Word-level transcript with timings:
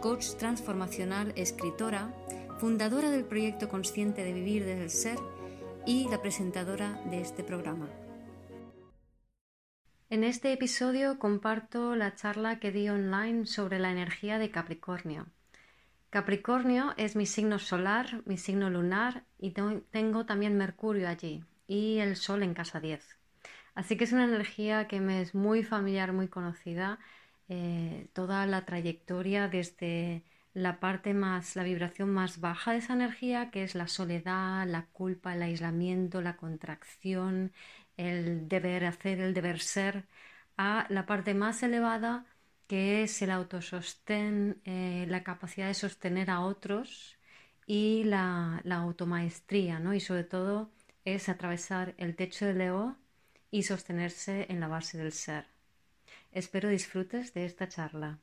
coach 0.00 0.34
transformacional, 0.38 1.32
escritora, 1.36 2.12
fundadora 2.58 3.10
del 3.10 3.24
proyecto 3.24 3.68
consciente 3.68 4.24
de 4.24 4.32
vivir 4.32 4.64
desde 4.64 4.82
el 4.82 4.90
ser 4.90 5.18
y 5.86 6.08
la 6.08 6.20
presentadora 6.22 7.00
de 7.10 7.20
este 7.20 7.44
programa. 7.44 7.88
En 10.08 10.24
este 10.24 10.52
episodio 10.52 11.18
comparto 11.18 11.94
la 11.94 12.14
charla 12.14 12.58
que 12.58 12.72
di 12.72 12.88
online 12.88 13.46
sobre 13.46 13.78
la 13.78 13.92
energía 13.92 14.38
de 14.38 14.50
Capricornio. 14.50 15.26
Capricornio 16.08 16.94
es 16.96 17.14
mi 17.14 17.26
signo 17.26 17.58
solar, 17.58 18.22
mi 18.24 18.36
signo 18.36 18.70
lunar 18.70 19.24
y 19.38 19.52
tengo 19.52 20.26
también 20.26 20.56
Mercurio 20.56 21.08
allí 21.08 21.44
y 21.68 21.98
el 21.98 22.16
Sol 22.16 22.42
en 22.42 22.54
casa 22.54 22.80
10. 22.80 23.18
Así 23.74 23.96
que 23.96 24.04
es 24.04 24.12
una 24.12 24.24
energía 24.24 24.88
que 24.88 25.00
me 25.00 25.20
es 25.20 25.34
muy 25.34 25.62
familiar, 25.62 26.12
muy 26.12 26.26
conocida, 26.26 26.98
eh, 27.50 28.08
toda 28.14 28.46
la 28.46 28.64
trayectoria 28.64 29.48
desde 29.48 30.24
la 30.54 30.80
parte 30.80 31.14
más, 31.14 31.56
la 31.56 31.64
vibración 31.64 32.10
más 32.10 32.40
baja 32.40 32.72
de 32.72 32.78
esa 32.78 32.94
energía, 32.94 33.50
que 33.50 33.64
es 33.64 33.74
la 33.74 33.88
soledad, 33.88 34.66
la 34.68 34.86
culpa, 34.86 35.34
el 35.34 35.42
aislamiento, 35.42 36.22
la 36.22 36.36
contracción, 36.36 37.52
el 37.96 38.48
deber 38.48 38.84
hacer, 38.86 39.20
el 39.20 39.34
deber 39.34 39.60
ser, 39.60 40.06
a 40.56 40.86
la 40.90 41.06
parte 41.06 41.34
más 41.34 41.62
elevada, 41.62 42.26
que 42.68 43.02
es 43.02 43.20
el 43.22 43.30
autosostén, 43.30 44.60
eh, 44.64 45.06
la 45.08 45.24
capacidad 45.24 45.66
de 45.68 45.74
sostener 45.74 46.30
a 46.30 46.40
otros 46.40 47.18
y 47.66 48.04
la, 48.04 48.60
la 48.64 48.76
automaestría, 48.76 49.78
¿no? 49.80 49.94
Y 49.94 50.00
sobre 50.00 50.24
todo 50.24 50.70
es 51.04 51.28
atravesar 51.28 51.94
el 51.98 52.16
techo 52.16 52.46
del 52.46 52.60
ego 52.60 52.96
y 53.50 53.64
sostenerse 53.64 54.46
en 54.50 54.60
la 54.60 54.68
base 54.68 54.98
del 54.98 55.12
ser. 55.12 55.46
Espero 56.32 56.68
disfrutes 56.68 57.34
de 57.34 57.44
esta 57.44 57.66
charla. 57.66 58.20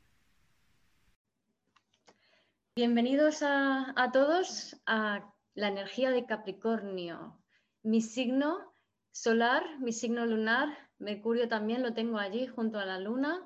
Bienvenidos 2.74 3.42
a, 3.42 3.94
todos 4.14 4.78
a 4.86 5.34
la 5.56 5.68
energía 5.68 6.12
de 6.12 6.26
Capricornio. 6.26 7.38
Mi 7.84 8.02
signo 8.02 8.72
solar, 9.12 9.80
mi 9.80 9.92
signo 9.92 10.26
lunar, 10.26 10.70
Mercurio 11.00 11.50
también 11.50 11.84
lo 11.84 11.94
tengo 11.94 12.18
allí 12.18 12.48
junto 12.48 12.80
a 12.80 12.86
la 12.86 12.98
luna. 12.98 13.46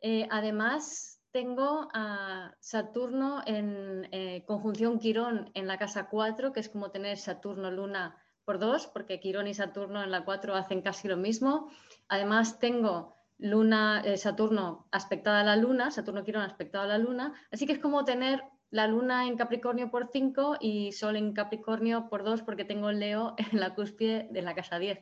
Eh, 0.00 0.28
además, 0.30 1.20
tengo 1.32 1.88
a 1.92 2.54
Saturno 2.60 3.42
en 3.44 4.06
eh, 4.12 4.44
conjunción 4.46 5.00
Quirón 5.00 5.50
en 5.54 5.66
la 5.66 5.78
casa 5.78 6.08
4, 6.08 6.52
que 6.52 6.60
es 6.60 6.68
como 6.68 6.92
tener 6.92 7.18
Saturno-Luna 7.18 8.16
por 8.44 8.60
dos, 8.60 8.86
porque 8.86 9.18
Quirón 9.18 9.48
y 9.48 9.54
Saturno 9.54 10.00
en 10.04 10.12
la 10.12 10.24
4 10.24 10.54
hacen 10.54 10.80
casi 10.80 11.08
lo 11.08 11.16
mismo. 11.16 11.72
Además, 12.08 12.60
tengo 12.60 13.19
Luna, 13.40 14.02
eh, 14.04 14.16
Saturno 14.16 14.86
aspectada 14.90 15.40
a 15.40 15.44
la 15.44 15.56
Luna, 15.56 15.90
Saturno 15.90 16.24
Quirón 16.24 16.42
aspectado 16.42 16.84
a 16.84 16.88
la 16.88 16.98
Luna, 16.98 17.34
así 17.50 17.66
que 17.66 17.72
es 17.72 17.78
como 17.78 18.04
tener 18.04 18.42
la 18.70 18.86
Luna 18.86 19.26
en 19.26 19.36
Capricornio 19.36 19.90
por 19.90 20.10
5 20.12 20.58
y 20.60 20.92
Sol 20.92 21.16
en 21.16 21.32
Capricornio 21.32 22.08
por 22.08 22.22
2 22.22 22.42
porque 22.42 22.64
tengo 22.64 22.92
Leo 22.92 23.34
en 23.52 23.60
la 23.60 23.74
cúspide 23.74 24.28
de 24.30 24.42
la 24.42 24.54
casa 24.54 24.78
10, 24.78 24.98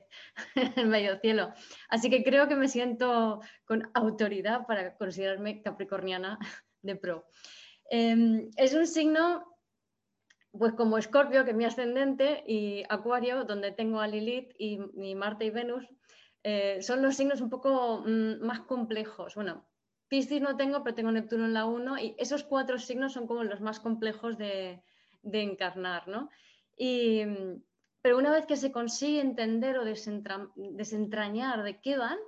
en 0.77 0.89
medio 0.89 1.19
cielo. 1.19 1.53
Así 1.89 2.11
que 2.11 2.25
creo 2.25 2.49
que 2.49 2.57
me 2.57 2.69
siento 2.69 3.41
con 3.65 3.91
autoridad 3.95 4.67
para 4.67 4.97
considerarme 4.97 5.63
capricorniana 5.63 6.39
de 6.83 6.97
pro. 6.97 7.27
Em, 7.91 8.51
es 8.57 8.75
un 8.75 8.87
signo 8.87 9.45
pues 10.51 10.73
como 10.73 10.99
Escorpio, 10.99 11.45
que 11.45 11.51
es 11.51 11.57
mi 11.57 11.67
ascendente, 11.67 12.43
y 12.47 12.83
Acuario, 12.89 13.45
donde 13.45 13.71
tengo 13.71 14.01
a 14.01 14.09
Lilith 14.09 14.53
y, 14.59 14.79
Marte 15.15 15.45
y 15.45 15.51
Venus, 15.51 15.85
eh, 16.51 16.83
son 16.83 17.03
los 17.03 17.17
signos 17.17 17.41
un 17.41 17.51
poco 17.51 18.03
mm, 18.07 18.41
más 18.41 18.61
complejos. 18.61 19.35
Bueno, 19.35 19.67
Piscis 20.09 20.41
no 20.41 20.57
tengo, 20.57 20.83
pero 20.83 20.95
tengo 20.95 21.13
Neptuno 21.13 21.45
en 21.45 21.55
la 21.55 21.67
1 21.67 21.99
y 21.99 22.15
esos 22.19 22.45
cuatro 22.45 22.79
signos 22.79 23.13
son 23.13 23.27
como 23.27 23.45
los 23.45 23.61
más 23.61 23.81
complejos 23.81 24.39
de, 24.39 24.83
encarnar, 25.23 26.09
¿no? 26.09 26.31
pero 28.01 28.17
una 28.17 28.31
vez 28.31 28.47
que 28.47 28.57
se 28.57 28.71
consigue 28.71 29.21
entender 29.21 29.77
o 29.79 29.85
desentrañar 29.85 31.65
de 31.65 31.81
qué 31.81 31.99
van, 31.99 32.19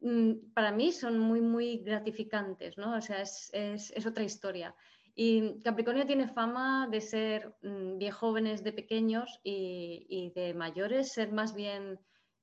mm, 0.00 0.52
para 0.54 0.70
mí 0.70 0.92
son 0.92 1.18
muy, 1.18 1.40
muy 1.40 1.78
gratificantes, 1.78 2.76
¿no? 2.76 2.96
O 2.96 3.00
sea, 3.00 3.22
es, 3.22 3.50
es 3.52 4.06
otra 4.06 4.22
historia. 4.22 4.74
Y 5.20 5.58
Capricornio 5.64 6.06
tiene 6.06 6.28
fama 6.28 6.86
de 6.88 7.00
ser 7.00 7.52
mm, 7.62 7.98
bien 7.98 8.12
jóvenes 8.12 8.62
de 8.62 8.72
pequeños 8.72 9.40
y, 9.42 10.30
de 10.36 10.54
mayores 10.54 11.10
ser 11.10 11.32
más 11.32 11.56
bien, 11.56 11.98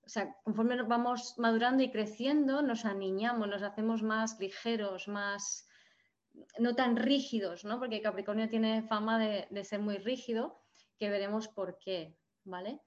o 0.06 0.10
sea, 0.10 0.36
conforme 0.44 0.82
vamos 0.84 1.36
madurando 1.38 1.84
y 1.84 1.92
creciendo, 1.92 2.62
nos 2.62 2.86
aniñamos, 2.86 3.48
nos 3.48 3.64
hacemos 3.64 4.04
más 4.04 4.40
ligeros, 4.40 5.08
más, 5.08 5.68
no 6.60 6.76
tan 6.76 6.96
rígidos, 6.96 7.66
¿no? 7.66 7.80
Porque 7.80 8.02
Capricornio 8.02 8.50
tiene 8.50 8.84
fama 8.84 9.18
de, 9.20 9.48
de 9.50 9.64
ser 9.64 9.80
muy 9.80 9.98
rígido, 9.98 10.62
que 10.98 11.10
veremos 11.10 11.48
por 11.48 11.78
qué, 11.80 12.18
¿vale? 12.44 12.82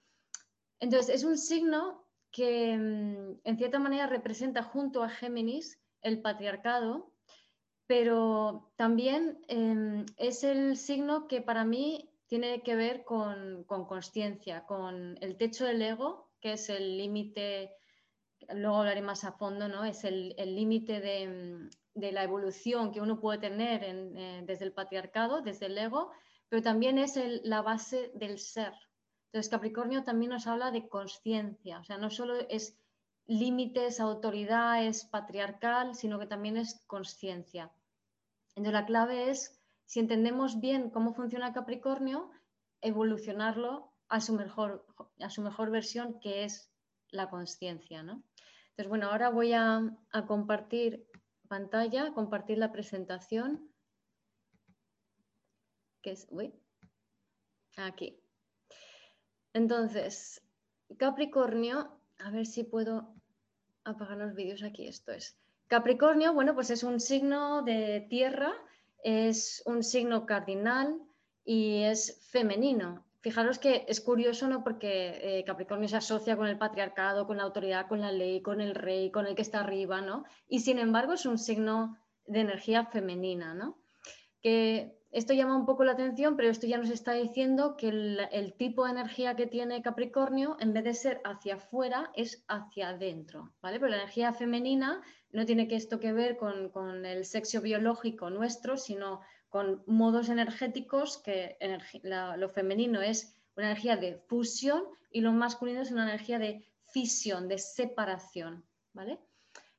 Entonces, 0.80 1.14
es 1.14 1.24
un 1.24 1.36
signo 1.36 2.06
que 2.30 2.76
mm, 2.76 3.40
en 3.44 3.56
cierta 3.58 3.78
manera 3.78 4.06
representa 4.06 4.62
junto 4.62 5.02
a 5.02 5.08
Géminis 5.08 5.80
el 6.02 6.22
patriarcado 6.22 7.12
pero 7.88 8.70
también 8.76 9.42
em, 9.48 10.04
es 10.18 10.44
el 10.44 10.76
signo 10.76 11.26
que 11.26 11.40
para 11.40 11.64
mí 11.64 12.10
tiene 12.26 12.62
que 12.62 12.76
ver 12.76 13.02
con 13.02 13.64
conciencia, 13.64 14.66
con, 14.66 15.16
el 15.22 15.38
techo 15.38 15.64
del 15.64 15.80
ego, 15.80 16.27
que 16.40 16.52
es 16.52 16.68
el 16.68 16.96
límite, 16.96 17.74
luego 18.54 18.78
hablaré 18.78 19.02
más 19.02 19.24
a 19.24 19.32
fondo, 19.32 19.68
¿no? 19.68 19.84
es 19.84 20.04
el 20.04 20.34
límite 20.36 21.00
de, 21.00 22.12
la 22.12 22.22
evolución 22.22 22.92
que 22.92 23.00
uno 23.00 23.20
puede 23.20 23.38
tener 23.38 23.82
eh, 23.84 24.42
desde 24.44 24.64
el 24.64 24.72
patriarcado, 24.72 25.42
desde 25.42 25.66
el 25.66 25.76
ego, 25.76 26.12
pero 26.48 26.62
también 26.62 26.98
es 26.98 27.18
la 27.44 27.62
base 27.62 28.12
del 28.14 28.38
ser. 28.38 28.72
Entonces 29.26 29.50
Capricornio 29.50 30.04
también 30.04 30.30
nos 30.30 30.46
habla 30.46 30.70
de 30.70 30.88
conciencia, 30.88 31.80
o 31.80 31.84
sea, 31.84 31.98
no 31.98 32.10
solo 32.10 32.34
es 32.48 32.78
límites, 33.26 34.00
autoridad, 34.00 34.84
es 34.84 35.04
patriarcal, 35.04 35.94
sino 35.94 36.18
que 36.18 36.26
también 36.26 36.56
es 36.56 36.82
conciencia. 36.86 37.70
Entonces 38.56 38.72
la 38.72 38.86
clave 38.86 39.30
es, 39.30 39.60
si 39.84 40.00
entendemos 40.00 40.60
bien 40.60 40.90
cómo 40.90 41.12
funciona 41.12 41.52
Capricornio, 41.52 42.30
evolucionarlo 42.80 43.92
a 44.08 44.20
su 44.20 44.34
mejor, 44.34 44.86
a 45.20 45.30
su 45.30 45.42
mejor 45.42 45.70
versión, 45.70 46.20
que 46.20 46.44
es 46.44 46.70
la 47.10 47.28
conciencia. 47.30 48.02
¿no? 48.02 48.22
Entonces, 48.70 48.88
bueno, 48.88 49.10
ahora 49.10 49.30
voy 49.30 49.52
a, 49.52 49.82
compartir 50.26 51.06
pantalla, 51.48 52.12
compartir 52.12 52.58
la 52.58 52.72
presentación. 52.72 53.70
Que 56.02 56.12
es, 56.12 56.28
aquí. 57.76 58.20
Entonces, 59.52 60.42
Capricornio, 60.96 62.00
a 62.18 62.30
ver 62.30 62.46
si 62.46 62.64
puedo 62.64 63.14
apagar 63.84 64.18
los 64.18 64.34
vídeos 64.34 64.62
aquí, 64.62 64.86
esto 64.86 65.12
es. 65.12 65.36
Capricornio, 65.66 66.32
bueno, 66.32 66.54
pues 66.54 66.70
es 66.70 66.82
un 66.82 67.00
signo 67.00 67.62
de 67.62 68.06
tierra, 68.08 68.54
es 69.02 69.62
un 69.66 69.82
signo 69.82 70.24
cardinal 70.24 71.00
y 71.44 71.82
es 71.82 72.20
femenino. 72.30 73.07
Fijaros 73.20 73.58
que 73.58 73.84
es 73.88 74.00
curioso, 74.00 74.46
¿no? 74.48 74.62
Porque 74.62 75.38
eh, 75.38 75.44
Capricornio 75.44 75.88
se 75.88 75.96
asocia 75.96 76.36
con 76.36 76.46
el 76.46 76.58
patriarcado, 76.58 77.26
con 77.26 77.38
la 77.38 77.42
autoridad, 77.42 77.88
con 77.88 78.00
la 78.00 78.12
ley, 78.12 78.42
con 78.42 78.60
el 78.60 78.74
rey, 78.74 79.10
con 79.10 79.26
el 79.26 79.34
que 79.34 79.42
está 79.42 79.60
arriba, 79.60 80.00
¿no? 80.00 80.24
Y 80.48 80.60
sin 80.60 80.78
embargo 80.78 81.14
es 81.14 81.26
un 81.26 81.38
signo 81.38 81.98
de 82.26 82.40
energía 82.40 82.86
femenina, 82.86 83.54
¿no? 83.54 83.78
Que 84.40 84.98
esto 85.10 85.32
llama 85.32 85.56
un 85.56 85.64
poco 85.64 85.84
la 85.84 85.92
atención, 85.92 86.36
pero 86.36 86.50
esto 86.50 86.66
ya 86.66 86.76
nos 86.76 86.90
está 86.90 87.12
diciendo 87.14 87.76
que 87.76 87.88
el, 87.88 88.54
tipo 88.58 88.84
de 88.84 88.90
energía 88.90 89.36
que 89.36 89.46
tiene 89.46 89.80
Capricornio, 89.80 90.56
en 90.60 90.74
vez 90.74 90.84
de 90.84 90.94
ser 90.94 91.20
hacia 91.24 91.54
afuera, 91.54 92.10
es 92.14 92.44
hacia 92.46 92.90
adentro, 92.90 93.54
¿vale? 93.62 93.78
Pero 93.80 93.90
la 93.90 93.96
energía 93.96 94.34
femenina 94.34 95.00
no 95.32 95.46
tiene 95.46 95.66
que 95.66 95.76
esto 95.76 95.98
que 95.98 96.12
ver 96.12 96.36
con, 96.36 97.06
el 97.06 97.24
sexo 97.24 97.62
biológico 97.62 98.28
nuestro, 98.28 98.76
sino 98.76 99.20
con 99.48 99.82
modos 99.86 100.28
energéticos, 100.28 101.18
que 101.18 101.56
lo 102.02 102.48
femenino 102.48 103.00
es 103.00 103.34
una 103.56 103.66
energía 103.66 103.96
de 103.96 104.16
fusión 104.16 104.84
y 105.10 105.20
lo 105.20 105.32
masculino 105.32 105.80
es 105.80 105.90
una 105.90 106.04
energía 106.04 106.38
de 106.38 106.66
fisión, 106.86 107.48
de 107.48 107.58
separación, 107.58 108.64
¿vale? 108.92 109.18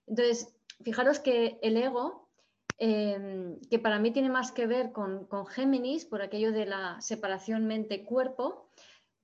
Entonces, 0.07 0.55
fijaros 0.83 1.19
que 1.19 1.59
el 1.61 1.77
ego 1.77 2.29
em, 2.77 3.59
que 3.69 3.79
para 3.79 3.99
mí 3.99 4.11
tiene 4.11 4.29
más 4.29 4.51
que 4.51 4.67
ver 4.67 4.91
con, 4.91 5.25
con 5.25 5.45
Géminis, 5.45 6.05
por 6.05 6.21
aquello 6.21 6.51
de 6.51 6.65
la 6.65 6.99
separación 7.01 7.65
mente-cuerpo, 7.67 8.69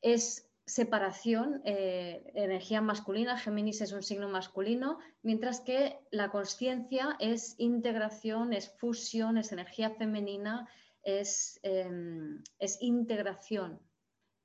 es 0.02 0.45
separación, 0.66 1.62
eh, 1.64 2.32
energía 2.34 2.82
masculina, 2.82 3.38
Géminis 3.38 3.82
es 3.82 3.92
un 3.92 4.02
signo 4.02 4.30
masculino, 4.30 4.98
mientras 5.22 5.62
que 5.62 6.00
la 6.10 6.32
conciencia 6.32 7.16
es 7.20 7.56
integración, 7.60 8.52
es 8.52 8.70
fusión, 8.70 9.38
es 9.38 9.52
energía 9.52 9.92
femenina, 9.92 10.68
es, 11.04 11.60
em, 11.62 12.42
integración. 12.80 13.80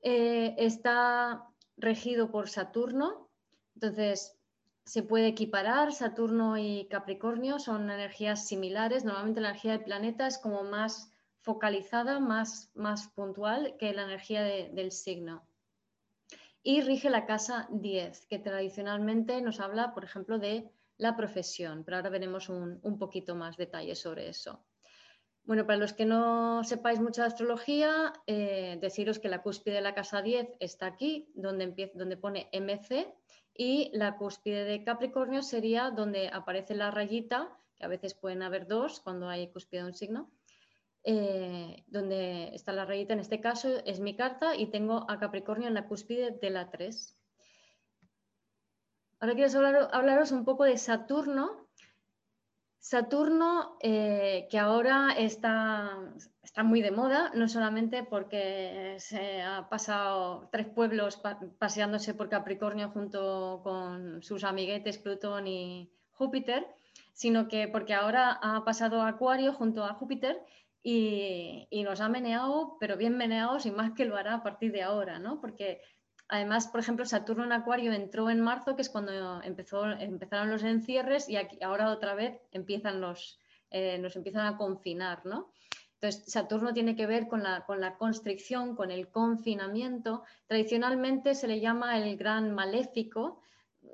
Eh, 0.02 0.54
está 0.58 1.46
regido 1.78 2.30
por 2.30 2.50
Saturno, 2.50 3.30
entonces 3.74 4.36
se 4.84 5.02
puede 5.02 5.28
equiparar, 5.28 5.92
Saturno 5.92 6.58
y 6.58 6.86
Capricornio 6.90 7.58
son 7.58 7.90
energías 7.90 8.46
similares, 8.46 9.04
normalmente 9.04 9.40
la 9.40 9.50
energía 9.50 9.72
del 9.72 9.84
planeta 9.84 10.26
es 10.26 10.36
como 10.36 10.64
más 10.64 11.10
focalizada, 11.40 12.20
más, 12.20 12.70
más 12.74 13.08
puntual 13.08 13.76
que 13.78 13.94
la 13.94 14.02
energía 14.02 14.42
del 14.42 14.92
signo 14.92 15.49
y 16.62 16.82
rige 16.82 17.10
la 17.10 17.26
casa 17.26 17.68
10, 17.70 18.26
que 18.26 18.38
tradicionalmente 18.38 19.40
nos 19.40 19.60
habla, 19.60 19.94
por 19.94 20.04
ejemplo, 20.04 20.38
de 20.38 20.70
la 20.96 21.16
profesión, 21.16 21.84
pero 21.84 21.96
ahora 21.96 22.10
veremos 22.10 22.48
un, 22.48 22.98
poquito 22.98 23.34
más 23.34 23.56
detalles 23.56 23.98
sobre 23.98 24.28
eso. 24.28 24.64
Bueno, 25.44 25.66
para 25.66 25.78
los 25.78 25.94
que 25.94 26.04
no 26.04 26.62
sepáis 26.64 27.00
mucho 27.00 27.22
de 27.22 27.28
astrología, 27.28 28.12
eh, 28.26 28.78
deciros 28.80 29.18
que 29.18 29.30
la 29.30 29.42
cúspide 29.42 29.76
de 29.76 29.80
la 29.80 29.94
casa 29.94 30.20
10 30.20 30.56
está 30.60 30.86
aquí, 30.86 31.32
donde, 31.34 31.64
empieza, 31.64 31.98
donde 31.98 32.18
pone 32.18 32.50
MC, 32.52 33.08
y 33.54 33.90
la 33.94 34.16
cúspide 34.16 34.64
de 34.64 34.84
Capricornio 34.84 35.42
sería 35.42 35.90
donde 35.90 36.28
aparece 36.28 36.74
la 36.74 36.90
rayita, 36.90 37.56
que 37.76 37.84
a 37.84 37.88
veces 37.88 38.14
pueden 38.14 38.42
haber 38.42 38.66
dos 38.66 39.00
cuando 39.00 39.28
hay 39.28 39.50
cúspide 39.50 39.80
de 39.80 39.86
un 39.86 39.94
signo, 39.94 40.30
eh, 41.02 41.84
donde 41.86 42.54
está 42.54 42.72
la 42.72 42.84
rayita, 42.84 43.14
en 43.14 43.20
este 43.20 43.40
caso 43.40 43.68
es 43.84 44.00
mi 44.00 44.14
carta 44.16 44.54
y 44.54 44.66
tengo 44.66 45.10
a 45.10 45.18
Capricornio 45.18 45.68
en 45.68 45.74
la 45.74 45.86
cúspide 45.86 46.30
de 46.30 46.50
la 46.50 46.70
3. 46.70 47.16
Ahora 49.20 49.34
quiero 49.34 49.94
hablaros 49.94 50.32
un 50.32 50.44
poco 50.44 50.64
de 50.64 50.78
Saturno. 50.78 51.68
Saturno, 52.78 53.76
eh, 53.80 54.48
que 54.50 54.58
ahora 54.58 55.12
está, 55.16 55.98
está, 56.42 56.62
muy 56.62 56.80
de 56.80 56.90
moda, 56.90 57.30
no 57.34 57.46
solamente 57.46 58.02
porque 58.02 58.96
se 58.98 59.42
ha 59.42 59.68
pasado 59.68 60.48
tres 60.50 60.66
pueblos 60.68 61.20
paseándose 61.58 62.14
por 62.14 62.30
Capricornio 62.30 62.88
junto 62.88 63.60
con 63.62 64.22
sus 64.22 64.44
amiguetes 64.44 64.96
Plutón 64.96 65.46
y 65.46 65.92
Júpiter, 66.12 66.66
sino 67.12 67.48
que 67.48 67.68
porque 67.68 67.92
ahora 67.92 68.38
ha 68.42 68.64
pasado 68.64 69.02
a 69.02 69.08
Acuario 69.08 69.52
junto 69.52 69.84
a 69.84 69.92
Júpiter 69.92 70.42
y, 70.82 71.82
nos 71.84 72.00
ha 72.00 72.08
meneado, 72.08 72.76
pero 72.80 72.96
bien 72.96 73.16
meneados 73.16 73.66
y 73.66 73.70
más 73.70 73.92
que 73.92 74.04
lo 74.04 74.16
hará 74.16 74.34
a 74.34 74.42
partir 74.42 74.72
de 74.72 74.82
ahora, 74.82 75.18
¿no? 75.18 75.40
Porque 75.40 75.80
además, 76.28 76.68
por 76.68 76.80
ejemplo, 76.80 77.04
Saturno 77.04 77.44
en 77.44 77.52
Acuario 77.52 77.92
entró 77.92 78.30
en 78.30 78.40
marzo, 78.40 78.76
que 78.76 78.82
es 78.82 78.90
cuando 78.90 79.42
empezó, 79.42 79.84
empezaron 79.84 80.50
los 80.50 80.62
encierres 80.62 81.28
y 81.28 81.36
aquí, 81.36 81.58
ahora 81.62 81.90
otra 81.90 82.14
vez 82.14 82.40
empiezan 82.52 83.00
los, 83.00 83.38
eh, 83.70 83.98
nos 83.98 84.16
empiezan 84.16 84.46
a 84.46 84.56
confinar, 84.56 85.24
¿no? 85.26 85.50
Entonces, 86.00 86.32
Saturno 86.32 86.72
tiene 86.72 86.96
que 86.96 87.06
ver 87.06 87.28
con 87.28 87.42
la, 87.42 87.66
con 87.66 87.78
la, 87.78 87.98
constricción, 87.98 88.74
con 88.74 88.90
el 88.90 89.08
confinamiento. 89.08 90.22
Tradicionalmente 90.46 91.34
se 91.34 91.46
le 91.46 91.60
llama 91.60 91.98
el 91.98 92.16
gran 92.16 92.54
maléfico. 92.54 93.42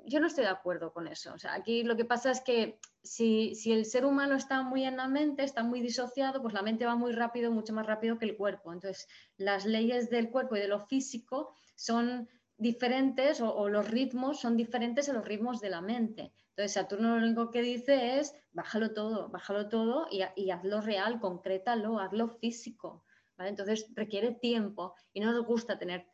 Yo 0.09 0.21
no 0.21 0.27
estoy 0.27 0.45
de 0.45 0.49
acuerdo 0.49 0.93
con 0.93 1.05
eso. 1.07 1.33
O 1.33 1.37
sea, 1.37 1.53
aquí 1.53 1.83
lo 1.83 1.97
que 1.97 2.05
pasa 2.05 2.31
es 2.31 2.39
que 2.39 2.79
si, 3.03 3.53
el 3.65 3.85
ser 3.85 4.05
humano 4.05 4.35
está 4.35 4.63
muy 4.63 4.85
en 4.85 4.95
la 4.95 5.09
mente, 5.09 5.43
está 5.43 5.63
muy 5.63 5.81
disociado, 5.81 6.41
pues 6.41 6.53
la 6.53 6.61
mente 6.61 6.85
va 6.85 6.95
muy 6.95 7.11
rápido, 7.11 7.51
mucho 7.51 7.73
más 7.73 7.85
rápido 7.85 8.17
que 8.17 8.25
el 8.25 8.37
cuerpo. 8.37 8.71
Entonces, 8.71 9.07
las 9.35 9.65
leyes 9.65 10.09
del 10.09 10.29
cuerpo 10.29 10.55
y 10.55 10.61
de 10.61 10.69
lo 10.69 10.79
físico 10.85 11.53
son 11.75 12.29
diferentes 12.57 13.41
o, 13.41 13.67
los 13.67 13.91
ritmos 13.91 14.39
son 14.39 14.55
diferentes 14.55 15.09
a 15.09 15.13
los 15.13 15.25
ritmos 15.25 15.59
de 15.59 15.71
la 15.71 15.81
mente. 15.81 16.31
Entonces, 16.51 16.71
Saturno 16.71 17.17
lo 17.17 17.25
único 17.25 17.51
que 17.51 17.61
dice 17.61 18.19
es, 18.19 18.33
bájalo 18.51 18.93
todo, 18.93 19.27
bájalo 19.27 19.67
todo 19.67 20.07
y, 20.09 20.51
hazlo 20.51 20.79
real, 20.79 21.19
concrétalo, 21.19 21.99
hazlo 21.99 22.29
físico. 22.29 23.03
Entonces, 23.39 23.91
requiere 23.93 24.31
tiempo 24.31 24.95
y 25.11 25.19
no 25.19 25.33
nos 25.33 25.45
gusta 25.45 25.77
tener 25.77 26.07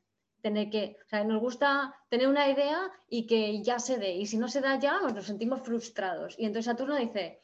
tener 0.44 0.69
que, 0.69 0.98
o 1.06 1.07
sea, 1.07 1.24
nos 1.24 1.40
gusta 1.40 1.95
tener 2.10 2.28
una 2.28 2.50
idea 2.50 2.92
y 3.07 3.25
que 3.25 3.63
ya 3.63 3.80
se 3.80 3.98
dé, 3.98 4.12
y 4.12 4.25
si 4.25 4.38
no 4.38 4.50
se 4.50 4.60
da 4.60 4.78
ya, 4.78 5.00
pues 5.01 5.13
nos 5.13 5.25
sentimos 5.25 5.62
frustrados. 5.62 6.36
Y 6.38 6.45
entonces 6.45 6.66
Saturno 6.66 6.98
dice, 6.98 7.42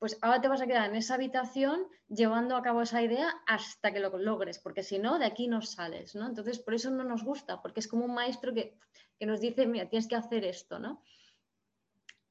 pues 0.00 0.18
ahora 0.22 0.40
te 0.40 0.48
vas 0.48 0.60
a 0.60 0.66
quedar 0.66 0.90
en 0.90 0.96
esa 0.96 1.14
habitación 1.14 1.86
llevando 2.08 2.56
a 2.56 2.62
cabo 2.62 2.82
esa 2.82 3.00
idea 3.00 3.32
hasta 3.46 3.92
que 3.92 4.00
lo 4.00 4.18
logres, 4.18 4.58
porque 4.58 4.82
si 4.82 4.98
no, 4.98 5.20
de 5.20 5.26
aquí 5.26 5.46
no 5.46 5.62
sales, 5.62 6.16
¿no? 6.16 6.26
Entonces, 6.26 6.58
por 6.58 6.74
eso 6.74 6.90
no 6.90 7.04
nos 7.04 7.22
gusta, 7.22 7.62
porque 7.62 7.78
es 7.78 7.86
como 7.86 8.06
un 8.06 8.14
maestro 8.14 8.52
que, 8.52 8.76
nos 9.20 9.40
dice, 9.40 9.64
mira, 9.66 9.88
tienes 9.88 10.08
que 10.08 10.16
hacer 10.16 10.44
esto, 10.44 10.80
¿no? 10.80 11.00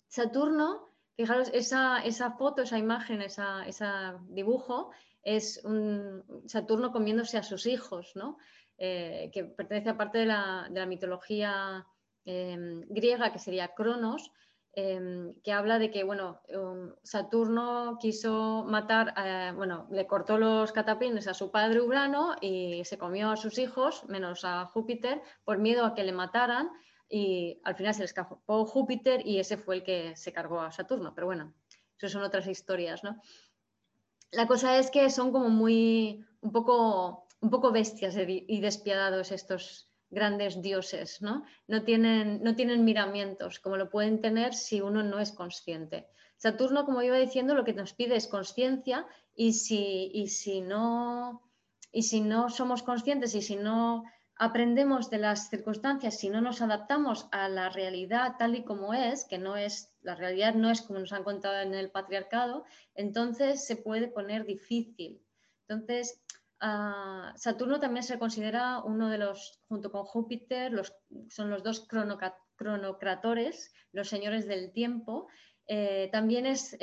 Saturno, 0.10 0.90
fijaros, 1.16 1.50
esa, 1.54 2.04
esa 2.04 2.31
foto, 2.31 2.63
esa 2.63 2.78
imagen, 2.78 3.22
ese 3.22 3.44
dibujo, 4.28 4.92
es 5.24 5.62
un 5.63 6.24
Saturno 6.48 6.92
comiéndose 6.92 7.38
a 7.38 7.44
sus 7.44 7.66
hijos, 7.66 8.12
¿no? 8.16 8.38
Eh, 8.83 9.30
que 9.31 9.44
pertenece 9.44 9.92
a 9.92 9.95
parte 9.95 10.18
de 10.18 10.25
la, 10.25 10.86
mitología 10.88 11.86
em, 12.25 12.81
griega, 12.89 13.31
que 13.31 13.38
sería 13.38 13.75
Cronos, 13.75 14.31
em, 14.74 15.36
que 15.44 15.51
habla 15.54 15.78
de 15.78 15.92
que 15.92 16.04
bueno, 16.04 16.42
Saturno 17.04 18.00
quiso 18.01 18.66
matar, 18.68 19.13
bueno, 19.56 19.88
le 19.92 20.07
cortó 20.07 20.39
los 20.39 20.72
catapines 20.72 21.28
a 21.28 21.36
su 21.36 21.51
padre 21.51 21.80
Urano 21.80 22.36
y 22.42 22.83
se 22.83 22.98
comió 22.98 23.30
a 23.30 23.38
sus 23.38 23.60
hijos, 23.60 24.04
menos 24.10 24.44
a 24.45 24.66
Júpiter, 24.66 25.22
por 25.44 25.60
miedo 25.60 25.86
a 25.86 25.94
que 25.94 26.04
le 26.04 26.12
mataran 26.12 26.72
y 27.07 27.62
al 27.63 27.75
final 27.75 27.94
se 27.94 28.00
le 28.00 28.06
escapó 28.06 28.66
Júpiter 28.66 29.22
y 29.27 29.38
ese 29.38 29.57
fue 29.57 29.75
el 29.75 29.84
que 29.84 30.16
se 30.16 30.34
cargó 30.34 30.60
a 30.60 30.72
Saturno. 30.72 31.13
Pero 31.13 31.27
bueno, 31.27 31.54
eso 32.00 32.10
son 32.10 32.24
otras 32.24 32.48
historias, 32.48 33.04
¿no? 33.04 33.22
La 34.31 34.48
cosa 34.48 34.80
es 34.80 34.89
que 34.89 35.07
son 35.12 35.31
como 35.31 35.50
muy, 35.50 36.25
un 36.42 36.51
poco 36.51 37.27
un 37.41 37.49
poco 37.49 37.71
bestias 37.71 38.15
y 38.17 38.61
despiadados 38.61 39.31
estos 39.31 39.91
grandes 40.11 40.61
dioses, 40.61 41.21
¿no? 41.21 41.45
No 41.67 41.83
tienen, 41.83 42.43
no 42.43 42.55
tienen 42.55 42.85
miramientos, 42.85 43.59
como 43.59 43.77
lo 43.77 43.89
pueden 43.89 44.21
tener 44.21 44.53
si 44.53 44.81
uno 44.81 45.03
no 45.03 45.19
es 45.19 45.31
consciente. 45.31 46.07
Saturno, 46.38 46.85
como 46.85 47.01
iba 47.01 47.17
diciendo, 47.17 47.55
lo 47.55 47.63
que 47.63 47.73
nos 47.73 47.93
pide 47.93 48.15
es 48.15 48.27
conciencia 48.27 49.07
y 49.35 49.53
si, 49.53 50.11
y 50.13 50.27
si, 50.27 50.61
no, 50.61 51.41
y 51.91 52.03
si 52.03 52.21
no 52.21 52.49
somos 52.49 52.83
conscientes 52.83 53.33
y 53.36 53.41
si 53.41 53.55
no 53.55 54.03
aprendemos 54.36 55.10
de 55.10 55.19
las 55.19 55.50
circunstancias, 55.50 56.17
si 56.17 56.29
no 56.29 56.41
nos 56.41 56.62
adaptamos 56.62 57.27
a 57.31 57.48
la 57.48 57.69
realidad 57.69 58.36
tal 58.38 58.55
y 58.55 58.63
como 58.63 58.93
es, 58.93 59.25
que 59.25 59.38
no 59.38 59.55
es, 59.55 59.95
la 60.01 60.15
realidad 60.15 60.55
no 60.55 60.69
es 60.71 60.81
como 60.81 61.00
nos 61.00 61.13
han 61.13 61.24
contado 61.24 61.62
en 61.62 61.74
el 61.74 61.91
patriarcado, 61.91 62.65
entonces 62.95 63.65
se 63.65 63.75
puede 63.75 64.07
poner 64.07 64.45
difícil. 64.45 65.21
Entonces, 65.67 66.21
Saturno 67.36 67.80
también 67.80 68.03
se 68.03 68.20
considera 68.20 68.82
uno 68.84 69.10
de 69.10 69.18
los, 69.18 69.60
junto 69.68 69.91
con 69.91 70.03
Júpiter, 70.03 70.72
los, 70.72 70.94
son 71.30 71.50
los 71.50 71.63
dos 71.63 71.88
cronocratores, 72.56 73.74
los 73.91 74.08
señores 74.08 74.48
del 74.48 74.72
tiempo. 74.72 75.27
Eh, 75.68 76.10
también 76.12 76.46
es 76.46 76.77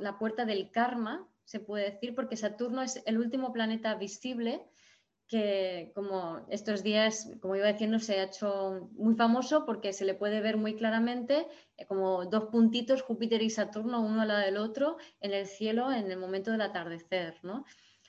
la 0.00 0.18
puerta 0.18 0.44
del 0.44 0.70
karma, 0.70 1.28
se 1.44 1.60
puede 1.60 1.92
decir, 1.92 2.14
porque 2.14 2.36
Saturno 2.36 2.82
es 2.82 3.02
el 3.06 3.18
último 3.18 3.52
planeta 3.52 3.94
visible 3.94 4.66
que 5.26 5.92
como 5.94 6.44
estos 6.50 6.82
días, 6.82 7.30
como 7.40 7.56
iba 7.56 7.72
diciendo, 7.72 7.98
se 7.98 8.20
ha 8.20 8.24
hecho 8.24 8.90
muy 8.92 9.14
famoso 9.14 9.64
porque 9.64 9.92
se 9.92 10.04
le 10.04 10.14
puede 10.14 10.40
ver 10.40 10.56
muy 10.56 10.74
claramente 10.76 11.46
eh, 11.76 11.86
como 11.86 12.26
dos 12.26 12.46
puntitos, 12.46 13.02
Júpiter 13.02 13.42
y 13.42 13.50
Saturno, 13.50 14.00
uno 14.00 14.22
al 14.22 14.28
lado 14.28 14.40
del 14.40 14.58
otro, 14.58 14.96
en 15.20 15.32
el 15.32 15.46
cielo 15.46 15.92
en 15.92 16.10
el 16.10 16.18
momento 16.18 16.50
del 16.50 16.60
atardecer. 16.60 17.38
¿no? 17.42 17.64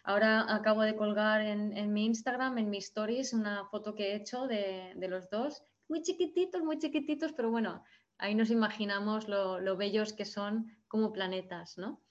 Ahora 0.08 0.46
acabo 0.54 0.84
de 0.84 0.96
colgar 0.96 1.42
en, 1.42 1.92
mi 1.92 2.06
Instagram, 2.06 2.60
en 2.60 2.70
mis 2.70 2.86
stories, 2.86 3.34
una 3.34 3.66
foto 3.66 3.96
que 3.96 4.12
he 4.12 4.16
hecho 4.16 4.46
de, 4.46 4.94
los 5.10 5.32
dos, 5.32 5.64
muy 5.90 6.04
chiquititos, 6.04 6.62
muy 6.62 6.78
chiquititos, 6.78 7.34
pero 7.34 7.50
bueno, 7.50 7.84
ahí 8.20 8.36
nos 8.36 8.52
imaginamos 8.52 9.28
lo, 9.28 9.76
bellos 9.76 10.14
que 10.14 10.26
son 10.26 10.68
como 10.88 11.12
planetas, 11.12 11.80
¿no? 11.80 12.04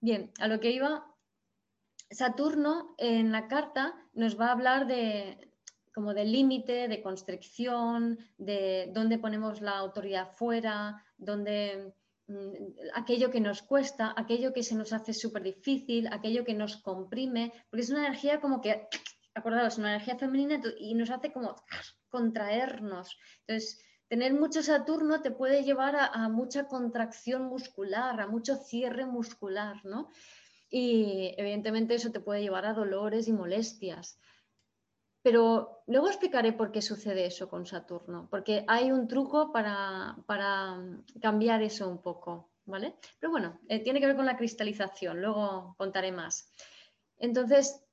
Bien, 0.00 0.32
a 0.40 0.48
lo 0.48 0.58
que 0.58 0.72
iba, 0.72 1.06
Saturno 2.10 2.96
en 2.98 3.30
la 3.30 3.46
carta 3.46 3.94
nos 4.12 4.38
va 4.38 4.48
a 4.48 4.52
hablar 4.52 4.88
de 4.88 5.52
como 5.94 6.14
de 6.14 6.24
límite, 6.24 6.88
de 6.88 7.00
constricción, 7.00 8.18
de 8.38 8.90
dónde 8.92 9.18
ponemos 9.18 9.60
la 9.60 9.78
autoridad 9.78 10.32
fuera, 10.32 11.04
dónde 11.16 11.94
aquello 12.94 13.30
que 13.30 13.40
nos 13.40 13.62
cuesta, 13.62 14.14
aquello 14.16 14.52
que 14.52 14.62
se 14.62 14.74
nos 14.74 14.92
hace 14.92 15.12
súper 15.12 15.42
difícil, 15.42 16.08
aquello 16.08 16.44
que 16.44 16.54
nos 16.54 16.76
comprime, 16.76 17.52
porque 17.68 17.82
es 17.82 17.90
una 17.90 18.06
energía 18.06 18.40
como 18.40 18.60
que, 18.60 18.88
acordaos, 19.34 19.78
una 19.78 19.94
energía 19.94 20.16
femenina 20.16 20.60
y 20.78 20.94
nos 20.94 21.10
hace 21.10 21.32
como 21.32 21.56
contraernos. 22.08 23.16
Entonces, 23.46 23.78
tener 24.08 24.34
mucho 24.34 24.62
Saturno 24.62 25.22
te 25.22 25.30
puede 25.30 25.62
llevar 25.62 25.96
a, 25.96 26.28
mucha 26.28 26.66
contracción 26.66 27.44
muscular, 27.44 28.20
a 28.20 28.26
mucho 28.26 28.56
cierre 28.56 29.06
muscular, 29.06 29.76
¿no? 29.84 30.08
Y 30.68 31.34
evidentemente 31.36 31.94
eso 31.94 32.10
te 32.10 32.20
puede 32.20 32.42
llevar 32.42 32.66
a 32.66 32.74
dolores 32.74 33.28
y 33.28 33.32
molestias. 33.32 34.18
Pero 35.22 35.82
luego 35.86 36.08
explicaré 36.08 36.52
por 36.52 36.72
qué 36.72 36.80
sucede 36.80 37.26
eso 37.26 37.48
con 37.48 37.66
Saturno, 37.66 38.26
porque 38.30 38.64
hay 38.66 38.90
un 38.90 39.06
truco 39.06 39.52
para, 39.52 40.16
cambiar 41.20 41.62
eso 41.62 41.88
un 41.88 41.98
poco, 41.98 42.50
¿vale? 42.64 42.96
Pero 43.18 43.30
bueno, 43.30 43.60
eh, 43.68 43.80
tiene 43.80 44.00
que 44.00 44.06
ver 44.06 44.16
con 44.16 44.26
la 44.26 44.36
cristalización, 44.36 45.20
luego 45.20 45.74
contaré 45.76 46.10
más. 46.10 46.50
Entonces, 47.18 47.84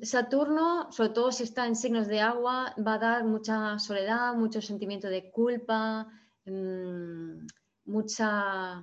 Saturno, 0.00 0.90
sobre 0.92 1.10
todo 1.10 1.30
si 1.30 1.42
está 1.42 1.66
en 1.66 1.76
signos 1.76 2.08
de 2.08 2.20
agua, 2.20 2.74
va 2.78 2.94
a 2.94 2.98
dar 2.98 3.24
mucha 3.24 3.78
soledad, 3.78 4.34
mucho 4.34 4.62
sentimiento 4.62 5.08
de 5.08 5.30
culpa, 5.30 6.08
mm, 6.46 7.46
mucha, 7.84 8.82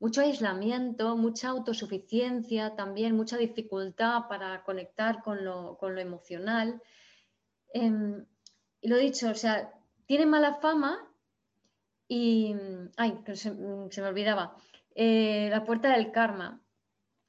mucho 0.00 0.20
aislamiento, 0.20 1.16
mucha 1.16 1.48
autosuficiencia 1.48 2.76
también, 2.76 3.16
mucha 3.16 3.38
dificultad 3.38 4.28
para 4.28 4.62
conectar 4.64 5.22
con 5.22 5.44
lo, 5.44 5.78
emocional. 5.98 6.82
Em, 7.72 8.24
y 8.80 8.88
lo 8.88 8.96
dicho, 8.96 9.30
o 9.30 9.34
sea, 9.34 9.72
tiene 10.06 10.26
mala 10.26 10.54
fama 10.54 11.08
y, 12.08 12.54
ay, 12.96 13.18
se, 13.34 13.50
me 13.52 14.08
olvidaba, 14.08 14.56
eh, 14.94 15.48
la 15.50 15.64
puerta 15.64 15.92
del 15.96 16.12
karma. 16.12 16.60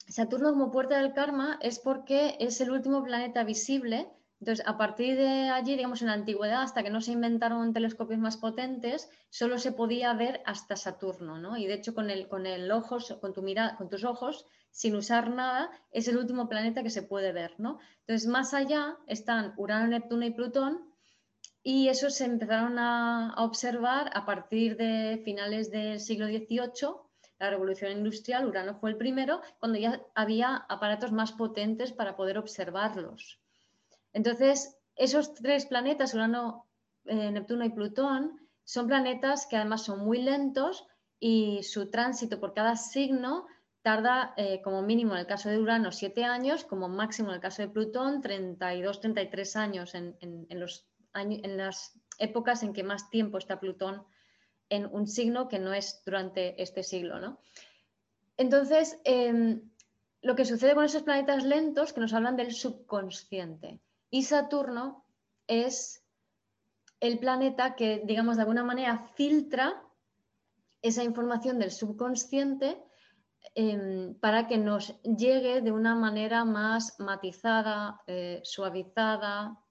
Saturno 0.07 0.51
como 0.51 0.71
puerta 0.71 0.99
del 0.99 1.13
karma 1.13 1.57
es 1.61 1.79
porque 1.79 2.35
es 2.39 2.59
el 2.59 2.71
último 2.71 3.03
planeta 3.03 3.43
visible. 3.43 4.09
Entonces, 4.39 4.65
a 4.67 4.77
partir 4.77 5.15
de 5.15 5.49
allí, 5.49 5.77
digamos, 5.77 6.01
en 6.01 6.07
la 6.07 6.13
antigüedad, 6.13 6.63
hasta 6.63 6.83
que 6.83 6.89
no 6.89 6.99
se 6.99 7.13
inventaron 7.13 7.71
telescopios 7.71 8.19
más 8.19 8.35
potentes, 8.35 9.09
solo 9.29 9.57
se 9.57 9.71
podía 9.71 10.13
ver 10.13 10.41
hasta 10.45 10.75
Saturno, 10.75 11.39
¿no? 11.39 11.55
Y 11.55 11.65
de 11.65 11.75
hecho, 11.75 11.95
con 11.95 12.09
el, 12.09 12.27
con 12.27 12.45
el 12.45 12.69
ojo, 12.69 12.97
con, 13.21 13.33
tu 13.33 13.41
mirada, 13.41 13.77
con 13.77 13.87
tus 13.87 14.03
ojos, 14.03 14.45
sin 14.73 14.95
usar 14.95 15.29
nada, 15.29 15.69
es 15.91 16.07
el 16.07 16.17
último 16.17 16.49
planeta 16.49 16.81
que 16.81 16.89
se 16.89 17.03
puede 17.03 17.31
ver, 17.31 17.53
¿no? 17.59 17.79
Entonces, 17.99 18.27
más 18.27 18.55
allá 18.55 18.97
están 19.05 19.53
Urano, 19.55 19.87
Neptuno 19.87 20.25
y 20.25 20.31
Plutón, 20.31 20.91
y 21.61 21.89
eso 21.89 22.09
se 22.09 22.25
empezaron 22.25 22.79
a, 22.79 23.35
observar 23.37 24.09
a 24.13 24.25
partir 24.25 24.75
de 24.75 25.21
finales 25.23 25.69
del 25.69 25.99
siglo 25.99 26.25
XVIII 26.25 26.97
la 27.39 27.51
revolución 27.51 27.91
industrial, 27.91 28.47
Urano 28.47 28.75
fue 28.75 28.89
el 28.89 28.97
primero, 28.97 29.41
cuando 29.59 29.77
ya 29.77 30.01
había 30.15 30.65
aparatos 30.67 31.11
más 31.11 31.31
potentes 31.33 31.91
para 31.91 32.15
poder 32.15 32.37
observarlos. 32.39 33.39
Entonces, 34.11 34.77
esos 34.95 35.35
tres 35.35 35.67
planetas, 35.67 36.15
Urano, 36.15 36.65
eh, 37.05 37.31
Neptuno 37.31 37.63
y 37.63 37.69
Plutón, 37.69 38.39
son 38.63 38.87
planetas 38.87 39.45
que 39.45 39.57
además 39.57 39.83
son 39.83 39.99
muy 39.99 40.21
lentos 40.21 40.87
y 41.19 41.61
su 41.63 41.91
tránsito 41.91 42.39
por 42.39 42.53
cada 42.53 42.75
signo 42.75 43.45
tarda 43.83 44.33
eh, 44.37 44.61
como 44.63 44.81
mínimo 44.81 45.13
en 45.13 45.19
el 45.19 45.27
caso 45.27 45.49
de 45.49 45.59
Urano 45.59 45.91
siete 45.91 46.23
años, 46.23 46.63
como 46.63 46.87
máximo 46.87 47.29
en 47.29 47.35
el 47.35 47.41
caso 47.41 47.61
de 47.61 47.67
Plutón 47.67 48.21
32, 48.21 49.01
33 49.01 49.55
años 49.57 49.93
en, 49.93 50.15
los 50.49 50.87
en 51.13 51.57
las 51.57 51.93
épocas 52.17 52.63
en 52.63 52.73
que 52.73 52.83
más 52.83 53.11
tiempo 53.11 53.37
está 53.37 53.59
Plutón 53.59 54.03
en 54.69 54.87
un 54.87 55.05
signo 55.05 55.47
que 55.47 55.59
no 55.59 55.73
es 55.73 56.01
durante 56.05 56.59
este 56.61 56.81
siglo. 56.81 57.19
¿no? 57.19 57.39
Entonces, 58.37 58.99
em, 59.03 59.69
lo 60.21 60.35
que 60.35 60.45
sucede 60.45 60.73
con 60.73 60.85
esos 60.85 61.03
planetas 61.03 61.43
lentos 61.43 61.93
que 61.93 61.99
nos 61.99 62.13
hablan 62.13 62.37
del 62.37 62.53
subconsciente. 62.53 63.81
Y 64.09 64.23
Saturno 64.23 65.05
es 65.45 66.03
el 66.99 67.19
planeta 67.19 67.75
que, 67.75 68.01
digamos, 68.05 68.37
de 68.37 68.43
alguna 68.43 68.63
manera 68.63 68.97
filtra 69.15 69.83
esa 70.81 71.03
información 71.03 71.59
del 71.59 71.71
subconsciente 71.71 72.81
em, 73.55 74.15
para 74.15 74.47
que 74.47 74.57
nos 74.57 74.99
llegue 75.03 75.61
de 75.61 75.71
una 75.71 75.95
manera 75.95 76.45
más 76.45 76.99
matizada, 76.99 78.01
eh, 78.07 78.41
suavizada, 78.43 79.63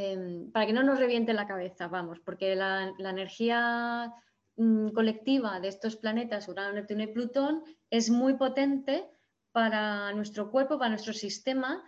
Em, 0.00 0.52
para 0.52 0.64
que 0.64 0.72
no 0.72 0.84
nos 0.84 1.00
reviente 1.00 1.32
la 1.32 1.48
cabeza, 1.48 1.88
vamos, 1.88 2.20
porque 2.20 2.54
la, 2.54 2.94
energía 3.00 4.14
mm, 4.54 4.90
colectiva 4.90 5.58
de 5.58 5.66
estos 5.66 5.96
planetas, 5.96 6.46
Urano, 6.46 6.74
Neptuno 6.74 7.02
y 7.02 7.08
Plutón, 7.08 7.64
es 7.90 8.08
muy 8.08 8.34
potente 8.34 9.10
para 9.50 10.12
nuestro 10.12 10.52
cuerpo, 10.52 10.78
para 10.78 10.90
nuestro 10.90 11.12
sistema, 11.12 11.82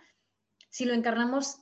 si 0.69 0.83
lo 0.83 0.93
encarnamos 0.93 1.61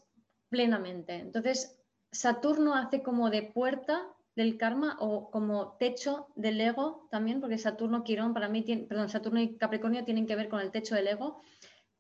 plenamente. 0.50 1.18
Entonces, 1.18 1.80
Saturno 2.12 2.74
hace 2.74 3.04
como 3.04 3.30
de 3.30 3.44
puerta 3.44 4.08
del 4.40 4.58
karma 4.58 4.96
o 5.02 5.30
como 5.32 5.76
techo 5.78 6.30
del 6.36 6.62
ego 6.62 7.10
también, 7.12 7.42
porque 7.42 7.58
Saturno, 7.58 8.06
Quirón, 8.06 8.34
para 8.34 8.48
mí, 8.48 8.62
perdón, 8.88 9.10
Saturno 9.10 9.42
y 9.42 9.58
Capricornio 9.58 10.06
tienen 10.06 10.26
que 10.26 10.38
ver 10.38 10.48
con 10.48 10.62
el 10.62 10.72
techo 10.72 10.96
del 10.96 11.10
ego, 11.10 11.42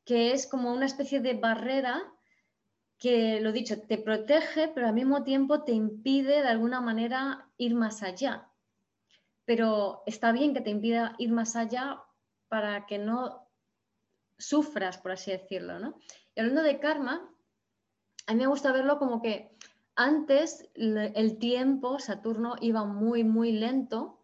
que 0.05 0.31
es 0.31 0.47
como 0.47 0.71
una 0.71 0.85
especie 0.85 1.19
de 1.19 1.33
barrera 1.33 2.01
que, 2.97 3.41
lo 3.41 3.51
dicho, 3.51 3.81
te 3.81 3.97
protege, 3.97 4.69
pero 4.69 4.87
al 4.87 4.93
mismo 4.93 5.25
tiempo 5.25 5.63
te 5.63 5.73
impide 5.73 6.41
de 6.41 6.47
alguna 6.47 6.79
manera 6.79 7.49
ir 7.57 7.75
más 7.75 8.03
allá. 8.03 8.47
Pero 9.43 10.03
está 10.05 10.31
bien 10.31 10.53
que 10.53 10.61
te 10.61 10.69
impida 10.69 11.15
ir 11.17 11.33
más 11.33 11.57
allá 11.57 12.01
para 12.47 12.85
que 12.85 12.99
no 12.99 13.49
sufras, 14.37 14.97
por 14.97 15.11
así 15.11 15.31
decirlo. 15.31 15.77
¿no? 15.79 15.99
Y 16.35 16.39
hablando 16.39 16.63
de 16.63 16.79
karma, 16.79 17.29
a 18.27 18.33
mí 18.33 18.39
me 18.39 18.47
gusta 18.47 18.71
verlo 18.71 18.97
como 18.97 19.21
que 19.21 19.51
antes 19.99 20.69
el 20.75 21.37
tiempo, 21.37 21.99
Saturno, 21.99 22.55
iba 22.61 22.85
muy, 22.85 23.23
muy 23.23 23.51
lento. 23.51 24.19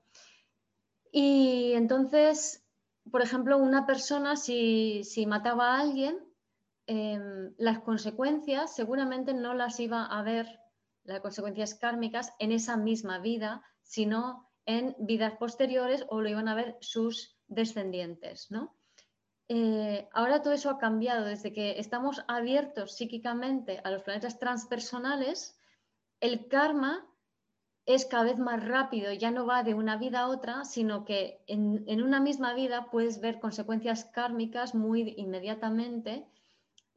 Y 1.12 1.74
entonces, 1.74 2.65
por 3.12 3.22
ejemplo, 3.22 3.58
una 3.58 3.86
persona 3.86 4.36
si, 4.36 5.03
si 5.03 5.25
mataba 5.25 5.75
a 5.75 5.82
alguien, 5.82 6.17
Em, 6.88 7.55
las 7.58 7.79
consecuencias 7.79 8.75
seguramente 8.75 9.34
no 9.34 9.55
las 9.55 9.79
iba 9.79 10.05
a 10.05 10.22
ver, 10.22 10.60
las 11.03 11.20
consecuencias 11.20 11.74
kármicas, 11.74 12.34
en 12.38 12.51
esa 12.51 12.77
misma 12.77 13.17
vida, 13.20 13.63
sino 13.82 14.51
en 14.65 14.96
vidas 15.00 15.34
posteriores 15.38 16.05
o 16.10 16.22
lo 16.22 16.29
iban 16.29 16.48
a 16.48 16.55
ver 16.55 16.77
sus 16.82 17.38
descendientes. 17.48 18.51
¿no? 18.51 18.75
Eh, 19.48 20.08
ahora 20.13 20.44
todo 20.44 20.53
eso 20.53 20.70
ha 20.70 20.77
cambiado. 20.77 21.25
Desde 21.25 21.53
que 21.53 21.79
estamos 21.79 22.24
abiertos 22.27 22.96
psíquicamente 22.96 23.82
a 23.84 23.89
los 23.89 24.03
planetas 24.03 24.38
transpersonales, 24.38 25.58
el 26.19 26.48
karma 26.48 27.05
es 27.86 28.05
cada 28.05 28.24
vez 28.24 28.39
más 28.39 28.65
rápido, 28.65 29.13
ya 29.13 29.29
no 29.29 29.45
va 29.45 29.63
de 29.63 29.75
una 29.75 29.98
vida 29.98 30.22
a 30.22 30.27
otra, 30.27 30.65
sino 30.65 31.05
que 31.05 31.43
en, 31.45 32.01
una 32.01 32.19
misma 32.19 32.53
vida 32.55 32.89
puedes 32.89 33.22
ver 33.22 33.39
consecuencias 33.39 34.05
kármicas 34.05 34.74
muy 34.74 35.13
inmediatamente 35.17 36.25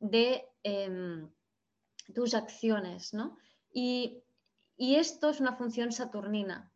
de 0.00 0.48
em, 0.62 1.30
tus 2.14 2.34
acciones, 2.34 3.12
¿no? 3.12 3.36
Y, 3.72 4.22
esto 4.78 5.30
es 5.30 5.40
una 5.40 5.56
función 5.56 5.90
saturnina, 5.90 6.72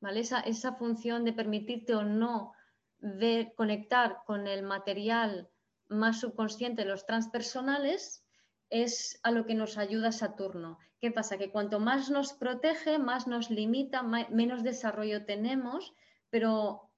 ¿vale? 0.00 0.20
Esa, 0.20 0.72
función 0.72 1.24
de 1.24 1.34
permitirte 1.34 1.94
o 1.94 2.02
no 2.02 2.54
ver, 2.98 3.52
conectar 3.54 4.22
con 4.26 4.46
el 4.46 4.62
material 4.62 5.50
más 5.88 6.20
subconsciente, 6.20 6.86
los 6.86 7.04
transpersonales, 7.04 8.21
es 8.72 9.20
a 9.22 9.30
lo 9.30 9.44
que 9.44 9.54
nos 9.54 9.76
ayuda 9.76 10.12
Saturno. 10.12 10.78
¿Qué 10.98 11.10
pasa? 11.10 11.36
Que 11.36 11.50
cuanto 11.50 11.78
más 11.78 12.10
nos 12.10 12.32
protege, 12.32 12.98
más 12.98 13.26
nos 13.26 13.50
limita, 13.50 14.02
menos 14.02 14.62
desarrollo 14.62 15.26
tenemos, 15.26 15.94
pero 16.30 16.90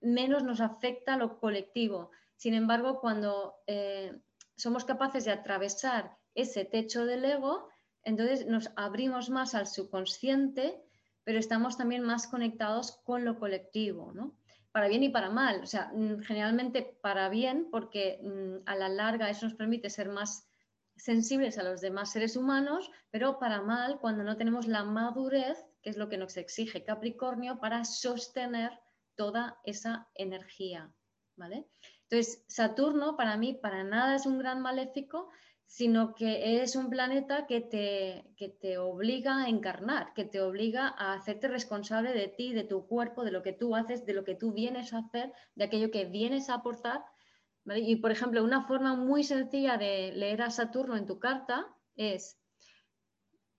menos 0.00 0.44
nos 0.44 0.60
afecta 0.60 1.16
lo 1.16 1.40
colectivo. 1.40 2.12
Sin 2.36 2.54
embargo, 2.54 3.00
cuando 3.00 3.56
eh, 3.66 4.16
somos 4.56 4.84
capaces 4.84 5.24
de 5.24 5.32
atravesar 5.32 6.16
ese 6.34 6.64
techo 6.64 7.04
del 7.06 7.24
ego, 7.24 7.68
entonces 8.04 8.46
nos 8.46 8.70
abrimos 8.76 9.28
más 9.28 9.56
al 9.56 9.66
subconsciente, 9.66 10.80
pero 11.24 11.40
estamos 11.40 11.76
también 11.76 12.04
más 12.04 12.28
conectados 12.28 13.00
con 13.04 13.24
lo 13.24 13.40
colectivo, 13.40 14.12
¿no? 14.12 14.36
Para 14.70 14.86
bien 14.86 15.02
y 15.02 15.08
para 15.08 15.30
mal, 15.30 15.62
o 15.62 15.66
sea, 15.66 15.90
mm, 15.92 16.20
generalmente 16.20 16.82
para 17.02 17.28
bien, 17.30 17.68
porque 17.72 18.20
mm, 18.22 18.68
a 18.68 18.76
la 18.76 18.88
larga 18.88 19.28
eso 19.28 19.46
nos 19.46 19.54
permite 19.54 19.90
ser 19.90 20.08
más 20.08 20.45
sensibles 20.96 21.58
a 21.58 21.62
los 21.62 21.80
demás 21.80 22.12
seres 22.12 22.36
humanos, 22.36 22.90
pero 23.10 23.38
para 23.38 23.62
mal 23.62 23.98
cuando 24.00 24.24
no 24.24 24.36
tenemos 24.36 24.66
la 24.66 24.84
madurez, 24.84 25.64
que 25.82 25.90
es 25.90 25.96
lo 25.96 26.08
que 26.08 26.18
nos 26.18 26.36
exige 26.36 26.84
Capricornio, 26.84 27.58
para 27.60 27.84
sostener 27.84 28.72
toda 29.14 29.58
esa 29.64 30.08
energía, 30.14 30.92
¿vale? 31.36 31.66
Entonces, 32.08 32.44
Saturno 32.48 33.16
para 33.16 33.36
mí 33.36 33.54
para 33.54 33.82
nada 33.84 34.16
es 34.16 34.26
un 34.26 34.38
gran 34.38 34.60
maléfico, 34.62 35.28
sino 35.66 36.14
que 36.14 36.62
es 36.62 36.76
un 36.76 36.88
planeta 36.88 37.46
que 37.46 37.60
te, 37.60 38.24
que 38.36 38.48
te 38.48 38.78
obliga 38.78 39.44
a 39.44 39.48
encarnar, 39.48 40.14
que 40.14 40.24
te 40.24 40.40
obliga 40.40 40.94
a 40.96 41.14
hacerte 41.14 41.48
responsable 41.48 42.12
de 42.12 42.28
ti, 42.28 42.52
de 42.52 42.64
tu 42.64 42.86
cuerpo, 42.86 43.24
de 43.24 43.32
lo 43.32 43.42
que 43.42 43.52
tú 43.52 43.74
haces, 43.74 44.06
de 44.06 44.14
lo 44.14 44.24
que 44.24 44.36
tú 44.36 44.52
vienes 44.52 44.92
a 44.92 44.98
hacer, 44.98 45.32
de 45.56 45.64
aquello 45.64 45.90
que 45.90 46.04
vienes 46.04 46.48
a 46.48 46.54
aportar. 46.54 47.04
Y, 47.74 47.96
por 47.96 48.12
ejemplo, 48.12 48.44
una 48.44 48.62
forma 48.66 48.94
muy 48.94 49.24
sencilla 49.24 49.76
de 49.76 50.12
leer 50.14 50.42
a 50.42 50.50
Saturno 50.50 50.96
en 50.96 51.06
tu 51.06 51.18
carta 51.18 51.66
es, 51.96 52.38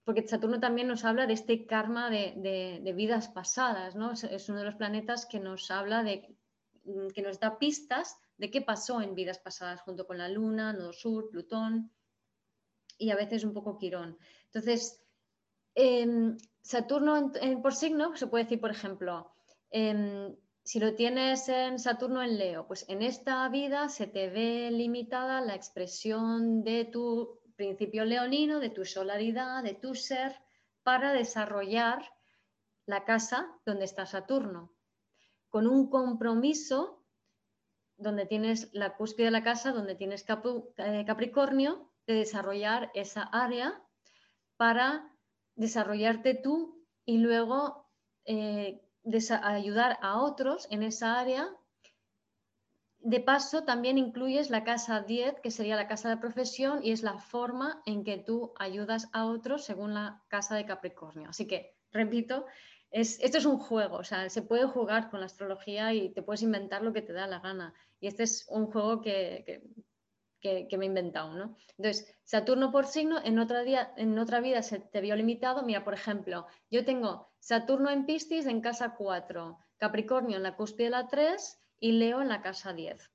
porque 0.05 0.25
Saturno 0.25 0.59
también 0.61 0.87
nos 0.87 1.03
habla 1.03 1.27
de 1.27 1.33
este 1.33 1.65
karma 1.65 2.09
de, 2.09 2.93
vidas 2.95 3.27
pasadas, 3.27 3.95
¿no? 3.95 4.13
Es, 4.13 4.47
uno 4.47 4.59
de 4.59 4.65
los 4.65 4.75
planetas 4.75 5.25
que 5.25 5.39
nos 5.39 5.69
habla 5.71 6.03
de, 6.03 6.37
mm, 6.85 7.09
que 7.09 7.21
nos 7.21 7.39
da 7.39 7.59
pistas 7.59 8.17
de 8.37 8.49
qué 8.49 8.61
pasó 8.61 9.01
en 9.01 9.15
vidas 9.15 9.39
pasadas 9.39 9.81
junto 9.81 10.07
con 10.07 10.17
la 10.17 10.29
Luna, 10.29 10.71
Nodo 10.71 10.93
Sur, 10.93 11.29
Plutón 11.29 11.91
y 12.97 13.09
a 13.09 13.15
veces 13.15 13.43
un 13.43 13.53
poco 13.53 13.77
Quirón. 13.77 14.17
Entonces, 14.45 15.03
em, 15.75 16.37
Saturno 16.61 17.31
por 17.61 17.75
signo 17.75 18.15
se 18.15 18.27
puede 18.27 18.45
decir, 18.45 18.61
por 18.61 18.71
ejemplo, 18.71 19.33
em, 19.69 20.35
si 20.67 20.81
lo 20.81 20.95
tienes 20.95 21.47
en 21.47 21.79
Saturno 21.79 22.21
en 22.21 22.37
Leo, 22.37 22.67
pues 22.67 22.83
en 22.89 23.01
esta 23.01 23.47
vida 23.47 23.87
se 23.87 24.05
te 24.05 24.29
ve 24.29 24.69
limitada 24.69 25.39
la 25.39 25.55
expresión 25.55 26.61
de 26.61 26.83
tu 26.83 27.39
principio 27.55 28.03
leonino, 28.03 28.59
de 28.59 28.69
tu 28.69 28.83
solaridad, 28.83 29.63
de 29.63 29.75
tu 29.75 29.95
ser, 29.95 30.35
para 30.83 31.13
desarrollar 31.13 32.03
la 32.85 33.05
casa 33.05 33.47
donde 33.65 33.85
está 33.85 34.05
Saturno, 34.05 34.73
con 35.47 35.67
un 35.67 35.89
compromiso 35.89 37.01
donde 37.95 38.25
tienes 38.25 38.69
la 38.73 38.97
cúspide 38.97 39.27
de 39.27 39.31
la 39.31 39.43
casa, 39.43 39.71
donde 39.71 39.95
tienes 39.95 40.25
eh, 40.27 41.05
Capricornio, 41.07 41.93
de 42.05 42.15
desarrollar 42.15 42.91
esa 42.93 43.23
área 43.23 43.81
para 44.57 45.15
desarrollarte 45.55 46.33
tú 46.33 46.85
y 47.05 47.19
luego 47.19 47.89
eh, 48.25 48.81
ayudar 49.43 49.97
a 50.01 50.21
otros 50.21 50.67
en 50.71 50.83
esa 50.83 51.19
área. 51.19 51.49
De 52.99 53.19
paso, 53.19 53.63
también 53.63 53.97
incluyes 53.97 54.49
la 54.49 54.63
casa 54.63 55.01
10, 55.01 55.39
que 55.41 55.51
sería 55.51 55.75
la 55.75 55.87
casa 55.87 56.09
de 56.09 56.17
profesión, 56.17 56.79
y 56.83 56.91
es 56.91 57.03
la 57.03 57.17
forma 57.19 57.81
en 57.85 58.03
que 58.03 58.17
tú 58.17 58.53
ayudas 58.57 59.09
a 59.13 59.25
otros 59.25 59.63
según 59.63 59.93
la 59.93 60.23
casa 60.27 60.55
de 60.55 60.65
Capricornio. 60.65 61.29
Así 61.29 61.47
que, 61.47 61.77
repito, 61.91 62.45
esto 62.91 63.37
es 63.37 63.45
un 63.45 63.59
juego, 63.59 63.97
o 63.97 64.03
sea, 64.03 64.29
se 64.29 64.41
puede 64.41 64.65
jugar 64.65 65.09
con 65.09 65.19
la 65.19 65.25
astrología 65.25 65.93
y 65.93 66.09
te 66.13 66.23
puedes 66.23 66.41
inventar 66.41 66.81
lo 66.81 66.93
que 66.93 67.01
te 67.01 67.13
da 67.13 67.27
la 67.27 67.39
gana. 67.39 67.73
Y 67.99 68.07
este 68.07 68.23
es 68.23 68.45
un 68.49 68.67
juego 68.67 69.01
que, 69.01 69.43
que, 69.45 69.61
me 70.43 70.85
he 70.85 70.87
inventado, 70.87 71.33
¿no? 71.33 71.55
Entonces, 71.77 72.15
Saturno 72.23 72.71
por 72.71 72.85
signo, 72.85 73.19
en 73.23 73.39
otra, 73.39 73.63
día, 73.63 73.93
en 73.97 74.17
otra 74.19 74.39
vida 74.39 74.61
se 74.61 74.79
te 74.79 75.01
vio 75.01 75.15
limitado. 75.15 75.63
Mira, 75.63 75.83
por 75.83 75.93
ejemplo, 75.93 76.47
yo 76.69 76.85
tengo 76.85 77.29
Saturno 77.39 77.89
en 77.89 78.05
Piscis 78.05 78.45
en 78.45 78.61
casa 78.61 78.95
4, 78.95 79.57
Capricornio 79.77 80.37
en 80.37 80.43
la 80.43 80.55
cúspide 80.55 80.85
de 80.85 80.91
la 80.91 81.07
3 81.07 81.59
y 81.79 81.93
Leo 81.93 82.21
en 82.21 82.29
la 82.29 82.41
casa 82.41 82.73
10. 82.73 83.11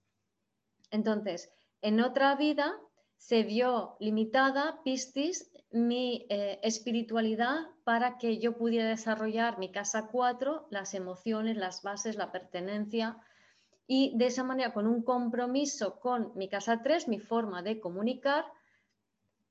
Entonces, 0.90 1.52
en 1.80 2.00
otra 2.00 2.34
vida 2.36 2.78
se 3.16 3.42
vio 3.42 3.96
limitada 4.00 4.82
Piscis 4.84 5.50
mi 5.70 6.26
eh, 6.28 6.60
espiritualidad 6.62 7.66
para 7.84 8.18
que 8.18 8.38
yo 8.38 8.56
pudiera 8.56 8.88
desarrollar 8.88 9.58
mi 9.58 9.72
casa 9.72 10.08
4, 10.08 10.66
las 10.70 10.94
emociones, 10.94 11.56
las 11.56 11.82
bases, 11.82 12.16
la 12.16 12.30
pertenencia, 12.30 13.18
y 13.94 14.10
de 14.16 14.24
esa 14.24 14.42
manera 14.42 14.72
con 14.72 14.86
un 14.86 15.02
compromiso 15.02 16.00
con 16.00 16.32
mi 16.34 16.48
casa 16.48 16.80
3, 16.82 17.08
mi 17.08 17.20
forma 17.20 17.62
de 17.62 17.78
comunicar, 17.78 18.46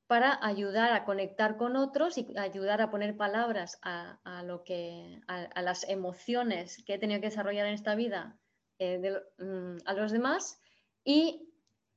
para 0.07 0.43
ayudar 0.43 0.93
a 0.93 1.05
conectar 1.05 1.57
con 1.57 1.75
otros 1.75 2.17
y 2.17 2.25
ayudar 2.35 2.81
a 2.81 2.89
poner 2.89 3.15
palabras 3.15 3.77
a, 3.83 4.41
lo 4.43 4.63
que, 4.63 5.21
a, 5.27 5.61
las 5.61 5.87
emociones 5.87 6.83
que 6.87 6.95
he 6.95 6.97
tenido 6.97 7.21
que 7.21 7.27
desarrollar 7.27 7.67
en 7.67 7.75
esta 7.75 7.93
vida 7.93 8.35
eh, 8.79 9.13
mm, 9.37 9.77
a 9.85 9.93
los 9.93 10.11
demás 10.11 10.59
y 11.03 11.47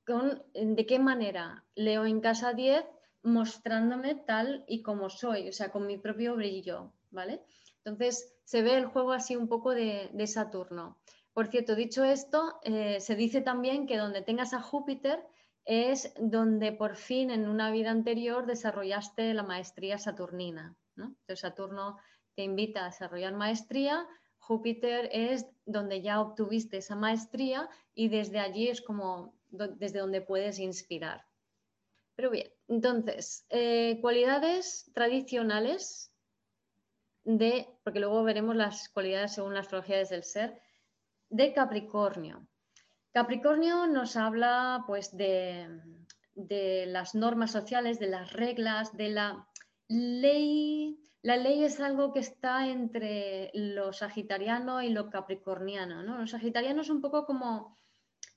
con, 0.06 0.42
de 0.52 0.84
qué 0.84 0.98
manera 0.98 1.64
leo 1.74 2.04
en 2.04 2.20
casa 2.20 2.52
10 2.52 2.84
mostrándome 3.22 4.16
tal 4.16 4.66
y 4.68 4.82
como 4.82 5.08
soy, 5.08 5.48
o 5.48 5.52
sea, 5.52 5.70
con 5.70 5.86
mi 5.86 5.96
propio 5.96 6.36
brillo, 6.36 6.92
¿vale? 7.10 7.40
Entonces 7.78 8.36
se 8.44 8.60
ve 8.60 8.76
el 8.76 8.84
juego 8.84 9.12
así 9.12 9.34
un 9.34 9.48
poco 9.48 9.70
de 9.74 10.26
Saturno. 10.26 10.98
Por 11.34 11.48
cierto, 11.48 11.74
dicho 11.74 12.04
esto, 12.04 12.60
eh, 12.62 13.00
se 13.00 13.16
dice 13.16 13.40
también 13.40 13.86
que 13.86 13.98
donde 13.98 14.22
tengas 14.22 14.54
a 14.54 14.62
Júpiter 14.62 15.26
es 15.64 16.14
donde 16.18 16.72
por 16.72 16.94
fin 16.94 17.30
en 17.30 17.48
una 17.48 17.70
vida 17.72 17.90
anterior 17.90 18.46
desarrollaste 18.46 19.34
la 19.34 19.42
maestría 19.42 19.98
saturnina. 19.98 20.76
Entonces 20.96 21.40
Saturno 21.40 21.98
te 22.36 22.44
invita 22.44 22.82
a 22.82 22.86
desarrollar 22.86 23.34
maestría, 23.34 24.06
Júpiter 24.38 25.08
es 25.10 25.46
donde 25.64 26.02
ya 26.02 26.20
obtuviste 26.20 26.76
esa 26.76 26.94
maestría 26.94 27.68
y 27.94 28.08
desde 28.08 28.38
allí 28.38 28.68
es 28.68 28.80
como 28.80 29.34
desde 29.50 30.00
donde 30.00 30.20
puedes 30.20 30.58
inspirar. 30.58 31.26
Pero 32.14 32.30
bien, 32.30 32.52
entonces, 32.68 33.44
eh, 33.48 33.98
cualidades 34.00 34.90
tradicionales 34.94 36.12
de, 37.24 37.66
porque 37.82 38.00
luego 38.00 38.22
veremos 38.22 38.54
las 38.54 38.88
cualidades 38.90 39.32
según 39.32 39.54
la 39.54 39.60
astrología 39.60 39.98
desde 39.98 40.16
el 40.16 40.24
ser, 40.24 40.60
de 41.34 41.52
Capricornio. 41.52 42.46
Capricornio 43.12 43.88
nos 43.88 44.16
habla 44.16 44.84
pues 44.86 45.16
de, 45.16 45.68
las 46.86 47.16
normas 47.16 47.50
sociales, 47.50 47.98
de 47.98 48.06
las 48.06 48.32
reglas, 48.32 48.96
de 48.96 49.08
la 49.08 49.48
ley. 49.88 50.96
La 51.22 51.36
ley 51.36 51.64
es 51.64 51.80
algo 51.80 52.12
que 52.12 52.20
está 52.20 52.68
entre 52.68 53.50
lo 53.52 53.92
sagitariano 53.92 54.80
y 54.80 54.90
lo 54.90 55.10
capricorniano. 55.10 56.04
¿no? 56.04 56.18
Lo 56.18 56.26
sagitariano 56.28 56.82
es 56.82 56.90
un 56.90 57.00
poco 57.00 57.26
como, 57.26 57.76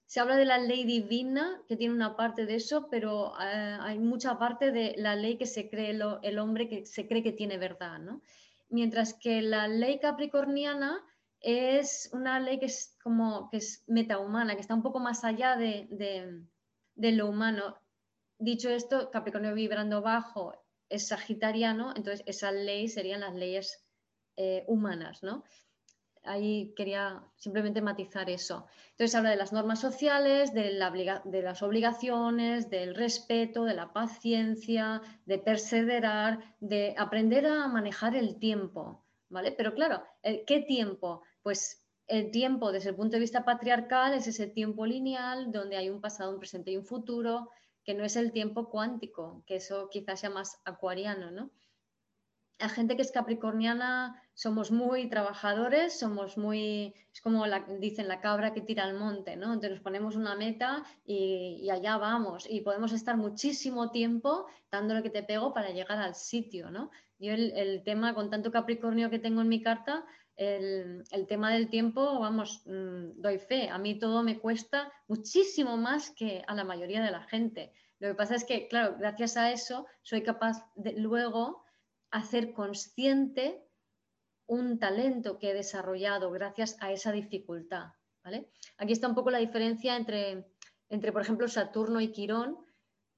se 0.08 0.20
habla 0.20 0.36
de 0.36 0.46
la 0.46 0.58
ley 0.58 0.84
divina, 0.84 1.62
que 1.68 1.78
tiene 1.78 1.94
una 1.94 2.16
parte 2.16 2.48
de 2.48 2.56
eso, 2.56 2.88
pero 2.90 3.34
eh, 3.40 3.78
hay 3.80 4.00
mucha 4.00 4.40
parte 4.40 4.72
de 4.72 4.96
la 4.98 5.16
ley 5.16 5.38
que 5.38 5.46
se 5.46 5.70
cree 5.70 5.92
el 6.24 6.40
hombre, 6.40 6.68
que 6.68 6.88
se 6.88 7.08
cree 7.08 7.22
que 7.22 7.32
tiene 7.32 7.60
verdad. 7.60 8.00
¿no? 8.00 8.24
Mientras 8.70 9.14
que 9.14 9.44
la 9.44 9.68
ley 9.68 10.00
capricorniana 10.00 11.04
es 11.48 12.10
una 12.12 12.42
ley 12.42 12.60
que 12.60 12.66
es 12.66 12.98
como 13.02 13.50
que 13.50 13.58
es 13.58 13.82
metahumana, 13.88 14.56
que 14.56 14.60
está 14.60 14.74
un 14.74 14.84
poco 14.84 15.00
más 15.00 15.24
allá 15.24 15.56
de, 15.56 15.88
lo 16.98 17.30
humano. 17.30 17.78
Dicho 18.38 18.70
esto, 18.70 19.10
Capricornio 19.12 19.54
vibrando 19.54 20.02
bajo 20.02 20.62
es 20.90 21.08
sagitariano, 21.08 21.94
entonces 21.96 22.22
esa 22.26 22.52
ley 22.52 22.90
serían 22.90 23.22
las 23.22 23.34
leyes 23.34 23.82
eh, 24.36 24.66
humanas, 24.68 25.24
¿no? 25.24 25.46
Ahí 26.24 26.74
quería 26.76 27.24
simplemente 27.38 27.82
matizar 27.82 28.30
eso. 28.30 28.68
Entonces 28.92 29.16
habla 29.16 29.30
de 29.30 29.38
las 29.38 29.54
normas 29.54 29.80
sociales, 29.80 30.54
de, 30.54 30.78
de 31.24 31.42
las 31.42 31.64
obligaciones, 31.64 32.70
del 32.70 32.94
respeto, 32.94 33.64
de 33.64 33.74
la 33.74 33.94
paciencia, 33.94 35.02
de 35.26 35.38
perseverar, 35.38 36.58
de 36.60 36.94
aprender 36.98 37.46
a 37.46 37.70
manejar 37.70 38.18
el 38.18 38.38
tiempo, 38.38 39.06
¿vale? 39.30 39.54
Pero 39.54 39.74
claro, 39.74 40.04
¿qué 40.22 40.66
tiempo? 40.68 41.22
Pues 41.48 41.82
el 42.08 42.30
tiempo 42.32 42.74
desde 42.74 42.90
el 42.90 42.98
punto 42.98 43.14
de 43.14 43.22
vista 43.22 43.46
patriarcal 43.46 44.14
es 44.14 44.28
ese 44.28 44.48
tiempo 44.48 44.86
lineal 44.86 45.50
donde 45.50 45.78
hay 45.78 45.90
un 45.90 46.02
pasado, 46.02 46.34
un 46.34 46.40
presente 46.40 46.72
y 46.72 46.76
un 46.76 46.84
futuro, 46.84 47.52
que 47.86 47.94
no 47.94 48.04
es 48.04 48.18
el 48.18 48.34
tiempo 48.34 48.70
cuántico, 48.70 49.46
que 49.48 49.56
eso 49.56 49.88
quizás 49.90 50.20
sea 50.20 50.30
más 50.30 50.60
acuariano, 50.66 51.32
¿no? 51.32 51.50
La 52.60 52.68
gente 52.68 52.98
que 52.98 53.02
es 53.02 53.14
capricorniana 53.14 54.22
somos 54.34 54.72
muy 54.72 55.08
trabajadores, 55.08 55.98
somos 55.98 56.38
muy, 56.38 56.94
es 57.14 57.22
como 57.22 57.46
dicen 57.80 58.10
la 58.10 58.20
cabra 58.20 58.52
que 58.52 58.60
tira 58.60 58.84
al 58.84 58.96
monte, 58.96 59.38
¿no? 59.38 59.54
Entonces 59.54 59.72
nos 59.72 59.80
ponemos 59.80 60.18
una 60.18 60.36
meta 60.36 60.84
y, 61.06 61.70
allá 61.70 61.96
vamos 61.96 62.46
y 62.50 62.60
podemos 62.60 62.92
estar 62.92 63.16
muchísimo 63.16 63.90
tiempo 63.92 64.48
dando 64.70 64.96
lo 64.96 65.02
que 65.02 65.12
te 65.12 65.24
pego 65.24 65.54
para 65.54 65.70
llegar 65.70 66.00
al 66.00 66.16
sitio, 66.16 66.72
¿no? 66.72 66.92
Yo 67.20 67.32
el, 67.34 67.84
tema, 67.84 68.14
con 68.14 68.30
tanto 68.30 68.52
Capricornio 68.52 69.10
que 69.10 69.18
tengo 69.18 69.42
en 69.42 69.48
mi 69.48 69.62
carta, 69.62 70.06
el, 70.38 71.04
tema 71.28 71.52
del 71.52 71.70
tiempo, 71.70 72.20
vamos, 72.20 72.62
mm, 72.66 73.20
doy 73.20 73.40
fe. 73.40 73.70
A 73.70 73.78
mí 73.78 73.98
todo 73.98 74.24
me 74.24 74.40
cuesta 74.40 74.92
muchísimo 75.08 75.78
más 75.78 76.12
que 76.12 76.44
a 76.48 76.56
la 76.56 76.64
mayoría 76.64 77.04
de 77.04 77.12
la 77.12 77.24
gente. 77.24 77.74
Lo 78.00 78.10
que 78.10 78.16
pasa 78.16 78.36
es 78.36 78.46
que, 78.46 78.68
claro, 78.68 78.96
gracias 79.00 79.36
a 79.36 79.52
eso 79.52 79.88
soy 80.04 80.22
capaz 80.22 80.64
de 80.76 80.94
luego 80.94 81.64
hacer 82.12 82.54
consciente 82.54 83.64
un 84.46 84.80
talento 84.80 85.40
que 85.40 85.50
he 85.50 85.54
desarrollado 85.54 86.32
gracias 86.32 86.78
a 86.80 86.92
esa 86.92 87.12
dificultad. 87.12 87.88
¿vale? 88.24 88.50
Aquí 88.78 88.94
está 88.94 89.08
un 89.08 89.16
poco 89.16 89.32
la 89.32 89.40
diferencia 89.40 89.98
entre, 89.98 90.54
entre, 90.90 91.12
por 91.12 91.24
ejemplo, 91.24 91.48
Saturno 91.48 92.00
y 92.00 92.12
Quirón, 92.12 92.58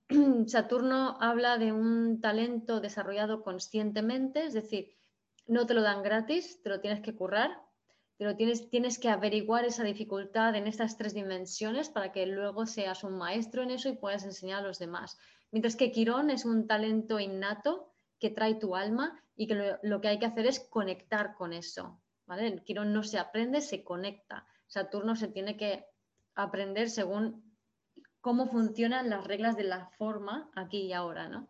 Saturno 0.47 1.17
habla 1.19 1.57
de 1.57 1.71
un 1.71 2.19
talento 2.21 2.79
desarrollado 2.79 3.43
conscientemente, 3.43 4.45
es 4.45 4.53
decir, 4.53 4.98
no 5.49 5.65
te 5.65 5.73
lo 5.73 5.81
dan 5.81 6.03
gratis, 6.03 6.61
te 6.61 6.69
lo 6.69 6.79
tienes 6.79 7.01
que 7.01 7.15
currar, 7.15 7.61
pero 8.17 8.35
tienes, 8.35 8.69
tienes 8.69 8.99
que 8.99 9.09
averiguar 9.09 9.65
esa 9.65 9.83
dificultad 9.83 10.55
en 10.55 10.67
estas 10.67 10.97
tres 10.97 11.13
dimensiones 11.13 11.89
para 11.89 12.11
que 12.11 12.25
luego 12.25 12.65
seas 12.65 13.03
un 13.03 13.17
maestro 13.17 13.63
en 13.63 13.71
eso 13.71 13.89
y 13.89 13.95
puedas 13.95 14.23
enseñar 14.23 14.59
a 14.59 14.67
los 14.67 14.77
demás. 14.77 15.17
Mientras 15.51 15.75
que 15.75 15.91
Quirón 15.91 16.29
es 16.29 16.45
un 16.45 16.67
talento 16.67 17.19
innato 17.19 17.91
que 18.19 18.29
trae 18.29 18.55
tu 18.55 18.75
alma 18.75 19.23
y 19.35 19.47
que 19.47 19.77
lo, 19.81 20.01
que 20.01 20.07
hay 20.09 20.19
que 20.19 20.25
hacer 20.25 20.45
es 20.45 20.59
conectar 20.59 21.33
con 21.33 21.53
eso. 21.53 21.99
¿vale? 22.27 22.61
Quirón 22.63 22.93
no 22.93 23.03
se 23.03 23.17
aprende, 23.17 23.61
se 23.61 23.83
conecta. 23.83 24.45
Saturno 24.67 25.15
se 25.15 25.29
tiene 25.29 25.57
que 25.57 25.85
aprender 26.35 26.89
según 26.89 27.55
cómo 28.21 28.47
funcionan 28.47 29.09
las 29.09 29.25
reglas 29.25 29.55
de 29.55 29.63
la 29.63 29.89
forma 29.97 30.51
aquí 30.55 30.81
y 30.81 30.93
ahora, 30.93 31.27
¿no? 31.27 31.47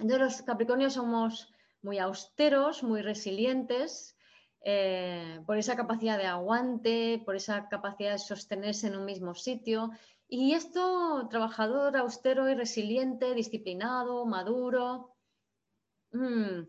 Entonces 0.00 0.18
los 0.18 0.42
Capricornios 0.42 0.94
somos 0.94 1.53
muy 1.84 1.98
austeros, 1.98 2.82
muy 2.82 3.02
resilientes, 3.02 4.16
eh, 4.64 5.40
por 5.46 5.58
esa 5.58 5.76
capacidad 5.76 6.16
de 6.16 6.24
aguante, 6.24 7.22
por 7.24 7.36
esa 7.36 7.68
capacidad 7.68 8.12
de 8.12 8.18
sostenerse 8.18 8.86
en 8.86 8.96
un 8.96 9.04
mismo 9.04 9.34
sitio. 9.34 9.90
Y 10.26 10.54
esto, 10.54 11.28
trabajador, 11.30 11.96
austero 11.98 12.48
y 12.48 12.54
resiliente, 12.54 13.34
disciplinado, 13.34 14.24
maduro, 14.24 15.14
mm, 16.12 16.62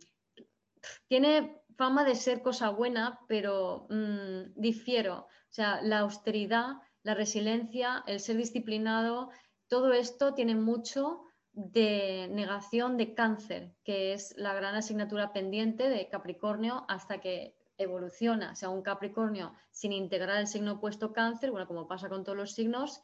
tiene 1.08 1.62
fama 1.78 2.04
de 2.04 2.16
ser 2.16 2.42
cosa 2.42 2.70
buena, 2.70 3.20
pero 3.30 3.88
mm, 3.90 4.54
difiero. 4.56 5.20
O 5.20 5.54
sea, 5.56 5.82
la 5.82 6.00
austeridad, 6.00 6.74
la 7.04 7.14
resiliencia, 7.14 8.04
el 8.08 8.20
ser 8.20 8.36
disciplinado, 8.36 9.30
todo 9.68 9.94
esto 9.94 10.34
tiene 10.34 10.56
mucho 10.56 11.25
de 11.56 12.28
negación 12.32 12.98
de 12.98 13.14
cáncer, 13.14 13.74
que 13.84 14.14
es 14.14 14.36
la 14.38 14.54
gran 14.54 14.76
asignatura 14.76 15.32
pendiente 15.32 15.90
de 15.90 16.10
Capricornio 16.10 16.86
hasta 16.90 17.20
que 17.22 17.56
evoluciona. 17.78 18.52
O 18.52 18.56
sea, 18.56 18.70
un 18.70 18.82
Capricornio 18.82 19.54
sin 19.72 19.94
integrar 19.94 20.40
el 20.40 20.48
signo 20.48 20.74
opuesto 20.74 21.14
cáncer, 21.14 21.52
bueno, 21.52 21.68
como 21.68 21.88
pasa 21.88 22.10
con 22.10 22.24
todos 22.24 22.38
los 22.38 22.52
signos, 22.52 23.02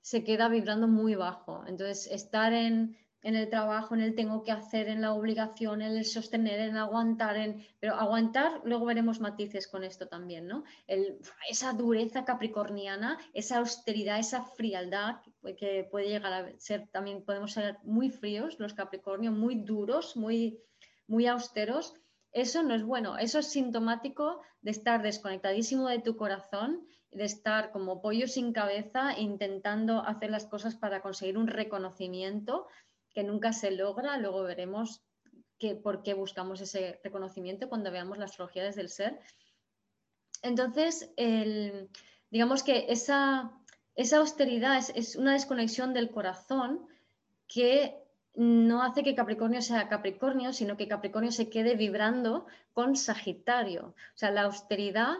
se 0.00 0.24
queda 0.24 0.48
vibrando 0.48 0.88
muy 0.88 1.14
bajo. 1.14 1.64
Entonces, 1.66 2.06
estar 2.06 2.52
en 2.52 2.96
en 3.24 3.36
el 3.36 3.48
trabajo, 3.48 3.94
en 3.94 4.02
el 4.02 4.14
tengo 4.14 4.44
que 4.44 4.52
hacer, 4.52 4.86
en 4.88 5.00
la 5.00 5.14
obligación, 5.14 5.80
en 5.80 5.96
el 5.96 6.04
sostener, 6.04 6.60
en 6.60 6.76
aguantar, 6.76 7.36
en... 7.36 7.66
pero 7.80 7.94
aguantar, 7.94 8.60
luego 8.64 8.84
veremos 8.84 9.18
matices 9.18 9.66
con 9.66 9.82
esto 9.82 10.06
también, 10.06 10.46
¿no? 10.46 10.62
esa 11.48 11.72
dureza 11.72 12.26
capricorniana, 12.26 13.18
esa 13.32 13.58
austeridad, 13.58 14.18
esa 14.18 14.44
frialdad 14.44 15.22
que 15.56 15.88
puede 15.90 16.08
llegar 16.08 16.32
a 16.34 16.58
ser, 16.58 16.86
también 16.88 17.24
podemos 17.24 17.52
ser 17.52 17.78
muy 17.82 18.10
fríos 18.10 18.60
los 18.60 18.74
capricornios, 18.74 19.34
muy 19.34 19.54
duros, 19.54 20.16
muy, 20.16 20.60
muy 21.06 21.26
austeros. 21.26 21.94
Eso 22.30 22.62
no 22.62 22.74
es 22.74 22.82
bueno, 22.84 23.16
eso 23.16 23.38
es 23.38 23.46
sintomático 23.46 24.42
de 24.60 24.72
estar 24.72 25.00
desconectadísimo 25.00 25.88
de 25.88 26.00
tu 26.00 26.16
corazón, 26.16 26.86
de 27.10 27.24
estar 27.24 27.70
como 27.70 28.02
pollo 28.02 28.26
sin 28.26 28.52
cabeza 28.52 29.18
intentando 29.18 30.00
hacer 30.00 30.30
las 30.30 30.46
cosas 30.46 30.74
para 30.74 31.00
conseguir 31.00 31.38
un 31.38 31.46
reconocimiento 31.46 32.66
que 33.14 33.24
nunca 33.24 33.52
se 33.52 33.70
logra. 33.70 34.18
Luego 34.18 34.42
veremos 34.42 35.02
por 35.82 36.02
qué 36.02 36.14
buscamos 36.14 36.60
ese 36.60 37.00
reconocimiento 37.02 37.68
cuando 37.68 37.90
veamos 37.90 38.18
las 38.18 38.30
astrología 38.30 38.70
del 38.70 38.88
ser. 38.88 39.18
Entonces, 40.42 41.10
digamos 42.30 42.62
que 42.62 42.86
esa, 42.88 43.52
esa 43.94 44.18
austeridad 44.18 44.82
es, 44.94 45.16
una 45.16 45.32
desconexión 45.32 45.94
del 45.94 46.10
corazón 46.10 46.86
que 47.48 47.96
no 48.34 48.82
hace 48.82 49.04
que 49.04 49.14
Capricornio 49.14 49.62
sea 49.62 49.88
Capricornio, 49.88 50.52
sino 50.52 50.76
que 50.76 50.88
Capricornio 50.88 51.30
se 51.30 51.48
quede 51.48 51.76
vibrando 51.76 52.46
con 52.72 52.96
Sagitario. 52.96 53.94
O 54.14 54.16
sea, 54.16 54.32
la 54.32 54.42
austeridad 54.42 55.18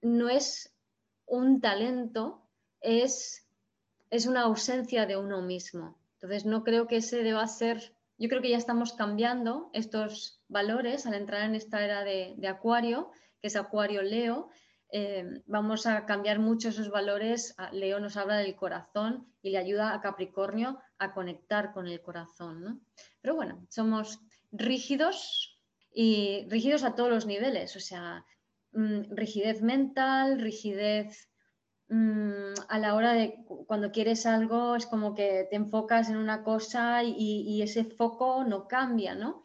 no 0.00 0.28
es 0.28 0.74
un 1.26 1.60
talento, 1.60 2.42
es, 2.80 3.46
es 4.10 4.26
una 4.26 4.42
ausencia 4.42 5.04
de 5.06 5.16
uno 5.16 5.42
mismo. 5.42 5.98
Entonces, 6.16 6.46
no 6.46 6.64
creo 6.64 6.86
que 6.86 6.96
ese 6.96 7.22
deba 7.22 7.46
ser, 7.46 7.94
yo 8.18 8.28
creo 8.28 8.40
que 8.40 8.50
ya 8.50 8.56
estamos 8.56 8.94
cambiando 8.94 9.70
estos 9.74 10.42
valores 10.48 11.06
al 11.06 11.14
entrar 11.14 11.42
en 11.42 11.54
esta 11.54 11.84
era 11.84 12.04
de, 12.04 12.36
Acuario, 12.48 13.10
que 13.40 13.48
es 13.48 13.56
Acuario 13.56 14.02
Leo. 14.02 14.48
Eh, 14.90 15.42
vamos 15.46 15.86
a 15.86 16.06
cambiar 16.06 16.38
mucho 16.38 16.70
esos 16.70 16.90
valores. 16.90 17.54
Leo 17.72 18.00
nos 18.00 18.16
habla 18.16 18.38
del 18.38 18.56
corazón 18.56 19.26
y 19.42 19.50
le 19.50 19.58
ayuda 19.58 19.92
a 19.92 20.00
Capricornio 20.00 20.80
a 20.98 21.12
conectar 21.12 21.72
con 21.72 21.86
el 21.86 22.00
corazón. 22.00 22.82
Pero 23.20 23.34
bueno, 23.34 23.66
somos 23.68 24.20
rígidos 24.52 25.60
y 25.92 26.46
rígidos 26.48 26.84
a 26.84 26.94
todos 26.94 27.10
los 27.10 27.26
niveles, 27.26 27.74
o 27.76 27.80
sea, 27.80 28.24
mm, 28.72 29.14
rigidez 29.14 29.62
mental, 29.62 30.40
rigidez 30.40 31.30
Mm, 31.88 32.54
a 32.68 32.78
la 32.80 32.94
hora 32.96 33.12
de 33.12 33.44
cuando 33.66 33.92
quieres 33.92 34.26
algo 34.26 34.74
es 34.74 34.86
como 34.86 35.14
que 35.14 35.46
te 35.48 35.56
enfocas 35.56 36.08
en 36.10 36.16
una 36.16 36.42
cosa 36.42 37.04
y, 37.04 37.62
ese 37.62 37.84
foco 37.84 38.44
no 38.44 38.66
cambia, 38.66 39.14
¿no? 39.14 39.44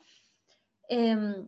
Em, 0.90 1.48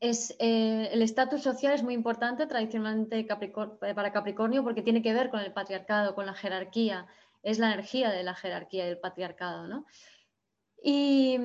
es, 0.00 0.34
eh, 0.38 0.90
el 0.92 1.02
estatus 1.02 1.42
social 1.42 1.72
es 1.74 1.82
muy 1.82 1.94
importante 1.94 2.46
tradicionalmente 2.46 3.26
para 3.94 4.12
Capricornio 4.12 4.62
porque 4.62 4.82
tiene 4.82 5.02
que 5.02 5.14
ver 5.14 5.30
con 5.30 5.40
el 5.40 5.52
patriarcado, 5.52 6.14
con 6.14 6.26
la 6.26 6.34
jerarquía, 6.34 7.06
es 7.42 7.58
la 7.58 7.72
energía 7.72 8.10
de 8.10 8.22
la 8.22 8.34
jerarquía 8.34 8.84
y 8.84 8.88
del 8.88 9.00
patriarcado, 9.00 9.66
¿no? 9.68 9.86
Y, 10.82 11.36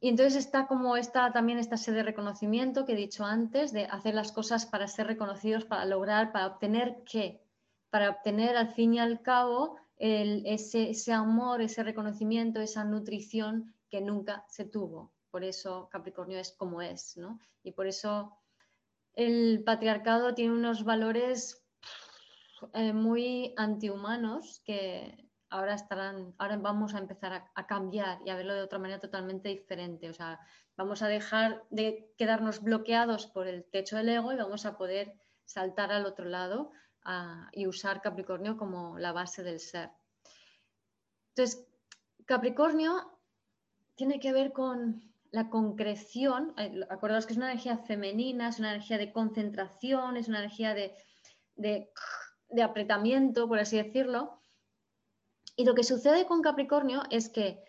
y, 0.00 0.08
entonces 0.08 0.36
está 0.36 0.66
como 0.66 0.96
esta, 0.96 1.32
también 1.32 1.58
esta 1.58 1.76
sede 1.76 1.96
de 1.96 2.02
reconocimiento 2.04 2.84
que 2.84 2.92
he 2.92 2.96
dicho 2.96 3.24
antes, 3.24 3.72
de 3.72 3.86
hacer 3.86 4.14
las 4.14 4.32
cosas 4.32 4.66
para 4.66 4.86
ser 4.86 5.06
reconocidos, 5.08 5.64
para 5.64 5.84
lograr, 5.86 6.30
para 6.30 6.46
obtener 6.46 7.02
qué, 7.04 7.45
para 7.90 8.10
obtener 8.10 8.56
al 8.56 8.68
fin 8.68 8.94
y 8.94 8.98
al 8.98 9.22
cabo 9.22 9.76
ese, 9.98 11.12
amor, 11.12 11.62
ese 11.62 11.82
reconocimiento, 11.82 12.60
esa 12.60 12.84
nutrición 12.84 13.74
que 13.90 14.00
nunca 14.00 14.44
se 14.48 14.64
tuvo. 14.64 15.12
Por 15.30 15.44
eso 15.44 15.88
Capricornio 15.90 16.38
es 16.38 16.52
como 16.52 16.82
es, 16.82 17.16
¿no? 17.16 17.40
Y 17.62 17.72
por 17.72 17.86
eso 17.86 18.36
el 19.14 19.62
patriarcado 19.64 20.34
tiene 20.34 20.52
unos 20.52 20.84
valores 20.84 21.64
eh, 22.74 22.92
muy 22.92 23.54
antihumanos 23.56 24.60
que 24.64 25.28
ahora 25.48 25.74
estarán, 25.74 26.34
ahora 26.38 26.56
vamos 26.56 26.94
a 26.94 26.98
empezar 26.98 27.32
a, 27.32 27.50
a, 27.54 27.66
cambiar 27.66 28.18
y 28.24 28.30
a 28.30 28.36
verlo 28.36 28.54
de 28.54 28.62
otra 28.62 28.78
manera 28.78 29.00
totalmente 29.00 29.48
diferente. 29.48 30.10
O 30.10 30.14
sea, 30.14 30.40
vamos 30.76 31.02
a 31.02 31.08
dejar 31.08 31.64
de 31.70 32.12
quedarnos 32.18 32.62
bloqueados 32.62 33.26
por 33.26 33.46
el 33.46 33.64
techo 33.64 33.96
del 33.96 34.08
ego 34.08 34.32
y 34.32 34.36
vamos 34.36 34.66
a 34.66 34.76
poder 34.76 35.14
saltar 35.44 35.92
al 35.92 36.04
otro 36.04 36.26
lado 36.26 36.72
y 37.52 37.66
usar 37.66 38.00
Capricornio 38.00 38.56
como 38.56 38.98
la 38.98 39.12
base 39.12 39.42
del 39.42 39.60
ser. 39.60 39.90
Entonces, 41.34 41.66
Capricornio 42.24 43.18
tiene 43.94 44.18
que 44.18 44.32
ver 44.32 44.52
con 44.52 45.02
la 45.30 45.48
concreción, 45.50 46.54
eh, 46.56 46.80
acordaos 46.88 47.26
que 47.26 47.32
es 47.32 47.36
una 47.36 47.50
energía 47.50 47.78
femenina, 47.78 48.48
es 48.48 48.58
una 48.58 48.70
energía 48.70 48.98
de 48.98 49.12
concentración, 49.12 50.16
es 50.16 50.28
una 50.28 50.38
energía 50.38 50.74
de, 50.74 50.94
de 51.56 52.62
apretamiento, 52.62 53.48
por 53.48 53.58
así 53.58 53.76
decirlo. 53.76 54.40
Y 55.56 55.64
lo 55.64 55.74
que 55.74 55.84
sucede 55.84 56.26
con 56.26 56.42
Capricornio 56.42 57.02
es 57.10 57.28
que, 57.28 57.62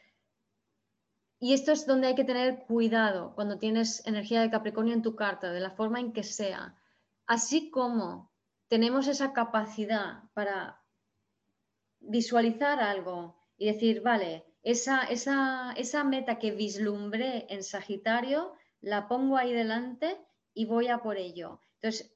y 1.40 1.54
esto 1.54 1.72
es 1.72 1.86
donde 1.86 2.08
hay 2.08 2.16
que 2.16 2.26
tener 2.26 2.66
cuidado 2.66 3.34
cuando 3.36 3.60
tienes 3.60 4.06
energía 4.06 4.42
de 4.42 4.50
Capricornio 4.50 4.94
en 4.94 5.02
tu 5.02 5.16
carta, 5.16 5.52
de 5.52 5.60
la 5.60 5.72
forma 5.72 6.00
en 6.00 6.12
que 6.12 6.24
sea, 6.24 6.76
así 7.28 7.70
como 7.70 8.32
tenemos 8.68 9.08
esa 9.08 9.34
capacidad 9.34 10.24
para 10.34 10.82
visualizar 12.00 12.80
algo 12.80 13.36
y 13.58 13.68
decir, 13.68 14.02
vale, 14.02 14.46
esa, 14.64 15.04
esa, 15.04 15.74
esa 15.78 16.04
meta 16.04 16.40
que 16.40 16.52
vislumbré 16.52 17.48
en 17.50 17.64
Sagitario, 17.64 18.54
la 18.82 19.08
pongo 19.08 19.38
ahí 19.38 19.54
delante 19.54 20.18
y 20.54 20.66
voy 20.66 20.88
a 20.88 21.00
por 21.00 21.18
ello. 21.18 21.62
Entonces, 21.76 22.14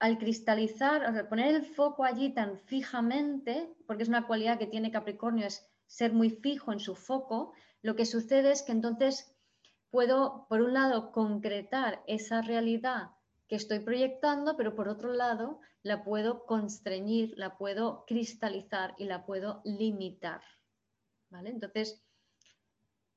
al 0.00 0.18
cristalizar, 0.18 1.04
al 1.04 1.28
poner 1.28 1.54
el 1.54 1.64
foco 1.64 2.04
allí 2.04 2.34
tan 2.34 2.58
fijamente, 2.58 3.74
porque 3.86 4.02
es 4.02 4.08
una 4.08 4.26
cualidad 4.26 4.58
que 4.58 4.66
tiene 4.66 4.90
Capricornio, 4.90 5.46
es 5.46 5.66
ser 5.86 6.12
muy 6.12 6.30
fijo 6.30 6.72
en 6.72 6.80
su 6.80 6.96
foco, 6.96 7.52
lo 7.82 7.94
que 7.94 8.06
sucede 8.06 8.50
es 8.50 8.62
que 8.62 8.72
entonces 8.72 9.34
puedo, 9.90 10.46
por 10.48 10.60
un 10.60 10.74
lado, 10.74 11.12
concretar 11.12 12.02
esa 12.06 12.42
realidad 12.42 13.13
que 13.48 13.56
estoy 13.56 13.80
proyectando, 13.80 14.56
pero 14.56 14.74
por 14.74 14.88
otro 14.88 15.12
lado 15.12 15.60
la 15.82 16.02
puedo 16.02 16.46
constreñir, 16.46 17.34
la 17.36 17.56
puedo 17.56 18.04
cristalizar 18.06 18.94
y 18.98 19.04
la 19.04 19.26
puedo 19.26 19.60
limitar. 19.64 20.42
¿Vale? 21.30 21.50
Entonces, 21.50 22.02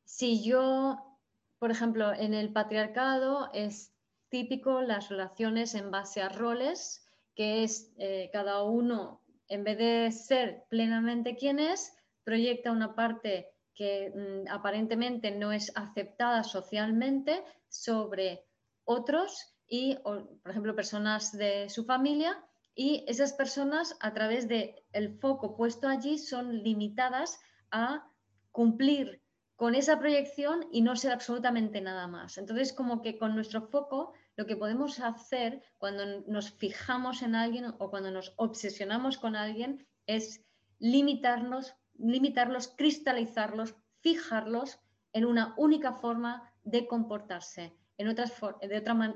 si 0.04 0.44
yo, 0.44 1.20
por 1.60 1.72
ejemplo, 1.72 2.14
en 2.14 2.34
el 2.34 2.52
patriarcado 2.52 3.50
es 3.54 3.94
típico 4.30 4.82
las 4.82 5.10
relaciones 5.10 5.76
en 5.76 5.92
base 5.92 6.22
a 6.22 6.30
roles, 6.30 7.06
que 7.36 7.64
es 7.64 7.94
eh, 7.98 8.30
cada 8.34 8.64
uno, 8.64 9.22
en 9.48 9.64
vez 9.64 9.78
de 9.78 10.12
ser 10.12 10.66
plenamente 10.70 11.36
quien 11.36 11.60
es, 11.60 11.94
proyecta 12.24 12.72
una 12.72 12.96
parte 12.96 13.50
que 13.74 14.12
mm, 14.14 14.52
aparentemente 14.52 15.32
no 15.32 15.54
es 15.54 15.72
aceptada 15.76 16.44
socialmente 16.44 17.44
sobre 17.70 18.46
otros 18.84 19.57
y, 19.68 19.98
por 20.04 20.50
ejemplo, 20.50 20.76
personas 20.76 21.32
de 21.38 21.70
su 21.70 21.84
familia 21.84 22.44
y 22.74 23.04
esas 23.08 23.34
personas 23.34 23.98
a 24.00 24.14
través 24.14 24.48
del 24.48 24.76
el 24.94 25.18
foco 25.20 25.56
puesto 25.56 25.88
allí 25.88 26.18
son 26.18 26.64
limitadas 26.64 27.40
a 27.72 28.10
cumplir 28.52 29.22
con 29.56 29.74
esa 29.74 29.98
proyección 30.00 30.68
y 30.72 30.82
no 30.82 30.96
ser 30.96 31.12
absolutamente 31.12 31.82
nada 31.82 32.08
más. 32.08 32.38
Entonces, 32.38 32.72
como 32.72 33.02
que 33.02 33.18
con 33.18 33.34
nuestro 33.34 33.64
foco, 33.64 34.14
lo 34.36 34.46
que 34.46 34.56
podemos 34.56 35.00
hacer 35.00 35.64
cuando 35.80 36.22
nos 36.28 36.52
fijamos 36.52 37.24
en 37.24 37.34
alguien 37.34 37.74
o 37.80 37.90
cuando 37.90 38.12
nos 38.12 38.34
obsesionamos 38.38 39.18
con 39.18 39.36
alguien 39.36 39.88
es 40.06 40.46
limitarnos, 40.78 41.76
limitarlos, 41.98 42.68
cristalizarlos, 42.68 43.76
fijarlos 44.02 44.80
en 45.12 45.26
una 45.26 45.56
única 45.58 45.94
forma 45.94 46.54
de 46.64 46.88
comportarse. 46.88 47.76
De 47.98 48.08
otra, 48.10 48.26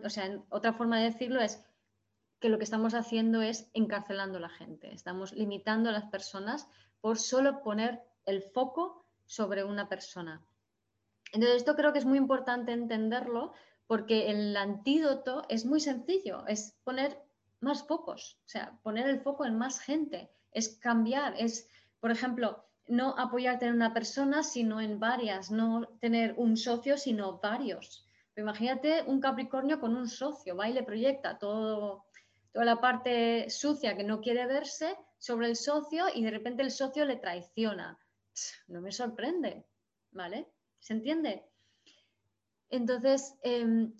o 0.04 0.10
sea, 0.10 0.40
otra 0.50 0.74
forma 0.74 1.00
de 1.00 1.12
decirlo 1.12 1.40
es 1.40 1.64
que 2.40 2.50
lo 2.50 2.58
que 2.58 2.64
estamos 2.64 2.96
haciendo 2.96 3.42
es 3.42 3.70
encarcelando 3.74 4.40
a 4.40 4.42
la 4.42 4.50
gente, 4.50 4.94
estamos 4.94 5.34
limitando 5.34 5.90
a 5.90 5.94
las 5.94 6.06
personas 6.06 6.68
por 7.00 7.20
solo 7.20 7.62
poner 7.62 8.02
el 8.26 8.42
foco 8.42 9.06
sobre 9.26 9.64
una 9.64 9.88
persona. 9.88 10.44
Entonces, 11.32 11.58
esto 11.58 11.76
creo 11.76 11.94
que 11.94 12.00
es 12.00 12.06
muy 12.06 12.18
importante 12.18 12.72
entenderlo 12.72 13.54
porque 13.88 14.30
el 14.30 14.58
antídoto 14.58 15.44
es 15.50 15.66
muy 15.66 15.80
sencillo, 15.80 16.46
es 16.48 16.78
poner 16.84 17.22
más 17.60 17.84
focos, 17.84 18.40
o 18.46 18.50
sea, 18.50 18.80
poner 18.82 19.08
el 19.08 19.22
foco 19.22 19.46
en 19.46 19.58
más 19.58 19.80
gente, 19.80 20.32
es 20.52 20.78
cambiar, 20.80 21.36
es, 21.38 21.70
por 22.00 22.12
ejemplo, 22.12 22.66
no 22.88 23.16
apoyarte 23.18 23.66
en 23.68 23.76
una 23.76 23.94
persona, 23.94 24.44
sino 24.44 24.82
en 24.82 25.00
varias, 25.00 25.52
no 25.52 25.88
tener 26.00 26.34
un 26.38 26.58
socio, 26.58 26.98
sino 26.98 27.40
varios. 27.40 28.06
Imagínate 28.36 29.04
un 29.08 29.20
Capricornio 29.20 29.80
con 29.80 29.96
un 29.96 30.08
socio, 30.08 30.56
va 30.56 30.70
y 30.70 30.74
le 30.74 30.84
proyecta 30.84 31.38
todo 31.38 32.06
toda 32.52 32.66
la 32.66 32.82
parte 32.82 33.50
sucia 33.50 33.96
que 33.96 34.04
no 34.04 34.20
quiere 34.22 34.46
verse 34.46 34.98
sobre 35.18 35.48
el 35.48 35.56
socio 35.56 36.06
y 36.14 36.24
de 36.24 36.32
repente 36.32 36.64
el 36.64 36.72
socio 36.72 37.06
le 37.06 37.18
traiciona. 37.18 37.98
No 38.68 38.82
me 38.82 38.92
sorprende, 38.92 39.66
¿vale? 40.12 40.48
¿Se 40.80 40.94
entiende? 40.94 41.46
Entonces, 42.70 43.36
em, 43.44 43.94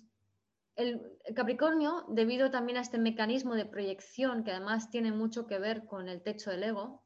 el 0.76 1.18
Capricornio, 1.34 2.04
debido 2.08 2.50
también 2.50 2.78
a 2.78 2.80
este 2.80 2.98
mecanismo 2.98 3.54
de 3.54 3.66
proyección, 3.66 4.44
que 4.44 4.52
además 4.52 4.90
tiene 4.90 5.12
mucho 5.12 5.46
que 5.46 5.58
ver 5.58 5.84
con 5.84 6.08
el 6.08 6.22
techo 6.22 6.50
del 6.50 6.64
ego, 6.64 7.02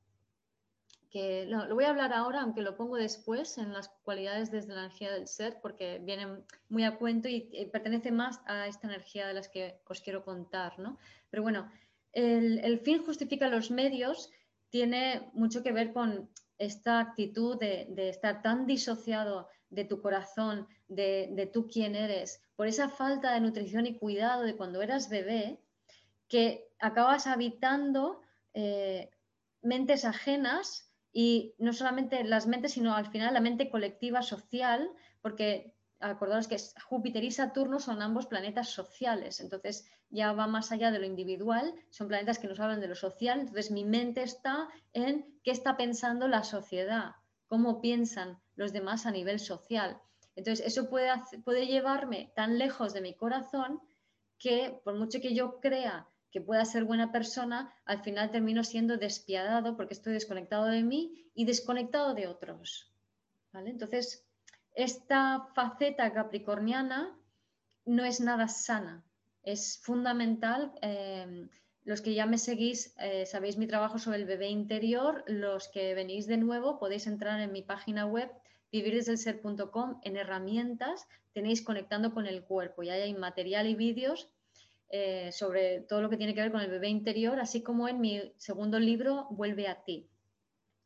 lo, 1.13 1.75
voy 1.75 1.85
a 1.85 1.91
hablar 1.91 2.13
ahora, 2.13 2.43
aunque 2.43 2.63
lo 2.63 2.77
pongo 2.77 2.97
después 2.97 3.59
en 3.59 3.73
las 3.73 3.89
cualidades 4.05 4.51
desde 4.51 4.75
la 4.75 4.85
energía 4.85 5.13
del 5.13 5.29
ser, 5.29 5.61
porque 5.61 5.99
viene 5.99 6.27
muy 6.69 6.85
a 6.85 6.97
cuento 6.99 7.29
y, 7.29 7.69
pertenece 7.73 8.11
más 8.11 8.41
a 8.47 8.67
esta 8.67 8.87
energía 8.87 9.27
de 9.27 9.35
las 9.35 9.49
que 9.49 9.81
os 9.87 10.01
quiero 10.01 10.25
contar, 10.25 10.79
¿no? 10.79 10.99
Pero 11.31 11.43
bueno, 11.43 11.71
el, 12.13 12.79
fin 12.81 13.05
justifica 13.05 13.49
los 13.49 13.71
medios 13.71 14.31
tiene 14.71 15.31
mucho 15.33 15.63
que 15.63 15.73
ver 15.73 15.93
con 15.93 16.29
esta 16.59 17.01
actitud 17.01 17.59
de, 17.59 18.09
estar 18.09 18.43
tan 18.43 18.67
disociado 18.67 19.49
de 19.71 19.85
tu 19.85 20.01
corazón, 20.01 20.67
de, 20.89 21.51
tú 21.53 21.69
quién 21.69 21.95
eres, 21.95 22.43
por 22.57 22.67
esa 22.67 22.89
falta 22.89 23.33
de 23.33 23.41
nutrición 23.41 23.87
y 23.87 23.99
cuidado 23.99 24.43
de 24.43 24.57
cuando 24.57 24.83
eras 24.83 25.09
bebé, 25.09 25.61
que 26.29 26.69
acabas 26.79 27.27
habitando 27.27 28.21
eh, 28.55 29.11
mentes 29.63 30.05
ajenas 30.05 30.86
y 31.19 31.55
no 31.57 31.73
solamente 31.73 32.23
las 32.25 32.47
mentes, 32.47 32.75
sino 32.75 32.95
al 32.95 33.07
final 33.07 33.33
la 33.33 33.41
mente 33.41 33.71
colectiva 33.71 34.21
social, 34.21 34.91
porque 35.23 35.75
acordaros 35.99 36.47
que 36.47 36.59
Júpiter 36.85 37.25
y 37.25 37.31
Saturno 37.31 37.81
son 37.81 38.03
ambos 38.03 38.27
planetas 38.27 38.69
sociales, 38.69 39.41
entonces 39.41 39.87
ya 40.11 40.35
va 40.35 40.47
más 40.47 40.73
allá 40.73 40.91
de 40.91 40.99
lo 40.99 41.07
individual, 41.07 41.73
son 41.89 42.09
planetas 42.09 42.39
que 42.39 42.49
nos 42.49 42.61
hablan 42.61 42.83
de 42.83 42.89
lo 42.89 42.95
social, 42.95 43.41
entonces 43.41 43.71
mi 43.71 43.83
mente 43.83 44.23
está 44.23 44.69
en 44.93 45.41
qué 45.43 45.53
está 45.53 45.79
pensando 45.79 46.29
la 46.29 46.45
sociedad, 46.45 47.13
cómo 47.47 47.81
piensan 47.81 48.39
los 48.55 48.75
demás 48.75 49.07
a 49.07 49.11
nivel 49.11 49.41
social. 49.41 49.99
Entonces 50.35 50.67
eso 50.67 50.91
puede, 50.91 51.09
puede 51.47 51.67
llevarme 51.67 52.31
tan 52.37 52.59
lejos 52.59 52.93
de 52.93 53.01
mi 53.01 53.15
corazón 53.15 53.81
que 54.39 54.83
por 54.85 54.95
mucho 54.99 55.23
que 55.23 55.35
yo 55.35 55.61
crea 55.61 56.07
que 56.31 56.41
pueda 56.41 56.65
ser 56.65 56.85
buena 56.85 57.13
persona, 57.13 57.73
al 57.85 58.03
final 58.03 58.31
termino 58.31 58.65
siendo 58.65 58.97
despiadado 58.97 59.77
porque 59.77 59.95
estoy 59.95 60.13
desconectado 60.13 60.67
de 60.67 60.83
mí 60.83 61.31
y 61.35 61.45
desconectado 61.45 62.15
de 62.15 62.27
otros. 62.27 62.93
¿vale? 63.53 63.71
Entonces, 63.71 64.27
esta 64.75 65.49
faceta 65.55 66.13
capricorniana 66.13 67.17
no 67.85 68.05
es 68.05 68.21
nada 68.21 68.49
sana, 68.49 69.05
es 69.43 69.79
fundamental. 69.83 70.73
Eh, 70.83 71.49
los 71.85 72.03
que 72.03 72.15
ya 72.15 72.27
me 72.27 72.37
seguís, 72.37 72.95
eh, 72.99 73.27
sabéis 73.27 73.57
mi 73.57 73.69
trabajo 73.69 73.99
sobre 73.99 74.19
el 74.19 74.27
bebé 74.27 74.49
interior. 74.49 75.25
Los 75.29 75.69
que 75.69 75.95
venís 75.95 76.27
de 76.27 76.37
nuevo, 76.37 76.81
podéis 76.81 77.07
entrar 77.07 77.41
en 77.41 77.53
mi 77.53 77.63
página 77.63 78.07
web 78.07 78.31
vivirdesdelser.com 78.73 80.01
en 80.03 80.17
herramientas, 80.17 81.07
tenéis 81.33 81.63
conectando 81.63 82.13
con 82.13 82.27
el 82.27 82.43
cuerpo 82.43 82.83
y 82.83 82.91
ahí 82.91 83.03
hay 83.03 83.15
material 83.15 83.69
y 83.69 83.75
vídeos 83.75 84.29
eh, 84.89 85.31
sobre 85.33 85.81
todo 85.81 86.01
lo 86.01 86.11
que 86.11 86.17
tiene 86.17 86.35
que 86.35 86.41
ver 86.41 86.53
con 86.53 86.61
el 86.61 86.71
bebé 86.71 86.89
interior, 86.89 87.41
así 87.41 87.63
como 87.63 87.89
en 87.89 88.01
mi 88.01 88.33
segundo 88.37 88.79
libro, 88.79 89.27
Vuelve 89.31 89.69
a 89.69 89.83
ti, 89.83 90.09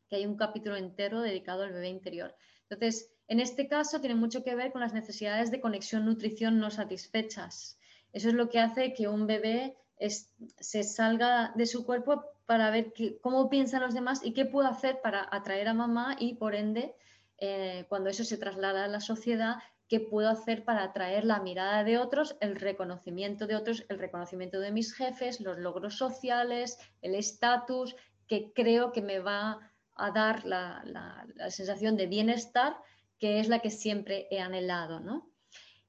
que 0.08 0.16
hay 0.16 0.26
un 0.26 0.36
capítulo 0.36 0.76
entero 0.76 1.20
dedicado 1.20 1.62
al 1.62 1.72
bebé 1.72 1.88
interior. 1.88 2.34
Entonces, 2.68 3.12
en 3.28 3.40
este 3.40 3.68
caso 3.68 4.00
tiene 4.00 4.14
mucho 4.14 4.42
que 4.42 4.54
ver 4.54 4.72
con 4.72 4.80
las 4.80 4.94
necesidades 4.94 5.50
de 5.50 5.60
conexión 5.60 6.04
nutrición 6.04 6.58
no 6.58 6.70
satisfechas. 6.70 7.78
Eso 8.12 8.28
es 8.28 8.34
lo 8.34 8.48
que 8.48 8.58
hace 8.58 8.92
que 8.92 9.08
un 9.08 9.26
bebé 9.26 9.76
se 10.08 10.82
salga 10.82 11.52
de 11.54 11.66
su 11.66 11.84
cuerpo 11.84 12.24
para 12.46 12.70
ver 12.70 12.92
cómo 13.20 13.48
piensan 13.50 13.82
los 13.82 13.94
demás 13.94 14.20
y 14.24 14.32
qué 14.32 14.46
puedo 14.46 14.66
hacer 14.66 15.00
para 15.02 15.28
atraer 15.30 15.68
a 15.68 15.74
mamá 15.74 16.16
y, 16.18 16.34
por 16.34 16.54
ende, 16.54 16.94
eh, 17.38 17.84
cuando 17.88 18.10
eso 18.10 18.24
se 18.24 18.38
traslada 18.38 18.84
a 18.84 18.88
la 18.88 19.00
sociedad, 19.00 19.56
qué 19.90 19.98
puedo 19.98 20.28
hacer 20.28 20.64
para 20.64 20.84
atraer 20.84 21.24
la 21.24 21.40
mirada 21.40 21.82
de 21.82 21.98
otros, 21.98 22.36
el 22.40 22.54
reconocimiento 22.54 23.48
de 23.48 23.56
otros, 23.56 23.84
el 23.88 23.98
reconocimiento 23.98 24.60
de 24.60 24.70
mis 24.70 24.94
jefes, 24.94 25.40
los 25.40 25.58
logros 25.58 25.96
sociales, 25.96 26.78
el 27.02 27.16
estatus, 27.16 27.96
que 28.28 28.52
creo 28.54 28.92
que 28.92 29.02
me 29.02 29.18
va 29.18 29.58
a 29.96 30.10
dar 30.12 30.46
la, 30.46 31.26
sensación 31.48 31.96
de 31.96 32.06
bienestar, 32.06 32.76
que 33.18 33.40
es 33.40 33.48
la 33.48 33.58
que 33.58 33.70
siempre 33.70 34.28
he 34.30 34.40
anhelado. 34.40 35.02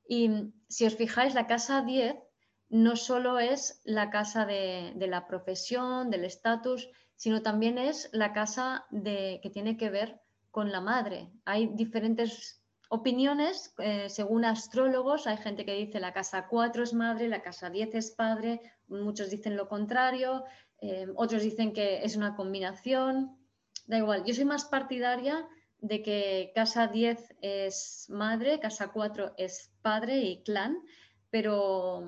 Y 0.09 0.51
si 0.67 0.87
os 0.87 0.95
fijáis, 0.95 1.35
la 1.35 1.45
casa 1.45 1.83
10 1.83 2.15
no 2.69 2.95
solo 2.95 3.37
es 3.37 3.81
la 3.85 4.09
casa 4.09 4.47
de, 4.47 4.95
la 4.97 5.27
profesión, 5.27 6.09
del 6.09 6.25
estatus, 6.25 6.89
sino 7.15 7.43
también 7.43 7.77
es 7.77 8.09
la 8.13 8.33
casa 8.33 8.87
de, 8.89 9.39
que 9.43 9.51
tiene 9.51 9.77
que 9.77 9.91
ver 9.91 10.19
con 10.49 10.71
la 10.71 10.81
madre. 10.81 11.29
Hay 11.45 11.67
diferentes 11.67 12.60
opiniones 12.91 13.73
eh, 13.77 14.09
según 14.09 14.43
astrólogos. 14.43 15.25
Hay 15.25 15.37
gente 15.37 15.65
que 15.65 15.75
dice 15.75 16.01
la 16.01 16.11
casa 16.11 16.47
4 16.47 16.83
es 16.83 16.93
madre, 16.93 17.29
la 17.29 17.41
casa 17.41 17.69
10 17.69 17.95
es 17.95 18.11
padre, 18.11 18.59
muchos 18.89 19.29
dicen 19.29 19.55
lo 19.55 19.69
contrario, 19.69 20.43
eh, 20.81 21.07
otros 21.15 21.41
dicen 21.41 21.71
que 21.71 22.03
es 22.03 22.17
una 22.17 22.35
combinación. 22.35 23.37
Da 23.87 23.97
igual, 23.97 24.25
yo 24.25 24.33
soy 24.33 24.43
más 24.43 24.65
partidaria 24.65 25.47
de 25.79 26.03
que 26.03 26.51
casa 26.53 26.87
10 26.87 27.37
es 27.41 28.07
madre, 28.09 28.59
casa 28.59 28.91
4 28.91 29.35
es 29.37 29.71
padre 29.81 30.17
y 30.19 30.43
clan, 30.43 30.77
pero 31.29 32.03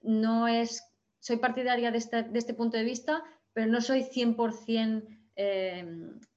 no 0.00 0.48
es, 0.48 0.82
soy 1.20 1.36
partidaria 1.36 1.90
de 1.90 1.98
este, 1.98 2.54
punto 2.54 2.78
de 2.78 2.84
vista, 2.84 3.22
pero 3.52 3.66
no 3.66 3.82
soy 3.82 4.04
100% 4.04 5.04
eh, 5.36 5.84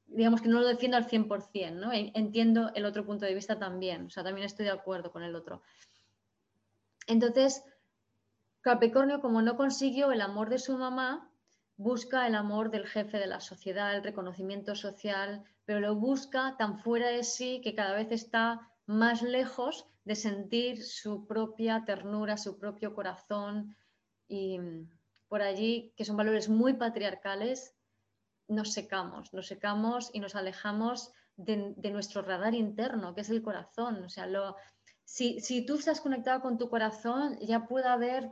digamos 0.07 0.41
que 0.41 0.49
no 0.49 0.59
lo 0.59 0.67
defiendo 0.67 0.97
al 0.97 1.07
100%, 1.07 1.73
¿no? 1.73 1.91
Entiendo 1.91 2.71
el 2.75 2.85
otro 2.85 3.05
punto 3.05 3.25
de 3.25 3.33
vista 3.33 3.59
también, 3.59 4.05
o 4.05 4.09
sea, 4.09 4.23
también 4.23 4.45
estoy 4.45 4.65
de 4.65 4.71
acuerdo 4.71 5.11
con 5.11 5.23
el 5.23 5.35
otro. 5.35 5.61
Entonces, 7.07 7.63
Capricornio, 8.61 9.21
como 9.21 9.41
no 9.41 9.57
consiguió 9.57 10.11
el 10.11 10.21
amor 10.21 10.49
de 10.49 10.59
su 10.59 10.77
mamá, 10.77 11.31
busca 11.77 12.25
el 12.25 12.35
amor 12.35 12.71
del 12.71 12.87
jefe 12.87 13.19
de 13.19 13.27
la 13.27 13.39
sociedad, 13.39 13.95
el 13.95 14.03
reconocimiento 14.03 14.75
social, 14.75 15.43
pero 15.65 15.79
lo 15.79 15.95
busca 15.95 16.55
tan 16.57 16.79
fuera 16.79 17.09
de 17.09 17.23
sí 17.23 17.61
que 17.63 17.75
cada 17.75 17.93
vez 17.93 18.11
está 18.11 18.71
más 18.85 19.21
lejos 19.21 19.87
de 20.05 20.15
sentir 20.15 20.83
su 20.83 21.25
propia 21.25 21.83
ternura, 21.85 22.37
su 22.37 22.57
propio 22.57 22.93
corazón 22.93 23.75
y 24.27 24.59
por 25.27 25.41
allí, 25.41 25.93
que 25.97 26.05
son 26.05 26.17
valores 26.17 26.49
muy 26.49 26.73
patriarcales, 26.73 27.75
nos 28.47 28.73
secamos, 28.73 29.33
nos 29.33 29.47
secamos 29.47 30.09
y 30.13 30.19
nos 30.19 30.35
alejamos 30.35 31.11
de, 31.37 31.91
nuestro 31.91 32.21
radar 32.21 32.53
interno, 32.53 33.13
que 33.13 33.21
es 33.21 33.29
el 33.29 33.41
corazón. 33.41 34.03
O 34.03 34.09
sea, 34.09 34.27
lo, 34.27 34.55
si, 35.03 35.65
tú 35.65 35.75
estás 35.75 36.01
conectado 36.01 36.41
con 36.41 36.57
tu 36.57 36.69
corazón, 36.69 37.37
ya 37.39 37.67
puede 37.67 37.87
haber, 37.87 38.31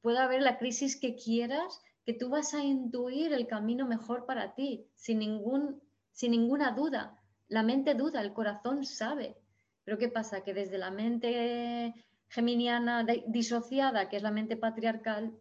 puede 0.00 0.18
haber 0.18 0.42
la 0.42 0.58
crisis 0.58 0.98
que 0.98 1.16
quieras, 1.16 1.80
que 2.04 2.14
tú 2.14 2.28
vas 2.28 2.54
a 2.54 2.62
intuir 2.62 3.32
el 3.32 3.46
camino 3.46 3.86
mejor 3.86 4.26
para 4.26 4.54
ti, 4.54 4.86
sin, 4.94 5.18
ningún, 5.18 5.82
sin 6.12 6.32
ninguna 6.32 6.72
duda. 6.72 7.18
La 7.48 7.62
mente 7.62 7.94
duda, 7.94 8.20
el 8.20 8.32
corazón 8.32 8.84
sabe. 8.84 9.36
Pero 9.84 9.98
¿qué 9.98 10.08
pasa? 10.08 10.42
Que 10.42 10.54
desde 10.54 10.78
la 10.78 10.90
mente 10.90 11.94
geminiana 12.28 13.04
disociada, 13.26 14.08
que 14.08 14.16
es 14.16 14.22
la 14.22 14.30
mente 14.30 14.56
patriarcal, 14.56 15.32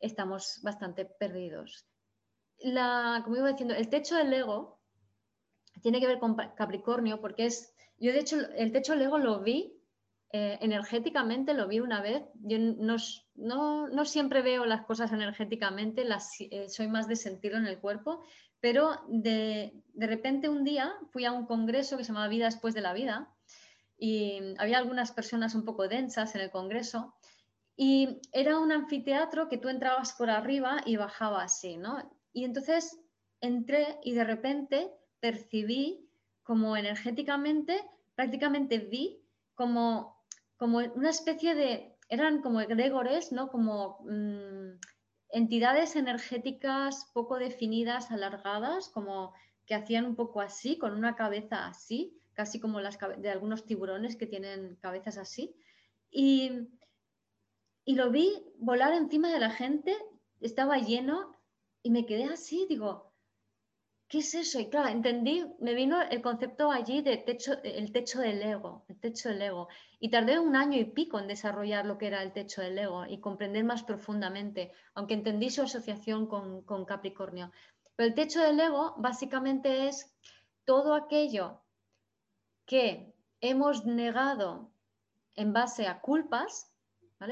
estamos 0.00 0.60
bastante 0.62 1.04
perdidos 1.04 1.86
la, 2.60 3.20
como 3.24 3.36
iba 3.36 3.48
diciendo, 3.48 3.74
el 3.74 3.88
techo 3.88 4.16
del 4.16 4.32
ego 4.32 4.80
tiene 5.82 6.00
que 6.00 6.06
ver 6.06 6.18
con 6.18 6.34
Capricornio 6.34 7.20
porque 7.20 7.46
es, 7.46 7.74
yo 7.98 8.12
de 8.12 8.20
hecho 8.20 8.36
el 8.56 8.72
techo 8.72 8.92
del 8.92 9.02
ego 9.02 9.18
lo 9.18 9.40
vi 9.40 9.76
eh, 10.32 10.58
energéticamente, 10.60 11.54
lo 11.54 11.68
vi 11.68 11.80
una 11.80 12.00
vez, 12.00 12.24
yo 12.34 12.58
no, 12.58 13.88
no, 13.88 14.04
siempre 14.04 14.42
veo 14.42 14.66
las 14.66 14.84
cosas 14.84 15.12
energéticamente, 15.12 16.04
las, 16.04 16.32
eh, 16.40 16.68
soy 16.68 16.88
más 16.88 17.06
de 17.08 17.16
sentirlo 17.16 17.58
en 17.58 17.66
el 17.66 17.78
cuerpo, 17.78 18.24
pero 18.60 19.00
de, 19.08 19.82
de 19.92 20.06
repente 20.06 20.48
un 20.48 20.64
día 20.64 20.92
fui 21.12 21.24
a 21.24 21.32
un 21.32 21.46
congreso 21.46 21.96
que 21.96 22.04
se 22.04 22.08
llamaba 22.08 22.28
Vida 22.28 22.46
después 22.46 22.74
de 22.74 22.80
la 22.80 22.92
vida 22.92 23.32
y 23.98 24.40
había 24.58 24.78
algunas 24.78 25.12
personas 25.12 25.54
un 25.54 25.64
poco 25.64 25.88
densas 25.88 26.34
en 26.34 26.40
el 26.40 26.50
congreso 26.50 27.14
y 27.76 28.20
era 28.32 28.58
un 28.58 28.72
anfiteatro 28.72 29.48
que 29.48 29.58
tú 29.58 29.68
entrabas 29.68 30.14
por 30.14 30.30
arriba 30.30 30.78
y 30.86 30.96
bajaba 30.96 31.42
así, 31.42 31.76
¿no? 31.76 32.10
Y 32.36 32.44
entonces 32.44 33.00
entré 33.40 33.98
y 34.02 34.12
de 34.12 34.22
repente 34.22 34.92
percibí 35.20 36.06
como 36.42 36.76
energéticamente, 36.76 37.82
prácticamente 38.14 38.76
vi 38.76 39.22
como, 39.54 40.22
como 40.58 40.80
una 40.80 41.08
especie 41.08 41.54
de, 41.54 41.96
eran 42.10 42.42
como 42.42 42.60
egregores, 42.60 43.32
¿no? 43.32 43.48
Como 43.48 44.00
mm, 44.04 44.78
entidades 45.30 45.96
energéticas 45.96 47.10
poco 47.14 47.38
definidas, 47.38 48.10
alargadas, 48.10 48.90
como 48.90 49.32
que 49.64 49.74
hacían 49.74 50.04
un 50.04 50.14
poco 50.14 50.42
así, 50.42 50.76
con 50.76 50.92
una 50.92 51.16
cabeza 51.16 51.66
así, 51.66 52.20
casi 52.34 52.60
como 52.60 52.80
las 52.80 52.98
de 53.16 53.30
algunos 53.30 53.64
tiburones 53.64 54.14
que 54.14 54.26
tienen 54.26 54.76
cabezas 54.82 55.16
así. 55.16 55.56
Y 56.10 56.68
y 57.86 57.94
lo 57.94 58.10
vi 58.10 58.42
volar 58.58 58.92
encima 58.92 59.32
de 59.32 59.38
la 59.38 59.50
gente, 59.50 59.96
estaba 60.40 60.76
lleno 60.78 61.35
y 61.86 61.90
me 61.90 62.04
quedé 62.04 62.24
así, 62.24 62.66
digo, 62.68 63.12
¿qué 64.08 64.18
es 64.18 64.34
eso? 64.34 64.58
Y 64.58 64.68
claro, 64.68 64.88
entendí, 64.88 65.46
me 65.60 65.72
vino 65.72 66.02
el 66.02 66.20
concepto 66.20 66.72
allí 66.72 67.00
de 67.00 67.16
techo, 67.18 67.62
el 67.62 67.92
techo 67.92 68.18
del 68.18 68.42
ego, 68.42 68.84
el 68.88 68.98
techo 68.98 69.28
del 69.28 69.40
ego. 69.40 69.68
Y 70.00 70.10
tardé 70.10 70.40
un 70.40 70.56
año 70.56 70.80
y 70.80 70.86
pico 70.86 71.20
en 71.20 71.28
desarrollar 71.28 71.86
lo 71.86 71.96
que 71.96 72.08
era 72.08 72.24
el 72.24 72.32
techo 72.32 72.60
del 72.60 72.76
ego 72.76 73.06
y 73.06 73.20
comprender 73.20 73.62
más 73.62 73.84
profundamente, 73.84 74.72
aunque 74.94 75.14
entendí 75.14 75.48
su 75.48 75.62
asociación 75.62 76.26
con, 76.26 76.62
con 76.62 76.84
Capricornio. 76.84 77.52
Pero 77.94 78.08
el 78.08 78.16
techo 78.16 78.40
del 78.40 78.58
ego 78.58 78.94
básicamente 78.96 79.86
es 79.86 80.12
todo 80.64 80.92
aquello 80.92 81.60
que 82.64 83.14
hemos 83.40 83.86
negado 83.86 84.72
en 85.36 85.52
base 85.52 85.86
a 85.86 86.00
culpas, 86.00 86.68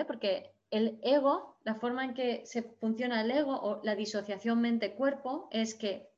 porque 0.06 0.53
el 0.74 0.98
ego, 1.02 1.56
la 1.62 1.76
forma 1.76 2.04
en 2.04 2.14
que 2.14 2.44
se 2.46 2.62
funciona 2.62 3.20
el 3.20 3.30
ego 3.30 3.54
o 3.54 3.80
la 3.84 3.94
disociación 3.94 4.60
mente-cuerpo 4.60 5.48
es 5.52 5.76
que 5.76 6.10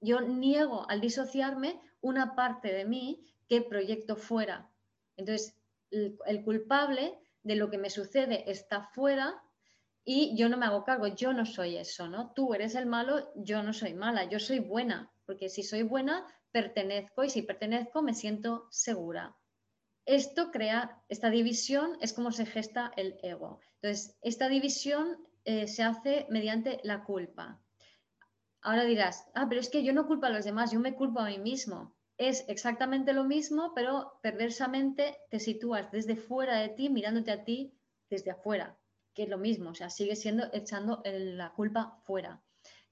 yo 0.00 0.22
niego 0.22 0.88
al 0.88 1.02
disociarme 1.02 1.78
una 2.00 2.34
parte 2.34 2.72
de 2.72 2.86
mí 2.86 3.26
que 3.46 3.60
proyecto 3.60 4.16
fuera. 4.16 4.70
Entonces, 5.18 5.54
el, 5.90 6.44
culpable 6.44 7.18
de 7.42 7.56
lo 7.56 7.68
que 7.68 7.76
me 7.76 7.90
sucede 7.90 8.50
está 8.50 8.82
fuera 8.94 9.42
y 10.02 10.34
yo 10.34 10.48
no 10.48 10.56
me 10.56 10.64
hago 10.64 10.84
cargo, 10.84 11.06
yo 11.08 11.34
no 11.34 11.44
soy 11.44 11.76
eso, 11.76 12.08
¿no? 12.08 12.32
Tú 12.32 12.54
eres 12.54 12.74
el 12.76 12.86
malo, 12.86 13.32
yo 13.36 13.62
no 13.62 13.74
soy 13.74 13.92
mala, 13.92 14.24
yo 14.24 14.40
soy 14.40 14.60
buena, 14.60 15.12
porque 15.26 15.50
si 15.50 15.62
soy 15.62 15.82
buena, 15.82 16.26
pertenezco 16.52 17.22
y 17.22 17.28
si 17.28 17.42
pertenezco, 17.42 18.00
me 18.00 18.14
siento 18.14 18.66
segura. 18.70 19.36
Esto 20.06 20.50
crea, 20.50 21.02
esta 21.08 21.30
división 21.30 21.96
es 22.00 22.12
como 22.12 22.30
se 22.30 22.44
gesta 22.44 22.92
el 22.96 23.18
ego. 23.22 23.60
Entonces, 23.76 24.16
esta 24.20 24.48
división 24.48 25.16
eh, 25.44 25.66
se 25.66 25.82
hace 25.82 26.26
mediante 26.28 26.80
la 26.84 27.04
culpa. 27.04 27.60
Ahora 28.60 28.84
dirás, 28.84 29.26
ah, 29.34 29.46
pero 29.48 29.60
es 29.60 29.70
que 29.70 29.82
yo 29.82 29.92
no 29.92 30.06
culpo 30.06 30.26
a 30.26 30.30
los 30.30 30.44
demás, 30.44 30.72
yo 30.72 30.80
me 30.80 30.94
culpo 30.94 31.20
a 31.20 31.28
mí 31.28 31.38
mismo. 31.38 31.94
Es 32.16 32.44
exactamente 32.48 33.12
lo 33.12 33.24
mismo, 33.24 33.72
pero 33.74 34.18
perversamente 34.22 35.18
te 35.30 35.40
sitúas 35.40 35.90
desde 35.90 36.16
fuera 36.16 36.58
de 36.58 36.68
ti, 36.68 36.88
mirándote 36.88 37.32
a 37.32 37.44
ti 37.44 37.74
desde 38.08 38.30
afuera, 38.30 38.78
que 39.14 39.24
es 39.24 39.28
lo 39.28 39.38
mismo, 39.38 39.70
o 39.70 39.74
sea, 39.74 39.90
sigue 39.90 40.16
siendo 40.16 40.44
echando 40.52 41.02
la 41.04 41.52
culpa 41.52 41.98
fuera. 42.04 42.42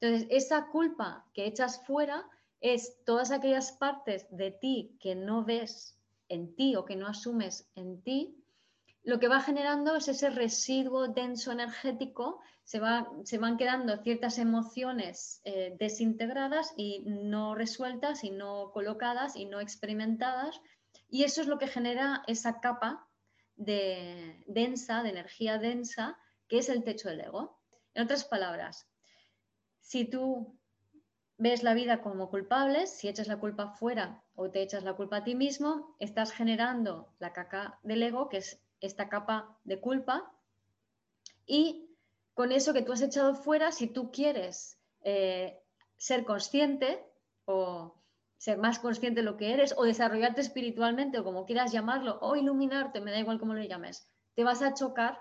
Entonces, 0.00 0.26
esa 0.30 0.68
culpa 0.68 1.26
que 1.32 1.46
echas 1.46 1.86
fuera 1.86 2.28
es 2.60 3.04
todas 3.04 3.30
aquellas 3.30 3.72
partes 3.72 4.26
de 4.30 4.50
ti 4.50 4.96
que 5.00 5.14
no 5.14 5.44
ves 5.44 6.01
en 6.32 6.54
ti 6.56 6.76
o 6.76 6.84
que 6.84 6.96
no 6.96 7.06
asumes 7.06 7.70
en 7.74 8.02
ti, 8.02 8.42
lo 9.04 9.18
que 9.18 9.28
va 9.28 9.40
generando 9.40 9.96
es 9.96 10.06
ese 10.08 10.30
residuo 10.30 11.08
denso 11.08 11.50
energético, 11.50 12.40
se, 12.62 12.78
va, 12.78 13.10
se 13.24 13.38
van 13.38 13.56
quedando 13.56 13.96
ciertas 14.02 14.38
emociones 14.38 15.40
eh, 15.44 15.74
desintegradas 15.78 16.72
y 16.76 17.04
no 17.06 17.56
resueltas 17.56 18.22
y 18.22 18.30
no 18.30 18.70
colocadas 18.72 19.34
y 19.34 19.46
no 19.46 19.58
experimentadas. 19.58 20.60
Y 21.08 21.24
eso 21.24 21.40
es 21.40 21.48
lo 21.48 21.58
que 21.58 21.66
genera 21.66 22.22
esa 22.28 22.60
capa 22.60 23.08
de 23.56 24.44
densa, 24.46 25.02
de 25.02 25.10
energía 25.10 25.58
densa, 25.58 26.16
que 26.46 26.58
es 26.58 26.68
el 26.68 26.84
techo 26.84 27.08
del 27.08 27.22
ego. 27.22 27.60
En 27.94 28.04
otras 28.04 28.24
palabras, 28.24 28.88
si 29.80 30.04
tú 30.04 30.58
ves 31.38 31.64
la 31.64 31.74
vida 31.74 32.02
como 32.02 32.30
culpable, 32.30 32.86
si 32.86 33.08
echas 33.08 33.26
la 33.26 33.40
culpa 33.40 33.72
fuera 33.72 34.21
o 34.34 34.50
te 34.50 34.62
echas 34.62 34.84
la 34.84 34.94
culpa 34.94 35.18
a 35.18 35.24
ti 35.24 35.34
mismo, 35.34 35.96
estás 35.98 36.32
generando 36.32 37.12
la 37.18 37.32
caca 37.32 37.78
del 37.82 38.02
ego, 38.02 38.28
que 38.28 38.38
es 38.38 38.60
esta 38.80 39.08
capa 39.08 39.58
de 39.64 39.80
culpa, 39.80 40.32
y 41.46 41.90
con 42.34 42.52
eso 42.52 42.72
que 42.72 42.82
tú 42.82 42.92
has 42.92 43.02
echado 43.02 43.34
fuera, 43.34 43.72
si 43.72 43.86
tú 43.88 44.10
quieres 44.10 44.78
eh, 45.02 45.60
ser 45.96 46.24
consciente 46.24 47.04
o 47.44 47.94
ser 48.38 48.58
más 48.58 48.78
consciente 48.78 49.20
de 49.20 49.24
lo 49.24 49.36
que 49.36 49.52
eres 49.52 49.74
o 49.76 49.84
desarrollarte 49.84 50.40
espiritualmente 50.40 51.18
o 51.18 51.24
como 51.24 51.46
quieras 51.46 51.72
llamarlo, 51.72 52.18
o 52.20 52.34
iluminarte, 52.34 53.00
me 53.00 53.12
da 53.12 53.18
igual 53.18 53.38
cómo 53.38 53.54
lo 53.54 53.62
llames, 53.62 54.08
te 54.34 54.44
vas 54.44 54.62
a 54.62 54.74
chocar 54.74 55.20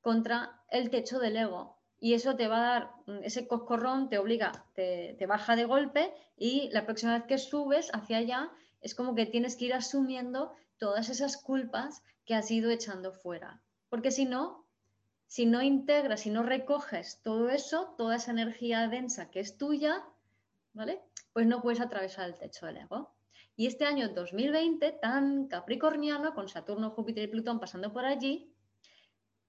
contra 0.00 0.60
el 0.68 0.90
techo 0.90 1.18
del 1.18 1.36
ego, 1.36 1.78
y 2.04 2.12
eso 2.12 2.36
te 2.36 2.48
va 2.48 2.58
a 2.58 2.68
dar, 2.72 2.90
mm, 3.06 3.24
ese 3.24 3.48
coscorrón 3.48 4.10
te 4.10 4.18
obliga, 4.18 4.66
te, 4.74 5.16
baja 5.26 5.56
de 5.56 5.64
golpe 5.64 6.12
y 6.36 6.68
la 6.70 6.84
próxima 6.84 7.14
vez 7.14 7.24
que 7.26 7.38
subes 7.38 7.88
hacia 7.94 8.18
allá 8.18 8.50
es 8.82 8.94
como 8.94 9.14
que 9.14 9.24
tienes 9.24 9.56
que 9.56 9.64
ir 9.64 9.72
asumiendo 9.72 10.52
todas 10.76 11.08
esas 11.08 11.38
culpas 11.38 12.02
que 12.26 12.34
has 12.34 12.50
ido 12.50 12.70
echando 12.70 13.10
fuera. 13.10 13.62
Porque 13.88 14.10
si 14.10 14.26
no, 14.26 14.66
si 15.28 15.46
no 15.46 15.62
integras, 15.62 16.20
si 16.20 16.28
no 16.28 16.42
recoges 16.42 17.22
todo 17.22 17.48
eso, 17.48 17.94
toda 17.96 18.16
esa 18.16 18.32
energía 18.32 18.86
densa 18.88 19.30
que 19.30 19.40
es 19.40 19.56
tuya, 19.56 20.04
¿vale? 20.74 21.00
Pues 21.32 21.46
no 21.46 21.62
puedes 21.62 21.80
atravesar 21.80 22.28
el 22.28 22.38
techo 22.38 22.66
del 22.66 22.76
ego. 22.76 23.14
Y 23.56 23.66
este 23.66 23.86
año 23.86 24.10
2020, 24.10 24.92
tan 25.00 25.46
capricorniano, 25.46 26.34
con 26.34 26.50
Saturno, 26.50 26.90
Júpiter 26.90 27.24
y 27.24 27.28
Plutón 27.28 27.60
pasando 27.60 27.94
por 27.94 28.04
allí, 28.04 28.53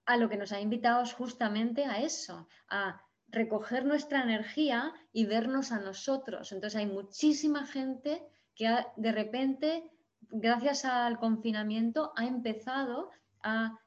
a 0.06 0.16
lo 0.16 0.28
que 0.28 0.36
nos 0.36 0.52
ha 0.52 0.60
invitado 0.60 1.02
es 1.02 1.12
justamente 1.12 1.84
a 1.84 2.00
eso, 2.00 2.48
a 2.68 3.02
recoger 3.28 3.84
nuestra 3.84 4.22
energía 4.22 4.94
y 5.12 5.26
vernos 5.26 5.72
a 5.72 5.80
nosotros. 5.80 6.52
Entonces 6.52 6.78
hay 6.78 6.86
muchísima 6.86 7.66
gente 7.66 8.22
que 8.54 8.72
de 8.96 9.12
repente, 9.12 9.90
gracias 10.30 10.84
al 10.84 11.18
confinamiento, 11.18 12.12
ha 12.16 12.24
empezado 12.24 13.10
a... 13.42 13.78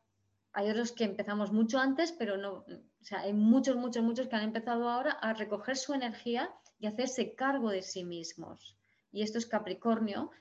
Hay 0.52 0.70
otros 0.70 0.92
que 0.92 1.04
empezamos 1.04 1.52
mucho 1.52 1.80
antes, 1.80 2.12
pero 2.12 2.36
no, 2.36 2.66
o 3.02 3.04
sea, 3.04 3.22
hay 3.22 3.34
muchos, 3.34 3.76
muchos, 3.76 4.04
muchos 4.04 4.28
que 4.28 4.36
han 4.36 4.44
empezado 4.44 4.90
ahora 4.90 5.12
a 5.12 5.34
recoger 5.34 5.78
su 5.78 5.94
energía 5.94 6.52
y 6.80 6.88
hacerse 6.88 7.36
cargo 7.36 7.70
de 7.70 7.82
sí 7.82 8.04
mismos. 8.04 8.76
Y 9.12 9.22
esto 9.22 9.38
es 9.38 9.46
Capricornio, 9.46 10.32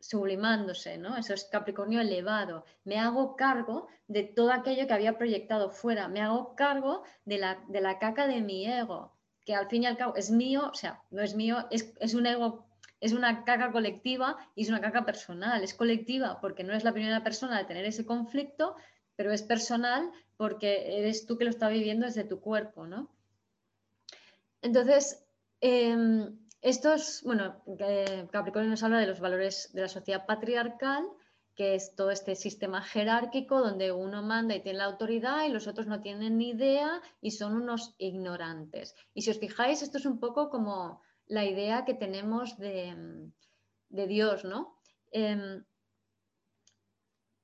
sublimándose, 0.00 0.98
¿no? 0.98 1.16
Eso 1.16 1.34
es 1.34 1.44
Capricornio 1.44 2.00
elevado. 2.00 2.64
Me 2.84 2.98
hago 2.98 3.36
cargo 3.36 3.88
de 4.08 4.24
todo 4.24 4.52
aquello 4.52 4.86
que 4.86 4.94
había 4.94 5.18
proyectado 5.18 5.70
fuera, 5.70 6.08
me 6.08 6.20
hago 6.20 6.54
cargo 6.54 7.02
de 7.24 7.38
la, 7.38 7.64
de 7.68 7.80
la 7.80 7.98
caca 7.98 8.26
de 8.26 8.40
mi 8.40 8.66
ego, 8.66 9.16
que 9.44 9.54
al 9.54 9.68
fin 9.68 9.82
y 9.82 9.86
al 9.86 9.96
cabo 9.96 10.14
es 10.16 10.30
mío, 10.30 10.70
o 10.70 10.74
sea, 10.74 11.02
no 11.10 11.22
es 11.22 11.34
mío, 11.34 11.66
es, 11.70 11.92
es 12.00 12.14
un 12.14 12.26
ego, 12.26 12.66
es 13.00 13.12
una 13.12 13.44
caca 13.44 13.72
colectiva 13.72 14.36
y 14.54 14.62
es 14.62 14.68
una 14.68 14.80
caca 14.80 15.04
personal, 15.04 15.62
es 15.62 15.74
colectiva 15.74 16.40
porque 16.40 16.64
no 16.64 16.74
es 16.74 16.84
la 16.84 16.92
primera 16.92 17.22
persona 17.22 17.58
de 17.58 17.64
tener 17.64 17.84
ese 17.84 18.06
conflicto, 18.06 18.76
pero 19.16 19.32
es 19.32 19.42
personal 19.42 20.10
porque 20.36 20.98
eres 20.98 21.26
tú 21.26 21.38
que 21.38 21.44
lo 21.44 21.50
está 21.50 21.68
viviendo 21.68 22.06
desde 22.06 22.24
tu 22.24 22.40
cuerpo, 22.40 22.86
¿no? 22.86 23.10
Entonces, 24.62 25.24
em, 25.60 26.38
esto 26.66 26.92
es, 26.94 27.22
bueno, 27.22 27.62
Capricornio 28.32 28.70
nos 28.70 28.82
habla 28.82 28.98
de 28.98 29.06
los 29.06 29.20
valores 29.20 29.70
de 29.72 29.82
la 29.82 29.88
sociedad 29.88 30.26
patriarcal, 30.26 31.04
que 31.54 31.76
es 31.76 31.94
todo 31.94 32.10
este 32.10 32.34
sistema 32.34 32.82
jerárquico 32.82 33.60
donde 33.60 33.92
uno 33.92 34.20
manda 34.24 34.56
y 34.56 34.62
tiene 34.62 34.78
la 34.78 34.86
autoridad 34.86 35.44
y 35.44 35.52
los 35.52 35.68
otros 35.68 35.86
no 35.86 36.00
tienen 36.00 36.38
ni 36.38 36.50
idea 36.50 37.00
y 37.20 37.30
son 37.30 37.54
unos 37.54 37.94
ignorantes. 37.98 38.96
Y 39.14 39.22
si 39.22 39.30
os 39.30 39.38
fijáis, 39.38 39.80
esto 39.82 39.98
es 39.98 40.06
un 40.06 40.18
poco 40.18 40.50
como 40.50 41.00
la 41.28 41.44
idea 41.44 41.84
que 41.84 41.94
tenemos 41.94 42.58
de, 42.58 43.30
Dios, 43.88 44.44
¿no? 44.44 44.76
Em, 45.12 45.64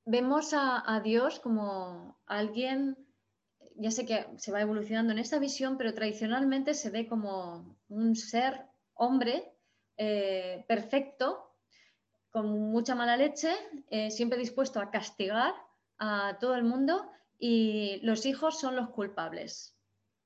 vemos 0.04 0.52
a, 0.52 0.82
a, 0.84 0.98
Dios 0.98 1.38
como 1.38 2.18
alguien, 2.26 2.96
ya 3.76 3.92
sé 3.92 4.04
que 4.04 4.26
se 4.36 4.50
va 4.50 4.62
evolucionando 4.62 5.12
en 5.12 5.20
esta 5.20 5.38
visión, 5.38 5.78
pero 5.78 5.94
tradicionalmente 5.94 6.74
se 6.74 6.90
ve 6.90 7.06
como 7.06 7.78
un 7.88 8.16
ser 8.16 8.71
hombre 9.02 9.52
eh, 9.96 10.64
perfecto, 10.68 11.50
con 12.30 12.48
mucha 12.48 12.94
mala 12.94 13.16
leche, 13.16 13.52
eh, 13.90 14.10
siempre 14.10 14.38
dispuesto 14.38 14.80
a 14.80 14.90
castigar 14.90 15.54
a 15.98 16.38
todo 16.40 16.54
el 16.54 16.64
mundo 16.64 17.10
y 17.38 18.00
los 18.02 18.24
hijos 18.26 18.58
son 18.60 18.76
los 18.76 18.90
culpables. 18.90 19.76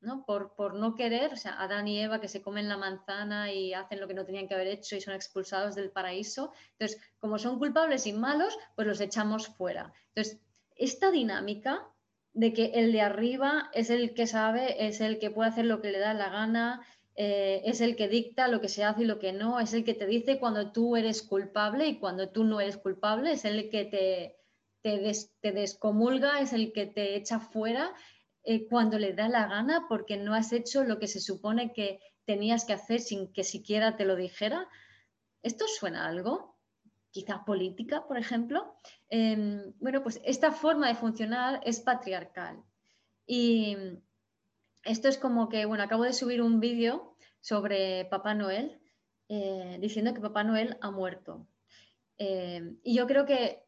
¿no? 0.00 0.24
Por, 0.24 0.54
por, 0.54 0.74
no 0.74 0.94
querer, 0.94 1.32
o 1.32 1.36
sea, 1.36 1.60
Adán 1.60 1.88
y 1.88 1.98
Eva 2.00 2.20
que 2.20 2.28
se 2.28 2.42
comen 2.42 2.68
la 2.68 2.76
manzana 2.76 3.50
y 3.50 3.72
hacen 3.72 3.98
lo 3.98 4.06
que 4.06 4.14
no 4.14 4.26
tenían 4.26 4.46
que 4.46 4.54
haber 4.54 4.68
hecho 4.68 4.94
y 4.94 5.00
son 5.00 5.14
expulsados 5.14 5.74
del 5.74 5.90
paraíso. 5.90 6.52
Entonces, 6.72 7.00
como 7.18 7.38
son 7.38 7.58
culpables 7.58 8.06
y 8.06 8.12
malos, 8.12 8.56
pues 8.76 8.86
los 8.86 9.00
echamos 9.00 9.48
fuera. 9.48 9.92
Entonces, 10.14 10.38
esta 10.76 11.10
dinámica 11.10 11.88
de 12.34 12.52
que 12.52 12.66
el 12.74 12.92
de 12.92 13.00
arriba 13.00 13.70
es 13.72 13.88
el 13.88 14.12
que 14.12 14.26
sabe, 14.26 14.86
es 14.86 15.00
el 15.00 15.18
que 15.18 15.30
puede 15.30 15.48
hacer 15.48 15.64
lo 15.64 15.80
que 15.80 15.90
le 15.90 15.98
da 15.98 16.12
la 16.12 16.28
gana, 16.28 16.86
eh, 17.18 17.62
es 17.64 17.80
el 17.80 17.96
que 17.96 18.08
dicta 18.08 18.46
lo 18.46 18.60
que 18.60 18.68
se 18.68 18.84
hace 18.84 19.02
y 19.02 19.06
lo 19.06 19.18
que 19.18 19.32
no, 19.32 19.58
es 19.58 19.72
el 19.72 19.84
que 19.84 19.94
te 19.94 20.06
dice 20.06 20.38
cuando 20.38 20.70
tú 20.70 20.96
eres 20.96 21.22
culpable 21.22 21.86
y 21.86 21.98
cuando 21.98 22.28
tú 22.28 22.44
no 22.44 22.60
eres 22.60 22.76
culpable, 22.76 23.32
es 23.32 23.46
el 23.46 23.70
que 23.70 23.86
te, 23.86 24.36
te, 25.40 25.52
descomulga, 25.52 26.40
es 26.40 26.52
el 26.52 26.72
que 26.72 26.86
te 26.86 27.16
echa 27.16 27.40
fuera 27.40 27.94
eh, 28.44 28.66
cuando 28.68 28.98
le 28.98 29.14
da 29.14 29.28
la 29.30 29.46
gana 29.48 29.86
porque 29.88 30.18
no 30.18 30.34
has 30.34 30.52
hecho 30.52 30.84
lo 30.84 30.98
que 30.98 31.08
se 31.08 31.20
supone 31.20 31.72
que 31.72 32.00
tenías 32.26 32.66
que 32.66 32.74
hacer 32.74 33.00
sin 33.00 33.32
que 33.32 33.44
siquiera 33.44 33.96
te 33.96 34.04
lo 34.04 34.14
dijera. 34.14 34.68
¿Esto 35.42 35.64
suena 35.68 36.06
algo? 36.06 36.58
Quizá 37.10 37.46
política, 37.46 38.06
por 38.06 38.18
ejemplo. 38.18 38.76
Em, 39.08 39.72
bueno, 39.80 40.02
pues 40.02 40.20
esta 40.22 40.52
forma 40.52 40.88
de 40.88 40.96
funcionar 40.96 41.60
es 41.64 41.80
patriarcal. 41.80 42.62
Y 43.26 43.76
esto 44.86 45.08
es 45.08 45.18
como 45.18 45.48
que, 45.48 45.66
bueno, 45.66 45.84
acabo 45.84 46.04
de 46.04 46.12
subir 46.12 46.42
un 46.42 46.60
vídeo 46.60 47.16
sobre 47.40 48.06
Papá 48.06 48.34
Noel 48.34 48.80
eh, 49.28 49.78
diciendo 49.80 50.14
que 50.14 50.20
Papá 50.20 50.44
Noel 50.44 50.78
ha 50.80 50.90
muerto. 50.90 51.46
Eh, 52.18 52.76
y 52.82 52.94
yo 52.94 53.06
creo 53.06 53.26
que 53.26 53.66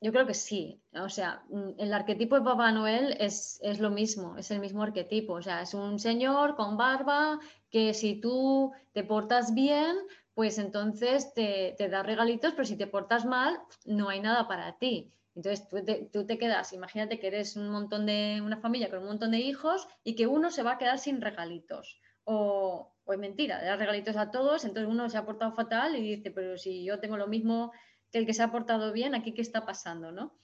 yo 0.00 0.12
creo 0.12 0.26
que 0.26 0.34
sí. 0.34 0.80
O 0.92 1.08
sea, 1.08 1.42
mm, 1.48 1.70
el 1.78 1.92
arquetipo 1.94 2.36
de 2.36 2.44
Papá 2.44 2.70
Noel 2.72 3.16
es, 3.18 3.58
es, 3.62 3.80
lo 3.80 3.90
mismo, 3.90 4.36
es 4.36 4.50
el 4.50 4.60
mismo 4.60 4.82
arquetipo. 4.82 5.34
O 5.34 5.42
sea, 5.42 5.62
es 5.62 5.74
un 5.74 5.98
señor 5.98 6.56
con 6.56 6.76
barba 6.76 7.38
que 7.70 7.94
si 7.94 8.20
tú 8.20 8.72
te 8.92 9.04
portas 9.04 9.54
bien, 9.54 9.96
pues 10.34 10.58
entonces 10.58 11.32
te, 11.34 11.74
te 11.78 11.88
da 11.88 12.02
regalitos, 12.02 12.52
pero 12.52 12.64
si 12.64 12.76
te 12.76 12.86
portas 12.86 13.24
mal, 13.24 13.58
no 13.86 14.08
hay 14.08 14.20
nada 14.20 14.46
para 14.48 14.76
ti. 14.78 15.12
Entonces 15.36 15.68
tú 16.10 16.26
te, 16.26 16.38
quedas, 16.38 16.72
imagínate 16.72 17.20
que 17.20 17.26
eres 17.26 17.56
un 17.56 17.68
montón 17.68 18.06
de, 18.06 18.40
una 18.42 18.56
familia 18.56 18.88
con 18.88 19.00
un 19.00 19.06
montón 19.06 19.32
de 19.32 19.38
hijos 19.38 19.86
y 20.02 20.16
que 20.16 20.26
uno 20.26 20.50
se 20.50 20.62
va 20.62 20.72
a 20.72 20.78
quedar 20.78 20.98
sin 20.98 21.20
regalitos. 21.20 22.00
O, 22.24 22.96
es 23.06 23.18
mentira, 23.18 23.60
le 23.60 23.66
das 23.66 23.78
regalitos 23.78 24.16
a 24.16 24.30
todos, 24.30 24.64
entonces 24.64 24.90
uno 24.90 25.10
se 25.10 25.18
ha 25.18 25.26
portado 25.26 25.52
fatal 25.52 25.94
y 25.94 26.16
dice, 26.16 26.30
pero 26.30 26.56
si 26.56 26.84
yo 26.84 27.00
tengo 27.00 27.18
lo 27.18 27.28
mismo 27.28 27.72
que 28.10 28.18
el 28.18 28.26
que 28.26 28.32
se 28.32 28.42
ha 28.42 28.50
portado 28.50 28.92
bien, 28.92 29.14
aquí 29.14 29.34
qué 29.34 29.42
está 29.42 29.66
pasando, 29.66 30.10
¿no? 30.10 30.38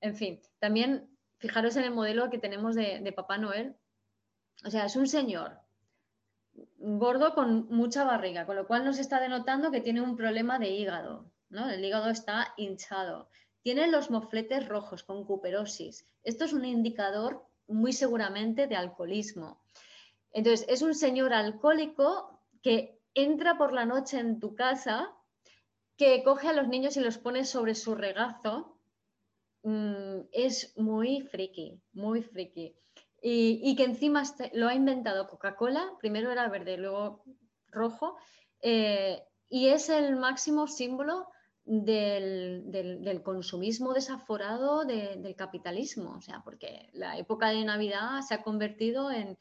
En 0.00 0.16
fin, 0.16 0.40
también 0.58 1.10
fijaros 1.36 1.76
en 1.76 1.84
el 1.84 1.92
modelo 1.92 2.30
que 2.30 2.38
tenemos 2.38 2.74
de, 2.74 3.00
de 3.00 3.12
Papá 3.12 3.36
Noel. 3.36 3.76
O 4.64 4.70
sea, 4.70 4.86
es 4.86 4.96
un 4.96 5.06
señor 5.06 5.60
gordo 6.78 7.34
con 7.34 7.68
mucha 7.68 8.04
barriga, 8.04 8.46
con 8.46 8.56
lo 8.56 8.66
cual 8.66 8.84
nos 8.84 8.98
está 8.98 9.20
denotando 9.20 9.70
que 9.70 9.80
tiene 9.80 10.00
un 10.00 10.16
problema 10.16 10.58
de 10.58 10.70
hígado, 10.70 11.30
¿no? 11.50 11.68
El 11.68 11.84
hígado 11.84 12.10
está 12.10 12.54
hinchado. 12.56 13.28
Tiene 13.62 13.86
los 13.86 14.10
mofletes 14.10 14.68
rojos 14.68 15.02
con 15.02 15.24
cuperosis. 15.24 16.04
Esto 16.24 16.44
es 16.44 16.52
un 16.52 16.64
indicador 16.64 17.46
muy 17.68 17.92
seguramente 17.92 18.66
de 18.66 18.76
alcoholismo. 18.76 19.62
Entonces, 20.32 20.66
es 20.68 20.82
un 20.82 20.94
señor 20.94 21.32
alcohólico 21.32 22.40
que 22.62 23.00
entra 23.14 23.58
por 23.58 23.72
la 23.72 23.84
noche 23.84 24.18
en 24.18 24.40
tu 24.40 24.54
casa, 24.54 25.12
que 25.96 26.22
coge 26.24 26.48
a 26.48 26.52
los 26.52 26.68
niños 26.68 26.96
y 26.96 27.00
los 27.00 27.18
pone 27.18 27.44
sobre 27.44 27.74
su 27.74 27.94
regazo. 27.94 28.78
Mm, 29.62 30.22
es 30.32 30.76
muy 30.76 31.20
friki, 31.22 31.80
muy 31.92 32.22
friki. 32.22 32.74
Y, 33.24 33.76
que 33.76 33.84
encima 33.84 34.22
este, 34.22 34.50
lo 34.52 34.66
ha 34.66 34.74
inventado 34.74 35.28
Coca-Cola, 35.28 35.92
primero 36.00 36.32
era 36.32 36.48
verde, 36.48 36.76
luego 36.76 37.22
rojo, 37.68 38.16
eh, 38.60 39.22
y 39.48 39.68
es 39.68 39.88
el 39.90 40.16
máximo 40.16 40.66
símbolo 40.66 41.28
del, 41.64 43.22
consumismo 43.22 43.92
desaforado 43.92 44.84
del 44.84 45.34
capitalismo, 45.36 46.16
o 46.16 46.20
sea, 46.20 46.42
porque 46.44 46.90
la 46.92 47.16
época 47.18 47.50
de 47.50 47.64
Navidad 47.64 48.20
se 48.26 48.34
ha 48.34 48.42
convertido 48.42 49.10
en... 49.10 49.38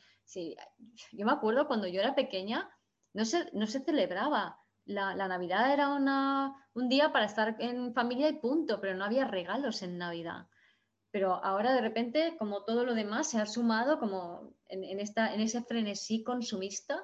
yo 1.11 1.25
me 1.25 1.31
acuerdo 1.31 1.67
cuando 1.67 1.87
yo 1.87 1.99
era 1.99 2.15
pequeña, 2.15 2.69
no 3.13 3.25
se, 3.25 3.49
no 3.53 3.67
se 3.67 3.81
celebraba. 3.81 4.57
La, 4.85 5.15
Navidad 5.15 5.71
era 5.73 5.89
una, 5.89 6.55
un 6.73 6.89
día 6.89 7.11
para 7.11 7.25
estar 7.25 7.55
en 7.59 7.93
familia 7.93 8.29
y 8.29 8.39
punto, 8.39 8.79
pero 8.81 8.95
no 8.95 9.05
había 9.05 9.27
regalos 9.27 9.81
en 9.83 9.97
Navidad. 9.97 10.47
Pero 11.11 11.43
ahora 11.43 11.73
de 11.73 11.81
repente, 11.81 12.35
como 12.37 12.63
todo 12.63 12.85
lo 12.85 12.95
demás, 12.95 13.29
se 13.29 13.39
ha 13.39 13.45
sumado 13.45 13.99
como 13.99 14.53
en, 14.67 14.99
esta, 14.99 15.33
en 15.33 15.41
ese 15.41 15.61
frenesí 15.61 16.23
consumista. 16.23 17.03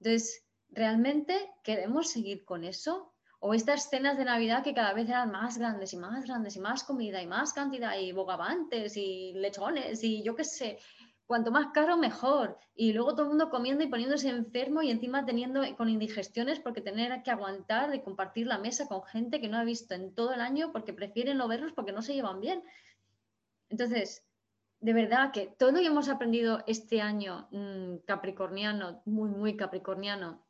Entonces, 0.00 0.44
¿realmente 0.70 1.52
queremos 1.62 2.10
seguir 2.10 2.44
con 2.44 2.64
eso? 2.64 3.11
O 3.44 3.54
estas 3.54 3.90
cenas 3.90 4.16
de 4.16 4.24
Navidad 4.24 4.62
que 4.62 4.72
cada 4.72 4.94
vez 4.94 5.08
eran 5.08 5.32
más 5.32 5.58
grandes 5.58 5.92
y 5.92 5.96
más 5.96 6.24
grandes 6.24 6.54
y 6.54 6.60
más 6.60 6.84
comida 6.84 7.20
y 7.20 7.26
más 7.26 7.52
cantidad 7.52 7.98
y 7.98 8.12
bogavantes 8.12 8.96
y 8.96 9.32
lechones 9.34 10.04
y 10.04 10.22
yo 10.22 10.36
qué 10.36 10.44
sé, 10.44 10.78
cuanto 11.26 11.50
más 11.50 11.72
caro 11.74 11.96
mejor. 11.96 12.56
Y 12.76 12.92
luego 12.92 13.14
todo 13.14 13.22
el 13.22 13.30
mundo 13.30 13.50
comiendo 13.50 13.82
y 13.82 13.88
poniéndose 13.88 14.28
enfermo 14.28 14.80
y 14.80 14.92
encima 14.92 15.26
teniendo 15.26 15.62
con 15.76 15.88
indigestiones 15.88 16.60
porque 16.60 16.82
tener 16.82 17.20
que 17.24 17.32
aguantar 17.32 17.90
de 17.90 18.00
compartir 18.04 18.46
la 18.46 18.58
mesa 18.58 18.86
con 18.86 19.02
gente 19.02 19.40
que 19.40 19.48
no 19.48 19.58
ha 19.58 19.64
visto 19.64 19.94
en 19.94 20.14
todo 20.14 20.32
el 20.32 20.40
año 20.40 20.70
porque 20.70 20.92
prefieren 20.92 21.38
no 21.38 21.48
verlos 21.48 21.72
porque 21.72 21.90
no 21.90 22.02
se 22.02 22.14
llevan 22.14 22.40
bien. 22.40 22.62
Entonces, 23.70 24.24
de 24.78 24.92
verdad 24.92 25.32
que 25.32 25.52
todo 25.58 25.72
lo 25.72 25.80
que 25.80 25.86
hemos 25.86 26.08
aprendido 26.08 26.62
este 26.68 27.00
año 27.00 27.48
mm, 27.50 28.04
capricorniano, 28.06 29.02
muy, 29.04 29.30
muy 29.30 29.56
capricorniano, 29.56 30.44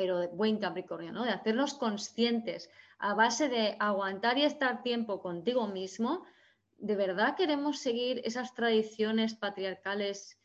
pero 0.00 0.18
de 0.18 0.28
buen 0.28 0.56
Capricornio, 0.56 1.12
¿no? 1.12 1.24
De 1.24 1.30
hacernos 1.30 1.74
conscientes 1.74 2.70
a 3.00 3.12
base 3.12 3.50
de 3.50 3.76
aguantar 3.78 4.38
y 4.38 4.44
estar 4.44 4.82
tiempo 4.82 5.20
contigo 5.20 5.66
mismo, 5.66 6.24
¿de 6.78 6.96
verdad 6.96 7.36
queremos 7.36 7.80
seguir 7.80 8.22
esas 8.24 8.54
tradiciones 8.54 9.34
patriarcales 9.34 10.40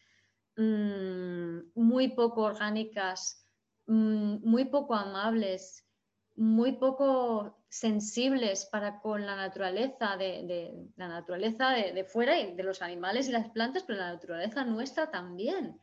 mm, 0.58 1.60
muy 1.74 2.10
poco 2.10 2.42
orgánicas, 2.42 3.48
mm, 3.86 4.40
muy 4.44 4.66
poco 4.66 4.94
amables, 4.94 5.88
muy 6.36 6.74
poco 6.74 7.58
sensibles 7.70 8.66
para 8.66 9.00
con 9.00 9.26
la 9.26 9.38
naturaleza 9.38 10.18
de, 10.18 10.90
la 10.98 11.08
naturaleza 11.08 11.70
de, 11.70 12.04
fuera 12.04 12.38
y 12.42 12.54
de 12.54 12.64
los 12.64 12.82
animales 12.82 13.30
y 13.30 13.32
las 13.32 13.50
plantas, 13.52 13.84
pero 13.84 14.00
la 14.00 14.12
naturaleza 14.12 14.66
nuestra 14.66 15.10
también. 15.12 15.80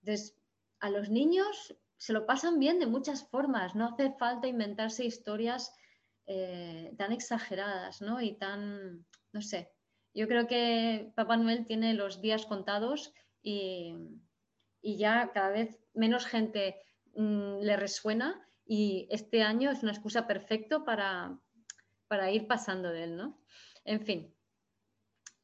Entonces, 0.00 0.36
a 0.80 0.90
los 0.90 1.10
niños 1.10 1.76
se 1.98 2.12
lo 2.12 2.26
pasan 2.26 2.58
bien 2.58 2.78
de 2.78 2.86
muchas 2.86 3.28
formas, 3.28 3.74
no 3.74 3.86
hace 3.86 4.12
falta 4.12 4.46
inventarse 4.46 5.04
historias 5.04 5.74
eh, 6.26 6.94
tan 6.96 7.12
exageradas, 7.12 8.00
¿no? 8.00 8.20
Y 8.20 8.38
tan, 8.38 9.04
no 9.32 9.42
sé, 9.42 9.72
yo 10.14 10.28
creo 10.28 10.46
que 10.46 11.12
Papá 11.16 11.36
Noel 11.36 11.66
tiene 11.66 11.94
los 11.94 12.20
días 12.20 12.46
contados 12.46 13.12
y, 13.42 13.94
ya 14.80 15.32
cada 15.34 15.50
vez 15.50 15.78
menos 15.92 16.24
gente 16.24 16.80
mm, 17.14 17.58
le 17.60 17.76
resuena 17.76 18.48
y 18.64 19.06
este 19.10 19.42
año 19.42 19.70
es 19.70 19.82
una 19.82 19.92
excusa 19.92 20.26
perfecta 20.26 20.84
para, 20.84 21.38
para 22.06 22.30
ir 22.30 22.46
pasando 22.46 22.90
de 22.90 23.04
él, 23.04 23.16
¿no? 23.16 23.40
En 23.84 24.00
fin. 24.00 24.34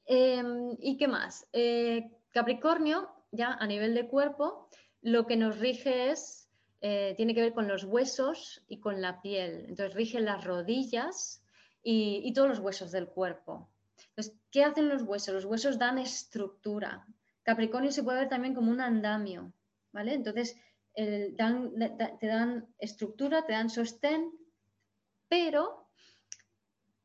Em, 0.06 0.76
¿Y 0.78 0.96
qué 0.96 1.08
más? 1.08 1.46
Eh, 1.52 2.10
Capricornio, 2.30 3.10
ya 3.32 3.52
a 3.52 3.66
nivel 3.66 3.94
de 3.94 4.06
cuerpo, 4.06 4.68
lo 5.00 5.26
que 5.26 5.36
nos 5.36 5.58
rige 5.58 6.10
es 6.10 6.43
eh, 6.86 7.14
tiene 7.16 7.34
que 7.34 7.40
ver 7.40 7.54
con 7.54 7.66
los 7.66 7.84
huesos 7.84 8.62
y 8.68 8.78
con 8.78 9.00
la 9.00 9.22
piel. 9.22 9.64
Entonces 9.70 9.94
rige 9.94 10.20
las 10.20 10.44
rodillas 10.44 11.42
y, 11.82 12.30
todos 12.34 12.50
los 12.50 12.58
huesos 12.58 12.92
del 12.92 13.08
cuerpo. 13.08 13.70
Entonces, 14.10 14.36
¿qué 14.50 14.64
hacen 14.64 14.90
los 14.90 15.02
huesos? 15.02 15.32
Los 15.32 15.46
huesos 15.46 15.78
dan 15.78 15.96
estructura. 15.96 17.06
Capricornio 17.42 17.90
se 17.90 18.02
puede 18.02 18.18
ver 18.18 18.28
también 18.28 18.54
como 18.54 18.70
un 18.70 18.82
andamio, 18.82 19.50
¿vale? 19.92 20.12
Entonces, 20.12 20.58
te 20.94 21.34
dan 21.38 22.68
estructura, 22.78 23.46
te 23.46 23.54
dan 23.54 23.70
sostén, 23.70 24.30
pero 25.26 25.88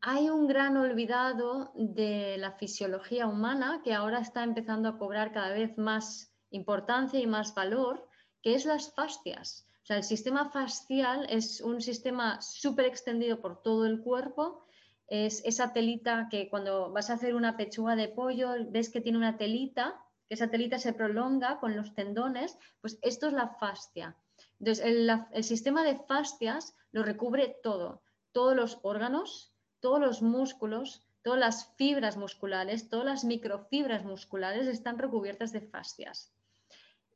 hay 0.01 0.29
un 0.29 0.45
gran 0.45 0.75
olvidado 0.75 1.71
de 1.75 2.35
la 2.37 2.51
fisiología 2.51 3.27
humana 3.27 3.79
que 3.81 3.93
ahora 3.93 4.19
está 4.19 4.43
empezando 4.43 4.89
a 4.89 4.97
cobrar 4.97 5.31
cada 5.31 5.53
vez 5.53 5.77
más 5.77 6.33
importancia 6.49 7.21
y 7.21 7.27
más 7.27 7.55
valor, 7.55 8.05
que 8.41 8.55
es 8.55 8.65
las 8.65 8.93
fascias 8.93 9.67
sea, 9.85 9.97
el 9.97 10.03
sistema 10.03 10.49
fascial 10.49 11.25
es 11.29 11.61
un 11.61 11.81
sistema 11.81 12.41
súper 12.41 12.85
extendido 12.85 13.41
por 13.41 13.61
todo 13.61 13.85
el 13.85 14.01
cuerpo. 14.01 14.65
Es 15.07 15.43
esa 15.45 15.73
telita 15.73 16.27
que 16.29 16.49
cuando 16.49 16.91
vas 16.91 17.09
a 17.09 17.13
hacer 17.13 17.35
una 17.35 17.57
pechuga 17.57 17.95
de 17.95 18.09
pollo, 18.09 18.53
ves 18.69 18.89
que 18.89 19.01
tiene 19.01 19.17
una 19.17 19.37
telita, 19.37 19.99
que 20.27 20.35
esa 20.35 20.49
telita 20.49 20.77
se 20.77 20.93
prolonga 20.93 21.59
con 21.59 21.75
los 21.75 21.95
tendones, 21.95 22.57
pues 22.81 22.99
esto 23.01 23.27
es 23.27 23.33
la 23.33 23.49
fascia. 23.59 24.15
Entonces, 24.59 24.85
el, 24.85 25.09
el 25.31 25.43
sistema 25.43 25.83
de 25.83 25.97
fascias 26.07 26.75
lo 26.91 27.03
recubre 27.03 27.57
todo, 27.63 28.03
todos 28.31 28.55
los 28.55 28.79
órganos, 28.83 29.53
todos 29.79 29.99
los 29.99 30.21
músculos, 30.21 31.07
todas 31.23 31.39
las 31.39 31.73
fibras 31.75 32.17
musculares, 32.17 32.89
todas 32.89 33.05
las 33.05 33.23
microfibras 33.23 34.05
musculares 34.05 34.67
están 34.67 34.97
recubiertas 34.97 35.51
de 35.51 35.61
fascias. 35.61 36.31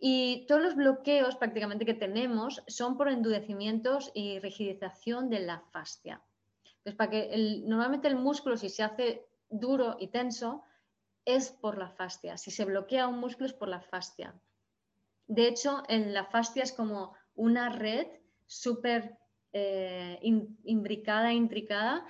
Y 0.06 0.46
todos 0.48 0.62
los 0.62 0.76
bloqueos 0.76 1.38
prácticamente 1.38 1.86
que 1.86 1.94
tenemos 1.94 2.62
son 2.68 2.98
por 2.98 3.08
endurecimientos 3.08 4.12
y 4.14 4.38
rigidización 4.40 5.30
de 5.30 5.40
la 5.40 5.62
fascia. 5.72 6.22
Entonces, 6.80 6.98
para 6.98 7.10
que 7.10 7.64
normalmente 7.66 8.10
el 8.10 8.18
músculo, 8.18 8.58
si 8.58 8.68
se 8.68 8.84
hace 8.84 9.26
duro 9.50 9.96
y 9.98 10.10
tenso, 10.10 10.62
es 11.24 11.52
por 11.52 11.78
la 11.78 11.88
fascia. 11.88 12.38
Si 12.38 12.52
se 12.52 12.66
bloquea 12.66 13.08
un 13.08 13.22
músculo 13.22 13.46
es 13.46 13.54
por 13.54 13.70
la 13.70 13.80
fascia. 13.80 14.36
De 15.28 15.48
hecho, 15.48 15.84
en 15.88 16.14
la 16.14 16.26
fascia 16.26 16.64
es 16.64 16.74
como 16.74 17.16
una 17.36 17.70
red 17.70 18.08
súper 18.46 19.18
eh, 19.54 20.20
imbricada, 20.22 21.32
intricada, 21.32 22.06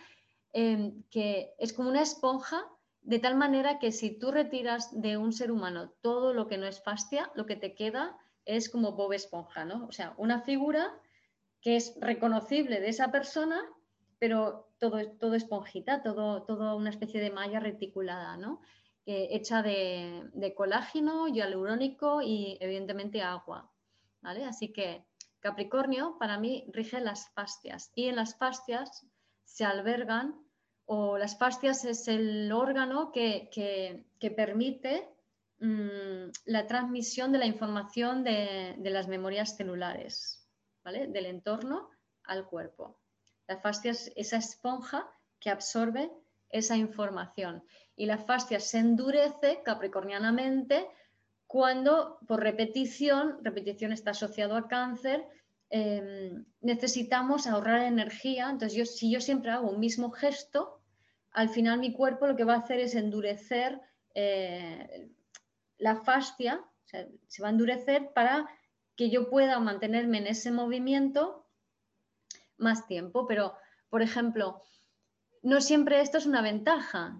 em, 0.51 1.03
que 1.11 1.53
es 1.59 1.71
como 1.73 1.89
una 1.89 2.01
esponja, 2.01 2.65
de 3.03 3.19
tal 3.19 3.35
manera 3.35 3.79
que 3.79 3.91
si 3.91 4.17
tú 4.17 4.31
retiras 4.31 4.89
de 4.99 5.17
un 5.17 5.33
ser 5.33 5.51
humano 5.51 5.93
todo 6.01 6.33
lo 6.33 6.47
que 6.47 6.57
no 6.57 6.65
es 6.65 6.81
fascia, 6.81 7.31
lo 7.35 7.45
que 7.45 7.55
te 7.55 7.75
queda 7.75 8.17
es 8.45 8.69
como 8.69 8.93
Bob 8.93 9.13
Esponja, 9.13 9.65
¿no? 9.65 9.85
O 9.87 9.91
sea, 9.91 10.13
una 10.17 10.41
figura 10.41 10.93
que 11.61 11.75
es 11.75 11.95
reconocible 11.99 12.79
de 12.79 12.89
esa 12.89 13.11
persona, 13.11 13.61
pero 14.19 14.69
todo, 14.79 14.99
todo 15.17 15.35
esponjita, 15.35 16.01
todo, 16.01 16.43
todo 16.43 16.75
una 16.75 16.89
especie 16.89 17.21
de 17.21 17.31
malla 17.31 17.59
reticulada, 17.59 18.37
¿no? 18.37 18.61
hecha 19.05 19.61
de, 19.61 20.29
de, 20.33 20.55
colágeno, 20.55 21.27
hialurónico 21.27 22.21
y 22.21 22.57
evidentemente 22.61 23.21
agua. 23.21 23.69
¿vale? 24.21 24.45
Así 24.45 24.71
que 24.71 25.05
Capricornio 25.41 26.17
para 26.17 26.39
mí 26.39 26.65
rige 26.71 27.01
las 27.01 27.29
fascias 27.31 27.91
y 27.95 28.05
en 28.05 28.15
las 28.15 28.37
fascias 28.37 29.05
se 29.43 29.65
albergan 29.65 30.42
o 30.85 31.17
las 31.17 31.37
fascias 31.37 31.85
es 31.85 32.07
el 32.07 32.51
órgano 32.51 33.11
que, 33.11 34.05
permite 34.35 35.09
mm, 35.59 36.29
la 36.45 36.67
transmisión 36.67 37.31
de 37.31 37.39
la 37.39 37.45
información 37.45 38.23
de, 38.23 38.75
de 38.77 38.89
las 38.89 39.07
memorias 39.07 39.55
celulares, 39.55 40.47
¿vale? 40.83 41.07
del 41.07 41.25
entorno 41.25 41.89
al 42.23 42.45
cuerpo. 42.45 42.99
La 43.47 43.57
fascia 43.57 43.91
es 43.91 44.11
esa 44.15 44.37
esponja 44.37 45.09
que 45.39 45.49
absorbe 45.49 46.11
esa 46.49 46.77
información 46.77 47.63
y 47.95 48.05
la 48.05 48.17
fascia 48.17 48.59
se 48.59 48.79
endurece 48.79 49.61
capricornianamente 49.63 50.87
cuando 51.47 52.17
por 52.27 52.41
repetición, 52.41 53.37
repetición 53.43 53.91
está 53.91 54.11
asociado 54.11 54.55
a 54.55 54.67
cáncer, 54.67 55.27
em, 55.75 56.45
necesitamos 56.61 57.47
ahorrar 57.47 57.81
energía. 57.81 58.51
Entonces, 58.51 58.77
yo, 58.77 58.85
si 58.85 59.11
yo 59.11 59.19
siempre 59.19 59.49
hago 59.49 59.71
un 59.71 59.79
mismo 59.79 60.11
gesto, 60.11 60.79
al 61.31 61.49
final 61.49 61.79
mi 61.79 61.91
cuerpo 61.91 62.27
lo 62.27 62.35
que 62.35 62.43
va 62.43 62.53
a 62.53 62.59
hacer 62.59 62.79
es 62.79 62.93
endurecer 62.93 63.81
eh, 64.13 65.09
la 65.79 65.95
fascia, 65.95 66.63
se 66.85 67.41
va 67.41 67.47
a 67.47 67.51
endurecer 67.51 68.13
para 68.13 68.47
que 68.95 69.09
yo 69.09 69.31
pueda 69.31 69.59
mantenerme 69.59 70.19
en 70.19 70.27
ese 70.27 70.51
movimiento 70.51 71.47
más 72.57 72.85
tiempo. 72.85 73.25
Pero, 73.25 73.55
por 73.89 74.03
ejemplo, 74.03 74.61
no 75.41 75.59
siempre 75.59 76.01
esto 76.01 76.19
es 76.19 76.27
una 76.27 76.43
ventaja. 76.43 77.17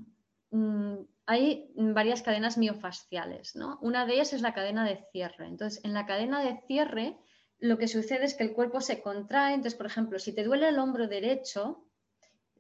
Mm, 0.52 0.98
hay 1.26 1.72
varias 1.76 2.22
cadenas 2.22 2.60
miofasciales, 2.60 3.56
¿no? 3.56 3.80
Una 3.82 4.06
de 4.06 4.14
ellas 4.14 4.34
es 4.34 4.44
la 4.44 4.54
cadena 4.54 4.86
de 4.86 5.04
cierre. 5.12 5.48
Entonces, 5.48 5.84
en 5.84 5.94
la 5.94 6.06
cadena 6.06 6.44
de 6.44 6.62
cierre, 6.68 7.18
lo 7.64 7.78
que 7.78 7.88
sucede 7.88 8.26
es 8.26 8.34
que 8.34 8.44
el 8.44 8.52
cuerpo 8.52 8.82
se 8.82 9.02
contrae. 9.02 9.54
Entonces, 9.54 9.78
por 9.78 9.86
ejemplo, 9.86 10.20
si 10.20 10.34
te 10.34 10.44
duele 10.44 10.68
el 10.68 10.80
hombro 10.80 11.08
derecho, 11.08 11.86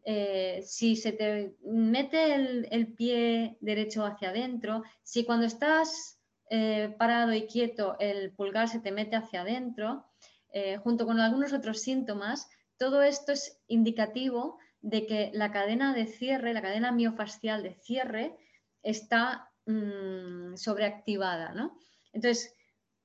eh, 0.06 0.64
si 0.66 0.96
se 0.96 1.12
te 1.12 1.58
mete 1.62 2.34
el, 2.34 2.94
pie 2.94 3.58
derecho 3.60 4.06
hacia 4.06 4.30
adentro, 4.30 4.82
si 5.04 5.26
cuando 5.26 5.46
estás 5.46 6.22
eh, 6.50 6.96
parado 6.98 7.34
y 7.34 7.48
quieto 7.48 7.98
el 8.00 8.32
pulgar 8.32 8.70
se 8.70 8.80
te 8.80 8.94
mete 8.94 9.18
hacia 9.18 9.42
adentro, 9.42 10.06
eh, 10.54 10.78
junto 10.78 11.06
con 11.06 11.20
algunos 11.20 11.52
otros 11.52 11.82
síntomas, 11.82 12.48
todo 12.78 13.02
esto 13.02 13.34
es 13.34 13.62
indicativo 13.68 14.58
de 14.80 15.06
que 15.06 15.32
la 15.34 15.52
cadena 15.52 15.94
de 15.94 16.06
cierre, 16.06 16.54
la 16.54 16.62
cadena 16.62 16.94
miofascial 16.94 17.62
de 17.62 17.74
cierre, 17.74 18.38
está 18.84 19.52
mm, 19.66 20.56
sobreactivada. 20.56 21.52
¿no? 21.52 21.78
Entonces, 22.14 22.56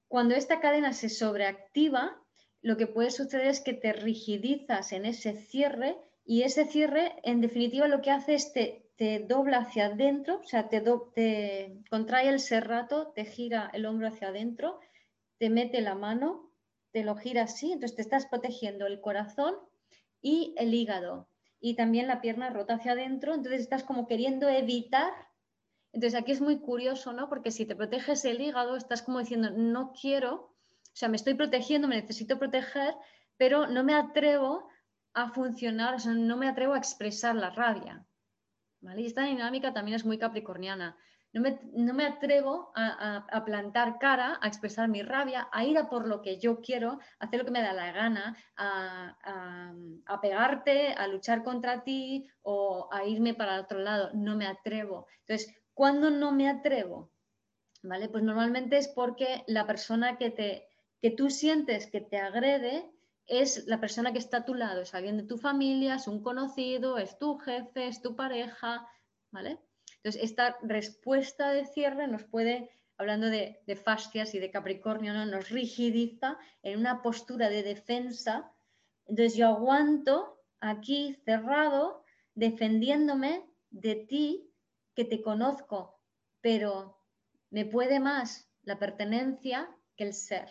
cuando 0.08 0.34
esta 0.34 0.60
cadena 0.60 0.92
se 0.92 1.08
sobreactiva, 1.08 2.20
lo 2.62 2.76
que 2.76 2.86
puede 2.86 3.10
suceder 3.10 3.46
es 3.46 3.60
que 3.60 3.74
te 3.74 3.92
rigidizas 3.92 4.92
en 4.92 5.06
ese 5.06 5.34
cierre 5.34 5.96
y 6.24 6.42
ese 6.42 6.66
cierre, 6.66 7.14
en 7.22 7.40
definitiva, 7.40 7.88
lo 7.88 8.02
que 8.02 8.10
hace 8.10 8.34
es 8.34 8.52
te, 8.52 8.90
te 8.96 9.20
dobla 9.20 9.58
hacia 9.58 9.86
adentro, 9.86 10.40
o 10.40 10.44
sea, 10.44 10.68
te, 10.68 10.82
te 11.14 11.78
contrae 11.88 12.28
el 12.28 12.40
serrato, 12.40 13.12
te 13.14 13.24
gira 13.24 13.70
el 13.72 13.86
hombro 13.86 14.08
hacia 14.08 14.28
adentro, 14.28 14.80
te 15.38 15.50
mete 15.50 15.80
la 15.80 15.94
mano, 15.94 16.52
te 16.90 17.04
lo 17.04 17.16
gira 17.16 17.44
así, 17.44 17.72
entonces 17.72 17.96
te 17.96 18.02
estás 18.02 18.26
protegiendo 18.26 18.86
el 18.86 19.00
corazón 19.00 19.54
y 20.20 20.54
el 20.58 20.74
hígado 20.74 21.28
y 21.60 21.74
también 21.74 22.06
la 22.06 22.20
pierna 22.20 22.50
rota 22.50 22.74
hacia 22.74 22.92
adentro, 22.92 23.34
entonces 23.34 23.60
estás 23.60 23.84
como 23.84 24.06
queriendo 24.06 24.48
evitar. 24.48 25.12
Entonces 25.92 26.20
aquí 26.20 26.32
es 26.32 26.40
muy 26.40 26.58
curioso, 26.60 27.12
¿no? 27.12 27.28
Porque 27.28 27.50
si 27.50 27.66
te 27.66 27.76
proteges 27.76 28.24
el 28.24 28.40
hígado, 28.40 28.76
estás 28.76 29.02
como 29.02 29.20
diciendo, 29.20 29.50
no 29.50 29.92
quiero, 29.92 30.34
o 30.34 30.54
sea, 30.92 31.08
me 31.08 31.16
estoy 31.16 31.34
protegiendo, 31.34 31.88
me 31.88 31.96
necesito 31.96 32.38
proteger, 32.38 32.94
pero 33.36 33.66
no 33.66 33.84
me 33.84 33.94
atrevo 33.94 34.68
a 35.14 35.30
funcionar, 35.30 35.94
o 35.94 35.98
sea, 35.98 36.12
no 36.12 36.36
me 36.36 36.48
atrevo 36.48 36.74
a 36.74 36.78
expresar 36.78 37.34
la 37.34 37.50
rabia. 37.50 38.06
¿vale? 38.80 39.02
Y 39.02 39.06
esta 39.06 39.24
dinámica 39.24 39.72
también 39.72 39.96
es 39.96 40.04
muy 40.04 40.18
capricorniana. 40.18 40.96
No 41.32 41.42
me, 41.94 42.06
atrevo 42.06 42.72
a, 42.74 43.44
plantar 43.44 43.98
cara, 43.98 44.38
a 44.40 44.48
expresar 44.48 44.88
mi 44.88 45.02
rabia, 45.02 45.48
a 45.52 45.62
ir 45.62 45.76
a 45.76 45.88
por 45.90 46.08
lo 46.08 46.22
que 46.22 46.40
yo 46.40 46.62
quiero, 46.62 46.98
a 47.18 47.26
hacer 47.26 47.40
lo 47.40 47.44
que 47.44 47.50
me 47.50 47.60
da 47.60 47.74
la 47.74 47.92
gana, 47.92 48.36
a, 48.56 50.20
pegarte, 50.22 50.94
a 50.94 51.06
luchar 51.06 51.44
contra 51.44 51.84
ti 51.84 52.26
o 52.42 52.88
a 52.90 53.04
irme 53.04 53.34
para 53.34 53.56
el 53.56 53.60
otro 53.60 53.78
lado. 53.78 54.10
No 54.14 54.36
me 54.36 54.46
atrevo. 54.46 55.06
Entonces, 55.26 55.54
¿cuándo 55.78 56.10
no 56.10 56.32
me 56.32 56.48
atrevo? 56.48 57.12
¿Vale? 57.84 58.08
Pues 58.08 58.24
normalmente 58.24 58.78
es 58.78 58.88
porque 58.88 59.44
la 59.46 59.64
persona 59.64 60.18
que, 60.18 60.30
te, 60.30 60.66
que 61.00 61.12
tú 61.12 61.30
sientes 61.30 61.86
que 61.86 62.00
te 62.00 62.16
agrede 62.16 62.90
es 63.28 63.64
la 63.68 63.78
persona 63.78 64.12
que 64.12 64.18
está 64.18 64.38
a 64.38 64.44
tu 64.44 64.54
lado, 64.54 64.82
es 64.82 64.92
alguien 64.92 65.18
de 65.18 65.22
tu 65.22 65.38
familia, 65.38 65.94
es 65.94 66.08
un 66.08 66.20
conocido, 66.20 66.98
es 66.98 67.16
tu 67.16 67.38
jefe, 67.38 67.86
es 67.86 68.02
tu 68.02 68.16
pareja, 68.16 68.88
¿vale? 69.30 69.60
Entonces, 69.98 70.20
esta 70.20 70.58
respuesta 70.62 71.52
de 71.52 71.64
cierre 71.64 72.08
nos 72.08 72.24
puede, 72.24 72.70
hablando 72.96 73.28
de, 73.28 73.60
fascias 73.84 74.34
y 74.34 74.40
de 74.40 74.50
Capricornio, 74.50 75.12
¿no? 75.12 75.26
nos 75.26 75.48
rigidiza 75.48 76.38
en 76.64 76.80
una 76.80 77.02
postura 77.02 77.48
de 77.50 77.62
defensa. 77.62 78.52
Entonces, 79.06 79.36
yo 79.36 79.46
aguanto 79.46 80.42
aquí 80.58 81.14
cerrado, 81.24 82.02
defendiéndome 82.34 83.44
de 83.70 83.94
ti, 83.94 84.47
que 84.98 85.04
te 85.04 85.22
conozco, 85.22 85.96
pero 86.40 87.00
me 87.50 87.64
puede 87.64 88.00
más 88.00 88.50
la 88.64 88.80
pertenencia 88.80 89.72
que 89.94 90.02
el 90.02 90.12
ser. 90.12 90.48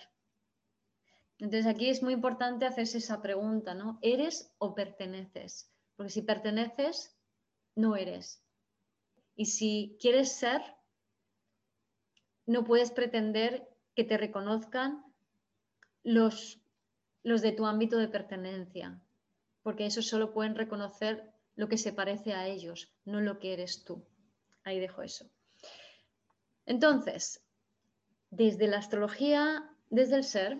Entonces 1.38 1.66
aquí 1.66 1.90
es 1.90 2.02
muy 2.02 2.14
importante 2.14 2.66
hacerse 2.66 3.00
esa 3.00 3.22
pregunta, 3.22 3.74
¿no? 3.74 4.00
¿Eres 4.02 4.56
o 4.58 4.74
perteneces? 4.74 5.70
Porque 5.98 6.14
si 6.14 6.22
perteneces, 6.22 7.20
no 7.76 7.98
eres. 7.98 8.42
Y 9.36 9.48
si 9.48 9.98
quieres 10.00 10.32
ser, 10.32 10.62
no 12.46 12.64
puedes 12.64 12.92
pretender 12.92 13.68
que 13.96 14.06
te 14.06 14.16
reconozcan 14.16 15.04
los, 16.04 16.62
los 17.22 17.42
de 17.42 17.52
tu 17.52 17.66
ámbito 17.66 17.98
de 17.98 18.08
pertenencia, 18.08 19.02
porque 19.62 19.88
eso 19.88 20.02
solo 20.02 20.32
pueden 20.32 20.56
reconocer 20.56 21.34
lo 21.58 21.68
que 21.68 21.78
se 21.78 21.92
parece 21.92 22.34
a 22.34 22.48
ellos, 22.48 22.96
no 23.04 23.20
lo 23.20 23.40
que 23.40 23.52
eres 23.52 23.84
tú. 23.84 24.08
Ahí 24.68 24.82
dejo 24.82 25.02
eso. 25.02 25.26
Entonces, 26.66 27.42
desde 28.32 28.68
la 28.68 28.80
astrología, 28.80 29.64
desde 29.90 30.18
el 30.18 30.26
ser, 30.26 30.60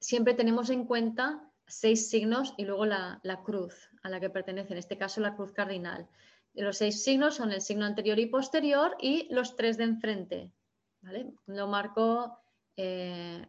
siempre 0.00 0.34
tenemos 0.34 0.68
en 0.68 0.84
cuenta 0.84 1.52
seis 1.68 2.10
signos 2.10 2.54
y 2.56 2.64
luego 2.64 2.84
la, 2.84 3.20
la 3.22 3.44
cruz 3.44 3.88
a 4.02 4.08
la 4.08 4.18
que 4.18 4.28
pertenece, 4.28 4.72
en 4.72 4.80
este 4.80 4.98
caso 4.98 5.20
la 5.20 5.36
cruz 5.36 5.52
cardinal. 5.52 6.08
Los 6.52 6.78
seis 6.78 7.04
signos 7.04 7.36
son 7.36 7.52
el 7.52 7.60
signo 7.60 7.86
anterior 7.86 8.18
y 8.18 8.26
posterior 8.26 8.96
y 9.00 9.32
los 9.32 9.54
tres 9.54 9.76
de 9.76 9.84
enfrente. 9.84 10.52
Lo 11.46 11.68
marco 11.68 12.40
eh, 12.76 13.46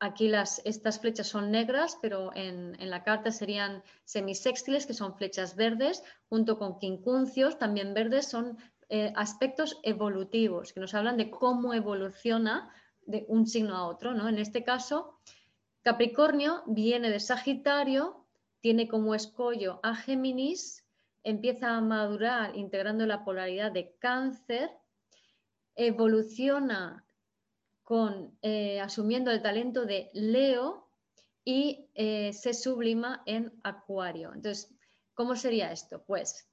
aquí 0.00 0.28
las, 0.28 0.60
estas 0.64 1.00
flechas 1.00 1.28
son 1.28 1.50
negras, 1.50 1.98
pero 2.00 2.30
en, 2.34 2.76
la 2.78 3.02
carta 3.02 3.30
serían 3.30 3.82
semisextiles, 4.04 4.86
que 4.86 4.94
son 4.94 5.16
flechas 5.16 5.56
verdes, 5.56 6.02
junto 6.28 6.58
con 6.58 6.78
quincuncios, 6.78 7.58
también 7.58 7.94
verdes, 7.94 8.28
son 8.28 8.58
eh, 8.88 9.12
aspectos 9.16 9.78
evolutivos, 9.82 10.72
que 10.72 10.80
nos 10.80 10.94
hablan 10.94 11.16
de 11.16 11.30
cómo 11.30 11.74
evoluciona 11.74 12.72
de 13.06 13.24
un 13.28 13.46
signo 13.46 13.76
a 13.76 13.86
otro. 13.86 14.14
¿no? 14.14 14.28
En 14.28 14.38
este 14.38 14.64
caso, 14.64 15.18
Capricornio 15.82 16.62
viene 16.66 17.10
de 17.10 17.20
Sagitario, 17.20 18.24
tiene 18.60 18.88
como 18.88 19.14
escollo 19.14 19.80
a 19.82 19.94
Géminis 19.94 20.84
empieza 21.28 21.76
a 21.76 21.80
madurar 21.80 22.56
integrando 22.56 23.04
la 23.06 23.24
polaridad 23.24 23.70
de 23.72 23.94
cáncer, 23.98 24.70
evoluciona 25.74 27.04
con, 27.88 28.36
eh, 28.42 28.78
asumiendo 28.82 29.30
el 29.30 29.40
talento 29.40 29.86
de 29.86 30.10
Leo 30.12 30.90
y 31.42 31.88
eh, 31.94 32.34
se 32.34 32.52
sublima 32.52 33.22
en 33.24 33.58
Acuario. 33.64 34.34
Entonces, 34.34 34.70
¿cómo 35.14 35.34
sería 35.36 35.72
esto? 35.72 36.04
Pues 36.04 36.50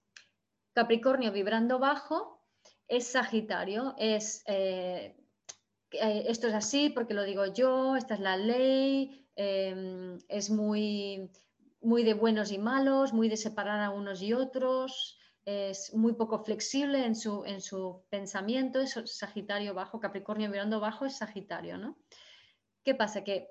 Capricornio 0.71 1.33
vibrando 1.33 1.77
bajo 1.77 2.41
es 2.87 3.07
Sagitario, 3.07 3.95
es 3.97 4.43
eh, 4.47 5.17
esto 5.91 6.47
es 6.47 6.53
así 6.53 6.89
porque 6.89 7.13
lo 7.13 7.23
digo 7.23 7.47
yo, 7.47 7.97
esta 7.97 8.13
es 8.13 8.21
la 8.21 8.37
ley, 8.37 9.27
em, 9.35 10.17
es 10.29 10.49
muy, 10.49 11.29
muy 11.81 12.05
de 12.05 12.13
buenos 12.13 12.53
y 12.53 12.59
malos, 12.59 13.11
muy 13.11 13.27
de 13.27 13.35
separar 13.35 13.81
a 13.81 13.89
unos 13.89 14.21
y 14.21 14.31
otros, 14.31 15.19
es 15.45 15.93
muy 15.93 16.13
poco 16.13 16.43
flexible 16.43 17.05
en 17.05 17.15
su, 17.15 17.45
en 17.45 17.61
su 17.61 18.01
pensamiento, 18.09 18.81
es 18.81 18.99
Sagitario 19.05 19.73
bajo, 19.73 19.99
Capricornio 19.99 20.49
mirando 20.49 20.79
bajo 20.79 21.05
es 21.05 21.17
Sagitario, 21.17 21.77
¿no? 21.77 21.97
¿Qué 22.83 22.95
pasa? 22.95 23.23
Que 23.23 23.49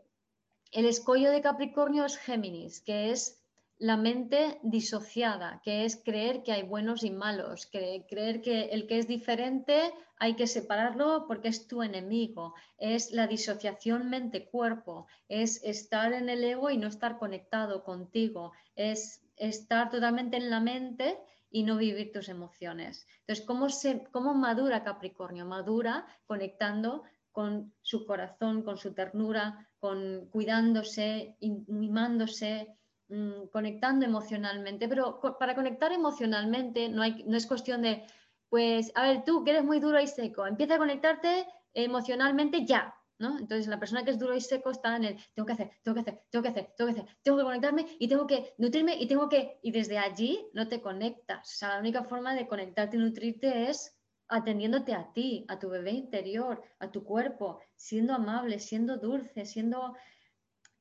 el 0.72 0.86
escollo 0.86 1.30
de 1.30 1.40
Capricornio 1.40 2.05
es 2.05 2.16
Géminis, 2.18 2.80
que 2.80 3.11
es 3.11 3.40
la 3.78 3.97
mente 3.97 4.59
disociada, 4.62 5.61
que 5.64 5.84
es 5.84 5.97
creer 5.97 6.42
que 6.42 6.53
hay 6.53 6.62
buenos 6.62 7.03
y 7.05 7.11
malos, 7.11 7.66
creer 7.66 8.40
que 8.40 8.64
el 8.66 8.86
que 8.86 8.99
es 8.99 9.09
diferente 9.09 9.92
hay 10.18 10.34
que 10.34 10.47
separarlo 10.47 11.26
porque 11.26 11.49
es 11.49 11.66
tu 11.66 11.82
enemigo, 11.82 12.55
es 12.78 13.11
la 13.11 13.26
disociación 13.26 14.09
mente-cuerpo, 14.09 15.07
es 15.28 15.62
estar 15.64 16.12
en 16.12 16.28
el 16.28 16.45
ego 16.45 16.70
y 16.70 16.78
no 16.78 16.86
estar 16.86 17.18
conectado 17.18 17.84
contigo, 17.84 18.53
es 18.76 19.22
estar 19.36 19.90
totalmente 19.90 20.36
en 20.36 20.51
la 20.51 20.61
mente 20.61 21.18
y 21.55 21.62
no 21.62 21.76
vivir 21.76 22.11
tus 22.11 22.28
emociones. 22.28 23.07
Entonces, 23.20 23.46
¿cómo, 23.46 23.70
se, 23.70 24.02
cómo 24.11 24.34
madura 24.34 24.82
Capricornio? 24.82 25.46
Madura 25.46 26.05
conectando 26.26 27.05
con 27.30 27.72
su 27.80 28.05
corazón, 28.07 28.62
con 28.62 28.76
su 28.76 28.92
ternura, 28.92 29.70
con 29.78 30.26
cuidándose, 30.32 31.36
mimándose, 31.68 32.76
mm, 33.09 33.46
conectando 33.52 34.05
emocionalmente. 34.05 34.88
Pero 34.88 35.20
para 35.38 35.55
conectar 35.55 35.92
emocionalmente 35.92 36.88
no, 36.88 37.02
hay, 37.02 37.22
no 37.24 37.36
es 37.36 37.46
cuestión 37.46 37.82
de, 37.82 38.05
pues, 38.48 38.90
a 38.96 39.02
ver, 39.05 39.22
tú 39.24 39.44
que 39.44 39.52
eres 39.52 39.64
muy 39.64 39.78
duro 39.78 40.00
y 40.00 40.09
seco, 40.09 40.48
empieza 40.48 40.74
a 40.74 40.78
conectarte 40.78 41.46
emocionalmente 41.72 42.66
ya, 42.66 42.92
entonces 43.19 43.69
la 43.69 43.79
persona 43.79 44.05
que 44.05 44.11
es 44.11 44.19
duro 44.19 44.35
y 44.35 44.41
seco 44.41 44.71
está 44.71 44.97
en 44.97 45.05
el 45.05 45.17
tengo 45.35 45.47
que 45.47 45.53
hacer, 45.53 45.71
tengo 45.83 45.95
que 45.95 46.01
hacer, 46.01 46.23
tengo 46.31 46.43
que 46.43 46.49
hacer, 46.49 46.75
tengo 46.77 46.93
que 46.93 47.01
hacer, 47.01 47.17
tengo 47.23 47.39
que 47.39 47.45
conectarme 47.45 47.87
y 47.99 48.09
tengo 48.09 48.27
que 48.27 48.55
nutrirme 48.59 48.97
y 48.97 49.07
tengo 49.07 49.29
que, 49.29 49.59
y 49.62 49.71
desde 49.71 49.99
allí 49.99 50.47
no 50.53 50.69
te 50.69 50.81
conectas. 50.81 51.55
O 51.55 51.57
sea, 51.57 51.69
la 51.71 51.81
única 51.81 52.05
forma 52.05 52.35
de 52.35 52.49
conectarte 52.49 52.97
y 52.97 53.01
nutrirte 53.01 53.71
es 53.71 53.97
atendiéndote 54.29 54.95
a 54.95 55.12
ti, 55.12 55.45
a 55.49 55.59
tu 55.59 55.69
bebé 55.69 55.93
interior, 55.93 56.62
a 56.79 56.91
tu 56.91 57.05
cuerpo, 57.05 57.61
siendo 57.77 58.15
amable, 58.15 58.59
siendo 58.59 58.97
dulce, 58.97 59.45
siendo 59.45 59.95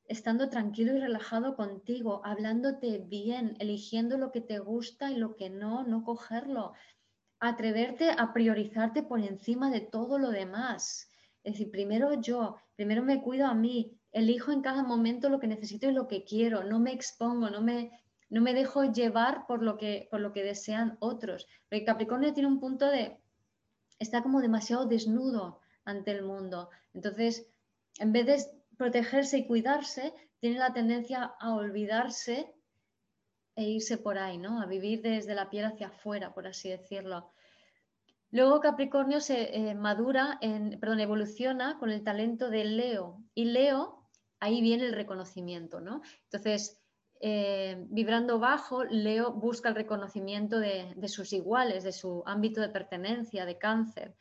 estando 0.06 0.50
tranquilo 0.50 0.94
y 0.94 1.00
relajado 1.00 1.56
contigo, 1.56 2.20
hablándote 2.24 2.98
bien, 2.98 3.56
eligiendo 3.58 4.18
lo 4.18 4.32
que 4.32 4.42
te 4.42 4.58
gusta 4.58 5.10
y 5.10 5.16
lo 5.16 5.34
que 5.36 5.48
no, 5.48 5.84
no 5.84 6.04
cogerlo. 6.04 6.74
Atreverte 7.38 8.10
a 8.10 8.32
priorizarte 8.32 9.02
por 9.02 9.20
encima 9.20 9.70
de 9.70 9.80
todo 9.80 10.18
lo 10.18 10.30
demás 10.30 11.08
es 11.44 11.52
decir, 11.52 11.70
primero 11.70 12.20
yo, 12.20 12.56
primero 12.74 13.02
me 13.02 13.22
cuido 13.22 13.46
a 13.46 13.54
mí, 13.54 13.96
elijo 14.12 14.50
en 14.50 14.62
cada 14.62 14.82
momento 14.82 15.28
lo 15.28 15.38
que 15.38 15.46
necesito 15.46 15.88
y 15.88 15.92
lo 15.92 16.08
que 16.08 16.24
quiero, 16.24 16.64
no 16.64 16.80
me 16.80 16.92
expongo, 16.92 17.50
no 17.50 17.60
me, 17.60 18.00
no 18.30 18.40
me 18.40 18.54
dejo 18.54 18.84
llevar 18.84 19.46
por 19.46 19.62
lo, 19.62 19.76
que, 19.76 20.08
por 20.10 20.20
lo 20.20 20.32
que 20.32 20.42
desean 20.42 20.96
otros. 21.00 21.46
Porque 21.68 21.84
Capricornio 21.84 22.32
tiene 22.32 22.48
un 22.48 22.60
punto 22.60 22.86
de, 22.90 23.20
está 23.98 24.22
como 24.22 24.40
demasiado 24.40 24.86
desnudo 24.86 25.60
ante 25.84 26.12
el 26.12 26.22
mundo. 26.22 26.70
Entonces, 26.94 27.46
en 27.98 28.12
vez 28.12 28.26
de 28.26 28.44
protegerse 28.78 29.38
y 29.38 29.46
cuidarse, 29.46 30.14
tiene 30.40 30.58
la 30.58 30.72
tendencia 30.72 31.34
a 31.38 31.54
olvidarse 31.54 32.54
e 33.56 33.64
irse 33.64 33.98
por 33.98 34.18
ahí, 34.18 34.38
¿no? 34.38 34.60
A 34.60 34.66
vivir 34.66 35.02
desde 35.02 35.34
la 35.34 35.50
piel 35.50 35.66
hacia 35.66 35.88
afuera, 35.88 36.32
por 36.32 36.46
así 36.46 36.70
decirlo. 36.70 37.33
Luego 38.34 38.58
Capricornio 38.58 39.20
se 39.20 39.56
eh, 39.56 39.76
madura, 39.76 40.38
en, 40.40 40.80
perdón, 40.80 40.98
evoluciona 40.98 41.78
con 41.78 41.90
el 41.90 42.02
talento 42.02 42.50
de 42.50 42.64
Leo. 42.64 43.22
Y 43.32 43.44
Leo, 43.44 44.08
ahí 44.40 44.60
viene 44.60 44.86
el 44.86 44.92
reconocimiento, 44.92 45.80
¿no? 45.80 46.02
Entonces, 46.24 46.82
eh, 47.20 47.86
vibrando 47.90 48.40
bajo, 48.40 48.82
Leo 48.82 49.32
busca 49.32 49.68
el 49.68 49.76
reconocimiento 49.76 50.58
de, 50.58 50.94
de, 50.96 51.06
sus 51.06 51.32
iguales, 51.32 51.84
de 51.84 51.92
su 51.92 52.24
ámbito 52.26 52.60
de 52.60 52.70
pertenencia, 52.70 53.46
de 53.46 53.56
cáncer. 53.56 54.16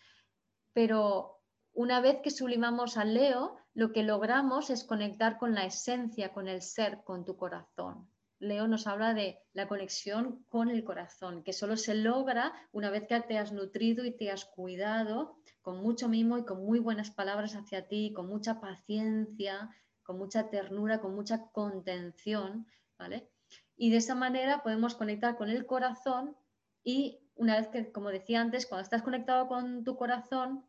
Pero 0.74 1.41
una 1.74 1.99
vez 1.99 2.20
que 2.22 2.30
sublimamos 2.30 2.97
a 2.97 3.05
Leo, 3.05 3.55
lo 3.74 3.91
que 3.91 4.03
logramos 4.03 4.70
es 4.70 4.84
conectar 4.84 5.39
con 5.39 5.55
la 5.55 5.66
esencia, 5.66 6.32
con 6.34 6.47
el 6.47 6.61
ser, 6.61 7.03
con 7.03 7.26
tu 7.26 7.36
corazón. 7.36 8.07
Leo 8.43 8.67
nos 8.67 8.87
habla 8.87 9.13
de 9.13 9.39
la 9.53 9.67
conexión 9.67 10.45
con 10.49 10.69
el 10.69 10.83
corazón, 10.83 11.43
que 11.43 11.53
solo 11.53 11.77
se 11.77 11.95
logra 11.95 12.53
una 12.71 12.89
vez 12.89 13.07
que 13.07 13.19
te 13.21 13.37
has 13.37 13.51
nutrido 13.51 14.05
y 14.05 14.11
te 14.11 14.31
has 14.31 14.45
cuidado 14.45 15.37
con 15.61 15.81
mucho 15.81 16.09
mimo 16.09 16.37
y 16.37 16.45
con 16.45 16.63
muy 16.65 16.79
buenas 16.79 17.09
palabras 17.09 17.55
hacia 17.55 17.87
ti, 17.87 18.11
con 18.13 18.27
mucha 18.27 18.59
paciencia, 18.59 19.69
con 20.03 20.17
mucha 20.17 20.49
ternura, 20.49 20.99
con 20.99 21.15
mucha 21.15 21.47
contención, 21.51 22.67
¿vale? 22.99 23.29
Y 23.77 23.89
de 23.89 23.97
esa 23.97 24.13
manera 24.13 24.61
podemos 24.61 24.95
conectar 24.95 25.37
con 25.37 25.49
el 25.49 25.65
corazón 25.65 26.35
y 26.83 27.19
una 27.35 27.57
vez 27.57 27.69
que, 27.69 27.91
como 27.91 28.09
decía 28.09 28.41
antes, 28.41 28.65
cuando 28.65 28.83
estás 28.83 29.01
conectado 29.01 29.47
con 29.47 29.83
tu 29.83 29.95
corazón, 29.95 30.65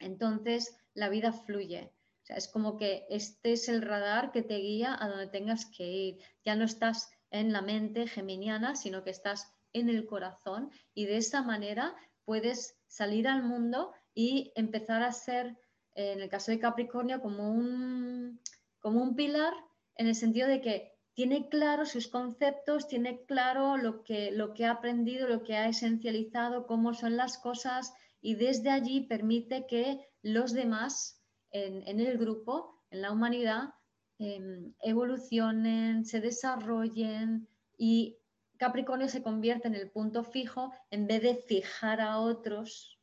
entonces 0.00 0.76
la 0.92 1.08
vida 1.08 1.32
fluye, 1.32 1.92
es 2.28 2.48
como 2.48 2.76
que 2.76 3.06
este 3.08 3.52
es 3.52 3.68
el 3.68 3.82
radar 3.82 4.32
que 4.32 4.42
te 4.42 4.56
guía 4.56 4.96
a 4.98 5.08
donde 5.08 5.28
tengas 5.28 5.66
que 5.66 5.84
ir. 5.84 6.18
Ya 6.44 6.56
no 6.56 6.64
estás 6.64 7.10
en 7.30 7.52
la 7.52 7.62
mente 7.62 8.06
geminiana, 8.06 8.76
sino 8.76 9.04
que 9.04 9.10
estás 9.10 9.52
en 9.72 9.88
el 9.88 10.06
corazón 10.06 10.70
y 10.94 11.06
de 11.06 11.18
esa 11.18 11.42
manera 11.42 11.94
puedes 12.24 12.78
salir 12.86 13.28
al 13.28 13.42
mundo 13.42 13.92
y 14.14 14.52
empezar 14.56 15.02
a 15.02 15.12
ser, 15.12 15.56
en 15.94 16.20
el 16.20 16.28
caso 16.28 16.50
de 16.50 16.58
Capricornio, 16.58 17.20
como 17.20 17.52
un, 17.52 18.40
como 18.80 19.02
un 19.02 19.14
pilar 19.14 19.52
en 19.96 20.08
el 20.08 20.14
sentido 20.14 20.48
de 20.48 20.60
que 20.60 20.92
tiene 21.14 21.48
claro 21.48 21.86
sus 21.86 22.08
conceptos, 22.08 22.88
tiene 22.88 23.24
claro 23.24 23.76
lo 23.76 24.02
que, 24.02 24.30
lo 24.32 24.52
que 24.52 24.66
ha 24.66 24.72
aprendido, 24.72 25.28
lo 25.28 25.42
que 25.42 25.56
ha 25.56 25.68
esencializado, 25.68 26.66
cómo 26.66 26.92
son 26.92 27.16
las 27.16 27.38
cosas 27.38 27.94
y 28.20 28.34
desde 28.34 28.70
allí 28.70 29.02
permite 29.02 29.66
que 29.66 30.08
los 30.22 30.52
demás 30.52 31.15
en, 31.64 32.00
el 32.00 32.18
grupo, 32.18 32.82
en 32.90 33.02
la 33.02 33.12
humanidad, 33.12 33.74
em, 34.18 34.74
evolucionen, 34.80 36.04
se 36.04 36.20
desarrollen 36.20 37.48
y 37.78 38.18
Capricornio 38.56 39.08
se 39.08 39.22
convierte 39.22 39.68
en 39.68 39.74
el 39.74 39.90
punto 39.90 40.24
fijo 40.24 40.72
en 40.90 41.06
vez 41.06 41.22
de 41.22 41.36
fijar 41.36 42.00
a 42.00 42.18
otros 42.18 42.98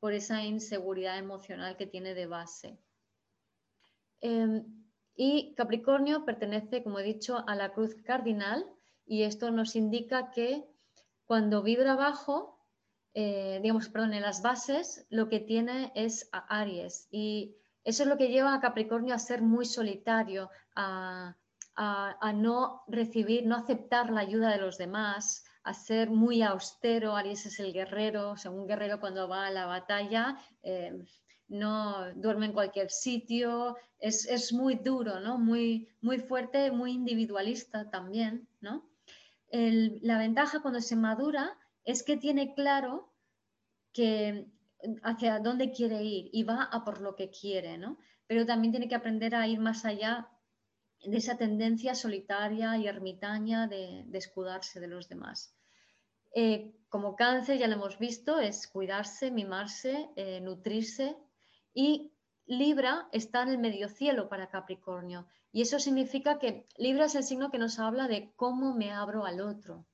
por 0.00 0.12
esa 0.12 0.44
inseguridad 0.44 1.18
emocional 1.18 1.76
que 1.76 1.86
tiene 1.86 2.14
de 2.14 2.26
base. 2.26 2.78
Em, 4.20 4.64
y 5.14 5.54
Capricornio 5.54 6.24
pertenece, 6.24 6.82
como 6.82 6.98
he 6.98 7.02
dicho, 7.02 7.44
a 7.48 7.54
la 7.54 7.72
cruz 7.72 7.94
cardinal 8.04 8.66
y 9.06 9.22
esto 9.22 9.50
nos 9.50 9.76
indica 9.76 10.30
que 10.30 10.64
cuando 11.24 11.62
vibra 11.62 11.94
bajo 11.94 12.55
eh, 13.18 13.60
digamos, 13.62 13.88
perdón, 13.88 14.12
en 14.12 14.20
las 14.20 14.42
bases 14.42 15.06
lo 15.08 15.30
que 15.30 15.40
tiene 15.40 15.90
es 15.94 16.28
a 16.32 16.60
Aries 16.60 17.08
y 17.10 17.56
eso 17.82 18.02
es 18.02 18.10
lo 18.10 18.18
que 18.18 18.28
lleva 18.28 18.52
a 18.52 18.60
Capricornio 18.60 19.14
a 19.14 19.18
ser 19.18 19.40
muy 19.40 19.64
solitario, 19.64 20.50
a, 20.74 21.34
no 22.34 22.82
recibir, 22.88 23.46
no 23.46 23.56
aceptar 23.56 24.10
la 24.10 24.20
ayuda 24.20 24.50
de 24.50 24.58
los 24.58 24.76
demás, 24.76 25.46
a 25.62 25.72
ser 25.72 26.10
muy 26.10 26.42
austero. 26.42 27.16
Aries 27.16 27.46
es 27.46 27.58
el 27.58 27.72
guerrero, 27.72 28.32
o 28.32 28.50
un 28.50 28.66
guerrero 28.66 29.00
cuando 29.00 29.26
va 29.26 29.46
a 29.46 29.50
la 29.50 29.64
batalla 29.64 30.36
eh, 30.62 31.02
no 31.48 32.12
duerme 32.16 32.46
en 32.46 32.52
cualquier 32.52 32.90
sitio, 32.90 33.78
es, 33.98 34.52
muy 34.52 34.74
duro, 34.74 35.20
¿no? 35.20 35.38
Muy, 35.38 35.88
muy 36.02 36.18
fuerte, 36.18 36.70
muy 36.70 36.92
individualista 36.92 37.88
también, 37.88 38.46
¿no? 38.60 38.84
la 39.48 40.18
ventaja 40.18 40.60
cuando 40.60 40.80
se 40.82 40.96
madura 40.96 41.56
es 41.86 42.02
que 42.02 42.18
tiene 42.18 42.52
claro 42.54 43.14
que 43.92 44.46
hacia 45.02 45.38
dónde 45.38 45.72
quiere 45.72 46.02
ir 46.02 46.28
y 46.32 46.42
va 46.42 46.64
a 46.64 46.84
por 46.84 47.00
lo 47.00 47.16
que 47.16 47.30
quiere, 47.30 47.78
¿no? 47.78 47.98
Pero 48.26 48.44
también 48.44 48.72
tiene 48.72 48.88
que 48.88 48.94
aprender 48.94 49.34
a 49.34 49.46
ir 49.46 49.60
más 49.60 49.84
allá 49.84 50.28
de 51.02 51.16
esa 51.16 51.38
tendencia 51.38 51.94
solitaria 51.94 52.76
y 52.76 52.88
ermitaña 52.88 53.68
de, 53.68 54.04
escudarse 54.12 54.80
de 54.80 54.88
los 54.88 55.08
demás. 55.08 55.54
Eh, 56.34 56.74
como 56.88 57.16
cáncer, 57.16 57.58
ya 57.58 57.68
lo 57.68 57.74
hemos 57.74 57.98
visto, 57.98 58.40
es 58.40 58.66
cuidarse, 58.66 59.30
mimarse, 59.30 60.10
eh, 60.16 60.40
nutrirse 60.40 61.16
y 61.72 62.12
Libra 62.46 63.08
está 63.12 63.42
en 63.42 63.48
el 63.48 63.58
medio 63.58 63.88
cielo 63.88 64.28
para 64.28 64.50
Capricornio 64.50 65.26
y 65.52 65.62
eso 65.62 65.78
significa 65.78 66.38
que 66.38 66.66
Libra 66.76 67.06
es 67.06 67.14
el 67.14 67.24
signo 67.24 67.50
que 67.50 67.58
nos 67.58 67.78
habla 67.78 68.08
de 68.08 68.32
cómo 68.36 68.74
me 68.74 68.92
abro 68.92 69.24
al 69.24 69.40
otro, 69.40 69.86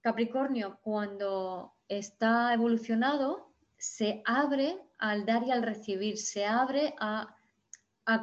Capricornio, 0.00 0.78
cuando 0.82 1.74
está 1.88 2.54
evolucionado, 2.54 3.50
se 3.76 4.22
abre 4.24 4.78
al 4.98 5.26
dar 5.26 5.42
y 5.42 5.50
al 5.50 5.62
recibir, 5.62 6.18
se 6.18 6.46
abre 6.46 6.94
a, 6.98 7.36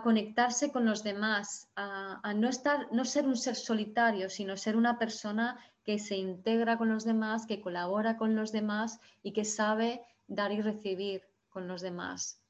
conectarse 0.03 0.69
con 0.69 0.83
los 0.83 1.01
demás, 1.01 1.69
a, 1.77 2.33
no, 2.35 2.49
estar, 2.49 2.91
no 2.91 3.05
ser 3.05 3.25
un 3.25 3.37
ser 3.37 3.55
solitario, 3.55 4.29
sino 4.29 4.57
ser 4.57 4.75
una 4.75 4.99
persona 4.99 5.57
que 5.85 5.97
se 5.97 6.17
integra 6.17 6.77
con 6.77 6.89
los 6.89 7.05
demás, 7.05 7.45
que 7.45 7.61
colabora 7.61 8.17
con 8.17 8.35
los 8.35 8.51
demás 8.51 8.99
y 9.23 9.31
que 9.31 9.45
sabe 9.45 10.01
dar 10.27 10.51
y 10.51 10.61
recibir 10.61 11.23
con 11.47 11.69
los 11.69 11.81
demás. 11.81 12.41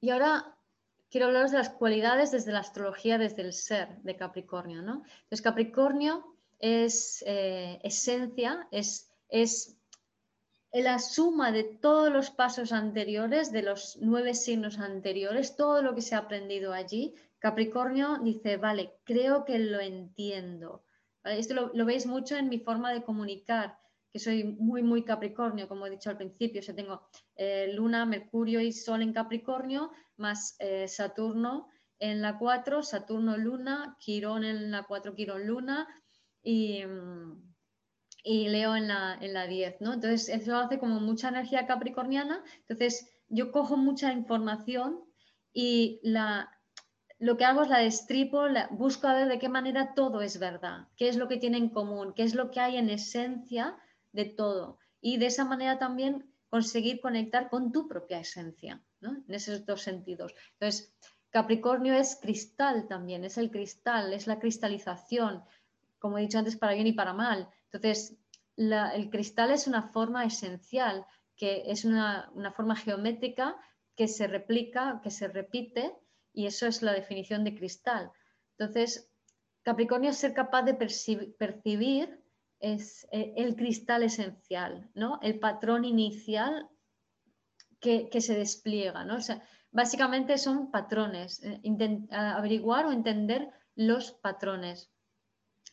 Y 0.00 0.10
ahora 0.10 0.56
quiero 1.08 1.28
hablaros 1.28 1.52
de 1.52 1.58
las 1.58 1.70
cualidades 1.70 2.32
desde 2.32 2.50
la 2.50 2.60
astrología, 2.60 3.16
desde 3.16 3.42
el 3.42 3.52
ser 3.52 4.02
de 4.02 4.16
Capricornio. 4.16 4.82
¿no? 4.82 5.04
Entonces, 5.22 5.42
Capricornio 5.42 6.37
es 6.58 7.22
eh, 7.26 7.78
esencia, 7.82 8.66
es, 8.70 9.10
es 9.28 9.76
la 10.72 10.98
suma 10.98 11.52
de 11.52 11.64
todos 11.64 12.12
los 12.12 12.30
pasos 12.30 12.72
anteriores, 12.72 13.52
de 13.52 13.62
los 13.62 13.98
nueve 14.00 14.34
signos 14.34 14.78
anteriores, 14.78 15.56
todo 15.56 15.82
lo 15.82 15.94
que 15.94 16.02
se 16.02 16.14
ha 16.14 16.18
aprendido 16.18 16.72
allí, 16.72 17.14
Capricornio 17.38 18.18
dice, 18.18 18.56
vale, 18.56 18.94
creo 19.04 19.44
que 19.44 19.58
lo 19.58 19.80
entiendo. 19.80 20.84
Esto 21.24 21.70
lo, 21.72 21.84
veis 21.84 22.06
mucho 22.06 22.36
en 22.36 22.48
mi 22.48 22.58
forma 22.58 22.92
de 22.92 23.02
comunicar, 23.02 23.78
que 24.12 24.18
soy 24.18 24.44
muy, 24.44 24.82
muy 24.82 25.04
Capricornio, 25.04 25.68
como 25.68 25.86
he 25.86 25.90
dicho 25.90 26.10
al 26.10 26.16
principio. 26.16 26.60
Yo 26.60 26.74
tengo 26.74 27.08
eh, 27.36 27.70
Luna, 27.74 28.06
Mercurio 28.06 28.60
y 28.60 28.72
Sol 28.72 29.02
en 29.02 29.12
Capricornio, 29.12 29.90
más 30.16 30.56
eh, 30.58 30.88
Saturno 30.88 31.68
en 32.00 32.22
la 32.22 32.38
4, 32.38 32.82
Saturno, 32.82 33.36
Luna, 33.36 33.96
Quirón 34.00 34.44
en 34.44 34.70
la 34.70 34.84
4, 34.84 35.14
Quirón, 35.14 35.46
Luna 35.46 35.88
y... 36.48 36.84
Mm, 36.86 37.48
y 38.24 38.48
Leo 38.48 38.76
en 38.76 38.88
la, 38.88 39.16
en 39.20 39.32
la 39.32 39.46
10, 39.46 39.80
¿no? 39.80 39.94
Entonces, 39.94 40.28
eso 40.28 40.56
hace 40.56 40.78
como 40.78 41.00
mucha 41.00 41.28
energía 41.28 41.66
capricorniana. 41.66 42.44
Entonces, 42.60 43.10
yo 43.28 43.52
cojo 43.52 43.78
mucha 43.78 44.12
información 44.12 45.00
y 45.52 45.98
la, 46.02 46.50
lo 47.18 47.36
que 47.36 47.46
hago 47.46 47.62
es 47.62 47.68
la 47.68 47.78
destripo, 47.78 48.44
busco 48.70 49.06
a 49.06 49.14
ver 49.14 49.28
de 49.28 49.38
qué 49.38 49.48
manera 49.48 49.94
todo 49.94 50.20
es 50.20 50.38
verdad, 50.38 50.88
qué 50.96 51.08
es 51.08 51.16
lo 51.16 51.26
que 51.26 51.38
tiene 51.38 51.56
en 51.56 51.70
común, 51.70 52.12
qué 52.14 52.22
es 52.22 52.34
lo 52.34 52.50
que 52.50 52.60
hay 52.60 52.76
en 52.76 52.90
esencia 52.90 53.76
de 54.12 54.26
todo. 54.26 54.78
Y 55.00 55.16
de 55.16 55.26
esa 55.26 55.44
manera 55.44 55.78
también 55.78 56.30
conseguir 56.50 57.00
conectar 57.00 57.48
con 57.48 57.72
tu 57.72 57.88
propia 57.88 58.20
esencia, 58.20 58.82
¿no? 59.00 59.22
En 59.26 59.34
esos 59.34 59.64
dos 59.64 59.80
sentidos. 59.82 60.34
Entonces, 60.52 60.92
Capricornio 61.30 61.94
es 61.94 62.16
cristal 62.16 62.88
también, 62.88 63.24
es 63.24 63.38
el 63.38 63.50
cristal, 63.50 64.12
es 64.12 64.26
la 64.26 64.38
cristalización, 64.38 65.44
como 65.98 66.18
he 66.18 66.22
dicho 66.22 66.38
antes, 66.38 66.56
para 66.56 66.74
bien 66.74 66.86
y 66.86 66.92
para 66.92 67.12
mal. 67.12 67.48
Entonces, 67.64 68.16
el 68.56 69.10
cristal 69.10 69.50
es 69.50 69.66
una 69.66 69.82
forma 69.88 70.24
esencial, 70.24 71.06
que 71.36 71.64
es 71.66 71.84
una, 71.84 72.32
forma 72.54 72.76
geométrica 72.76 73.56
que 73.94 74.08
se 74.08 74.26
replica, 74.26 75.00
que 75.02 75.10
se 75.10 75.28
repite, 75.28 75.92
y 76.32 76.46
eso 76.46 76.66
es 76.66 76.82
la 76.82 76.92
definición 76.92 77.44
de 77.44 77.54
cristal. 77.54 78.10
Entonces, 78.56 79.10
Capricornio 79.62 80.10
es 80.10 80.16
ser 80.16 80.34
capaz 80.34 80.62
de 80.62 80.74
percibir 80.74 82.22
es 82.60 83.06
eh, 83.12 83.34
el 83.36 83.56
cristal 83.56 84.02
esencial, 84.02 84.90
¿no? 84.94 85.18
El 85.22 85.38
patrón 85.38 85.84
inicial 85.84 86.68
que, 87.80 88.08
se 88.20 88.34
despliega, 88.34 89.04
¿no? 89.04 89.18
básicamente 89.70 90.38
son 90.38 90.70
patrones, 90.72 91.40
eh, 91.44 91.60
averiguar 92.10 92.86
o 92.86 92.92
entender 92.92 93.48
los 93.76 94.12
patrones. 94.12 94.90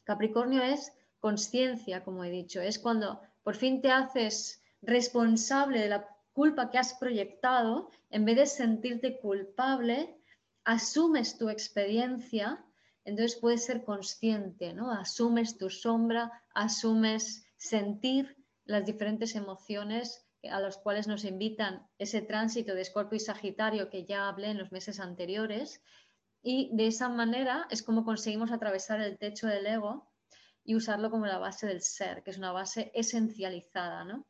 Capricornio 0.05 0.63
es 0.63 0.93
conciencia, 1.19 2.03
como 2.03 2.23
he 2.23 2.29
dicho, 2.29 2.61
es 2.61 2.79
cuando 2.79 3.19
por 3.43 3.55
fin 3.55 3.81
te 3.81 3.91
haces 3.91 4.63
responsable 4.81 5.79
de 5.81 5.89
la 5.89 6.07
culpa 6.31 6.69
que 6.69 6.77
has 6.77 6.93
proyectado, 6.93 7.89
en 8.09 8.25
vez 8.25 8.37
de 8.37 8.45
sentirte 8.45 9.19
culpable, 9.19 10.17
asumes 10.63 11.37
tu 11.37 11.49
experiencia, 11.49 12.63
entonces 13.03 13.37
puedes 13.39 13.65
ser 13.65 13.83
consciente, 13.83 14.73
¿no? 14.73 14.91
Asumes 14.91 15.57
tu 15.57 15.69
sombra, 15.69 16.31
asumes 16.53 17.45
sentir 17.57 18.37
las 18.65 18.85
diferentes 18.85 19.35
emociones 19.35 20.25
a 20.49 20.59
las 20.59 20.77
cuales 20.77 21.07
nos 21.07 21.23
invitan 21.23 21.87
ese 21.97 22.21
tránsito 22.21 22.75
de 22.75 22.81
Escorpio 22.81 23.17
y 23.17 23.19
Sagitario 23.19 23.89
que 23.89 24.05
ya 24.05 24.27
hablé 24.27 24.49
en 24.49 24.57
los 24.57 24.71
meses 24.71 24.99
anteriores. 24.99 25.81
Y 26.47 26.69
de 26.73 26.85
esa 26.85 27.09
manera 27.09 27.65
es 27.71 27.81
como 27.81 28.05
conseguimos 28.05 28.51
atravesar 28.51 29.01
el 29.01 29.17
techo 29.17 29.47
del 29.47 29.65
ego 29.65 30.11
y 30.63 30.75
usarlo 30.75 31.09
como 31.09 31.25
la 31.25 31.39
base 31.39 31.65
del 31.65 31.81
ser, 31.81 32.21
que 32.21 32.29
es 32.29 32.37
una 32.37 32.51
base 32.51 32.91
esencializada. 32.93 34.03
¿no? 34.03 34.27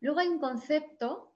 Luego 0.00 0.20
hay 0.20 0.28
un 0.28 0.38
concepto 0.38 1.34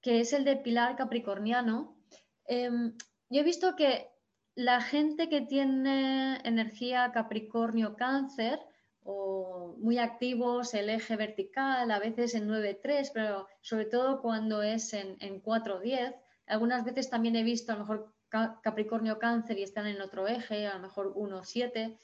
que 0.00 0.20
es 0.20 0.32
el 0.32 0.46
de 0.46 0.56
pilar 0.56 0.96
capricorniano. 0.96 1.98
Em, 2.46 2.96
yo 3.28 3.42
he 3.42 3.44
visto 3.44 3.76
que 3.76 4.08
la 4.54 4.80
gente 4.80 5.28
que 5.28 5.42
tiene 5.42 6.38
energía 6.44 7.12
capricornio 7.12 7.94
cáncer 7.94 8.58
o 9.02 9.76
muy 9.80 9.98
activos, 9.98 10.72
el 10.72 10.88
eje 10.88 11.14
vertical, 11.16 11.90
a 11.90 11.98
veces 11.98 12.34
en 12.34 12.48
9-3, 12.48 13.10
pero 13.12 13.48
sobre 13.60 13.84
todo 13.84 14.22
cuando 14.22 14.62
es 14.62 14.94
en, 14.94 15.18
en 15.20 15.42
4-10, 15.42 16.14
algunas 16.46 16.86
veces 16.86 17.10
también 17.10 17.36
he 17.36 17.42
visto 17.42 17.72
a 17.72 17.74
lo 17.74 17.82
mejor 17.82 18.17
Capricornio 18.28 19.18
cáncer 19.18 19.58
y 19.58 19.62
están 19.62 19.86
en 19.86 20.00
otro 20.00 20.28
eje, 20.28 20.66
a 20.66 20.74
lo 20.74 20.80
mejor 20.80 21.14
1-7. 21.14 21.98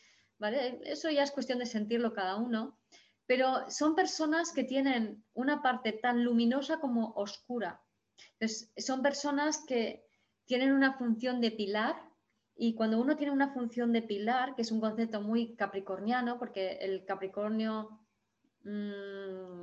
Eso 0.85 1.11
ya 1.11 1.22
es 1.22 1.31
cuestión 1.31 1.59
de 1.59 1.66
sentirlo 1.66 2.12
cada 2.12 2.37
uno, 2.37 2.79
pero 3.27 3.70
son 3.70 3.95
personas 3.95 4.53
que 4.53 4.64
tienen 4.64 5.25
una 5.33 5.62
parte 5.62 5.93
tan 5.93 6.25
luminosa 6.25 6.81
como 6.81 7.12
oscura. 7.16 7.83
son 8.77 9.03
personas 9.03 9.64
que 9.66 10.05
tienen 10.47 10.72
una 10.72 10.99
función 10.99 11.41
de 11.41 11.51
pilar 11.51 11.97
y 12.57 12.75
cuando 12.75 13.01
uno 13.01 13.16
tiene 13.16 13.33
una 13.33 13.53
función 13.53 13.93
de 13.93 14.03
pilar, 14.03 14.55
que 14.55 14.62
es 14.62 14.70
un 14.70 14.81
concepto 14.81 15.20
muy 15.20 15.57
capricorniano, 15.57 16.39
porque 16.39 16.79
el 16.81 17.05
Capricornio 17.05 18.01
mm, 18.62 19.62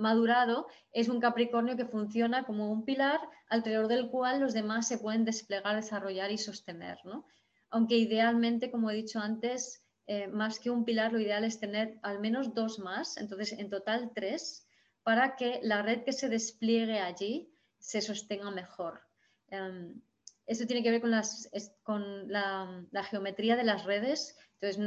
madurado 0.00 0.66
es 0.92 1.08
un 1.08 1.20
Capricornio 1.20 1.76
que 1.76 1.86
funciona 1.86 2.44
como 2.44 2.72
un 2.72 2.84
pilar 2.84 3.20
alrededor 3.48 3.88
del 3.88 4.10
cual 4.10 4.40
los 4.40 4.52
demás 4.52 4.88
se 4.88 4.98
pueden 4.98 5.24
desplegar, 5.24 5.76
desarrollar 5.76 6.32
y 6.32 6.38
sostener. 6.38 6.98
¿no? 7.04 7.26
aunque 7.70 7.96
idealmente, 7.96 8.70
como 8.70 8.90
he 8.90 8.96
dicho 8.96 9.20
antes, 9.20 9.82
eh, 10.06 10.26
más 10.26 10.58
que 10.58 10.70
un 10.70 10.84
pilar, 10.84 11.12
lo 11.12 11.20
ideal 11.20 11.44
es 11.44 11.60
tener 11.60 11.98
al 12.02 12.20
menos 12.20 12.52
dos 12.52 12.78
más, 12.80 13.16
entonces 13.16 13.52
en 13.52 13.70
total 13.70 14.10
tres, 14.14 14.66
para 15.02 15.36
que 15.36 15.60
la 15.62 15.82
red 15.82 16.02
que 16.02 16.12
se 16.12 16.28
despliegue 16.28 16.98
allí 16.98 17.48
se 17.78 18.00
sostenga 18.00 18.50
mejor. 18.50 19.00
Em, 19.48 20.00
esto 20.46 20.66
tiene 20.66 20.82
que 20.82 20.90
ver 20.90 21.00
con, 21.00 22.28
la, 22.28 23.04
geometría 23.04 23.56
de 23.56 23.64
las 23.64 23.84
redes. 23.84 24.36
Entonces, 24.60 24.78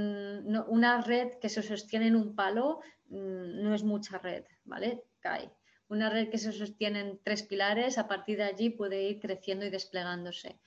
una 0.68 1.02
red 1.02 1.40
que 1.40 1.50
se 1.50 1.64
sostiene 1.64 2.08
en 2.08 2.18
un 2.18 2.36
palo 2.36 2.82
no 3.14 3.74
es 3.74 3.84
mucha 3.84 4.18
red, 4.18 4.46
¿vale? 4.66 5.04
Cae. 5.20 5.52
Una 5.90 6.10
red 6.10 6.30
que 6.30 6.38
se 6.38 6.52
sostiene 6.52 7.02
en 7.02 7.20
tres 7.24 7.44
pilares, 7.44 7.98
a 7.98 8.08
partir 8.08 8.38
de 8.38 8.46
allí 8.46 8.70
puede 8.70 9.04
ir 9.04 9.20
creciendo 9.20 9.66
y 9.66 9.70
desplegándose. 9.70 10.60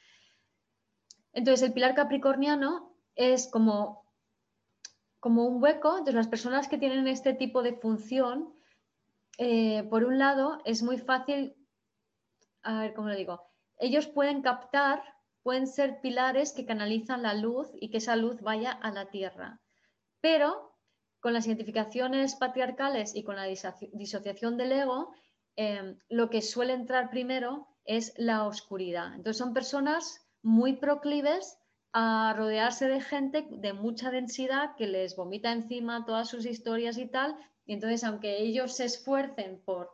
Entonces, 1.32 1.66
el 1.66 1.74
pilar 1.74 1.94
capricorniano 1.94 2.96
es 3.14 3.48
como, 3.48 4.06
como 5.20 5.46
un 5.46 5.62
hueco. 5.62 5.90
Entonces, 5.90 6.14
las 6.14 6.28
personas 6.28 6.68
que 6.68 6.78
tienen 6.78 7.08
este 7.08 7.34
tipo 7.34 7.62
de 7.62 7.74
función, 7.74 8.54
eh, 9.38 9.82
por 9.90 10.04
un 10.04 10.18
lado, 10.18 10.58
es 10.64 10.82
muy 10.82 10.98
fácil, 10.98 11.56
a 12.62 12.80
ver 12.80 12.94
cómo 12.94 13.08
lo 13.08 13.16
digo, 13.16 13.50
ellos 13.78 14.06
pueden 14.06 14.42
captar, 14.42 15.02
pueden 15.42 15.66
ser 15.66 16.00
pilares 16.00 16.52
que 16.52 16.66
canalizan 16.66 17.22
la 17.22 17.34
luz 17.34 17.68
y 17.80 17.90
que 17.90 17.98
esa 17.98 18.16
luz 18.16 18.40
vaya 18.40 18.70
a 18.70 18.90
la 18.90 19.10
tierra. 19.10 19.60
Pero 20.20 20.75
con 21.26 21.32
las 21.32 21.48
identificaciones 21.48 22.36
patriarcales 22.36 23.16
y 23.16 23.24
con 23.24 23.34
la 23.34 23.46
disociación 23.46 24.56
del 24.56 24.70
ego, 24.70 25.12
eh, 25.56 25.96
lo 26.08 26.30
que 26.30 26.40
suele 26.40 26.72
entrar 26.72 27.10
primero 27.10 27.66
es 27.84 28.12
la 28.16 28.46
oscuridad. 28.46 29.12
Entonces 29.12 29.38
son 29.38 29.52
personas 29.52 30.24
muy 30.42 30.74
proclives 30.74 31.58
a 31.92 32.32
rodearse 32.36 32.86
de 32.86 33.00
gente 33.00 33.44
de 33.50 33.72
mucha 33.72 34.12
densidad 34.12 34.76
que 34.76 34.86
les 34.86 35.16
vomita 35.16 35.50
encima 35.50 36.04
todas 36.06 36.28
sus 36.28 36.46
historias 36.46 36.96
y 36.96 37.06
tal. 37.06 37.36
Y 37.64 37.72
entonces, 37.72 38.04
aunque 38.04 38.40
ellos 38.40 38.76
se 38.76 38.84
esfuercen 38.84 39.60
por 39.64 39.90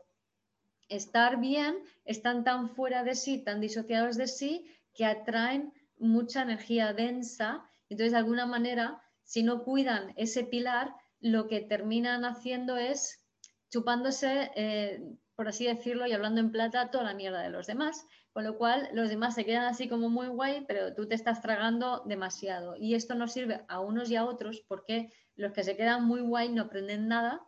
estar 0.90 1.40
bien, 1.40 1.78
están 2.04 2.44
tan 2.44 2.68
fuera 2.68 3.04
de 3.04 3.14
sí, 3.14 3.38
tan 3.38 3.62
disociados 3.62 4.18
de 4.18 4.26
sí, 4.26 4.66
que 4.92 5.06
atraen 5.06 5.72
mucha 5.96 6.42
energía 6.42 6.92
densa. 6.92 7.64
Entonces, 7.88 8.12
de 8.12 8.18
alguna 8.18 8.44
manera, 8.44 9.02
si 9.24 9.42
no 9.42 9.64
cuidan 9.64 10.12
ese 10.16 10.44
pilar, 10.44 10.94
lo 11.22 11.48
que 11.48 11.60
terminan 11.60 12.24
haciendo 12.24 12.76
es 12.76 13.24
chupándose, 13.70 14.50
eh, 14.54 15.00
por 15.34 15.48
así 15.48 15.66
decirlo, 15.66 16.06
y 16.06 16.12
hablando 16.12 16.40
en 16.40 16.50
plata, 16.50 16.90
toda 16.90 17.04
la 17.04 17.14
mierda 17.14 17.40
de 17.40 17.50
los 17.50 17.66
demás. 17.66 18.04
Con 18.32 18.44
lo 18.44 18.58
cual, 18.58 18.88
los 18.92 19.08
demás 19.08 19.34
se 19.34 19.44
quedan 19.44 19.64
así 19.64 19.88
como 19.88 20.08
muy 20.08 20.26
guay, 20.26 20.64
pero 20.66 20.94
tú 20.94 21.06
te 21.06 21.14
estás 21.14 21.40
tragando 21.40 22.02
demasiado. 22.06 22.76
Y 22.76 22.94
esto 22.94 23.14
no 23.14 23.28
sirve 23.28 23.64
a 23.68 23.80
unos 23.80 24.10
y 24.10 24.16
a 24.16 24.24
otros 24.24 24.64
porque 24.68 25.10
los 25.36 25.52
que 25.52 25.64
se 25.64 25.76
quedan 25.76 26.04
muy 26.04 26.20
guay 26.20 26.50
no 26.50 26.62
aprenden 26.62 27.08
nada 27.08 27.40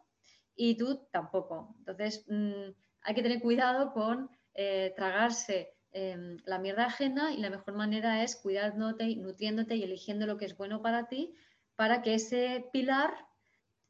y 0.55 0.77
tú 0.77 1.07
tampoco. 1.11 1.75
Entonces, 1.79 2.25
mm, 2.29 2.71
hay 3.03 3.15
que 3.15 3.23
tener 3.23 3.41
cuidado 3.41 3.93
con 3.93 4.31
eh, 4.55 4.93
tragarse 4.97 5.75
em, 5.93 6.39
la 6.45 6.59
mierda 6.59 6.87
ajena 6.87 7.33
y 7.33 7.39
la 7.39 7.51
mejor 7.51 7.75
manera 7.75 8.23
es 8.23 8.37
cuidándote, 8.37 9.17
nutriéndote 9.17 9.77
y 9.77 9.83
eligiendo 9.85 10.27
lo 10.27 10.37
que 10.37 10.45
es 10.45 10.57
bueno 10.57 10.83
para 10.83 11.09
ti 11.09 11.35
para 11.77 12.03
que 12.03 12.15
ese 12.15 12.69
pilar 12.73 13.15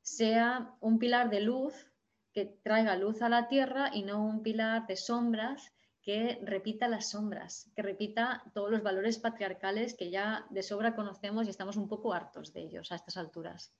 sea 0.04 0.76
un 0.80 0.98
pilar 0.98 1.30
de 1.30 1.40
luz 1.40 1.90
que 2.32 2.44
traiga 2.44 2.94
luz 2.94 3.22
a 3.22 3.28
la 3.28 3.48
tierra 3.48 3.90
y 3.92 4.02
no 4.02 4.22
un 4.22 4.42
pilar 4.42 4.86
de 4.86 4.96
sombras 4.96 5.72
que 6.02 6.38
repita 6.42 6.88
las 6.88 7.08
sombras, 7.08 7.70
que 7.74 7.80
repita 7.80 8.44
todos 8.52 8.70
los 8.70 8.82
valores 8.82 9.18
patriarcales 9.18 9.94
que 9.94 10.10
ya 10.10 10.46
de 10.50 10.62
sobra 10.62 10.94
conocemos 10.94 11.46
y 11.46 11.50
estamos 11.50 11.78
un 11.78 11.88
poco 11.88 12.12
hartos 12.12 12.52
de 12.52 12.60
ellos 12.60 12.92
a 12.92 12.96
estas 12.96 13.16
alturas. 13.16 13.72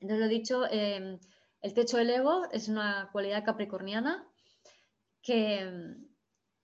Entonces, 0.00 0.18
lo 0.18 0.28
dicho, 0.28 0.66
em, 0.68 1.20
el 1.62 1.74
techo 1.74 1.98
del 1.98 2.10
ego 2.10 2.48
es 2.50 2.68
una 2.68 3.08
cualidad 3.12 3.44
capricorniana 3.44 4.26
que, 5.22 5.94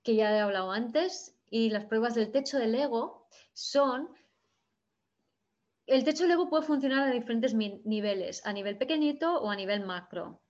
que 0.03 0.17
ya 0.17 0.37
he 0.37 0.41
hablado 0.41 0.73
antes 0.73 1.37
y 1.49 1.71
las 1.71 1.85
pruebas 1.85 2.17
del 2.17 2.33
techo 2.33 2.59
del 2.59 2.75
ego 2.75 3.29
son 3.53 4.09
el 5.87 6.05
techo 6.05 6.23
del 6.25 6.33
ego 6.33 6.49
puede 6.49 6.67
funcionar 6.67 7.09
a 7.09 7.13
diferentes 7.13 7.55
niveles, 7.55 8.45
a 8.47 8.53
nivel 8.53 8.79
pequeñito 8.79 9.41
o 9.41 9.51
a 9.51 9.57
nivel 9.57 9.85
macro. 9.85 10.41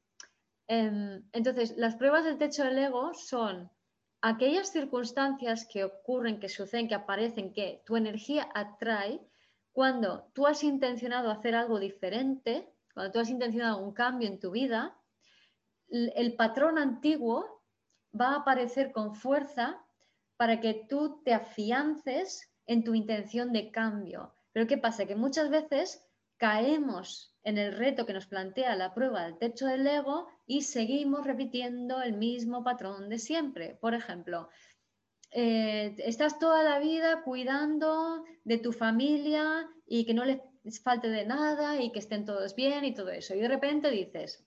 Em, 0.66 1.22
entonces, 1.32 1.76
las 1.76 1.96
pruebas 1.96 2.24
del 2.24 2.38
techo 2.38 2.64
del 2.64 2.78
ego 2.78 3.12
son 3.14 3.70
aquellas 4.22 4.70
circunstancias 4.70 5.66
que 5.70 5.84
ocurren, 5.84 6.40
que 6.40 6.48
suceden, 6.48 6.88
que 6.88 6.94
aparecen, 6.94 7.52
que 7.52 7.82
tu 7.84 7.96
energía 7.96 8.48
atrae 8.54 9.20
cuando 9.72 10.30
tú 10.34 10.46
has 10.46 10.62
intencionado 10.62 11.30
hacer 11.30 11.54
algo 11.54 11.80
diferente, 11.80 12.72
cuando 12.94 13.12
tú 13.12 13.18
has 13.18 13.28
intencionado 13.28 13.78
un 13.78 13.92
cambio 13.92 14.28
en 14.28 14.38
tu 14.38 14.52
vida, 14.52 14.96
el 15.88 16.34
patrón 16.36 16.78
antiguo 16.78 17.62
va 18.18 18.28
a 18.28 18.36
aparecer 18.36 18.92
con 18.92 19.14
fuerza 19.14 19.84
para 20.36 20.60
que 20.60 20.86
tú 20.88 21.20
te 21.24 21.34
afiances 21.34 22.50
en 22.66 22.84
tu 22.84 22.94
intención 22.94 23.52
de 23.52 23.70
cambio. 23.70 24.34
Pero 24.54 24.68
¿qué 24.68 24.78
pasa? 24.78 25.04
Que 25.04 25.16
muchas 25.16 25.50
veces 25.50 26.02
caemos 26.38 27.36
en 27.42 27.58
el 27.58 27.76
reto 27.76 28.06
que 28.06 28.12
nos 28.12 28.26
plantea 28.26 28.76
la 28.76 28.94
prueba 28.94 29.24
del 29.24 29.36
techo 29.36 29.66
del 29.66 29.86
ego 29.86 30.28
y 30.46 30.62
seguimos 30.62 31.26
repitiendo 31.26 32.00
el 32.00 32.14
mismo 32.14 32.62
patrón 32.62 33.08
de 33.08 33.18
siempre. 33.18 33.76
Por 33.80 33.94
ejemplo, 33.94 34.48
eh, 35.32 35.96
estás 35.98 36.38
toda 36.38 36.62
la 36.62 36.78
vida 36.78 37.22
cuidando 37.24 38.24
de 38.44 38.58
tu 38.58 38.72
familia 38.72 39.68
y 39.86 40.06
que 40.06 40.14
no 40.14 40.24
les 40.24 40.40
falte 40.82 41.08
de 41.08 41.26
nada 41.26 41.80
y 41.82 41.90
que 41.90 41.98
estén 41.98 42.24
todos 42.24 42.54
bien 42.54 42.84
y 42.84 42.94
todo 42.94 43.10
eso. 43.10 43.34
Y 43.34 43.40
de 43.40 43.48
repente 43.48 43.90
dices, 43.90 44.46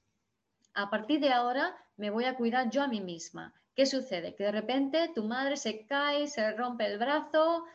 a 0.74 0.90
partir 0.90 1.20
de 1.20 1.34
ahora 1.34 1.76
me 1.98 2.12
voy 2.12 2.24
a 2.24 2.38
cuidar 2.38 2.70
yo 2.70 2.82
a 2.82 2.88
mí 2.88 3.02
misma. 3.02 3.54
¿Qué 3.76 3.86
sucede? 3.86 4.36
Que 4.36 4.46
de 4.46 4.54
repente 4.54 5.12
tu 5.14 5.26
madre 5.26 5.58
se 5.58 5.86
cae, 5.86 6.28
se 6.28 6.54
rompe 6.54 6.86
el 6.86 6.98
brazo 6.98 7.66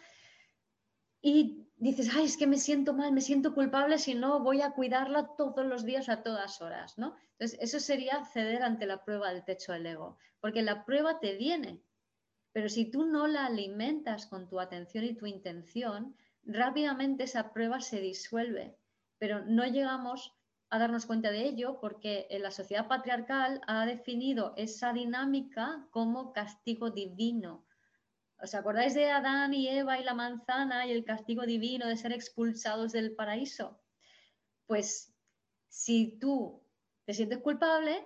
y 1.21 1.69
dices, 1.83 2.11
ay, 2.15 2.27
es 2.27 2.37
que 2.37 2.47
me 2.47 2.59
siento 2.59 2.95
mal, 2.95 3.13
me 3.13 3.21
siento 3.21 3.55
culpable 3.55 3.99
si 3.99 4.15
no 4.15 4.41
voy 4.41 4.61
a 4.61 4.71
cuidarla 4.71 5.35
todos 5.37 5.67
los 5.67 5.85
días 5.85 6.09
a 6.09 6.23
todas 6.23 6.63
horas, 6.63 6.97
¿no? 6.97 7.17
Entonces, 7.33 7.59
eso 7.61 7.81
sería 7.81 8.25
ceder 8.25 8.63
ante 8.63 8.87
la 8.87 9.05
prueba 9.05 9.33
del 9.33 9.45
techo 9.45 9.73
del 9.73 9.87
ego, 9.87 10.17
porque 10.41 10.63
la 10.63 10.85
prueba 10.85 11.19
te 11.19 11.37
viene, 11.37 11.83
pero 12.53 12.69
si 12.69 12.91
tú 12.91 13.05
no 13.05 13.27
la 13.27 13.47
alimentas 13.47 14.27
con 14.27 14.49
tu 14.49 14.61
atención 14.61 15.05
y 15.05 15.15
tu 15.15 15.27
intención, 15.27 16.15
rápidamente 16.45 17.25
esa 17.25 17.53
prueba 17.53 17.81
se 17.81 18.01
disuelve, 18.01 18.77
pero 19.19 19.45
no 19.45 19.65
llegamos 19.67 20.37
a 20.71 20.79
darnos 20.79 21.07
cuenta 21.07 21.31
de 21.31 21.45
ello 21.45 21.79
porque 21.81 22.29
la 22.41 22.51
sociedad 22.51 22.89
patriarcal 22.89 23.61
ha 23.67 23.85
definido 23.87 24.55
esa 24.57 24.93
dinámica 24.93 25.87
como 25.91 26.33
castigo 26.33 26.91
divino 26.91 27.67
¿Os 28.45 28.57
acordáis 28.57 28.95
de 28.95 29.09
Adán 29.09 29.55
y 29.55 29.69
Eva 29.69 30.01
y 30.01 30.05
la 30.05 30.15
manzana 30.15 30.85
y 30.85 30.91
el 30.91 31.05
castigo 31.05 31.43
divino 31.47 31.87
de 31.87 31.97
ser 31.97 32.13
expulsados 32.13 32.91
del 32.91 33.15
paraíso? 33.15 33.81
Pues 34.67 35.15
si 35.69 36.19
tú 36.19 36.61
te 37.05 37.15
sientes 37.15 37.39
culpable, 37.39 38.05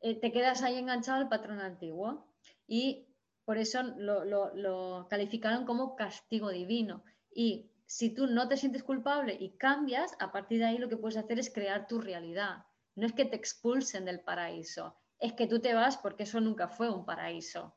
eh, 0.00 0.20
te 0.20 0.30
quedas 0.30 0.62
ahí 0.62 0.76
enganchado 0.78 1.18
al 1.18 1.28
patrón 1.28 1.58
antiguo 1.58 2.32
y 2.68 3.08
por 3.44 3.58
eso 3.58 3.82
lo, 3.82 4.24
lo 4.24 5.08
calificaron 5.10 5.66
como 5.66 5.96
castigo 5.96 6.50
divino. 6.50 7.02
Y 7.34 7.72
si 7.84 8.14
tú 8.14 8.28
no 8.28 8.46
te 8.46 8.56
sientes 8.56 8.84
culpable 8.84 9.36
y 9.40 9.56
cambias, 9.56 10.14
a 10.20 10.30
partir 10.30 10.60
de 10.60 10.66
ahí 10.66 10.78
lo 10.78 10.88
que 10.88 10.98
puedes 10.98 11.16
hacer 11.16 11.40
es 11.40 11.52
crear 11.52 11.88
tu 11.88 12.00
realidad. 12.00 12.64
No 12.94 13.06
es 13.06 13.12
que 13.12 13.24
te 13.24 13.34
expulsen 13.34 14.04
del 14.04 14.20
paraíso, 14.20 14.96
es 15.18 15.32
que 15.32 15.48
tú 15.48 15.58
te 15.58 15.74
vas 15.74 15.96
porque 15.96 16.22
eso 16.22 16.40
nunca 16.40 16.68
fue 16.68 16.88
un 16.88 17.04
paraíso. 17.04 17.76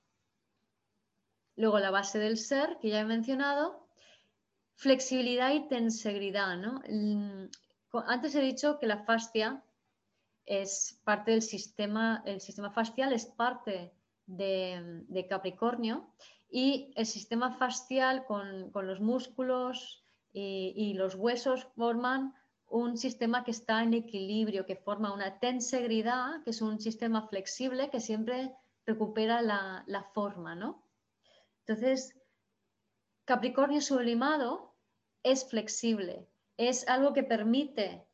Luego 1.58 1.80
la 1.80 1.91
base 1.91 2.20
del 2.20 2.38
ser, 2.38 2.78
que 2.80 2.89
ya 2.89 2.99
he 2.99 3.05
mencionado, 3.05 3.88
flexibilidad 4.76 5.51
y 5.53 5.68
tensegridad. 5.68 6.55
¿no? 6.55 6.82
Antes 8.05 8.36
he 8.36 8.41
dicho 8.41 8.78
que 8.80 8.86
la 8.86 9.03
fascia 9.03 9.64
es 10.45 11.01
parte 11.03 11.32
del 11.32 11.41
sistema, 11.41 12.22
el 12.26 12.39
sistema 12.41 12.72
fascial 12.72 13.12
es 13.12 13.26
parte 13.26 13.91
de, 14.28 15.26
Capricornio 15.28 16.08
y 16.49 16.93
el 16.95 17.08
sistema 17.08 17.58
fascial 17.58 18.26
con, 18.26 18.72
los 18.72 19.01
músculos 19.01 20.03
y, 20.32 20.93
los 20.93 21.16
huesos 21.16 21.68
forman 21.76 22.36
un 22.70 22.97
sistema 22.97 23.43
que 23.43 23.51
está 23.51 23.82
en 23.82 23.95
equilibrio, 23.95 24.66
que 24.68 24.76
forma 24.76 25.12
una 25.12 25.39
tensegridad, 25.39 26.43
que 26.43 26.51
es 26.51 26.62
un 26.62 26.80
sistema 26.80 27.28
flexible 27.28 27.89
que 27.89 27.99
siempre 27.99 28.53
recupera 28.86 29.41
la 29.41 30.03
forma, 30.14 30.53
¿no? 30.53 30.87
Entonces, 31.68 32.15
Capricornio 33.26 33.82
sublimado 33.82 34.74
es 35.22 35.49
flexible, 35.49 36.26
es 36.55 36.88
algo 36.88 37.11
que 37.13 37.24
permite 37.24 38.07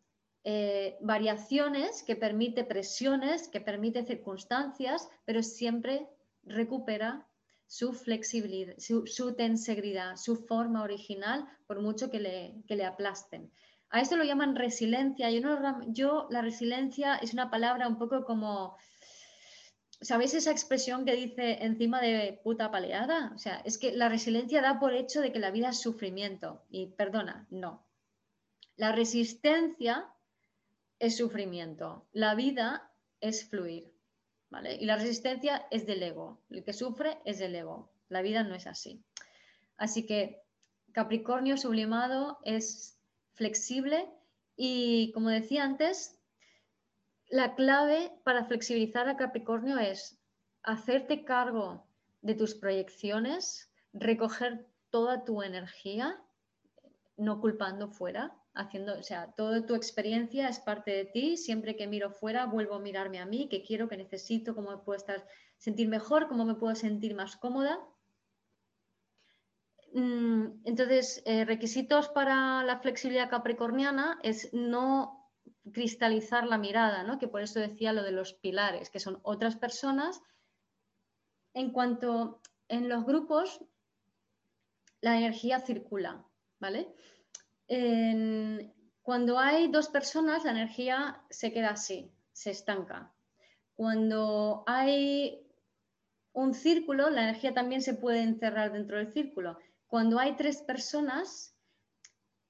eh, 0.44 0.98
variaciones, 1.02 2.02
que 2.02 2.16
permite 2.16 2.64
presiones, 2.64 3.48
que 3.48 3.62
permite 3.62 4.04
circunstancias, 4.04 5.08
pero 5.24 5.44
siempre 5.44 6.10
recupera 6.44 7.28
su 7.68 7.94
flexibilidad, 7.94 8.74
su, 8.80 9.06
su 9.06 9.36
tensegridad, 9.36 10.18
su 10.18 10.36
forma 10.36 10.82
original, 10.82 11.48
por 11.68 11.80
mucho 11.80 12.10
que 12.10 12.20
le, 12.20 12.86
aplasten. 12.86 13.52
A 13.90 14.02
esto 14.02 14.18
lo 14.18 14.24
llaman 14.24 14.56
resiliencia. 14.56 15.30
Yo 15.30 16.28
la 16.32 16.42
resiliencia 16.42 17.16
es 17.18 17.34
una 17.34 17.52
palabra 17.52 17.88
un 17.88 18.00
poco 18.00 18.26
como 18.26 18.76
¿Sabéis 20.04 20.34
esa 20.34 20.52
expresión 20.52 21.06
que 21.06 21.16
dice 21.16 21.64
encima 21.64 22.02
de 22.02 22.40
puta 22.44 22.70
paleada? 22.72 23.32
O 23.36 23.40
sea, 23.40 23.62
es 23.64 23.78
que 23.78 23.94
la 23.94 24.10
resiliencia 24.10 24.62
da 24.62 24.80
por 24.80 24.94
hecho 24.94 25.22
de 25.22 25.32
que 25.32 25.40
la 25.40 25.50
vida 25.52 25.70
es 25.70 25.80
sufrimiento. 25.80 26.62
Y 26.70 26.88
perdona, 26.88 27.48
no. 27.50 27.86
La 28.76 28.92
resistencia 28.92 30.10
es 31.00 31.16
sufrimiento. 31.16 32.06
La 32.12 32.36
vida 32.36 32.92
es 33.22 33.50
fluir. 33.50 33.94
¿vale? 34.50 34.76
Y 34.76 34.86
la 34.86 34.98
resistencia 34.98 35.66
es 35.72 35.86
del 35.86 36.04
ego. 36.04 36.42
El 36.50 36.64
que 36.64 36.74
sufre 36.74 37.20
es 37.24 37.40
del 37.40 37.56
ego. 37.56 37.90
La 38.10 38.22
vida 38.22 38.44
no 38.44 38.56
es 38.56 38.68
así. 38.68 39.02
Así 39.78 40.06
que 40.06 40.44
Capricornio 40.92 41.58
sublimado 41.58 42.40
es 42.44 43.00
flexible 43.34 44.10
y, 44.56 45.12
como 45.14 45.30
decía 45.30 45.64
antes, 45.64 46.20
la 47.34 47.56
clave 47.56 48.12
para 48.24 48.46
flexibilizar 48.46 49.10
a 49.10 49.18
Capricornio 49.18 49.80
es 49.80 50.22
hacerte 50.62 51.26
cargo 51.26 51.84
de 52.22 52.36
tus 52.36 52.54
proyecciones, 52.54 53.74
recoger 53.92 54.68
toda 54.92 55.26
tu 55.26 55.42
energía, 55.42 56.22
no 57.18 57.42
culpando 57.42 57.90
fuera, 57.90 58.38
haciendo, 58.54 59.00
o 59.00 59.02
sea, 59.02 59.34
toda 59.34 59.66
tu 59.66 59.74
experiencia 59.74 60.48
es 60.48 60.60
parte 60.60 60.92
de 60.92 61.06
ti, 61.06 61.36
siempre 61.36 61.76
que 61.76 61.88
miro 61.88 62.12
fuera 62.12 62.46
vuelvo 62.46 62.76
a 62.76 62.80
mirarme 62.80 63.18
a 63.20 63.26
mí, 63.26 63.50
que 63.50 63.64
quiero, 63.64 63.90
que 63.90 63.98
necesito, 63.98 64.54
cómo 64.54 64.70
me 64.70 64.78
puedo 64.78 64.98
estar, 64.98 65.26
sentir 65.58 65.88
mejor, 65.88 66.28
cómo 66.28 66.46
me 66.46 66.54
puedo 66.54 66.76
sentir 66.76 67.16
más 67.16 67.36
cómoda. 67.36 67.80
Mm, 69.92 70.62
entonces, 70.66 71.24
eh, 71.26 71.46
requisitos 71.46 72.10
para 72.10 72.64
la 72.64 72.78
flexibilidad 72.78 73.32
capricorniana 73.32 74.20
es 74.22 74.54
no 74.54 75.23
cristalizar 75.72 76.46
la 76.46 76.58
mirada, 76.58 77.04
¿no? 77.04 77.20
que 77.20 77.28
por 77.28 77.42
eso 77.42 77.60
decía 77.60 77.94
lo 77.94 78.04
de 78.04 78.12
los 78.12 78.34
pilares, 78.34 78.90
que 78.90 79.00
son 79.00 79.20
otras 79.24 79.56
personas. 79.56 80.22
En 81.54 81.72
cuanto 81.72 82.42
en 82.68 82.90
los 82.90 83.06
grupos, 83.06 83.64
la 85.02 85.18
energía 85.18 85.60
circula, 85.60 86.26
¿vale? 86.60 86.94
cuando 89.02 89.40
hay 89.40 89.68
dos 89.70 89.88
personas, 89.88 90.44
la 90.44 90.52
energía 90.52 91.24
se 91.30 91.52
queda 91.52 91.72
así, 91.72 92.12
se 92.32 92.52
estanca. 92.52 93.12
Cuando 93.74 94.64
hay 94.68 95.48
un 96.34 96.54
círculo, 96.54 97.10
la 97.10 97.24
energía 97.24 97.54
también 97.54 97.82
se 97.82 97.96
puede 97.96 98.22
encerrar 98.22 98.72
dentro 98.72 98.98
del 98.98 99.12
círculo. 99.12 99.58
Cuando 99.88 100.20
hay 100.20 100.36
tres 100.36 100.62
personas, 100.62 101.56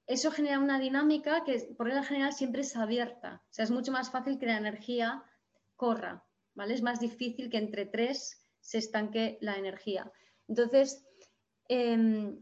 eso 0.06 0.30
genera 0.30 0.58
una 0.58 0.78
dinámica 0.78 1.44
que 1.44 1.74
por 1.76 1.86
regla 1.86 2.02
general 2.02 2.32
siempre 2.32 2.62
es 2.62 2.76
abierta. 2.76 3.42
O 3.50 3.52
sea, 3.52 3.64
es 3.64 3.70
mucho 3.70 3.92
más 3.92 4.10
fácil 4.10 4.38
que 4.38 4.46
la 4.46 4.58
energía 4.58 5.22
corra, 5.76 6.24
¿vale? 6.54 6.74
Es 6.74 6.82
más 6.82 7.00
difícil 7.00 7.50
que 7.50 7.58
entre 7.58 7.86
tres 7.86 8.46
se 8.60 8.78
estanque 8.78 9.38
la 9.40 9.56
energía. 9.56 10.10
Entonces, 10.48 11.06
em, 11.68 12.40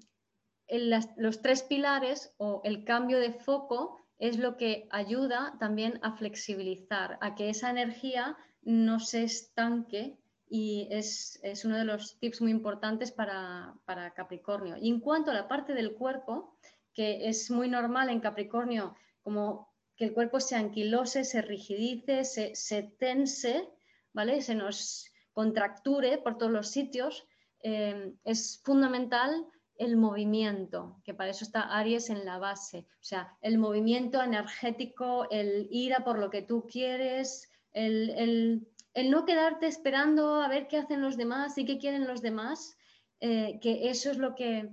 los 1.16 1.42
tres 1.42 1.62
pilares 1.62 2.34
o 2.38 2.62
el 2.64 2.84
cambio 2.84 3.18
de 3.18 3.32
foco 3.32 3.98
es 4.18 4.38
lo 4.38 4.56
que 4.56 4.88
ayuda 4.90 5.56
también 5.58 5.98
a 6.02 6.16
flexibilizar, 6.16 7.18
a 7.20 7.34
que 7.34 7.50
esa 7.50 7.70
energía 7.70 8.36
no 8.62 9.00
se 9.00 9.24
estanque 9.24 10.16
y 10.48 10.86
es, 10.90 11.40
uno 11.64 11.76
de 11.76 11.84
los 11.84 12.18
tips 12.18 12.42
muy 12.42 12.50
importantes 12.50 13.10
para, 13.10 13.74
para, 13.84 14.12
Capricornio. 14.12 14.76
Y 14.76 14.90
en 14.90 15.00
cuanto 15.00 15.30
a 15.30 15.34
la 15.34 15.48
parte 15.48 15.72
del 15.72 15.94
cuerpo, 15.94 16.58
que 16.94 17.28
es 17.28 17.50
muy 17.50 17.68
normal 17.68 18.08
en 18.08 18.20
Capricornio, 18.20 18.94
como 19.22 19.72
que 19.96 20.04
el 20.04 20.12
cuerpo 20.12 20.40
se 20.40 20.56
anquilose, 20.56 21.24
se 21.24 21.42
rigidice, 21.42 22.24
se, 22.24 22.54
se 22.54 22.82
tense, 22.98 23.68
¿vale? 24.12 24.40
Se 24.42 24.54
nos 24.54 25.10
contracture 25.32 26.18
por 26.18 26.38
todos 26.38 26.52
los 26.52 26.68
sitios, 26.68 27.26
eh, 27.62 28.14
es 28.24 28.60
fundamental 28.64 29.46
el 29.76 29.96
movimiento, 29.96 31.00
que 31.04 31.14
para 31.14 31.30
eso 31.30 31.44
está 31.44 31.62
Aries 31.62 32.10
en 32.10 32.24
la 32.24 32.38
base, 32.38 32.86
o 33.00 33.04
sea, 33.04 33.36
el 33.40 33.58
movimiento 33.58 34.22
energético, 34.22 35.28
el 35.30 35.66
ir 35.70 35.94
a 35.94 36.04
por 36.04 36.18
lo 36.18 36.30
que 36.30 36.42
tú 36.42 36.66
quieres, 36.66 37.50
el, 37.72 38.66
no 38.94 39.24
quedarte 39.24 39.66
esperando 39.66 40.42
a 40.42 40.48
ver 40.48 40.68
qué 40.68 40.76
hacen 40.76 41.00
los 41.00 41.16
demás 41.16 41.56
y 41.56 41.64
qué 41.64 41.78
quieren 41.78 42.06
los 42.06 42.20
demás, 42.20 42.76
eh, 43.20 43.58
que 43.62 43.88
eso 43.88 44.10
es 44.10 44.18
lo 44.18 44.34
que, 44.34 44.68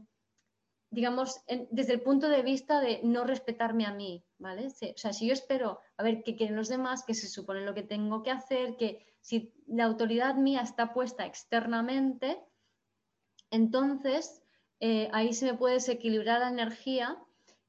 digamos, 0.91 1.41
desde 1.69 1.93
el 1.93 2.01
punto 2.01 2.29
de 2.29 2.41
vista 2.41 2.81
de 2.81 3.01
no 3.03 3.23
respetarme 3.23 3.85
a 3.85 3.93
mí, 3.93 4.23
¿vale? 4.37 4.67
o 4.67 4.97
sea, 4.97 5.13
si 5.13 5.27
yo 5.27 5.33
espero 5.33 5.79
a 5.97 6.03
ver 6.03 6.23
qué 6.23 6.35
quieren 6.35 6.55
los 6.55 6.67
demás, 6.67 7.03
qué 7.05 7.13
se 7.13 7.27
supone 7.27 7.65
lo 7.65 7.75
que 7.75 7.83
tengo 7.83 8.23
que 8.23 8.31
hacer, 8.31 8.75
que 8.75 9.05
si 9.21 9.53
la 9.67 9.85
autoridad 9.85 10.35
mía 10.35 10.61
está 10.61 10.93
puesta 10.93 11.25
externamente, 11.25 12.39
entonces 13.51 14.41
eh, 14.79 15.09
ahí 15.11 15.33
se 15.33 15.45
me 15.45 15.57
puede 15.57 15.75
desequilibrar 15.75 16.39
la 16.39 16.49
energía 16.49 17.17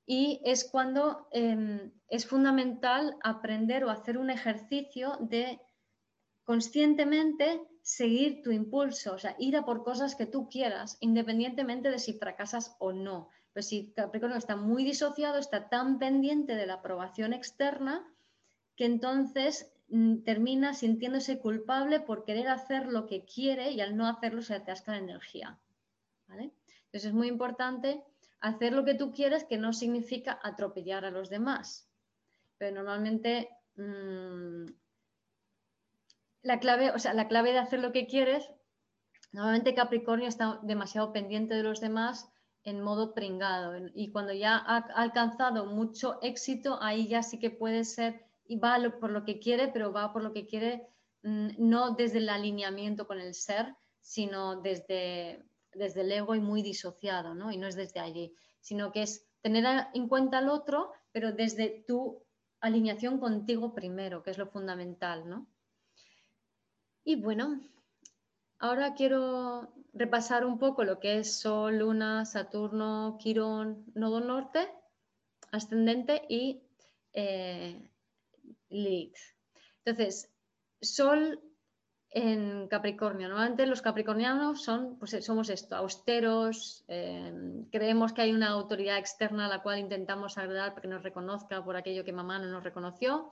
y 0.06 0.40
es 0.44 0.64
cuando 0.64 1.28
em, 1.32 1.92
es 2.08 2.26
fundamental 2.26 3.16
aprender 3.22 3.84
o 3.84 3.90
hacer 3.90 4.16
un 4.16 4.30
ejercicio 4.30 5.16
de 5.20 5.60
conscientemente 6.44 7.60
seguir 7.83 8.43
tu 8.43 8.51
impulso, 8.51 9.14
o 9.14 9.18
sea, 9.18 9.37
ir 9.39 9.57
a 9.57 9.64
por 9.64 9.83
cosas 9.85 10.14
que 10.14 10.26
tú 10.26 10.49
quieras, 10.49 10.97
independientemente 11.01 11.91
de 11.91 11.99
si 11.99 12.14
fracasas 12.14 12.76
o 12.78 12.93
no. 12.93 13.28
Pero 13.53 13.62
si 13.62 13.93
Capricornio 13.93 14.39
está 14.39 14.57
muy 14.57 14.85
disociado, 14.85 15.39
está 15.39 15.68
tan 15.68 15.99
pendiente 15.99 16.55
de 16.55 16.66
la 16.66 16.74
aprobación 16.74 17.33
externa, 17.33 18.07
que 18.76 18.85
entonces 18.85 19.72
mm, 19.89 20.18
termina 20.22 20.74
sintiéndose 20.74 21.39
culpable 21.39 22.01
por 22.01 22.24
querer 22.24 22.49
hacer 22.49 22.87
lo 22.87 23.07
que 23.07 23.24
quiere 23.24 23.72
y 23.72 23.81
al 23.81 23.97
no 23.97 24.07
hacerlo 24.07 24.43
se 24.43 24.55
atasca 24.55 24.93
la 24.93 24.99
energía. 24.99 25.59
Entonces 26.28 27.07
es 27.07 27.12
muy 27.12 27.28
importante 27.28 28.05
hacer 28.41 28.72
lo 28.72 28.85
que 28.85 28.95
tú 28.95 29.12
quieres, 29.12 29.45
que 29.45 29.59
no 29.59 29.72
significa 29.72 30.39
atropellar 30.43 31.05
a 31.05 31.11
los 31.11 31.28
demás. 31.28 31.89
Pero 32.57 32.76
normalmente 32.76 33.49
mm, 33.76 34.66
la 36.43 36.59
clave, 36.61 36.91
o 36.91 36.99
sea, 36.99 37.14
la 37.14 37.28
clave 37.28 37.53
de 37.53 37.59
hacer 37.59 37.80
lo 37.80 37.93
que 37.93 38.07
quieres, 38.07 38.49
normalmente 39.32 39.74
Capricornio 39.74 40.28
está 40.28 40.59
demasiado 40.62 41.12
pendiente 41.12 41.55
de 41.55 41.62
los 41.62 41.80
demás 41.80 42.30
en 42.64 42.80
modo 42.80 43.14
pringado. 43.14 43.72
Y 43.95 44.11
cuando 44.12 44.32
ya 44.32 44.57
ha 44.57 44.78
alcanzado 44.95 45.66
mucho 45.66 46.18
éxito, 46.22 46.78
ahí 46.82 47.09
ya 47.09 47.22
sí 47.22 47.38
que 47.38 47.51
puede 47.51 47.84
ser, 47.84 48.24
y 48.45 48.57
va 48.57 48.78
por 49.01 49.11
lo 49.11 49.24
que 49.24 49.38
quiere, 49.38 49.68
pero 49.68 49.93
va 49.93 50.12
por 50.12 50.22
lo 50.22 50.32
que 50.32 50.47
quiere 50.47 50.88
mm, 51.22 51.51
no 51.59 51.93
desde 51.93 52.18
el 52.18 52.28
alineamiento 52.28 53.07
con 53.07 53.20
el 53.20 53.34
ser, 53.34 53.74
sino 54.01 54.61
desde 54.61 55.45
desde 55.74 56.03
el 56.03 56.12
ego 56.12 56.34
y 56.34 56.41
muy 56.41 56.62
disociado, 56.62 57.34
¿no? 57.34 57.53
Y 57.53 57.57
no 57.57 57.66
es 57.66 57.76
desde 57.76 58.01
allí, 58.01 58.34
sino 58.61 58.93
que 58.93 59.03
es 59.03 59.26
tener 59.41 59.64
en 59.95 60.09
cuenta 60.09 60.38
al 60.38 60.49
otro, 60.49 60.93
pero 61.12 61.32
desde 61.32 61.84
tu 61.86 62.22
alineación 62.61 63.18
contigo 63.18 63.74
primero, 63.74 64.22
que 64.22 64.30
es 64.30 64.38
lo 64.38 64.47
fundamental, 64.47 65.28
¿no? 65.28 65.47
Y 67.05 67.16
bueno, 67.16 67.61
ahora 68.59 68.94
quiero 68.94 69.72
repasar 69.92 70.44
un 70.44 70.59
poco 70.59 70.84
lo 70.84 71.01
que 71.01 71.18
es 71.18 71.40
Sol, 71.40 71.78
Luna, 71.78 72.24
Saturno, 72.24 73.16
Quirón, 73.18 73.84
Nodo 73.94 74.20
Norte, 74.20 74.68
Ascendente 75.51 76.22
y 76.28 76.62
eh. 77.12 77.90
Entonces, 79.84 80.30
Sol 80.80 81.40
en 82.11 82.66
Capricornio. 82.68 83.28
Normalmente 83.28 83.66
los 83.66 83.82
capricornianos 83.82 84.62
son, 84.62 84.98
pues 84.98 85.14
eh, 85.14 85.22
somos 85.22 85.48
esto, 85.48 85.76
austeros, 85.76 86.84
eh, 86.88 87.64
creemos 87.70 88.12
que 88.12 88.22
hay 88.22 88.32
una 88.32 88.48
autoridad 88.48 88.98
externa 88.98 89.46
a 89.46 89.48
la 89.48 89.62
cual 89.62 89.78
intentamos 89.78 90.36
agradar 90.36 90.70
para 90.70 90.82
que 90.82 90.88
nos 90.88 91.03
reconozca 91.03 91.64
por 91.64 91.76
aquello 91.76 92.05
que 92.05 92.12
mamá 92.12 92.38
no 92.38 92.46
nos 92.46 92.64
reconoció. 92.64 93.30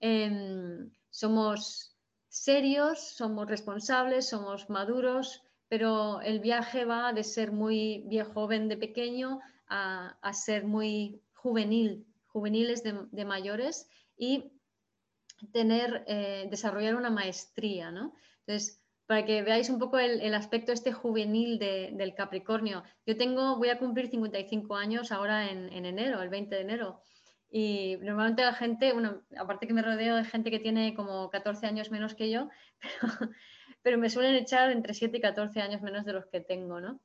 Em, 0.00 0.90
somos 1.10 1.95
serios, 2.42 3.00
somos 3.00 3.48
responsables, 3.48 4.28
somos 4.28 4.68
maduros, 4.70 5.42
pero 5.68 6.20
el 6.20 6.40
viaje 6.40 6.84
va 6.84 7.12
de 7.12 7.24
ser 7.24 7.52
muy 7.52 8.04
viejo, 8.06 8.32
joven 8.32 8.68
de 8.68 8.76
pequeño 8.76 9.40
a, 9.68 10.32
ser 10.32 10.64
muy 10.64 11.20
juvenil, 11.34 12.06
juveniles 12.26 12.82
de 12.84 13.24
mayores 13.24 13.88
y 14.16 14.52
tener, 15.52 16.04
eh, 16.06 16.46
desarrollar 16.50 16.94
una 16.96 17.10
maestría, 17.10 17.90
¿no? 17.90 18.14
Entonces, 18.40 18.80
para 19.06 19.24
que 19.24 19.42
veáis 19.42 19.70
un 19.70 19.78
poco 19.78 19.98
el, 19.98 20.34
aspecto 20.34 20.72
este 20.72 20.92
juvenil 20.92 21.58
del 21.58 22.14
Capricornio. 22.14 22.82
Yo 23.06 23.16
tengo, 23.16 23.56
voy 23.56 23.68
a 23.68 23.78
cumplir 23.78 24.08
55 24.08 24.74
años 24.74 25.12
ahora 25.12 25.48
en, 25.48 25.72
enero, 25.72 26.20
el 26.22 26.28
20 26.28 26.56
de 26.56 26.60
enero. 26.60 27.00
Y 27.50 27.96
normalmente 28.02 28.42
la 28.42 28.52
gente, 28.52 28.92
bueno, 28.92 29.22
aparte 29.38 29.66
que 29.66 29.72
me 29.72 29.82
rodeo 29.82 30.16
de 30.16 30.24
gente 30.24 30.50
que 30.50 30.58
tiene 30.58 30.94
como 30.94 31.30
14 31.30 31.66
años 31.66 31.90
menos 31.90 32.14
que 32.14 32.30
yo, 32.30 32.48
pero, 33.82 33.98
me 33.98 34.10
suelen 34.10 34.34
echar 34.34 34.70
entre 34.72 34.94
7 34.94 35.16
y 35.16 35.20
14 35.20 35.60
años 35.60 35.80
menos 35.82 36.04
de 36.04 36.12
los 36.12 36.26
que 36.26 36.40
tengo, 36.40 36.80
¿no? 36.80 37.00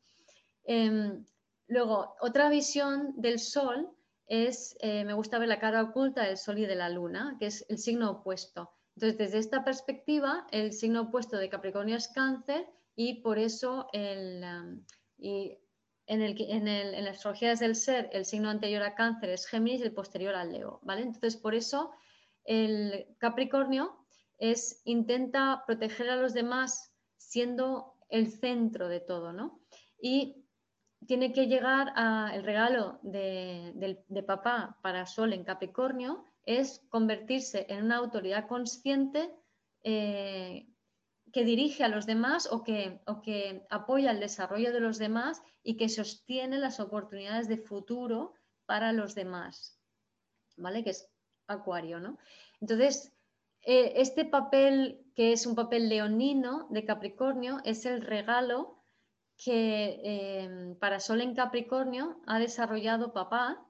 Em, 0.64 1.24
luego, 1.68 2.16
otra 2.22 2.50
visión 2.50 3.14
del 3.18 3.40
Sol 3.40 3.90
es, 4.28 4.76
eh, 4.80 5.04
me 5.06 5.14
gusta 5.14 5.40
ver 5.40 5.50
la 5.50 5.60
cara 5.60 5.84
oculta 5.84 6.24
del 6.24 6.38
Sol 6.38 6.58
y 6.58 6.66
de 6.66 6.76
la 6.76 6.90
Luna, 6.90 7.36
que 7.40 7.48
es 7.48 7.66
el 7.70 7.78
signo 7.78 8.10
opuesto. 8.10 8.72
Entonces, 8.96 9.18
desde 9.18 9.38
esta 9.38 9.64
perspectiva, 9.64 10.48
el 10.52 10.74
signo 10.74 11.02
opuesto 11.02 11.38
de 11.38 11.50
Capricornio 11.50 11.96
es 11.98 12.08
cáncer 12.10 12.68
y 12.96 13.22
por 13.22 13.40
eso 13.40 13.88
el, 13.94 14.44
en, 16.08 16.22
el, 16.22 16.36
en, 16.40 16.68
el, 16.68 16.94
en, 16.94 17.06
la 17.06 17.12
astrología 17.12 17.50
desde 17.50 17.66
el 17.66 17.76
ser, 17.76 18.10
el 18.14 18.26
signo 18.26 18.50
anterior 18.50 18.84
a 18.84 18.96
cáncer 18.96 19.30
es 19.30 19.46
Géminis 19.46 19.82
y 19.82 19.84
el 19.84 19.94
posterior 19.94 20.36
al 20.36 20.52
Leo, 20.52 20.80
¿vale? 20.84 21.02
Entonces, 21.02 21.38
por 21.38 21.56
eso 21.56 21.92
el 22.44 23.08
Capricornio 23.18 24.06
es, 24.38 24.82
intenta 24.86 25.64
proteger 25.66 26.10
a 26.10 26.16
los 26.16 26.34
demás 26.34 26.94
siendo 27.18 27.94
el 28.10 28.32
centro 28.32 28.90
de 28.90 29.00
todo, 29.00 29.32
¿no? 29.32 29.62
Y 30.02 30.42
tiene 31.08 31.34
que 31.34 31.48
llegar 31.48 31.94
a 31.96 32.32
el 32.34 32.44
regalo 32.44 33.00
de, 33.02 34.24
papá 34.26 34.78
para 34.82 35.06
Sol 35.06 35.34
en 35.34 35.44
Capricornio 35.44 36.26
es 36.46 36.86
convertirse 36.90 37.66
en 37.70 37.86
una 37.86 37.98
autoridad 37.98 38.48
consciente 38.48 39.32
eh, 39.84 40.68
que 41.32 41.46
dirige 41.46 41.84
a 41.84 41.88
los 41.88 42.06
demás 42.06 42.48
o 42.52 42.64
que, 42.64 43.00
o 43.06 43.22
que, 43.22 43.66
apoya 43.70 44.12
el 44.12 44.20
desarrollo 44.20 44.74
de 44.74 44.80
los 44.80 44.98
demás 44.98 45.42
y 45.64 45.78
que 45.78 45.90
sostiene 45.90 46.58
las 46.58 46.80
oportunidades 46.80 47.48
de 47.48 47.58
futuro 47.58 48.34
para 48.66 48.92
los 48.92 49.16
demás, 49.16 49.80
¿vale? 50.58 50.84
Que 50.84 50.92
es 50.92 51.10
Acuario, 51.48 52.00
¿no? 52.00 52.18
Entonces, 52.60 53.12
eh, 53.64 53.94
este 53.98 54.26
papel, 54.26 55.06
que 55.16 55.34
es 55.34 55.46
un 55.46 55.56
papel 55.56 55.90
leonino 55.90 56.68
de 56.70 56.86
Capricornio, 56.86 57.60
es 57.64 57.86
el 57.86 58.02
regalo 58.02 58.78
que 59.38 60.00
em, 60.04 60.76
para 60.76 61.00
Sol 61.00 61.22
en 61.22 61.34
Capricornio 61.36 62.22
ha 62.28 62.40
desarrollado 62.40 63.14
papá 63.14 63.66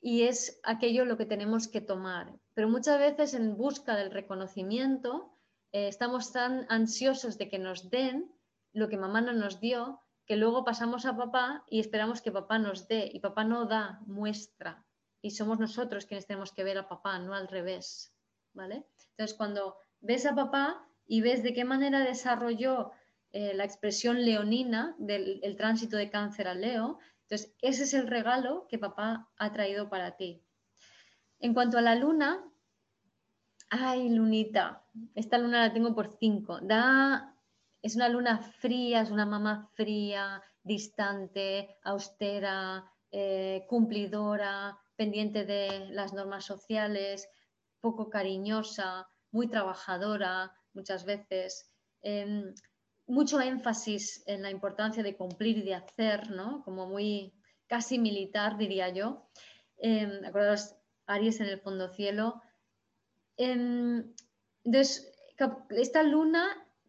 y 0.00 0.22
es 0.22 0.60
aquello 0.62 1.04
lo 1.04 1.16
que 1.16 1.26
tenemos 1.26 1.68
que 1.68 1.80
tomar. 1.80 2.32
Pero 2.54 2.68
muchas 2.68 2.98
veces 2.98 3.34
en 3.34 3.56
busca 3.56 3.96
del 3.96 4.10
reconocimiento 4.10 5.35
eh, 5.72 5.88
estamos 5.88 6.32
tan 6.32 6.66
ansiosos 6.68 7.38
de 7.38 7.48
que 7.48 7.58
nos 7.58 7.90
den 7.90 8.32
lo 8.72 8.88
que 8.88 8.96
mamá 8.96 9.20
no 9.20 9.32
nos 9.32 9.60
dio 9.60 10.00
que 10.26 10.36
luego 10.36 10.64
pasamos 10.64 11.06
a 11.06 11.16
papá 11.16 11.64
y 11.68 11.78
esperamos 11.78 12.20
que 12.20 12.32
papá 12.32 12.58
nos 12.58 12.88
dé 12.88 13.08
y 13.12 13.20
papá 13.20 13.44
no 13.44 13.66
da, 13.66 14.00
muestra. 14.06 14.84
Y 15.22 15.30
somos 15.30 15.58
nosotros 15.58 16.04
quienes 16.06 16.26
tenemos 16.26 16.52
que 16.52 16.64
ver 16.64 16.78
a 16.78 16.88
papá, 16.88 17.18
no 17.20 17.32
al 17.32 17.48
revés. 17.48 18.12
¿vale? 18.52 18.86
Entonces, 19.10 19.36
cuando 19.36 19.76
ves 20.00 20.26
a 20.26 20.34
papá 20.34 20.84
y 21.06 21.20
ves 21.20 21.42
de 21.44 21.54
qué 21.54 21.64
manera 21.64 22.00
desarrolló 22.00 22.90
eh, 23.30 23.54
la 23.54 23.64
expresión 23.64 24.24
leonina 24.24 24.96
del 24.98 25.56
tránsito 25.56 25.96
de 25.96 26.10
cáncer 26.10 26.48
al 26.48 26.62
Leo, 26.62 26.98
Entonces, 27.22 27.54
ese 27.60 27.84
es 27.84 27.94
el 27.94 28.08
regalo 28.08 28.66
que 28.68 28.78
papá 28.78 29.30
ha 29.36 29.52
traído 29.52 29.88
para 29.88 30.16
ti. 30.16 30.42
En 31.38 31.54
cuanto 31.54 31.78
a 31.78 31.82
la 31.82 31.94
luna, 31.94 32.42
ay, 33.68 34.08
lunita, 34.08 34.85
esta 35.14 35.38
luna 35.38 35.60
la 35.66 35.72
tengo 35.72 35.94
por 35.94 36.16
cinco. 36.18 36.60
Da, 36.60 37.34
es 37.82 37.96
una 37.96 38.08
luna 38.08 38.38
fría, 38.38 39.00
es 39.00 39.10
una 39.10 39.26
mamá 39.26 39.70
fría, 39.74 40.42
distante, 40.62 41.76
austera, 41.82 42.84
eh, 43.10 43.64
cumplidora, 43.68 44.78
pendiente 44.96 45.44
de 45.44 45.88
las 45.90 46.12
normas 46.12 46.44
sociales, 46.44 47.28
poco 47.80 48.10
cariñosa, 48.10 49.06
muy 49.30 49.48
trabajadora 49.48 50.52
muchas 50.74 51.04
veces. 51.04 51.70
Em, 52.02 52.54
mucho 53.06 53.40
énfasis 53.40 54.22
en 54.26 54.42
la 54.42 54.50
importancia 54.50 55.02
de 55.02 55.16
cumplir 55.16 55.58
y 55.58 55.62
de 55.62 55.74
hacer, 55.74 56.30
¿no? 56.30 56.62
Como 56.64 56.86
muy 56.86 57.32
casi 57.66 57.98
militar, 57.98 58.58
diría 58.58 58.88
yo. 58.88 59.28
Eh, 59.78 60.20
Aries 61.06 61.40
en 61.40 61.46
el 61.48 61.60
fondo 61.60 61.88
cielo. 61.88 62.42
Em, 63.36 64.12
entonces, 64.66 65.12
esta 65.70 66.02
luna 66.02 66.46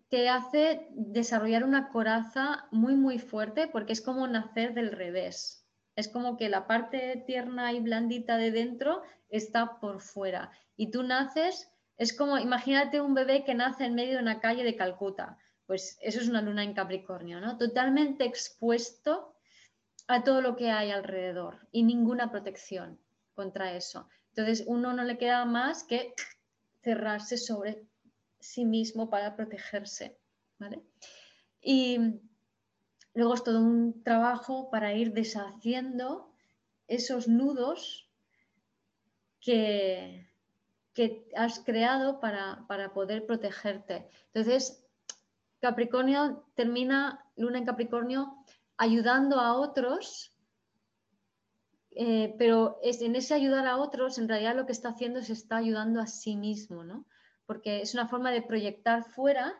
te 0.09 0.29
hace 0.29 0.87
desarrollar 0.91 1.63
una 1.63 1.89
coraza 1.89 2.67
muy, 2.71 2.95
muy 2.95 3.19
fuerte 3.19 3.67
porque 3.67 3.93
es 3.93 4.01
como 4.01 4.27
nacer 4.27 4.73
del 4.73 4.91
revés. 4.91 5.65
Es 5.95 6.07
como 6.07 6.37
que 6.37 6.49
la 6.49 6.67
parte 6.67 7.23
tierna 7.25 7.71
y 7.73 7.79
blandita 7.79 8.37
de 8.37 8.51
dentro 8.51 9.01
está 9.29 9.79
por 9.79 10.01
fuera. 10.01 10.51
Y 10.75 10.91
tú 10.91 11.03
naces, 11.03 11.71
es 11.97 12.15
como, 12.15 12.37
imagínate 12.37 13.01
un 13.01 13.13
bebé 13.13 13.43
que 13.45 13.55
nace 13.55 13.85
en 13.85 13.95
medio 13.95 14.13
de 14.13 14.21
una 14.21 14.39
calle 14.39 14.63
de 14.63 14.75
Calcuta 14.75 15.37
pues 15.67 15.99
eso 16.01 16.21
es 16.21 16.29
una 16.29 16.41
luna 16.41 16.63
en 16.63 16.73
Capricornio, 16.73 17.41
¿no? 17.41 17.57
Totalmente 17.57 18.23
expuesto 18.23 19.35
a 20.07 20.23
todo 20.23 20.41
lo 20.41 20.55
que 20.55 20.71
hay 20.71 20.91
alrededor 20.91 21.67
y 21.71 21.83
ninguna 21.83 22.31
protección 22.31 22.99
contra 23.35 23.73
eso. 23.73 24.07
Entonces, 24.29 24.63
uno 24.65 24.93
no 24.93 25.03
le 25.03 25.17
queda 25.17 25.43
más 25.43 25.83
que 25.83 26.13
cerrarse 26.87 27.35
sobre 27.37 27.85
sí 28.39 28.63
mismo 28.63 29.09
para 29.09 29.35
protegerse, 29.35 30.17
¿vale? 30.57 30.81
Y 31.61 32.21
luego 33.13 33.33
es 33.33 33.43
todo 33.43 33.59
un 33.59 34.03
trabajo 34.03 34.69
para 34.69 34.93
ir 34.93 35.11
deshaciendo 35.11 36.31
esos 36.87 37.27
nudos 37.27 38.09
que, 39.41 40.29
que 40.93 41.27
has 41.35 41.59
creado 41.59 42.21
para, 42.21 42.65
para 42.69 42.93
poder 42.93 43.25
protegerte. 43.25 44.07
Entonces, 44.27 44.81
Capricornio 45.59 46.45
termina, 46.55 47.25
Luna 47.35 47.57
en 47.57 47.65
Capricornio, 47.65 48.45
ayudando 48.77 49.41
a 49.41 49.55
otros, 49.59 50.36
eh, 51.99 52.35
pero 52.37 52.79
es, 52.83 53.01
en 53.01 53.15
ese 53.15 53.33
ayudar 53.33 53.65
a 53.67 53.77
otros, 53.77 54.19
en 54.19 54.27
realidad 54.27 54.55
lo 54.55 54.67
que 54.67 54.71
está 54.71 54.89
haciendo 54.89 55.19
es 55.19 55.31
está 55.31 55.57
ayudando 55.57 55.99
a 55.99 56.05
sí 56.05 56.35
mismo, 56.35 56.83
¿no? 56.83 57.07
Porque 57.47 57.81
es 57.81 57.95
una 57.95 58.07
forma 58.07 58.31
de 58.31 58.43
proyectar 58.43 59.03
fuera 59.03 59.59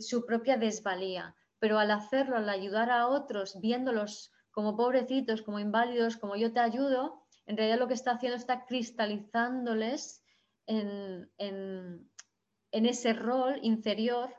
su 0.00 0.26
propia 0.26 0.56
desvalía, 0.56 1.36
pero 1.60 1.78
al 1.78 1.92
hacerlo, 1.92 2.36
al 2.36 2.48
ayudar 2.48 2.90
a 2.90 3.06
otros, 3.06 3.60
viéndolos 3.60 4.32
como 4.50 4.76
pobrecitos, 4.76 5.42
como 5.42 5.60
inválidos, 5.60 6.16
como 6.16 6.34
yo 6.34 6.52
te 6.52 6.60
ayudo, 6.60 7.22
en 7.46 7.56
realidad 7.56 7.78
lo 7.78 7.86
que 7.86 7.94
está 7.94 8.12
haciendo 8.12 8.36
está 8.36 8.64
cristalizándoles 8.64 10.24
en, 10.66 11.30
en 11.38 12.86
ese 12.86 13.12
rol 13.12 13.60
inferior 13.62 14.34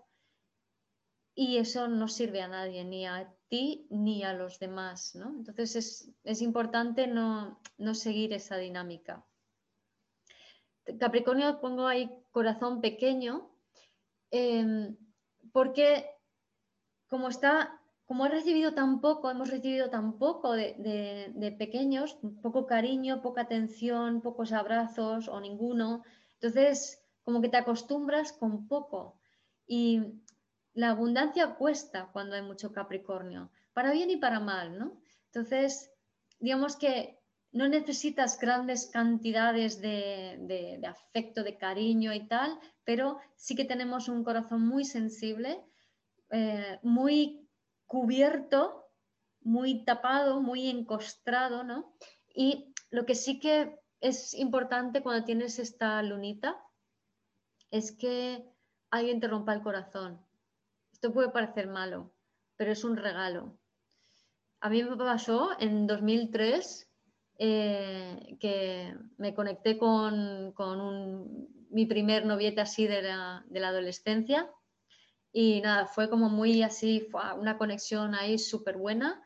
y 1.35 1.57
eso 1.57 1.89
no 1.89 2.07
sirve 2.07 2.41
a 2.41 2.47
nadie, 2.47 2.85
ni 2.85 3.05
a 3.05 3.29
ti 3.49 3.87
ni 3.89 4.23
a 4.23 4.33
los 4.33 4.57
demás, 4.57 5.15
¿no? 5.15 5.35
Entonces 5.37 6.09
es, 6.23 6.41
importante 6.41 7.07
no, 7.07 7.59
seguir 7.93 8.31
esa 8.31 8.55
dinámica. 8.55 9.25
Capricornio 10.97 11.59
pongo 11.59 11.87
ahí 11.87 12.09
corazón 12.31 12.79
pequeño 12.79 13.51
em, 14.31 14.95
porque 15.51 16.09
como 17.09 17.27
está, 17.27 17.81
como 18.05 18.23
ha 18.23 18.29
recibido 18.29 18.73
tan 18.73 19.01
poco, 19.01 19.29
hemos 19.29 19.49
recibido 19.49 19.89
tan 19.89 20.17
poco 20.17 20.53
de, 20.53 21.33
de, 21.35 21.51
pequeños, 21.51 22.17
poco 22.41 22.65
cariño, 22.65 23.21
poca 23.21 23.41
atención, 23.41 24.21
pocos 24.21 24.53
abrazos 24.53 25.27
o 25.27 25.39
ninguno, 25.41 26.03
entonces 26.35 27.03
como 27.23 27.41
que 27.41 27.49
te 27.49 27.57
acostumbras 27.57 28.31
con 28.31 28.67
poco 28.67 29.19
y 29.67 30.21
la 30.75 30.91
abundancia 30.91 31.55
cuesta 31.55 32.09
cuando 32.11 32.35
hay 32.35 32.41
mucho 32.41 32.71
Capricornio, 32.71 33.49
para 33.73 33.91
bien 33.91 34.09
y 34.09 34.17
para 34.17 34.39
mal, 34.39 34.77
¿no? 34.77 35.01
Entonces, 35.27 35.91
digamos 36.39 36.75
que 36.75 37.19
no 37.53 37.69
necesitas 37.69 38.37
grandes 38.37 38.87
cantidades 38.87 39.81
de, 39.81 40.81
afecto, 40.85 41.43
de 41.43 41.57
cariño 41.57 42.13
y 42.13 42.27
tal, 42.27 42.59
pero 42.83 43.19
sí 43.37 43.55
que 43.55 43.63
tenemos 43.63 44.09
un 44.09 44.25
corazón 44.25 44.67
muy 44.67 44.83
sensible, 44.83 45.63
eh, 46.31 46.79
muy 46.83 47.49
cubierto, 47.85 48.89
muy 49.41 49.85
tapado, 49.85 50.41
muy 50.41 50.67
encostrado, 50.67 51.63
¿no? 51.63 51.95
Y 52.33 52.73
lo 52.89 53.05
que 53.05 53.15
sí 53.15 53.39
que 53.39 53.79
es 54.01 54.33
importante 54.33 55.01
cuando 55.01 55.23
tienes 55.23 55.57
esta 55.57 56.03
lunita 56.03 56.61
es 57.71 57.93
que 57.93 58.45
alguien 58.89 59.21
te 59.21 59.29
rompa 59.29 59.53
el 59.53 59.61
corazón, 59.61 60.24
puede 61.09 61.29
parecer 61.29 61.67
malo, 61.67 62.13
pero 62.55 62.71
es 62.71 62.83
un 62.83 62.97
regalo. 62.97 63.57
A 64.61 64.69
mí 64.69 64.83
me 64.83 64.95
pasó 64.97 65.51
en 65.59 65.87
2003 65.87 66.89
eh, 67.37 68.37
que 68.39 68.95
me 69.17 69.33
conecté 69.33 69.77
con, 69.77 70.53
mi 71.69 71.85
primer 71.85 72.25
noviete 72.25 72.61
así 72.61 72.87
de 72.87 73.01
la, 73.01 73.43
adolescencia 73.53 74.49
y 75.33 75.59
nada, 75.61 75.87
fue 75.87 76.09
como 76.09 76.29
muy 76.29 76.63
así, 76.63 77.09
una 77.37 77.57
conexión 77.57 78.15
ahí 78.15 78.37
súper 78.37 78.77
buena, 78.77 79.21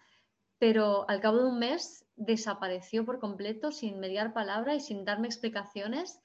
pero 0.57 1.07
al 1.07 1.21
cabo 1.21 1.38
de 1.38 1.49
un 1.49 1.59
mes 1.59 2.05
desapareció 2.15 3.05
por 3.05 3.19
completo 3.19 3.71
sin 3.71 3.99
mediar 3.99 4.34
palabra 4.34 4.73
y 4.73 4.80
sin 4.80 5.05
darme 5.05 5.27
explicaciones 5.27 6.19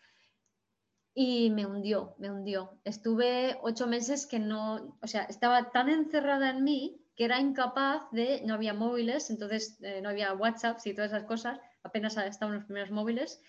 y 1.14 1.50
me 1.50 1.64
hundió, 1.64 2.16
me 2.18 2.30
hundió. 2.30 2.80
Estuve 2.84 3.56
ocho 3.62 3.86
meses 3.86 4.26
que 4.26 4.40
no, 4.40 4.96
o 5.00 5.06
sea, 5.06 5.22
estaba 5.22 5.70
tan 5.70 5.88
encerrada 5.88 6.50
en 6.50 6.64
mí 6.64 7.00
que 7.16 7.24
era 7.24 7.40
incapaz 7.40 8.10
de, 8.10 8.42
no 8.44 8.54
había 8.54 8.74
móviles, 8.74 9.30
entonces 9.30 9.78
eh, 9.82 10.00
no 10.02 10.08
había 10.08 10.34
WhatsApp 10.34 10.78
y 10.84 10.94
todas 10.94 11.12
esas 11.12 11.24
cosas, 11.24 11.60
apenas 11.84 12.16
estaban 12.16 12.56
los 12.56 12.64
primeros 12.64 12.90
móviles. 12.90 13.40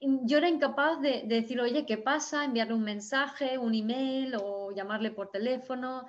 yo 0.00 0.38
era 0.38 0.48
incapaz 0.48 1.00
de, 1.02 1.24
de, 1.26 1.42
decir, 1.42 1.60
oye, 1.60 1.84
¿qué 1.84 1.98
pasa? 1.98 2.44
Enviarle 2.44 2.74
un 2.74 2.84
mensaje, 2.84 3.58
un 3.58 3.74
email 3.74 4.36
o 4.40 4.70
llamarle 4.72 5.10
por 5.10 5.30
teléfono. 5.30 6.06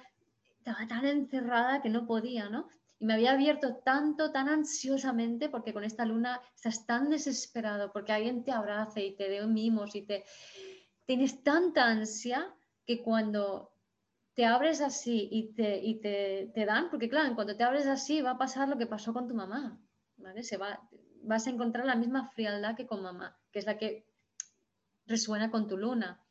Estaba 0.57 0.87
tan 0.87 1.05
encerrada 1.05 1.81
que 1.81 1.89
no 1.89 2.05
podía, 2.05 2.49
¿no? 2.49 2.69
Y 2.99 3.05
me 3.05 3.13
había 3.13 3.31
abierto 3.31 3.77
tanto, 3.77 4.31
tan 4.31 4.49
ansiosamente, 4.49 5.47
porque 5.49 5.73
con 5.73 5.85
esta 5.85 6.05
luna 6.05 6.41
estás 6.53 6.85
tan 6.85 7.09
desesperado, 7.09 7.91
porque 7.93 8.11
alguien 8.11 8.43
te 8.43 8.51
abrace 8.51 9.05
y 9.05 9.15
te 9.15 9.29
dé 9.29 9.45
mimos 9.47 9.95
y 9.95 10.01
te... 10.01 10.25
Tienes 11.05 11.41
tanta 11.41 11.85
ansia 11.85 12.53
que 12.85 13.01
cuando 13.01 13.71
te 14.35 14.45
abres 14.45 14.81
así 14.81 15.27
y 15.31 15.53
te, 15.53 15.79
y 15.83 16.01
te, 16.01 16.51
te 16.53 16.65
dan, 16.65 16.89
porque 16.89 17.09
claro, 17.09 17.33
cuando 17.35 17.55
te 17.55 17.63
abres 17.63 17.87
así 17.87 18.21
va 18.21 18.31
a 18.31 18.37
pasar 18.37 18.67
lo 18.67 18.77
que 18.77 18.85
pasó 18.85 19.13
con 19.13 19.27
tu 19.27 19.33
mamá, 19.33 19.81
¿vale? 20.17 20.43
Se 20.43 20.57
va, 20.57 20.87
vas 21.23 21.47
a 21.47 21.49
encontrar 21.49 21.85
la 21.85 21.95
misma 21.95 22.29
frialdad 22.29 22.75
que 22.75 22.85
con 22.85 23.01
mamá, 23.01 23.39
que 23.51 23.59
es 23.59 23.65
la 23.65 23.77
que 23.77 24.05
resuena 25.07 25.49
con 25.49 25.67
tu 25.67 25.77
luna. 25.77 26.23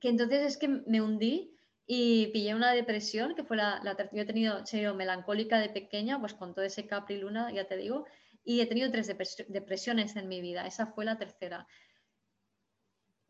Que 0.00 0.08
entonces 0.08 0.42
es 0.42 0.56
que 0.58 0.68
me 0.68 1.00
hundí 1.00 1.53
y 1.86 2.28
pillé 2.28 2.54
una 2.54 2.72
depresión, 2.72 3.34
que 3.34 3.44
fue 3.44 3.56
la, 3.56 3.80
la 3.82 3.96
yo 4.12 4.22
he 4.22 4.24
tenido, 4.24 4.64
sido 4.64 4.94
melancólica 4.94 5.58
de 5.58 5.68
pequeña, 5.68 6.18
pues 6.18 6.34
con 6.34 6.54
todo 6.54 6.64
ese 6.64 6.86
Capri 6.86 7.18
Luna, 7.18 7.52
ya 7.52 7.66
te 7.66 7.76
digo, 7.76 8.06
y 8.42 8.60
he 8.60 8.66
tenido 8.66 8.90
tres 8.90 9.14
depresiones 9.48 10.16
en 10.16 10.28
mi 10.28 10.40
vida, 10.40 10.66
esa 10.66 10.86
fue 10.86 11.04
la 11.04 11.18
tercera, 11.18 11.66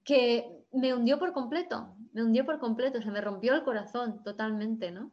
que 0.05 0.67
me 0.73 0.95
hundió 0.95 1.19
por 1.19 1.33
completo, 1.33 1.97
me 2.13 2.23
hundió 2.23 2.45
por 2.45 2.59
completo, 2.59 3.01
se 3.01 3.11
me 3.11 3.21
rompió 3.21 3.55
el 3.55 3.65
corazón 3.65 4.23
totalmente, 4.23 4.91
¿no? 4.91 5.11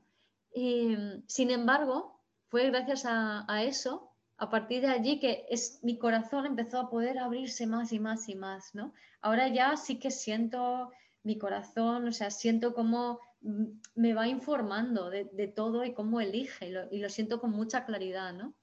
Y 0.54 0.98
sin 1.28 1.50
embargo, 1.50 2.20
fue 2.50 2.70
gracias 2.70 3.06
a, 3.06 3.46
a 3.48 3.64
eso, 3.64 4.12
a 4.38 4.50
partir 4.50 4.82
de 4.82 4.88
allí 4.88 5.20
que 5.20 5.46
es, 5.50 5.80
mi 5.82 5.98
corazón 5.98 6.46
empezó 6.46 6.80
a 6.80 6.90
poder 6.90 7.20
abrirse 7.20 7.68
más 7.68 7.94
y 7.94 8.00
más 8.00 8.28
y 8.28 8.36
más, 8.36 8.76
¿no? 8.76 8.94
Ahora 9.22 9.48
ya 9.48 9.78
sí 9.78 9.98
que 9.98 10.12
siento 10.12 10.92
mi 11.24 11.38
corazón, 11.38 12.08
o 12.08 12.12
sea, 12.12 12.32
siento 12.32 12.74
como 12.74 13.20
me 13.42 14.14
va 14.14 14.28
informando 14.28 15.10
de, 15.10 15.48
todo 15.56 15.84
y 15.84 15.94
cómo 15.94 16.22
elige 16.22 16.68
y 16.92 17.00
lo, 17.00 17.10
siento 17.10 17.40
con 17.40 17.52
mucha 17.52 17.86
claridad, 17.86 18.34
¿no? 18.34 18.56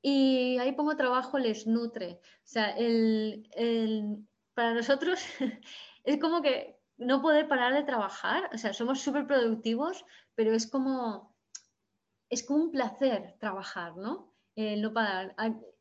Y 0.00 0.58
ahí 0.58 0.72
pongo 0.72 0.96
trabajo 0.96 1.38
les 1.38 1.66
nutre. 1.66 2.20
O 2.22 2.46
sea, 2.46 2.76
para 4.54 4.74
nosotros 4.74 5.20
es 6.04 6.20
como 6.20 6.42
que 6.42 6.78
no 6.96 7.22
poder 7.22 7.48
parar 7.48 7.74
de 7.74 7.84
trabajar, 7.84 8.50
o 8.52 8.58
sea, 8.58 8.72
somos 8.72 9.00
súper 9.00 9.26
productivos, 9.26 10.04
pero 10.34 10.52
es 10.52 10.66
como 10.66 11.34
es 12.30 12.42
como 12.42 12.64
un 12.64 12.70
placer 12.70 13.36
trabajar, 13.38 13.96
¿no? 13.96 14.34
no 14.56 14.92
parar. 14.92 15.34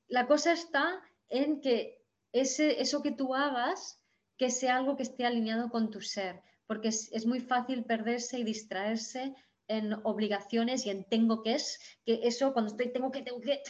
La 0.08 0.28
cosa 0.28 0.54
está 0.54 1.02
en 1.30 1.62
que 1.62 2.06
ese, 2.32 2.82
eso 2.82 3.02
que 3.02 3.12
tú 3.12 3.36
hagas, 3.36 4.02
que 4.38 4.50
sea 4.50 4.78
algo 4.78 4.96
que 4.96 5.04
esté 5.04 5.26
alineado 5.26 5.70
con 5.70 5.90
tu 5.90 6.02
ser, 6.02 6.42
porque 6.68 6.90
es, 6.90 7.26
muy 7.26 7.40
fácil 7.40 7.86
perderse 7.86 8.40
y 8.40 8.44
distraerse 8.44 9.34
en 9.68 9.94
obligaciones 10.04 10.86
y 10.86 10.90
en 10.90 11.04
tengo 11.06 11.42
que 11.42 11.56
es, 11.56 11.80
que 12.06 12.22
eso 12.24 12.54
cuando 12.54 12.72
estoy 12.72 12.92
tengo 12.92 13.12
que, 13.12 13.22
tengo 13.22 13.42
que, 13.42 13.62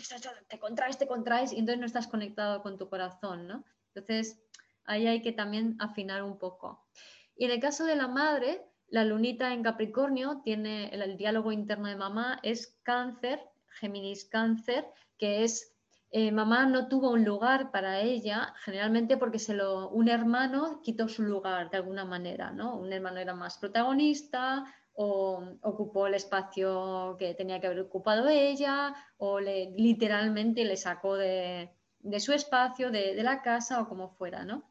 te 0.47 0.59
contraes, 0.59 0.97
te 0.97 1.07
contraes 1.07 1.53
y 1.53 1.59
entonces 1.59 1.79
no 1.79 1.85
estás 1.85 2.07
conectado 2.07 2.61
con 2.61 2.77
tu 2.77 2.89
corazón, 2.89 3.47
¿no? 3.47 3.63
Entonces 3.93 4.39
ahí 4.85 5.07
hay 5.07 5.21
que 5.21 5.31
también 5.31 5.75
afinar 5.79 6.23
un 6.23 6.37
poco. 6.37 6.87
Y 7.35 7.45
en 7.45 7.51
el 7.51 7.59
caso 7.59 7.85
de 7.85 7.95
la 7.95 8.07
madre, 8.07 8.65
la 8.89 9.05
lunita 9.05 9.53
en 9.53 9.63
Capricornio 9.63 10.41
tiene 10.43 10.89
el, 10.89 11.17
diálogo 11.17 11.51
interno 11.51 11.87
de 11.87 11.95
mamá, 11.95 12.39
es 12.43 12.77
cáncer, 12.83 13.39
Géminis 13.79 14.25
cáncer, 14.25 14.85
que 15.17 15.43
es 15.43 15.76
eh, 16.19 16.31
mamá 16.31 16.65
no 16.65 16.87
tuvo 16.87 17.11
un 17.11 17.23
lugar 17.23 17.69
para 17.69 18.01
ella, 18.01 18.51
generalmente 18.65 19.17
porque 19.17 19.37
se 19.37 19.53
lo, 19.53 19.89
un 19.89 20.09
hermano 20.09 20.81
quitó 20.81 21.07
su 21.07 21.21
lugar 21.21 21.69
de 21.69 21.77
alguna 21.77 22.05
manera, 22.05 22.49
¿no? 22.49 22.75
Un 22.75 22.91
hermano 22.91 23.19
era 23.19 23.35
más 23.35 23.59
protagonista 23.59 24.65
o 24.93 25.43
ocupó 25.61 26.07
el 26.07 26.15
espacio 26.15 27.17
que 27.19 27.35
tenía 27.35 27.59
que 27.61 27.67
haber 27.67 27.81
ocupado 27.81 28.29
ella 28.29 28.95
o 29.17 29.39
literalmente 29.39 30.65
le 30.65 30.75
sacó 30.75 31.17
de, 31.17 31.69
su 32.17 32.33
espacio, 32.33 32.89
de, 32.89 33.21
la 33.21 33.43
casa 33.43 33.79
o 33.79 33.87
como 33.87 34.09
fuera, 34.09 34.43
¿no? 34.43 34.67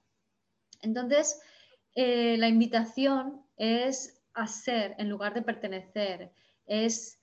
Entonces, 0.82 1.40
eh, 1.94 2.36
la 2.38 2.48
invitación 2.48 3.46
es 3.56 4.20
hacer 4.34 4.96
en 4.98 5.08
lugar 5.08 5.32
de 5.32 5.42
pertenecer, 5.42 6.32
es, 6.66 7.20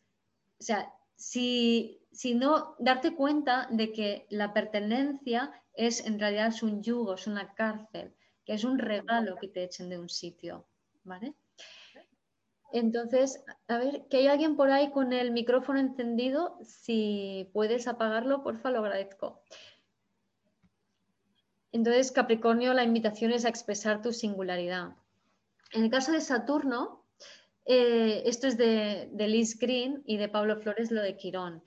o 0.61 0.63
sea, 0.63 0.93
si 1.17 2.02
sino 2.13 2.75
darte 2.79 3.15
cuenta 3.15 3.67
de 3.71 3.91
que 3.91 4.27
la 4.29 4.53
pertenencia 4.53 5.51
es 5.73 6.05
en 6.05 6.19
realidad 6.19 6.53
un 6.61 6.81
yugo, 6.83 7.15
es 7.15 7.27
una 7.27 7.53
cárcel, 7.55 8.13
que 8.45 8.53
es 8.53 8.63
un 8.63 8.77
regalo 8.77 9.35
que 9.37 9.47
te 9.47 9.63
echen 9.63 9.89
de 9.89 9.99
un 9.99 10.09
sitio, 10.09 10.67
¿vale? 11.03 11.33
Entonces, 12.71 13.43
a 13.67 13.77
ver, 13.77 14.07
que 14.09 14.17
hay 14.17 14.27
alguien 14.27 14.55
por 14.55 14.71
ahí 14.71 14.91
con 14.91 15.13
el 15.13 15.31
micrófono 15.31 15.79
encendido, 15.79 16.57
si 16.63 17.49
puedes 17.53 17.87
apagarlo, 17.87 18.43
porfa, 18.43 18.71
lo 18.71 18.79
agradezco. 18.79 19.43
Entonces, 21.71 22.11
Capricornio, 22.11 22.73
la 22.73 22.83
invitación 22.83 23.31
es 23.31 23.45
a 23.45 23.49
expresar 23.49 24.01
tu 24.01 24.11
singularidad. 24.11 24.95
En 25.71 25.83
el 25.83 25.89
caso 25.89 26.11
de 26.11 26.21
Saturno, 26.21 27.05
eh, 27.65 28.23
esto 28.25 28.47
es 28.47 28.57
de, 28.57 29.09
de 29.11 29.27
Liz 29.27 29.57
Green 29.57 30.03
y 30.05 30.17
de 30.17 30.29
Pablo 30.29 30.57
Flores, 30.57 30.91
lo 30.91 31.01
de 31.01 31.15
Quirón. 31.15 31.63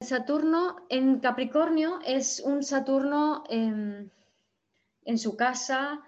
Saturno 0.00 0.86
en 0.88 1.20
Capricornio 1.20 2.00
es 2.06 2.40
un 2.40 2.62
Saturno 2.62 3.44
en, 3.50 4.10
su 5.18 5.36
casa, 5.36 6.00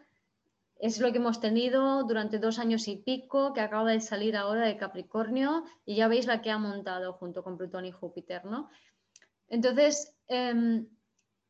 es 0.79 0.99
lo 0.99 1.13
que 1.13 1.19
hemos 1.19 1.41
tenido 1.41 2.03
durante 2.05 2.39
dos 2.39 2.59
años 2.59 2.89
y 2.89 2.97
pico, 2.97 3.53
que 3.53 3.61
acaba 3.61 3.91
de 3.91 4.01
salir 4.01 4.35
ahora 4.35 4.67
de 4.67 4.79
Capricornio, 4.79 5.65
y 5.85 5.97
ya 5.97 6.09
veis 6.09 6.27
la 6.27 6.41
que 6.41 6.51
ha 6.51 6.57
montado 6.57 7.13
junto 7.13 7.45
con 7.45 7.59
Plutón 7.59 7.85
y 7.85 7.93
Júpiter, 7.93 8.47
¿no? 8.47 8.71
Entonces, 9.49 10.17
em, 10.27 10.89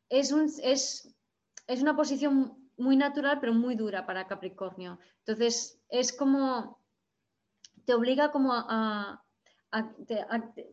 es, 0.08 0.32
es, 0.64 1.14
una 1.80 1.94
posición 1.94 2.58
muy 2.76 2.96
natural, 2.96 3.38
pero 3.40 3.54
muy 3.54 3.76
dura 3.76 4.04
para 4.04 4.26
Capricornio. 4.26 4.98
Entonces, 5.20 5.80
es 5.88 6.12
como, 6.12 6.80
te 7.84 7.94
obliga 7.94 8.32
como 8.32 8.52
a, 8.52 9.21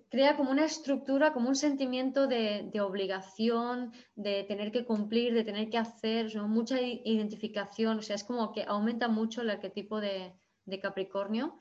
crea 0.09 0.35
como 0.35 0.51
una 0.51 0.65
estructura, 0.65 1.31
como 1.31 1.47
un 1.47 1.55
sentimiento 1.55 2.27
de, 2.27 2.69
obligación, 2.81 3.93
de 4.15 4.43
tener 4.43 4.71
que 4.71 4.85
cumplir, 4.85 5.34
de 5.34 5.45
tener 5.45 5.69
que 5.69 5.77
hacer, 5.77 6.35
mucha 6.41 6.81
identificación, 6.81 7.99
o 7.99 8.01
sea, 8.01 8.17
es 8.17 8.26
como 8.26 8.51
que 8.51 8.63
aumenta 8.67 9.07
mucho 9.07 9.41
el 9.41 9.49
arquetipo 9.49 10.01
de, 10.01 10.34
Capricornio. 10.81 11.59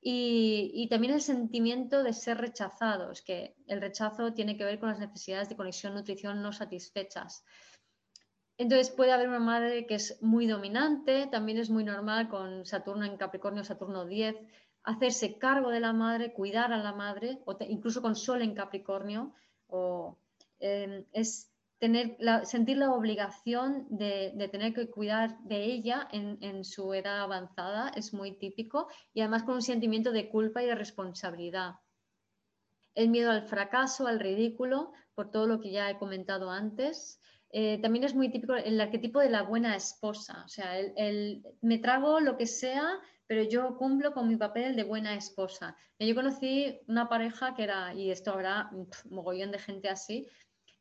Y, 0.00 0.88
también 0.88 1.12
el 1.12 1.20
sentimiento 1.20 2.02
de 2.02 2.12
ser 2.12 2.38
rechazados, 2.38 3.22
que 3.22 3.54
el 3.66 3.80
rechazo 3.80 4.32
tiene 4.32 4.56
que 4.56 4.64
ver 4.64 4.78
con 4.78 4.88
las 4.88 4.98
necesidades 4.98 5.48
de 5.48 5.56
conexión, 5.56 5.94
nutrición 5.94 6.40
no 6.42 6.52
satisfechas. 6.52 7.44
Entonces 8.56 8.90
puede 8.90 9.12
haber 9.12 9.28
una 9.28 9.38
madre 9.38 9.86
que 9.86 9.94
es 9.94 10.20
muy 10.22 10.46
dominante, 10.46 11.28
también 11.30 11.58
es 11.58 11.70
muy 11.70 11.84
normal 11.84 12.28
con 12.28 12.64
Saturno 12.64 13.04
en 13.04 13.16
Capricornio, 13.16 13.62
Saturno 13.62 14.04
10, 14.04 14.34
hacerse 14.88 15.36
cargo 15.36 15.68
de 15.70 15.80
la 15.80 15.92
madre, 15.92 16.32
cuidar 16.32 16.72
a 16.72 16.78
la 16.78 16.94
madre, 16.94 17.38
o 17.44 17.54
incluso 17.68 18.00
con 18.00 18.16
Sol 18.16 18.40
en 18.40 18.54
Capricornio, 18.54 19.34
o, 19.66 20.16
em, 20.60 21.04
es 21.12 21.52
tener 21.78 22.16
sentir 22.44 22.78
la 22.78 22.90
obligación 22.92 23.86
de, 23.90 24.48
tener 24.50 24.72
que 24.72 24.90
cuidar 24.90 25.38
de 25.44 25.62
ella 25.62 26.08
en, 26.10 26.64
su 26.64 26.94
edad 26.94 27.20
avanzada, 27.20 27.90
es 27.90 28.14
muy 28.14 28.32
típico, 28.38 28.88
y 29.12 29.20
además 29.20 29.42
con 29.42 29.56
un 29.56 29.62
sentimiento 29.62 30.10
de 30.10 30.30
culpa 30.30 30.62
y 30.62 30.66
de 30.66 30.74
responsabilidad. 30.74 31.74
El 32.94 33.10
miedo 33.10 33.30
al 33.30 33.46
fracaso, 33.46 34.06
al 34.06 34.18
ridículo, 34.18 34.92
por 35.14 35.30
todo 35.30 35.46
lo 35.46 35.60
que 35.60 35.70
ya 35.70 35.90
he 35.90 35.98
comentado 35.98 36.50
antes. 36.50 37.20
Eh, 37.50 37.78
también 37.82 38.04
es 38.04 38.14
muy 38.14 38.30
típico 38.30 38.54
el 38.54 38.80
arquetipo 38.80 39.20
de 39.20 39.30
la 39.30 39.42
buena 39.42 39.76
esposa, 39.76 40.42
o 40.44 40.48
sea, 40.48 40.78
el 40.78 41.42
me 41.62 41.78
trago 41.78 42.20
lo 42.20 42.36
que 42.36 42.46
sea 42.46 43.00
pero 43.28 43.42
yo 43.44 43.76
cumplo 43.76 44.12
con 44.12 44.26
mi 44.26 44.36
papel 44.36 44.74
de 44.74 44.82
buena 44.82 45.14
esposa. 45.14 45.76
Yo 45.98 46.14
conocí 46.14 46.80
una 46.88 47.08
pareja 47.08 47.54
que 47.54 47.62
era, 47.62 47.94
y 47.94 48.10
esto 48.10 48.32
habrá 48.32 48.70
mogollón 49.10 49.52
de 49.52 49.58
gente 49.58 49.88
así, 49.88 50.26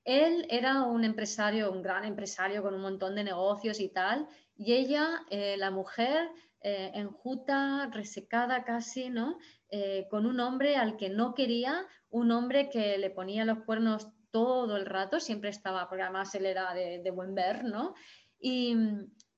él 0.06 0.48
era 0.50 0.84
un 0.84 1.04
empresario, 1.04 1.70
un 1.70 1.82
gran 1.82 2.06
empresario 2.06 2.64
con 2.64 2.74
un 2.74 2.82
montón 2.82 3.16
de 3.16 3.26
negocios 3.26 3.82
y 3.82 3.90
tal, 3.90 4.26
y 4.56 4.74
ella, 4.74 5.26
eh, 5.30 5.58
la 5.58 5.70
mujer, 5.70 6.30
eh, 6.62 6.92
enjuta, 6.96 7.90
resecada 7.92 8.64
casi, 8.64 9.10
¿no? 9.10 9.38
Eh, 9.70 10.08
con 10.10 10.26
un 10.26 10.40
hombre 10.40 10.78
al 10.78 10.96
que 10.96 11.10
no 11.10 11.34
quería, 11.34 11.86
un 12.10 12.32
hombre 12.32 12.70
que 12.70 12.98
le 12.98 13.10
ponía 13.10 13.44
los 13.44 13.60
cuernos 13.66 14.08
todo 14.32 14.78
el 14.78 14.86
rato, 14.86 15.20
siempre 15.20 15.50
estaba, 15.50 15.90
porque 15.90 16.04
además 16.04 16.34
él 16.36 16.46
era 16.46 16.74
de, 16.74 17.02
de 17.04 17.12
buen 17.12 17.36
ver, 17.36 17.66
¿no? 17.66 17.94
Y, 18.40 18.76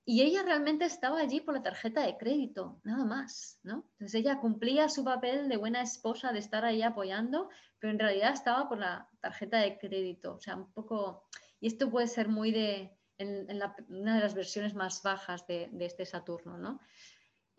y 0.10 0.23
ella 0.23 0.41
realmente 0.41 0.86
estaba 0.86 1.19
allí 1.19 1.40
por 1.40 1.53
la 1.53 1.61
tarjeta 1.61 2.02
de 2.02 2.18
crédito, 2.18 2.81
nada 2.84 3.06
más, 3.06 3.60
¿no? 3.61 3.86
Entonces 3.91 4.15
ella 4.15 4.40
cumplía 4.40 4.90
su 4.90 5.03
papel 5.03 5.48
de 5.48 5.57
buena 5.57 5.84
esposa, 5.84 6.31
de 6.31 6.40
estar 6.40 6.65
ahí 6.65 6.81
apoyando, 6.81 7.48
pero 7.77 7.94
en 7.94 7.99
realidad 7.99 8.34
estaba 8.34 8.68
por 8.68 8.80
la 8.80 9.07
tarjeta 9.22 9.60
de 9.60 9.77
crédito, 9.77 10.34
o 10.34 10.40
sea, 10.40 10.56
un 10.56 10.73
poco... 10.73 11.27
Y 11.60 11.68
esto 11.68 11.91
puede 11.91 12.07
ser 12.07 12.27
muy 12.27 12.52
de, 12.52 12.98
en, 13.19 13.61
una 13.90 14.15
de 14.15 14.22
las 14.22 14.34
versiones 14.34 14.73
más 14.73 15.03
bajas 15.03 15.45
de, 15.45 15.69
este 15.80 16.07
Saturno, 16.07 16.57
¿no? 16.57 16.80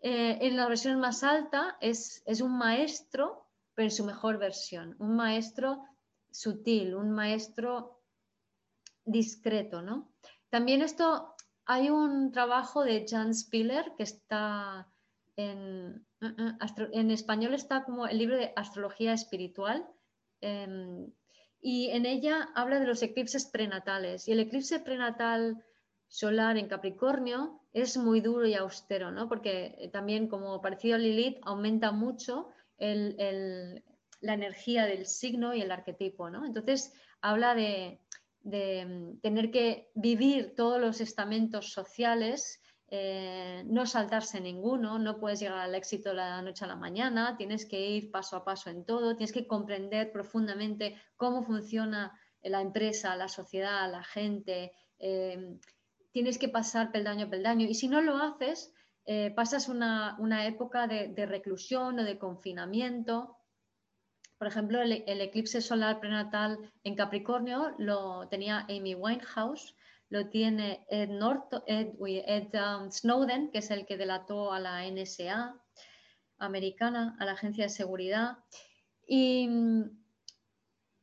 Eh, 0.01 0.39
en 0.41 0.57
la 0.57 0.67
versión 0.67 0.99
más 0.99 1.23
alta 1.23 1.77
es, 1.79 2.21
es 2.25 2.41
un 2.41 2.57
maestro, 2.57 3.47
pero 3.75 3.85
en 3.85 3.95
su 3.95 4.03
mejor 4.03 4.39
versión, 4.39 4.97
un 4.99 5.15
maestro 5.15 5.85
sutil, 6.29 6.95
un 6.95 7.11
maestro 7.11 8.03
discreto, 9.05 9.81
¿no? 9.81 10.11
También 10.51 10.81
esto 10.81 11.30
hay 11.65 11.89
un 11.89 12.31
trabajo 12.31 12.83
de 12.83 13.05
Jan 13.07 13.33
Spiller 13.33 13.93
que 13.97 14.03
está 14.03 14.87
en, 15.35 16.05
uh, 16.21 16.27
uh, 16.27 17.11
español, 17.11 17.53
está 17.53 17.83
como 17.83 18.07
el 18.07 18.17
libro 18.17 18.37
de 18.37 18.53
Astrología 18.55 19.13
Espiritual. 19.13 19.87
Em, 20.41 21.11
y 21.61 21.89
en 21.91 22.05
ella 22.05 22.49
habla 22.55 22.79
de 22.79 22.87
los 22.87 23.03
eclipses 23.03 23.45
prenatales. 23.45 24.27
Y 24.27 24.31
el 24.31 24.39
eclipse 24.39 24.79
prenatal 24.79 25.63
solar 26.07 26.57
en 26.57 26.67
Capricornio 26.67 27.61
es 27.71 27.97
muy 27.97 28.19
duro 28.19 28.45
y 28.45 28.55
austero, 28.55 29.11
¿no? 29.11 29.29
Porque 29.29 29.89
también, 29.93 30.27
como 30.27 30.61
parecido 30.61 30.95
a 30.95 30.99
Lilith, 30.99 31.37
aumenta 31.43 31.91
mucho 31.91 32.49
la 32.79 34.33
energía 34.33 34.85
del 34.85 35.05
signo 35.05 35.53
y 35.53 35.61
el 35.61 35.71
arquetipo, 35.71 36.29
¿no? 36.29 36.45
Entonces, 36.45 36.93
habla 37.21 37.53
de, 37.53 38.01
de 38.43 38.85
mm, 38.85 39.19
tener 39.21 39.51
que 39.51 39.91
vivir 39.93 40.55
todos 40.55 40.79
los 40.79 41.01
estamentos 41.01 41.71
sociales, 41.71 42.61
eh, 42.87 43.63
no 43.67 43.85
saltarse 43.85 44.41
ninguno, 44.41 44.99
no 44.99 45.19
puedes 45.19 45.39
llegar 45.39 45.59
al 45.59 45.75
éxito 45.75 46.09
de 46.09 46.15
la 46.15 46.41
noche 46.41 46.65
a 46.65 46.67
la 46.67 46.75
mañana, 46.75 47.37
tienes 47.37 47.65
que 47.65 47.79
ir 47.79 48.11
paso 48.11 48.35
a 48.35 48.43
paso 48.43 48.69
en 48.69 48.85
todo, 48.85 49.15
tienes 49.15 49.31
que 49.31 49.47
comprender 49.47 50.11
profundamente 50.11 51.01
cómo 51.15 51.43
funciona 51.43 52.19
la 52.41 52.61
empresa, 52.61 53.15
la 53.15 53.27
sociedad, 53.27 53.89
la 53.91 54.03
gente, 54.03 54.73
eh, 54.99 55.57
tienes 56.11 56.37
que 56.37 56.49
pasar 56.49 56.91
peldaño 56.91 57.27
a 57.27 57.29
peldaño. 57.29 57.65
Y 57.65 57.75
si 57.75 57.87
no 57.87 58.01
lo 58.01 58.17
haces, 58.17 58.73
eh, 59.05 59.31
pasas 59.35 59.69
una, 59.69 60.17
época 60.45 60.87
de 60.87 61.25
reclusión 61.25 61.99
o 61.99 62.03
de 62.03 62.17
confinamiento 62.17 63.37
por 64.41 64.47
ejemplo, 64.47 64.81
el, 64.81 65.21
eclipse 65.21 65.61
solar 65.61 65.99
prenatal 65.99 66.57
en 66.83 66.95
Capricornio 66.95 67.75
lo 67.77 68.27
tenía 68.27 68.65
Amy 68.69 68.95
Winehouse, 68.95 69.75
lo 70.09 70.29
tiene 70.29 70.83
Ed, 70.89 71.11
um, 71.11 72.89
Snowden, 72.89 73.51
que 73.51 73.59
es 73.59 73.69
el 73.69 73.85
que 73.85 73.97
delató 73.97 74.51
a 74.51 74.59
la 74.59 74.83
NSA 74.89 75.61
americana, 76.39 77.15
a 77.19 77.25
la 77.25 77.33
Agencia 77.33 77.65
de 77.65 77.69
Seguridad. 77.69 78.39
Y, 79.07 79.47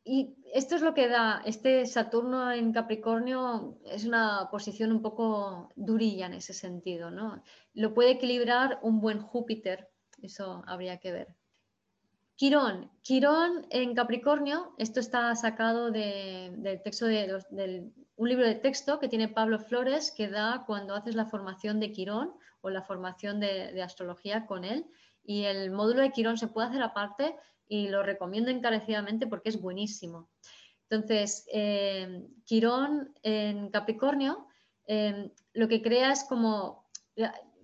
y 0.02 0.34
esto 0.52 0.74
es 0.74 0.82
lo 0.82 0.92
que 0.92 1.06
da, 1.06 1.40
este 1.46 1.86
Saturno 1.86 2.50
en 2.50 2.72
Capricornio 2.72 3.78
es 3.84 4.04
una 4.04 4.48
posición 4.50 4.90
un 4.90 5.00
poco 5.00 5.70
durilla 5.76 6.26
en 6.26 6.34
ese 6.34 6.54
sentido, 6.54 7.12
¿no? 7.12 7.40
Lo 7.72 7.94
puede 7.94 8.10
equilibrar 8.10 8.80
un 8.82 9.00
buen 9.00 9.20
Júpiter, 9.20 9.92
eso 10.22 10.64
habría 10.66 10.98
que 10.98 11.12
ver. 11.12 11.37
Quirón, 12.38 12.88
Quirón 13.02 13.66
en 13.70 13.96
Capricornio, 13.96 14.72
esto 14.78 15.00
está 15.00 15.34
sacado 15.34 15.90
del 15.90 16.80
texto 16.84 17.06
de 17.06 17.90
un 18.14 18.28
libro 18.28 18.46
de 18.46 18.54
texto 18.54 19.00
que 19.00 19.08
tiene 19.08 19.26
Pablo 19.26 19.58
Flores 19.58 20.12
que 20.16 20.28
da 20.28 20.62
cuando 20.64 20.94
haces 20.94 21.16
la 21.16 21.26
formación 21.26 21.80
de 21.80 21.90
Quirón 21.90 22.32
o 22.60 22.70
la 22.70 22.82
formación 22.82 23.40
de, 23.40 23.72
de 23.72 23.82
astrología 23.82 24.46
con 24.46 24.62
él. 24.62 24.86
Y 25.24 25.46
el 25.46 25.72
módulo 25.72 26.00
de 26.00 26.12
Quirón 26.12 26.38
se 26.38 26.46
puede 26.46 26.68
hacer 26.68 26.80
aparte 26.80 27.34
y 27.66 27.88
lo 27.88 28.04
recomiendo 28.04 28.52
encarecidamente 28.52 29.26
porque 29.26 29.48
es 29.48 29.60
buenísimo. 29.60 30.30
Entonces, 30.88 31.44
eh, 31.52 32.24
Quirón 32.44 33.14
en 33.24 33.68
Capricornio 33.70 34.46
eh, 34.86 35.32
lo 35.54 35.66
que 35.66 35.82
crea 35.82 36.12
es 36.12 36.22
como... 36.22 36.86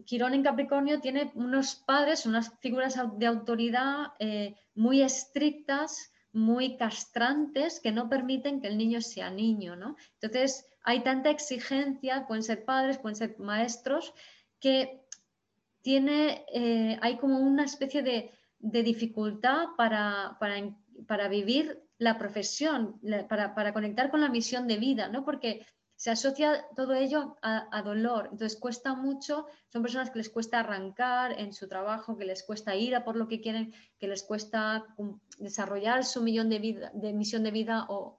Quirón 0.04 0.34
en 0.34 0.42
Capricornio 0.42 1.00
tiene 1.00 1.30
unos 1.34 1.76
padres, 1.76 2.26
unas 2.26 2.52
figuras 2.60 2.98
de 3.18 3.26
autoridad 3.26 4.12
eh, 4.18 4.54
muy 4.74 5.02
estrictas, 5.02 6.12
muy 6.32 6.76
castrantes, 6.76 7.80
que 7.80 7.92
no 7.92 8.08
permiten 8.08 8.60
que 8.60 8.68
el 8.68 8.76
niño 8.78 9.00
sea 9.00 9.30
niño, 9.30 9.76
¿no? 9.76 9.96
Entonces, 10.20 10.66
hay 10.82 11.02
tanta 11.02 11.30
exigencia, 11.30 12.26
pueden 12.26 12.42
ser 12.42 12.64
padres, 12.64 12.98
pueden 12.98 13.16
ser 13.16 13.38
maestros, 13.38 14.12
que 14.58 15.00
tiene, 15.80 16.44
hay 17.00 17.18
como 17.18 17.38
una 17.38 17.64
especie 17.64 18.02
de, 18.02 18.32
de 18.64 18.82
dificultad 18.82 19.66
para, 19.76 20.38
para, 21.06 21.28
vivir 21.28 21.82
la 21.98 22.16
profesión, 22.18 22.98
para, 23.28 23.74
conectar 23.74 24.10
con 24.10 24.22
la 24.22 24.30
misión 24.30 24.66
de 24.66 24.78
vida, 24.78 25.08
¿no? 25.08 25.22
Porque 25.22 25.66
se 26.04 26.10
asocia 26.10 26.66
todo 26.76 26.92
ello 26.92 27.38
a, 27.40 27.80
dolor. 27.80 28.28
Entonces 28.30 28.60
cuesta 28.60 28.94
mucho, 28.94 29.46
son 29.72 29.80
personas 29.80 30.10
que 30.10 30.18
les 30.18 30.28
cuesta 30.28 30.60
arrancar 30.60 31.32
en 31.40 31.54
su 31.54 31.66
trabajo, 31.66 32.18
que 32.18 32.26
les 32.26 32.42
cuesta 32.42 32.76
ir 32.76 32.94
a 32.94 33.06
por 33.06 33.16
lo 33.16 33.26
que 33.26 33.40
quieren, 33.40 33.72
que 33.98 34.06
les 34.06 34.22
cuesta 34.22 34.84
desarrollar 35.38 36.04
su 36.04 36.20
millón 36.20 36.50
de, 36.50 36.58
vida, 36.58 36.90
de 36.92 37.14
misión 37.14 37.42
de 37.42 37.52
vida. 37.52 37.86
O... 37.88 38.18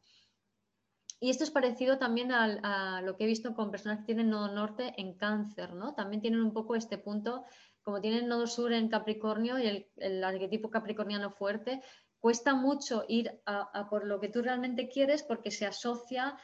Y 1.20 1.30
esto 1.30 1.44
es 1.44 1.52
parecido 1.52 2.00
también 2.00 2.32
a, 2.32 3.04
lo 3.04 3.18
que 3.18 3.26
he 3.26 3.28
visto 3.28 3.54
con 3.54 3.70
personas 3.70 4.00
que 4.00 4.06
tienen 4.06 4.32
nodo 4.32 4.52
norte 4.52 4.96
en 4.98 5.14
cáncer, 5.14 5.76
¿no? 5.76 5.94
También 5.94 6.24
tienen 6.24 6.42
un 6.42 6.54
poco 6.54 6.76
este 6.76 6.98
punto 6.98 7.44
como 7.84 8.02
tiene 8.02 8.18
el 8.18 8.28
nodo 8.28 8.48
sur 8.48 8.74
en 8.74 8.90
Capricornio 8.90 9.60
y 9.60 9.86
el, 9.98 10.24
arquetipo 10.24 10.72
capricorniano 10.72 11.30
fuerte, 11.30 11.84
cuesta 12.20 12.56
mucho 12.56 13.06
ir 13.08 13.40
a, 13.46 13.88
por 13.92 14.08
lo 14.08 14.20
que 14.20 14.30
tú 14.30 14.42
realmente 14.42 14.90
quieres 14.90 15.22
porque 15.22 15.52
se 15.52 15.68
asocia 15.68 16.36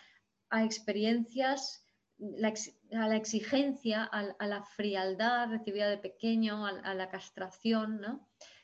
a 0.51 0.63
experiencias, 0.63 1.83
a 2.93 3.07
la 3.07 3.15
exigencia, 3.15 4.03
a, 4.03 4.47
la 4.47 4.63
frialdad 4.63 5.49
recibida 5.49 5.89
de 5.89 5.97
pequeño, 5.97 6.65
a, 6.65 6.93
la 6.93 7.09
castración. 7.09 8.01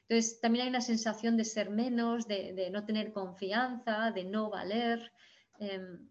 Entonces, 0.08 0.40
también 0.42 0.64
hay 0.64 0.70
una 0.70 0.82
sensación 0.82 1.38
de 1.38 1.46
ser 1.46 1.70
menos, 1.70 2.28
de, 2.28 2.70
no 2.72 2.86
tener 2.86 3.14
confianza, 3.14 4.12
de 4.12 4.26
no 4.26 4.50
valer. 4.50 5.12
Em, 5.60 6.08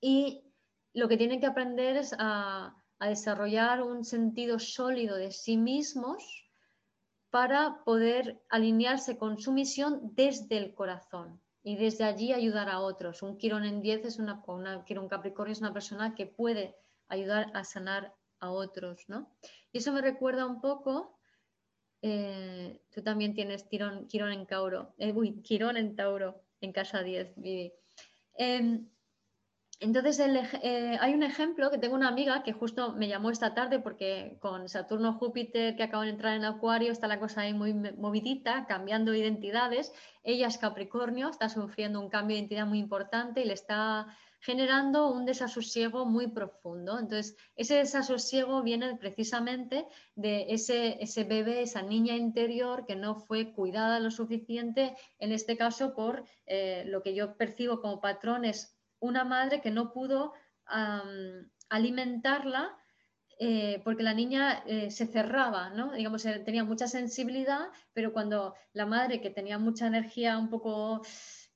y 0.00 0.44
lo 0.92 1.08
que 1.08 1.16
tienen 1.16 1.40
que 1.40 1.46
aprender 1.46 1.96
es 1.96 2.14
a 2.18 2.74
desarrollar 3.00 3.82
un 3.82 4.04
sentido 4.04 4.58
sólido 4.58 5.16
de 5.16 5.32
sí 5.32 5.56
mismos 5.56 6.50
para 7.30 7.82
poder 7.84 8.42
alinearse 8.50 9.16
con 9.16 9.38
su 9.38 9.52
misión 9.52 10.12
desde 10.14 10.58
el 10.58 10.74
corazón 10.74 11.41
y 11.62 11.76
desde 11.76 12.04
allí 12.04 12.32
ayudar 12.32 12.68
a 12.68 12.80
otros. 12.80 13.22
Un 13.22 13.38
Quirón 13.38 13.64
en 13.64 13.80
10 13.80 14.04
es 14.04 14.18
una, 14.18 14.42
Quirón 14.84 15.08
Capricornio 15.08 15.52
es 15.52 15.60
una 15.60 15.72
persona 15.72 16.14
que 16.14 16.26
puede 16.26 16.76
ayudar 17.08 17.50
a 17.54 17.64
sanar 17.64 18.14
a 18.40 18.50
otros, 18.50 19.08
¿no? 19.08 19.32
Y 19.70 19.78
eso 19.78 19.92
me 19.92 20.02
recuerda 20.02 20.46
un 20.46 20.60
poco, 20.60 21.18
eh, 22.02 22.82
tú 22.90 23.02
también 23.02 23.34
tienes 23.34 23.64
Quirón, 23.64 24.06
Quirón 24.08 24.32
en 24.32 24.46
Tauro, 24.46 24.94
eh, 24.98 25.12
uy, 25.12 25.40
Quirón 25.42 25.76
en 25.76 25.94
Tauro 25.94 26.42
en 26.60 26.72
casa 26.72 27.02
10, 27.02 27.32
Vivi. 27.36 27.72
Em, 28.34 28.88
entonces, 29.82 30.20
eh, 30.20 30.96
hay 31.00 31.12
un 31.12 31.24
ejemplo 31.24 31.68
que 31.68 31.76
tengo 31.76 31.96
una 31.96 32.06
amiga 32.06 32.44
que 32.44 32.52
justo 32.52 32.92
me 32.92 33.08
llamó 33.08 33.30
esta 33.30 33.52
tarde 33.52 33.80
porque 33.80 34.36
con 34.40 34.68
Saturno 34.68 35.14
Júpiter 35.14 35.74
que 35.74 35.82
acaban 35.82 36.06
de 36.06 36.12
entrar 36.12 36.36
en 36.36 36.44
Acuario 36.44 36.92
está 36.92 37.08
la 37.08 37.18
cosa 37.18 37.40
ahí 37.40 37.52
muy 37.52 37.74
movidita, 37.74 38.64
cambiando 38.66 39.12
identidades. 39.12 39.92
Ella 40.22 40.46
es 40.46 40.56
Capricornio, 40.58 41.28
está 41.28 41.48
sufriendo 41.48 42.00
un 42.00 42.10
cambio 42.10 42.36
de 42.36 42.42
identidad 42.42 42.64
muy 42.64 42.78
importante 42.78 43.40
y 43.40 43.44
le 43.44 43.54
está 43.54 44.16
generando 44.38 45.10
un 45.10 45.24
desasosiego 45.24 46.06
muy 46.06 46.28
profundo. 46.28 47.00
Entonces, 47.00 47.36
ese 47.56 47.74
desasosiego 47.74 48.62
viene 48.62 48.94
precisamente 48.96 49.88
de 50.14 50.46
ese, 50.50 51.24
bebé, 51.24 51.62
esa 51.62 51.82
niña 51.82 52.14
interior 52.14 52.86
que 52.86 52.94
no 52.94 53.16
fue 53.16 53.52
cuidada 53.52 53.98
lo 53.98 54.12
suficiente, 54.12 54.96
en 55.18 55.32
este 55.32 55.56
caso 55.56 55.92
por 55.92 56.24
eh, 56.46 56.84
lo 56.86 57.02
que 57.02 57.16
yo 57.16 57.36
percibo 57.36 57.80
como 57.80 58.00
patrones 58.00 58.76
una 59.02 59.24
madre 59.24 59.60
que 59.60 59.70
no 59.70 59.92
pudo 59.92 60.32
alimentarla 61.68 62.78
eh, 63.44 63.80
porque 63.82 64.04
la 64.04 64.14
niña 64.14 64.62
eh, 64.66 64.92
se 64.92 65.06
cerraba, 65.06 65.70
¿no? 65.70 65.92
Digamos, 65.94 66.24
eh, 66.26 66.38
tenía 66.44 66.62
mucha 66.62 66.86
sensibilidad, 66.86 67.70
pero 67.92 68.12
cuando 68.12 68.54
la 68.72 68.86
madre, 68.86 69.20
que 69.20 69.30
tenía 69.30 69.58
mucha 69.58 69.88
energía 69.88 70.38
un 70.38 70.48
poco 70.48 71.02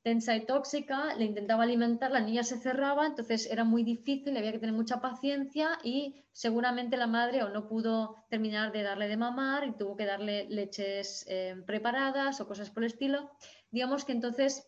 tensa 0.02 0.34
y 0.34 0.46
tóxica, 0.46 1.14
le 1.14 1.26
intentaba 1.26 1.62
alimentar, 1.62 2.10
la 2.10 2.18
niña 2.18 2.42
se 2.42 2.58
cerraba, 2.58 3.06
entonces 3.06 3.46
era 3.48 3.62
muy 3.62 3.84
difícil, 3.84 4.36
había 4.36 4.50
que 4.50 4.58
tener 4.58 4.74
mucha 4.74 5.00
paciencia 5.00 5.78
y 5.84 6.24
seguramente 6.32 6.96
la 6.96 7.06
madre 7.06 7.44
o 7.44 7.50
no 7.50 7.68
pudo 7.68 8.16
terminar 8.30 8.72
de 8.72 8.82
darle 8.82 9.06
de 9.06 9.16
mamar 9.16 9.64
y 9.68 9.76
tuvo 9.76 9.96
que 9.96 10.06
darle 10.06 10.48
leches 10.48 11.24
preparadas 11.66 12.40
o 12.40 12.48
cosas 12.48 12.70
por 12.70 12.82
el 12.82 12.90
estilo. 12.90 13.30
Digamos 13.70 14.04
que 14.04 14.12
entonces 14.12 14.66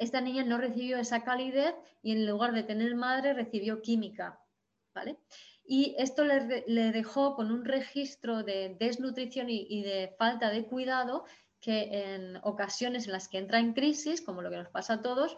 esta 0.00 0.20
niña 0.20 0.42
no 0.44 0.58
recibió 0.58 0.96
esa 0.96 1.22
calidez 1.22 1.74
y 2.02 2.12
en 2.12 2.26
lugar 2.26 2.52
de 2.54 2.62
tener 2.62 2.94
madre 2.96 3.34
recibió 3.34 3.82
química, 3.82 4.40
¿vale? 4.94 5.18
Y 5.62 5.94
esto 5.98 6.24
le, 6.24 6.64
dejó 6.90 7.36
con 7.36 7.52
un 7.52 7.64
registro 7.64 8.42
de 8.42 8.76
desnutrición 8.80 9.48
y, 9.50 9.82
de 9.82 10.14
falta 10.18 10.50
de 10.50 10.64
cuidado 10.64 11.26
que 11.60 12.14
en 12.14 12.36
ocasiones 12.42 13.06
en 13.06 13.12
las 13.12 13.28
que 13.28 13.38
entra 13.38 13.60
en 13.60 13.74
crisis, 13.74 14.22
como 14.22 14.40
lo 14.40 14.50
que 14.50 14.56
nos 14.56 14.70
pasa 14.70 14.94
a 14.94 15.02
todos, 15.02 15.36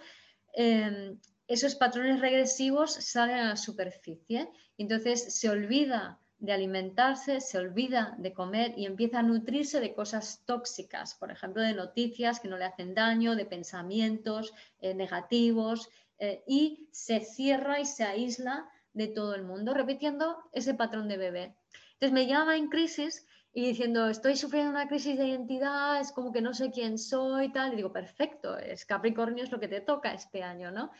em, 0.54 1.18
esos 1.48 1.74
patrones 1.74 2.20
regresivos 2.20 2.94
salen 2.94 3.38
a 3.38 3.48
la 3.48 3.56
superficie. 3.56 4.48
Entonces 4.78 5.38
se 5.38 5.50
olvida 5.50 6.21
de 6.42 6.52
alimentarse, 6.52 7.40
se 7.40 7.56
olvida 7.56 8.16
de 8.18 8.32
comer 8.32 8.74
y 8.76 8.84
empieza 8.84 9.20
a 9.20 9.22
nutrirse 9.22 9.78
de 9.78 9.94
cosas 9.94 10.42
tóxicas, 10.44 11.14
por 11.14 11.30
ejemplo, 11.30 11.62
de 11.62 11.72
noticias 11.72 12.40
que 12.40 12.48
no 12.48 12.58
le 12.58 12.64
hacen 12.64 12.94
daño, 12.94 13.36
de 13.36 13.46
pensamientos 13.46 14.52
eh, 14.80 14.92
negativos, 14.92 15.88
eh, 16.18 16.42
y 16.48 16.88
se 16.90 17.20
cierra 17.20 17.78
y 17.78 17.86
se 17.86 18.02
aísla 18.02 18.68
de 18.92 19.06
todo 19.06 19.36
el 19.36 19.44
mundo, 19.44 19.72
repitiendo 19.72 20.36
ese 20.52 20.74
patrón 20.74 21.06
de 21.06 21.16
bebé. 21.16 21.54
Entonces 21.92 22.12
me 22.12 22.26
llama 22.26 22.56
en 22.56 22.68
crisis 22.68 23.24
y 23.54 23.64
diciendo, 23.64 24.08
estoy 24.08 24.34
sufriendo 24.34 24.72
una 24.72 24.88
crisis 24.88 25.16
de 25.16 25.28
identidad, 25.28 26.00
es 26.00 26.10
como 26.10 26.32
que 26.32 26.40
no 26.40 26.54
sé 26.54 26.72
quién 26.72 26.98
soy, 26.98 27.52
tal, 27.52 27.72
y 27.72 27.76
digo, 27.76 27.92
perfecto, 27.92 28.58
es 28.58 28.84
Capricornio 28.84 29.44
es 29.44 29.52
lo 29.52 29.60
que 29.60 29.68
te 29.68 29.80
toca 29.80 30.12
este 30.12 30.42
año, 30.42 30.72
¿no? 30.72 30.90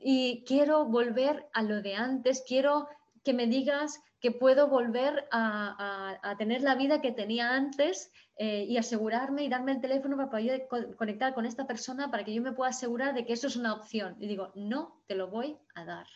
Y 0.00 0.44
quiero 0.46 0.84
volver 0.84 1.48
a 1.52 1.62
lo 1.62 1.82
de 1.82 1.96
antes, 1.96 2.44
quiero 2.46 2.86
que 3.28 3.34
me 3.34 3.46
digas 3.46 4.02
que 4.20 4.32
puedo 4.32 4.68
volver 4.68 5.28
a, 5.30 6.34
tener 6.38 6.62
la 6.62 6.76
vida 6.76 7.02
que 7.02 7.12
tenía 7.12 7.52
antes 7.54 8.10
eh, 8.38 8.64
y 8.66 8.78
asegurarme 8.78 9.44
y 9.44 9.50
darme 9.50 9.72
el 9.72 9.82
teléfono 9.82 10.16
para 10.16 10.30
poder 10.30 10.66
conectar 10.96 11.34
con 11.34 11.44
esta 11.44 11.66
persona 11.66 12.10
para 12.10 12.24
que 12.24 12.32
yo 12.32 12.40
me 12.40 12.52
pueda 12.54 12.70
asegurar 12.70 13.12
de 13.14 13.26
que 13.26 13.34
eso 13.34 13.46
es 13.46 13.56
una 13.56 13.74
opción. 13.74 14.16
Y 14.18 14.28
digo, 14.28 14.50
no 14.54 15.02
te 15.06 15.14
lo 15.14 15.28
voy 15.28 15.58
a 15.74 15.84
dar. 15.84 16.06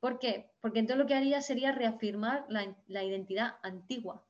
¿Por 0.00 0.18
qué? 0.18 0.50
Porque 0.62 0.78
entonces 0.78 1.02
lo 1.02 1.06
que 1.06 1.14
haría 1.14 1.42
sería 1.42 1.72
reafirmar 1.72 2.46
la, 2.48 3.04
identidad 3.04 3.56
antigua. 3.62 4.24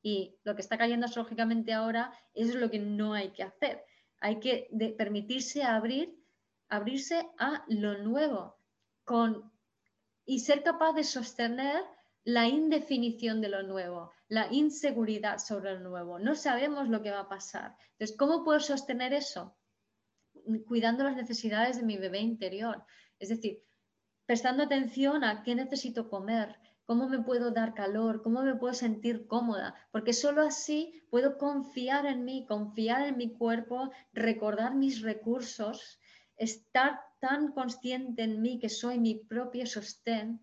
Y 0.00 0.36
lo 0.44 0.54
que 0.54 0.60
está 0.60 0.78
cayendo 0.78 1.06
astrológicamente 1.06 1.72
ahora 1.72 2.12
es 2.34 2.54
lo 2.54 2.70
que 2.70 2.78
no 2.78 3.14
hay 3.14 3.30
que 3.32 3.42
hacer. 3.42 3.82
Hay 4.20 4.38
que 4.38 4.68
permitirse 4.96 5.64
abrir, 5.64 6.16
abrirse 6.68 7.28
a 7.36 7.64
lo 7.66 7.98
nuevo 7.98 8.56
con, 9.02 9.51
y 10.24 10.40
ser 10.40 10.62
capaz 10.62 10.92
de 10.92 11.04
sostener 11.04 11.82
la 12.24 12.46
indefinición 12.46 13.40
de 13.40 13.48
lo 13.48 13.62
nuevo, 13.62 14.12
la 14.28 14.52
inseguridad 14.52 15.38
sobre 15.38 15.74
lo 15.74 15.80
nuevo. 15.80 16.18
No 16.18 16.34
sabemos 16.34 16.88
lo 16.88 17.02
que 17.02 17.10
va 17.10 17.20
a 17.20 17.28
pasar. 17.28 17.76
Entonces, 17.92 18.16
¿cómo 18.16 18.44
puedo 18.44 18.60
sostener 18.60 19.12
eso? 19.12 19.56
Cuidando 20.66 21.04
las 21.04 21.16
necesidades 21.16 21.76
de 21.76 21.82
mi 21.82 21.96
bebé 21.96 22.20
interior. 22.20 22.84
Es 23.18 23.28
decir, 23.28 23.62
prestando 24.26 24.62
atención 24.62 25.24
a 25.24 25.42
qué 25.42 25.54
necesito 25.54 26.08
comer, 26.08 26.56
¿Cómo 26.84 27.08
me 27.08 27.22
puedo 27.22 27.52
dar 27.52 27.74
calor? 27.74 28.22
¿Cómo 28.22 28.42
me 28.42 28.56
puedo 28.56 28.74
sentir 28.74 29.26
cómoda? 29.26 29.74
Porque 29.92 30.12
solo 30.12 30.42
así 30.42 31.02
puedo 31.10 31.38
confiar 31.38 32.06
en 32.06 32.24
mí, 32.24 32.44
confiar 32.46 33.06
en 33.06 33.16
mi 33.16 33.32
cuerpo, 33.32 33.90
recordar 34.12 34.74
mis 34.74 35.00
recursos, 35.00 36.00
estar 36.36 37.00
tan 37.22 37.52
consciente 37.52 38.24
en 38.24 38.42
mí 38.42 38.58
que 38.58 38.68
soy 38.68 38.98
mi 38.98 39.14
propio 39.14 39.64
sostén, 39.64 40.40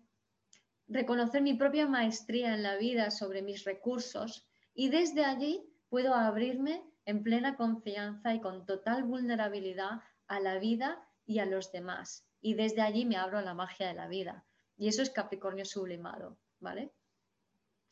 reconocer 0.88 1.42
mi 1.42 1.52
propia 1.52 1.86
maestría 1.86 2.54
en 2.54 2.62
la 2.62 2.76
vida 2.76 3.10
sobre 3.10 3.42
mis 3.42 3.64
recursos 3.64 4.48
y 4.72 4.88
desde 4.88 5.26
allí 5.26 5.62
puedo 5.90 6.14
abrirme 6.14 6.82
en 7.04 7.22
plena 7.22 7.54
confianza 7.54 8.32
y 8.32 8.40
con 8.40 8.64
total 8.64 9.04
vulnerabilidad 9.04 10.00
a 10.26 10.40
la 10.40 10.58
vida 10.58 11.06
y 11.26 11.40
a 11.40 11.44
los 11.44 11.70
demás. 11.70 12.24
Y 12.40 12.54
desde 12.54 12.80
allí 12.80 13.04
me 13.04 13.18
abro 13.18 13.36
a 13.36 13.42
la 13.42 13.52
magia 13.52 13.88
de 13.88 13.94
la 13.94 14.08
vida. 14.08 14.46
Y 14.78 14.88
eso 14.88 15.02
es 15.02 15.10
Capricornio 15.10 15.66
sublimado, 15.66 16.38
¿vale? 16.60 16.92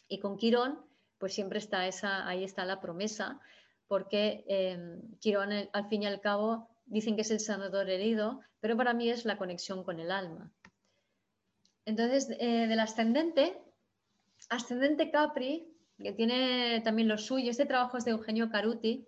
Y 0.09 0.19
con 0.19 0.39
Quirón, 0.39 0.81
pues 1.19 1.35
siempre 1.35 1.59
está 1.59 1.86
esa, 1.86 2.27
ahí 2.27 2.43
está 2.43 2.65
la 2.65 2.81
promesa, 2.81 3.39
porque 3.86 4.47
eh, 4.48 5.02
Quirón 5.20 5.51
al 5.52 5.89
fin 5.90 6.05
y 6.05 6.06
al 6.06 6.23
cabo 6.23 6.70
dicen 6.89 7.16
que 7.16 7.23
es 7.23 7.31
el 7.31 7.40
sanador 7.40 7.89
herido, 7.90 8.40
pero 8.60 8.77
para 8.77 8.94
mí 8.94 9.09
es 9.09 9.24
la 9.24 9.39
conexión 9.39 9.85
con 9.85 10.01
el 10.01 10.10
alma. 10.10 10.52
Entonces, 11.85 12.28
eh, 12.39 12.66
del 12.66 12.81
ascendente, 12.81 13.59
ascendente 14.51 15.10
Capri, 15.10 15.73
que 15.98 16.12
tiene 16.12 16.81
también 16.82 17.09
lo 17.09 17.19
suyo, 17.19 17.51
este 17.51 17.66
trabajo 17.66 17.97
es 17.97 18.05
de 18.05 18.12
Eugenio 18.12 18.51
Caruti, 18.51 19.06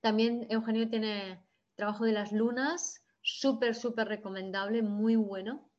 también 0.00 0.46
Eugenio 0.50 0.88
tiene 0.88 1.42
trabajo 1.74 2.04
de 2.04 2.12
las 2.12 2.32
lunas, 2.32 3.04
súper, 3.22 3.74
súper 3.74 4.08
recomendable, 4.08 4.82
muy 4.82 5.16
bueno. 5.16 5.70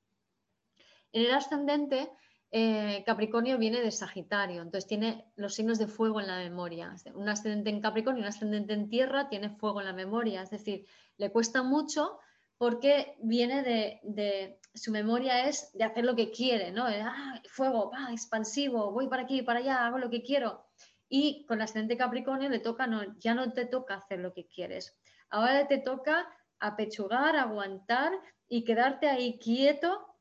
En 1.11 1.25
el 1.25 1.31
ascendente, 1.31 2.09
eh, 2.55 3.03
Capricornio 3.03 3.57
viene 3.57 3.81
de 3.81 3.89
Sagitario, 3.89 4.61
entonces 4.61 4.85
tiene 4.85 5.25
los 5.35 5.55
signos 5.55 5.79
de 5.79 5.87
fuego 5.87 6.21
en 6.21 6.27
la 6.27 6.37
memoria. 6.37 6.95
Un 7.15 7.27
ascendente 7.27 7.71
en 7.71 7.81
Capricornio 7.81 8.21
un 8.21 8.27
ascendente 8.27 8.73
en 8.73 8.89
Tierra 8.89 9.27
tiene 9.27 9.49
fuego 9.49 9.79
en 9.79 9.87
la 9.87 9.93
memoria, 9.93 10.43
es 10.43 10.51
decir, 10.51 10.85
le 11.17 11.31
cuesta 11.31 11.63
mucho 11.63 12.19
porque 12.59 13.15
viene 13.23 13.63
de, 13.63 14.59
su 14.75 14.91
memoria 14.91 15.47
es 15.47 15.71
de 15.73 15.83
hacer 15.83 16.05
lo 16.05 16.15
que 16.15 16.29
quiere, 16.29 16.71
¿no? 16.71 16.85
Ah, 16.85 17.41
fuego, 17.49 17.91
expansivo, 18.11 18.91
voy 18.91 19.07
para 19.07 19.23
aquí, 19.23 19.41
para 19.41 19.57
allá, 19.57 19.87
hago 19.87 19.97
lo 19.97 20.11
que 20.11 20.21
quiero. 20.21 20.63
Y 21.09 21.47
con 21.47 21.57
el 21.57 21.63
ascendente 21.63 21.97
Capricornio 21.97 22.49
le 22.49 22.59
toca, 22.59 22.87
ya 23.17 23.33
no 23.33 23.51
te 23.51 23.65
toca 23.65 23.95
hacer 23.95 24.19
lo 24.19 24.31
que 24.31 24.45
quieres. 24.45 24.95
Ahora 25.31 25.67
te 25.67 25.79
toca 25.79 26.27
apechugar, 26.59 27.35
aguantar 27.35 28.11
y 28.47 28.63
quedarte 28.63 29.09
ahí 29.09 29.39
quieto 29.39 30.12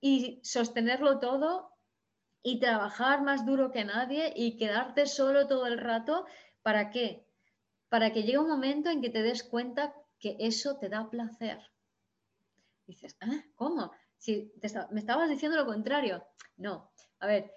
y 0.00 0.40
sostenerlo 0.42 1.18
todo 1.18 1.70
y 2.42 2.58
trabajar 2.58 3.22
más 3.22 3.44
duro 3.44 3.70
que 3.70 3.84
nadie 3.84 4.32
y 4.34 4.56
quedarte 4.56 5.06
solo 5.06 5.46
todo 5.46 5.66
el 5.66 5.78
rato. 5.78 6.26
¿Para 6.62 6.90
qué? 6.90 7.26
Para 7.88 8.12
que 8.12 8.22
llegue 8.22 8.38
un 8.38 8.48
momento 8.48 8.90
en 8.90 9.00
que 9.00 9.10
te 9.10 9.22
des 9.22 9.42
cuenta 9.42 9.94
que 10.18 10.36
eso 10.38 10.78
te 10.78 10.88
da 10.88 11.10
placer. 11.10 11.58
Dices, 12.86 13.16
¿eh? 13.20 13.50
¿cómo? 13.54 13.92
Si 14.16 14.52
me 14.90 15.00
estabas 15.00 15.28
diciendo 15.28 15.56
lo 15.56 15.66
contrario. 15.66 16.24
No, 16.56 16.92
a 17.20 17.26
ver, 17.26 17.54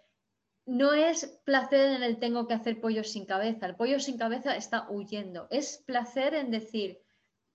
no 0.65 0.93
es 0.93 1.25
placer 1.43 1.91
en 1.91 2.03
el 2.03 2.19
tengo 2.19 2.47
que 2.47 2.53
hacer 2.53 2.79
pollo 2.79 3.03
sin 3.03 3.25
cabeza. 3.25 3.65
El 3.65 3.75
pollo 3.75 3.99
sin 3.99 4.17
cabeza 4.17 4.55
está 4.55 4.89
huyendo. 4.89 5.47
Es 5.49 5.83
placer 5.85 6.33
en 6.33 6.51
decir, 6.51 7.02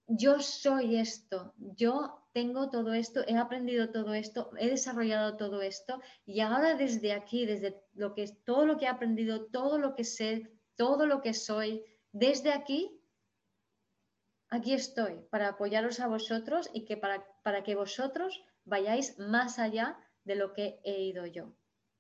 yo 0.09 0.41
soy 0.41 0.97
esto, 0.97 1.53
yo 1.59 2.27
tengo 2.33 2.71
todo 2.71 2.95
esto, 2.95 3.23
he 3.27 3.37
aprendido 3.37 3.91
todo 3.91 4.15
esto, 4.15 4.51
he 4.59 4.69
desarrollado 4.69 5.37
todo 5.37 5.61
esto 5.61 6.01
y 6.25 6.41
ahora 6.41 6.75
desde 6.75 7.13
aquí, 7.13 7.45
desde 7.45 7.83
lo 7.93 8.15
que 8.15 8.27
todo 8.45 8.65
lo 8.65 8.79
que 8.79 8.87
he 8.87 8.89
aprendido, 8.89 9.47
todo 9.47 9.79
lo 9.79 9.95
que 9.95 10.05
sé, 10.05 10.51
todo 10.77 11.07
lo 11.07 11.21
que 11.21 11.35
soy, 11.35 11.85
desde 12.13 12.53
aquí, 12.53 13.03
aquí 14.49 14.73
estoy 14.73 15.21
para 15.31 15.49
apoyaros 15.49 16.01
a 16.01 16.09
vosotros 16.09 16.71
y 16.73 16.87
que 16.87 16.97
para, 16.97 17.27
para 17.43 17.63
que 17.63 17.75
vosotros 17.75 18.43
vayáis 18.65 19.19
más 19.19 19.59
allá 19.59 19.99
de 20.25 20.37
lo 20.37 20.55
que 20.55 20.81
he 20.85 21.03
ido 21.03 21.27
yo. 21.27 21.55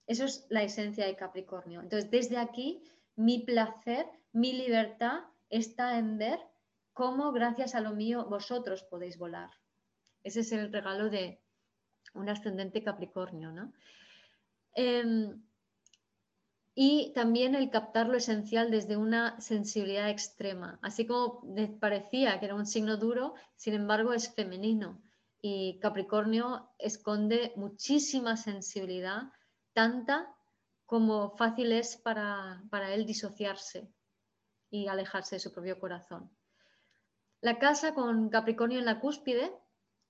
Eso 0.06 0.24
es 0.24 0.46
la 0.48 0.62
esencia 0.62 1.04
de 1.04 1.16
Capricornio. 1.16 1.82
Entonces, 1.82 2.10
desde 2.10 2.38
aquí, 2.38 2.82
mi 3.16 3.40
placer, 3.40 4.06
mi 4.32 4.54
libertad 4.54 5.24
está 5.50 5.98
en 5.98 6.16
ver 6.16 6.38
cómo 6.98 7.30
gracias 7.30 7.76
a 7.76 7.80
lo 7.80 7.92
mío 7.92 8.26
vosotros 8.28 8.82
podéis 8.82 9.18
volar. 9.18 9.50
Ese 10.24 10.40
es 10.40 10.50
el 10.50 10.72
regalo 10.72 11.08
de 11.08 11.40
un 12.12 12.28
ascendente 12.28 12.82
Capricornio, 12.82 13.52
¿no? 13.52 13.72
Em, 14.74 15.40
y 16.74 17.12
también 17.14 17.54
el 17.54 17.70
captar 17.70 18.08
lo 18.08 18.16
esencial 18.16 18.72
desde 18.72 18.96
una 18.96 19.40
sensibilidad 19.40 20.10
extrema. 20.10 20.80
Así 20.82 21.06
como 21.06 21.44
parecía 21.78 22.40
que 22.40 22.46
era 22.46 22.56
un 22.56 22.66
signo 22.66 22.96
duro, 22.96 23.34
sin 23.54 23.74
embargo 23.74 24.12
es 24.12 24.34
femenino. 24.34 25.00
Y 25.40 25.78
Capricornio 25.78 26.72
esconde 26.80 27.52
muchísima 27.54 28.36
sensibilidad, 28.36 29.30
tanta 29.72 30.34
como 30.84 31.30
fácil 31.36 31.70
es 31.70 31.96
para, 31.96 32.60
para 32.70 32.92
él 32.92 33.06
disociarse 33.06 33.88
y 34.68 34.88
alejarse 34.88 35.36
de 35.36 35.40
su 35.40 35.52
propio 35.52 35.78
corazón. 35.78 36.28
La 37.40 37.58
casa 37.58 37.94
con 37.94 38.30
Capricornio 38.30 38.78
en 38.78 38.84
la 38.84 39.00
cúspide 39.00 39.52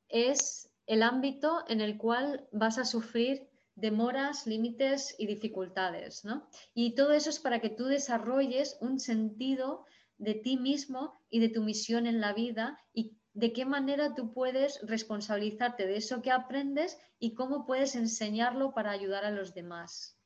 es 0.09 0.71
el 0.87 1.03
ámbito 1.03 1.65
en 1.69 1.81
el 1.81 1.99
cual 1.99 2.49
vas 2.53 2.79
a 2.79 2.85
sufrir 2.85 3.49
demoras, 3.75 4.47
límites 4.47 5.15
y 5.19 5.27
dificultades. 5.27 6.25
¿no? 6.25 6.49
Y 6.75 6.95
todo 6.95 7.13
eso 7.13 7.31
es 7.31 7.39
para 7.39 7.61
que 7.61 7.71
tú 7.71 7.85
desarrolles 7.85 8.79
un 8.81 8.99
sentido 8.99 9.85
de 10.17 10.35
ti 10.35 10.57
mismo 10.57 11.21
y 11.31 11.41
de 11.41 11.49
tu 11.49 11.63
misión 11.63 12.07
en 12.07 12.21
la 12.21 12.33
vida 12.33 12.79
y 12.93 13.19
de 13.35 13.53
qué 13.53 13.65
manera 13.65 14.15
tú 14.15 14.33
puedes 14.33 14.81
responsabilizarte 14.83 15.87
de 15.87 15.99
eso 15.99 16.23
que 16.23 16.33
aprendes 16.33 16.99
y 17.21 17.35
cómo 17.35 17.67
puedes 17.67 17.95
enseñarlo 17.95 18.75
para 18.75 18.91
ayudar 18.91 19.25
a 19.25 19.31
los 19.31 19.55
demás. 19.55 20.19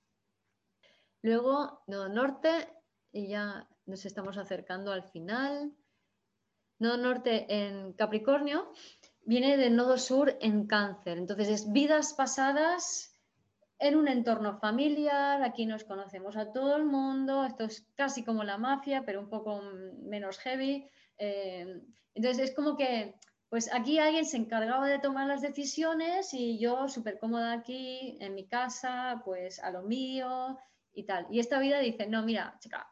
Luego, 1.21 1.83
Nodo 1.87 2.09
Norte, 2.09 2.69
y 3.13 3.29
ya 3.29 3.69
nos 3.85 4.07
estamos 4.07 4.39
acercando 4.39 4.93
al 4.93 5.03
final. 5.03 5.77
Nodo 6.79 6.97
norte 6.97 7.47
en 7.49 7.93
Capricornio 7.93 8.73
viene 9.25 9.57
del 9.57 9.77
nodo 9.77 9.99
sur 9.99 10.37
en 10.41 10.67
Cáncer. 10.67 11.19
Entonces 11.19 11.49
es 11.49 11.73
vidas 11.73 12.15
pasadas 12.15 13.13
en 13.79 13.97
un 13.97 14.07
entorno 14.07 14.59
familiar, 14.59 15.43
aquí 15.43 15.67
nos 15.67 15.83
conocemos 15.83 16.37
a 16.37 16.53
todo 16.53 16.77
el 16.77 16.85
mundo, 16.85 17.45
esto 17.45 17.65
es 17.65 17.85
casi 17.97 18.25
como 18.25 18.45
la 18.45 18.57
mafia, 18.57 19.03
pero 19.05 19.21
un 19.21 19.29
poco 19.29 19.61
menos 20.05 20.39
heavy. 20.39 20.89
Eh, 21.19 21.81
entonces 22.15 22.51
es 22.51 22.55
como 22.55 22.77
que, 22.77 23.17
pues 23.49 23.73
aquí 23.75 23.99
alguien 23.99 24.25
se 24.25 24.37
encargaba 24.37 24.87
de 24.87 25.01
tomar 25.01 25.27
las 25.27 25.43
decisiones 25.43 26.33
y 26.33 26.61
yo 26.61 26.89
súper 26.89 27.19
cómoda 27.19 27.53
aquí 27.53 28.17
en 28.21 28.35
mi 28.35 28.47
casa, 28.47 29.21
pues 29.25 29.59
a 29.59 29.73
lo 29.73 29.83
mío 29.83 30.59
y 30.93 31.05
tal. 31.05 31.27
Y 31.31 31.41
esta 31.41 31.59
vida 31.59 31.81
dice, 31.81 32.07
no, 32.07 32.23
mira, 32.23 32.57
chica, 32.61 32.89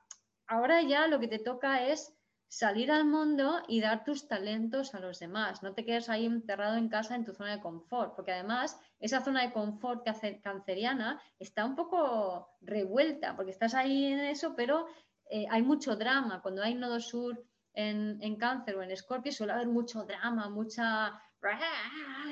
ahora 0.49 0.83
ya 0.83 1.07
lo 1.07 1.21
que 1.21 1.29
te 1.29 1.39
toca 1.39 1.87
es 1.87 2.13
salir 2.51 2.91
al 2.91 3.05
mundo 3.05 3.63
y 3.69 3.81
dar 3.81 4.03
tus 4.03 4.27
talentos 4.27 4.93
a 4.97 5.01
los 5.01 5.21
demás. 5.21 5.63
No 5.63 5.73
te 5.73 5.85
quedes 5.85 6.09
ahí 6.09 6.27
enterrado 6.27 6.77
en 6.77 6.89
casa 6.89 7.15
en 7.15 7.25
tu 7.25 7.33
zona 7.33 7.53
de 7.53 7.63
confort, 7.63 8.17
porque 8.17 8.33
además 8.33 8.77
esa 8.99 9.21
zona 9.21 9.43
de 9.43 9.53
confort 9.53 10.05
canceriana 10.43 11.23
está 11.39 11.65
un 11.65 11.77
poco 11.77 12.57
revuelta, 12.61 13.37
porque 13.37 13.53
estás 13.53 13.75
ahí 13.75 14.07
en 14.07 14.19
eso, 14.19 14.57
pero 14.57 14.89
eh, 15.27 15.47
hay 15.49 15.63
mucho 15.63 15.95
drama. 15.95 16.43
Cuando 16.43 16.61
hay 16.61 16.75
nodo 16.75 16.99
sur 16.99 17.41
en, 17.73 18.37
cáncer 18.37 18.75
o 18.75 18.83
en 18.83 18.91
escorpio 18.91 19.31
suele 19.31 19.53
haber 19.53 19.69
mucho 19.69 20.03
drama, 20.05 20.49
mucha... 20.49 21.23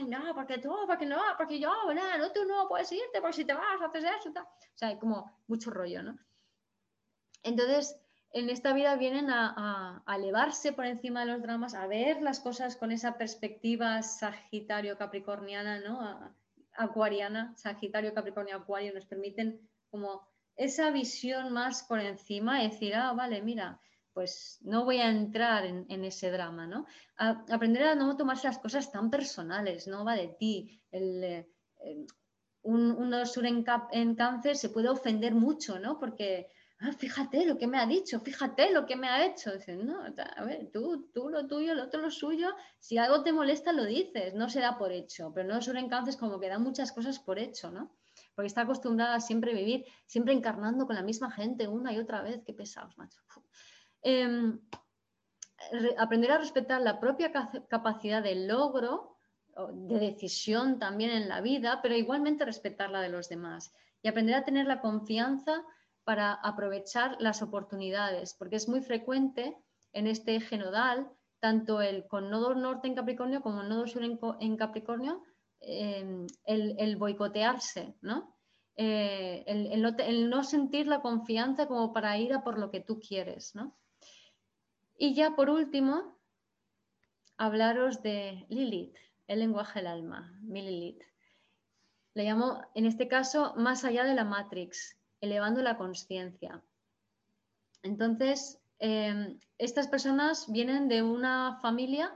No, 0.08 0.34
porque 0.34 0.58
tú, 0.58 0.74
porque 0.88 1.06
no, 1.06 1.22
porque 1.38 1.60
yo, 1.60 1.72
no, 1.94 2.32
tú 2.32 2.44
no 2.44 2.66
puedes 2.68 2.90
irte, 2.90 3.20
porque 3.20 3.36
si 3.36 3.44
te 3.44 3.54
vas, 3.54 3.80
haces 3.80 4.04
eso. 4.04 4.30
O 4.30 4.58
sea, 4.74 4.88
hay 4.88 4.98
como 4.98 5.30
mucho 5.46 5.70
rollo, 5.70 6.02
¿no? 6.02 6.18
Entonces, 7.44 7.96
en 8.32 8.50
esta 8.50 8.72
vida 8.72 8.96
vienen 8.96 9.30
a, 9.30 10.02
elevarse 10.06 10.72
por 10.72 10.86
encima 10.86 11.20
de 11.20 11.32
los 11.32 11.42
dramas, 11.42 11.74
a 11.74 11.86
ver 11.86 12.20
las 12.22 12.40
cosas 12.40 12.76
con 12.76 12.92
esa 12.92 13.16
perspectiva 13.16 14.02
sagitario-capricorniana, 14.02 15.80
¿no? 15.80 16.36
acuariana, 16.76 17.54
Sagitario, 17.56 18.14
Capricornio, 18.14 18.56
Acuario, 18.56 18.94
nos 18.94 19.04
permiten 19.04 19.68
como 19.90 20.22
esa 20.56 20.90
visión 20.90 21.52
más 21.52 21.82
por 21.82 22.00
encima 22.00 22.62
y 22.62 22.70
decir, 22.70 22.94
ah, 22.94 23.12
vale, 23.12 23.42
mira, 23.42 23.80
pues 24.12 24.58
no 24.62 24.84
voy 24.84 24.98
a 24.98 25.10
entrar 25.10 25.64
en, 25.64 26.04
ese 26.04 26.30
drama, 26.30 26.66
¿no? 26.66 26.86
aprender 27.16 27.84
a 27.84 27.94
no 27.94 28.16
tomarse 28.16 28.48
las 28.48 28.58
cosas 28.58 28.90
tan 28.90 29.10
personales, 29.10 29.86
no 29.86 30.04
va 30.04 30.14
de 30.14 30.28
ti. 30.28 30.82
El, 30.90 31.46
un, 32.62 32.90
un 32.90 33.26
sur 33.26 33.46
en, 33.46 33.64
en, 33.92 34.14
cáncer 34.14 34.56
se 34.56 34.70
puede 34.70 34.88
ofender 34.88 35.34
mucho, 35.34 35.78
¿no? 35.78 35.98
Porque 35.98 36.50
ah, 36.80 36.92
fíjate 36.92 37.44
lo 37.44 37.58
que 37.58 37.66
me 37.66 37.78
ha 37.78 37.86
dicho, 37.86 38.20
fíjate 38.20 38.70
lo 38.72 38.86
que 38.86 38.96
me 38.96 39.08
ha 39.08 39.26
hecho. 39.26 39.52
Dicen, 39.52 39.86
no, 39.86 40.02
a 40.02 40.44
ver, 40.44 40.70
tú, 40.72 41.10
tú 41.12 41.28
lo 41.28 41.46
tuyo, 41.46 41.72
el 41.72 41.80
otro 41.80 42.00
lo 42.00 42.10
suyo, 42.10 42.54
si 42.78 42.98
algo 42.98 43.22
te 43.22 43.32
molesta 43.32 43.72
lo 43.72 43.84
dices, 43.84 44.34
no 44.34 44.48
se 44.48 44.60
da 44.60 44.78
por 44.78 44.92
hecho, 44.92 45.32
pero 45.34 45.48
no 45.48 45.60
suelen 45.60 45.88
cáncer 45.88 46.16
como 46.16 46.40
que 46.40 46.48
dan 46.48 46.62
muchas 46.62 46.92
cosas 46.92 47.18
por 47.18 47.38
hecho, 47.38 47.70
¿no? 47.70 47.98
porque 48.38 48.46
está 48.46 48.60
acostumbrada 48.60 49.16
a 49.16 49.20
siempre 49.20 49.52
vivir, 49.52 49.84
siempre 50.06 50.32
encarnando 50.32 50.86
con 50.86 50.94
la 50.94 51.02
misma 51.02 51.28
gente 51.28 51.66
una 51.66 51.92
y 51.92 51.98
otra 51.98 52.22
vez, 52.22 52.40
qué 52.46 52.52
pesados, 52.52 52.96
macho. 52.96 53.20
Em, 54.00 54.60
aprender 55.98 56.30
a 56.30 56.38
respetar 56.38 56.80
la 56.80 57.00
propia 57.00 57.32
capacidad 57.68 58.22
de 58.22 58.46
logro, 58.46 59.16
de 59.72 59.98
decisión 59.98 60.78
también 60.78 61.10
en 61.10 61.28
la 61.28 61.40
vida, 61.40 61.80
pero 61.82 61.96
igualmente 61.96 62.44
respetar 62.44 62.90
la 62.90 63.00
de 63.00 63.08
los 63.08 63.28
demás 63.28 63.72
y 64.02 64.08
aprender 64.08 64.36
a 64.36 64.44
tener 64.44 64.66
la 64.66 64.80
confianza 64.80 65.64
para 66.08 66.32
aprovechar 66.32 67.18
las 67.20 67.42
oportunidades, 67.42 68.32
porque 68.32 68.56
es 68.56 68.66
muy 68.66 68.80
frecuente 68.80 69.54
en 69.92 70.06
este 70.06 70.36
eje 70.36 70.56
nodal, 70.56 71.06
tanto 71.38 71.82
el 71.82 72.06
con 72.06 72.30
nodo 72.30 72.54
norte 72.54 72.88
en 72.88 72.94
Capricornio 72.94 73.42
como 73.42 73.60
el 73.60 73.68
nodo 73.68 73.86
sur 73.86 74.02
en, 74.02 74.56
Capricornio, 74.56 75.22
em, 75.60 76.26
el, 76.46 76.96
boicotearse, 76.96 77.94
¿no? 78.00 78.34
Eh, 78.76 79.44
el, 79.46 80.30
no, 80.30 80.44
sentir 80.44 80.86
la 80.86 81.02
confianza 81.02 81.66
como 81.66 81.92
para 81.92 82.16
ir 82.16 82.32
a 82.32 82.42
por 82.42 82.58
lo 82.58 82.70
que 82.70 82.80
tú 82.80 83.00
quieres, 83.00 83.54
¿no? 83.54 83.76
Y 84.96 85.12
ya 85.12 85.36
por 85.36 85.50
último, 85.50 86.18
hablaros 87.36 88.00
de 88.00 88.46
Lilith, 88.48 88.96
el 89.26 89.40
lenguaje 89.40 89.80
del 89.80 89.88
alma, 89.88 90.32
mi 90.40 90.62
Lilith. 90.62 91.02
Le 92.14 92.24
llamo, 92.24 92.62
en 92.74 92.86
este 92.86 93.08
caso, 93.08 93.52
más 93.58 93.84
allá 93.84 94.04
de 94.04 94.14
la 94.14 94.24
Matrix, 94.24 94.97
elevando 95.20 95.62
la 95.62 95.76
conciencia. 95.76 96.62
Entonces, 97.82 98.58
em, 98.78 99.38
estas 99.58 99.88
personas 99.88 100.50
vienen 100.50 100.88
de 100.88 101.02
una 101.02 101.58
familia 101.60 102.12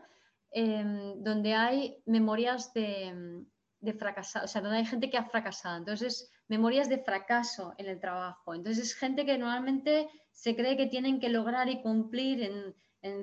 em, 0.55 1.23
donde 1.23 1.55
hay 1.55 2.03
memorias 2.05 2.75
de, 2.75 3.45
de 3.83 3.95
fracasado, 3.95 4.45
o 4.45 4.49
sea, 4.49 4.61
donde 4.61 4.79
hay 4.79 4.87
gente 4.87 5.11
que 5.11 5.19
ha 5.19 5.25
fracasado. 5.25 5.77
Entonces, 5.77 6.31
memorias 6.49 6.89
de 6.89 6.99
fracaso 6.99 7.75
en 7.79 7.87
el 7.87 7.99
trabajo. 7.99 8.55
Entonces, 8.55 8.85
es 8.85 8.95
gente 8.95 9.27
que 9.27 9.37
normalmente 9.37 10.09
se 10.31 10.55
cree 10.55 10.77
que 10.77 10.87
tienen 10.87 11.19
que 11.19 11.29
lograr 11.29 11.69
y 11.69 11.83
cumplir 11.83 12.43
en, 12.43 12.75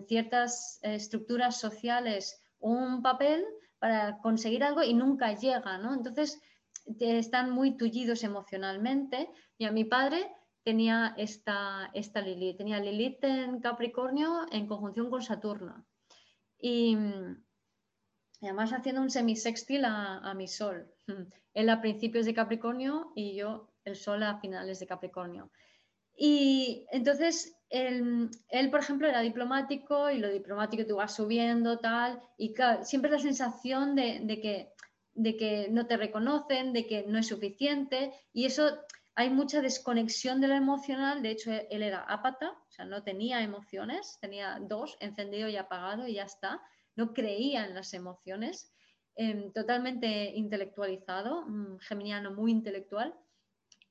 ciertas 0.08 0.80
eh, 0.84 0.96
estructuras 0.96 1.58
sociales 1.58 2.42
un 2.60 3.02
papel 3.02 3.46
para 3.80 4.18
conseguir 4.18 4.62
algo 4.62 4.84
y 4.84 4.94
nunca 4.94 5.34
llega, 5.34 5.78
¿no? 5.78 5.94
Entonces, 5.94 6.42
están 7.00 7.52
muy 7.52 7.78
tullidos 7.78 8.24
emocionalmente. 8.24 9.30
Y 9.58 9.66
a 9.66 9.72
mi 9.72 9.84
padre 9.84 10.32
tenía 10.64 11.14
esta, 11.18 11.90
esta 11.94 12.22
Lilith, 12.22 12.58
tenía 12.58 12.80
Lilith 12.80 13.24
en 13.24 13.60
Capricornio 13.60 14.46
en 14.52 14.68
conjunción 14.68 15.10
con 15.10 15.22
Saturno. 15.22 15.86
Y, 16.60 16.98
además 18.42 18.72
haciendo 18.72 19.02
un 19.02 19.10
semisextil 19.10 19.86
a, 19.86 20.20
a 20.20 20.34
mi 20.34 20.48
sol. 20.48 20.92
Él 21.54 21.70
a 21.70 21.82
principios 21.82 22.26
de 22.26 22.34
Capricornio 22.34 23.12
y 23.16 23.36
yo 23.36 23.74
el 23.84 23.96
sol 23.96 24.24
a 24.24 24.40
finales 24.40 24.80
de 24.80 24.88
Capricornio. 24.88 25.52
Y 26.16 26.86
entonces 26.92 27.60
él, 27.70 28.30
por 28.72 28.80
ejemplo, 28.80 29.08
era 29.08 29.22
diplomático 29.22 30.10
y 30.10 30.18
lo 30.18 30.30
diplomático 30.30 30.86
tú 30.86 30.96
vas 30.96 31.16
subiendo, 31.16 31.80
tal, 31.80 32.22
y 32.38 32.54
siempre 32.84 33.12
la 33.12 33.20
sensación 33.20 33.96
de, 33.96 34.40
que, 34.42 34.74
de 35.20 35.36
que 35.36 35.68
no 35.70 35.86
te 35.86 35.98
reconocen, 35.98 36.72
de 36.72 36.88
que 36.88 37.04
no 37.04 37.20
es 37.20 37.28
suficiente, 37.28 38.14
y 38.32 38.46
eso 38.46 38.80
hay 39.16 39.30
mucha 39.30 39.62
desconexión 39.62 40.40
de 40.40 40.48
lo 40.48 40.56
emocional, 40.56 41.22
de 41.22 41.32
hecho 41.32 41.52
él 41.52 41.84
era 41.84 42.04
apata, 42.04 42.52
o 42.52 42.72
sea, 42.72 42.86
no 42.86 43.04
tenía 43.04 43.42
emociones, 43.42 44.18
tenía 44.22 44.60
dos, 44.62 44.96
encendido 45.02 45.50
y 45.50 45.58
apagado 45.58 46.08
y 46.08 46.14
ya 46.14 46.24
está, 46.24 46.62
no 46.96 47.14
creía 47.14 47.66
en 47.66 47.76
las 47.76 47.94
emociones, 47.94 48.72
em, 49.16 49.52
totalmente 49.52 50.32
intelectualizado, 50.36 51.46
geminiano 51.82 52.32
muy 52.32 52.52
intelectual, 52.52 53.14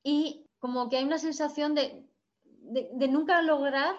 y 0.03 0.47
como 0.59 0.89
que 0.89 0.97
hay 0.97 1.05
una 1.05 1.19
sensación 1.19 1.75
de, 1.75 2.09
de, 2.45 3.09
nunca 3.09 3.43
lograr 3.43 3.97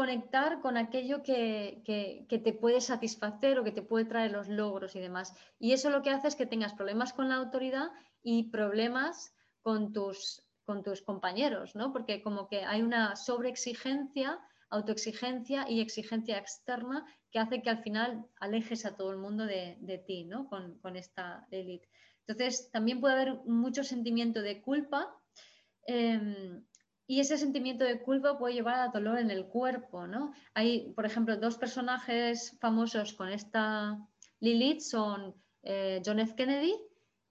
conectar 0.00 0.62
con 0.62 0.78
aquello 0.78 1.22
que, 1.22 1.82
te 2.26 2.52
puede 2.54 2.80
satisfacer 2.80 3.58
o 3.58 3.64
que 3.64 3.70
te 3.70 3.82
puede 3.82 4.06
traer 4.06 4.32
los 4.32 4.48
logros 4.48 4.96
y 4.96 4.98
demás. 4.98 5.34
Y 5.58 5.72
eso 5.72 5.90
lo 5.90 6.00
que 6.00 6.08
hace 6.08 6.28
es 6.28 6.36
que 6.36 6.46
tengas 6.46 6.72
problemas 6.72 7.12
con 7.12 7.28
la 7.28 7.34
autoridad 7.34 7.90
y 8.22 8.44
problemas 8.44 9.34
con 9.60 9.92
tus, 9.92 10.42
con 10.64 10.82
tus 10.82 11.02
compañeros, 11.02 11.76
¿no? 11.76 11.92
Porque 11.92 12.22
como 12.22 12.48
que 12.48 12.64
hay 12.64 12.80
una 12.80 13.14
sobreexigencia, 13.14 14.38
autoexigencia 14.70 15.68
y 15.68 15.82
exigencia 15.82 16.38
externa 16.38 17.04
que 17.30 17.38
hace 17.38 17.60
que 17.60 17.68
al 17.68 17.82
final 17.82 18.24
alejes 18.40 18.86
a 18.86 18.96
todo 18.96 19.10
el 19.10 19.18
mundo 19.18 19.44
de, 19.44 20.02
ti, 20.06 20.24
¿no? 20.24 20.48
Con, 20.48 20.96
esta 20.96 21.46
élite. 21.50 21.90
Entonces, 22.26 22.70
también 22.70 23.02
puede 23.02 23.16
haber 23.16 23.34
mucho 23.44 23.84
sentimiento 23.84 24.40
de 24.40 24.62
culpa. 24.62 25.14
Em, 25.86 26.64
y 27.10 27.18
ese 27.18 27.36
sentimiento 27.36 27.84
de 27.84 28.00
culpa 28.00 28.38
puede 28.38 28.54
llevar 28.54 28.78
a 28.78 28.92
dolor 28.92 29.18
en 29.18 29.32
el 29.32 29.46
cuerpo, 29.46 30.06
¿no? 30.06 30.32
Hay, 30.54 30.92
por 30.94 31.04
ejemplo, 31.04 31.36
dos 31.36 31.58
personajes 31.58 32.56
famosos 32.60 33.14
con 33.14 33.30
esta 33.30 33.98
Lilith 34.38 34.78
son 34.78 35.34
eh, 35.64 36.00
John 36.06 36.20
F. 36.20 36.36
Kennedy 36.36 36.72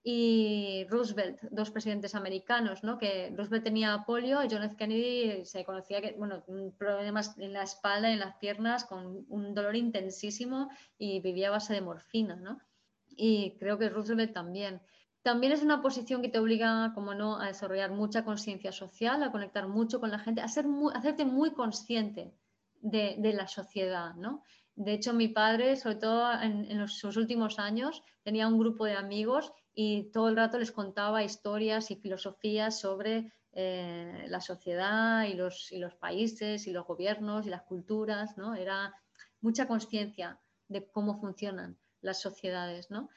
y 0.02 0.84
Roosevelt, 0.90 1.40
dos 1.50 1.70
presidentes 1.70 2.14
americanos, 2.14 2.84
¿no? 2.84 2.98
Que 2.98 3.32
Roosevelt 3.34 3.64
tenía 3.64 4.04
polio 4.06 4.44
y 4.44 4.48
John 4.50 4.64
F. 4.64 4.76
Kennedy 4.76 5.46
se 5.46 5.64
conocía 5.64 6.02
que, 6.02 6.12
bueno, 6.12 6.44
problemas 6.76 7.38
en 7.38 7.54
la 7.54 7.62
espalda 7.62 8.10
y 8.10 8.12
en 8.12 8.20
las 8.20 8.36
piernas 8.36 8.84
con 8.84 9.24
un 9.30 9.54
dolor 9.54 9.76
intensísimo 9.76 10.68
y 10.98 11.20
vivía 11.20 11.48
a 11.48 11.52
base 11.52 11.72
de 11.72 11.80
morfina, 11.80 12.36
¿no? 12.36 12.60
Y 13.08 13.56
creo 13.58 13.78
que 13.78 13.88
Roosevelt 13.88 14.34
también. 14.34 14.82
También 15.22 15.52
es 15.52 15.62
una 15.62 15.82
posición 15.82 16.22
que 16.22 16.28
te 16.28 16.38
obliga, 16.38 16.92
como 16.94 17.14
no, 17.14 17.38
a 17.38 17.48
desarrollar 17.48 17.90
mucha 17.90 18.24
conciencia 18.24 18.72
social, 18.72 19.22
a 19.22 19.30
conectar 19.30 19.68
mucho 19.68 20.00
con 20.00 20.10
la 20.10 20.18
gente, 20.18 20.40
a, 20.40 20.48
ser 20.48 20.64
hacerte 20.94 21.26
muy 21.26 21.52
consciente 21.52 22.32
de, 22.80 23.32
la 23.34 23.46
sociedad, 23.46 24.14
¿no? 24.14 24.42
De 24.76 24.94
hecho, 24.94 25.12
mi 25.12 25.28
padre, 25.28 25.76
sobre 25.76 25.96
todo 25.96 26.32
en, 26.40 26.88
sus 26.88 27.18
últimos 27.18 27.58
años, 27.58 28.02
tenía 28.22 28.48
un 28.48 28.58
grupo 28.58 28.86
de 28.86 28.94
amigos 28.94 29.52
y 29.74 30.10
todo 30.10 30.30
el 30.30 30.36
rato 30.36 30.58
les 30.58 30.72
contaba 30.72 31.22
historias 31.22 31.90
y 31.90 31.96
filosofías 31.96 32.80
sobre 32.80 33.30
eh, 33.52 34.24
la 34.28 34.40
sociedad 34.40 35.24
y 35.24 35.34
los, 35.34 35.70
y 35.70 35.78
los, 35.78 35.94
países 35.96 36.66
y 36.66 36.72
los 36.72 36.86
gobiernos 36.86 37.46
y 37.46 37.50
las 37.50 37.62
culturas, 37.62 38.38
¿no? 38.38 38.54
Era 38.54 38.94
mucha 39.42 39.68
conciencia 39.68 40.40
de 40.68 40.86
cómo 40.90 41.20
funcionan 41.20 41.76
las 42.00 42.22
sociedades, 42.22 42.90
¿no? 42.90 43.10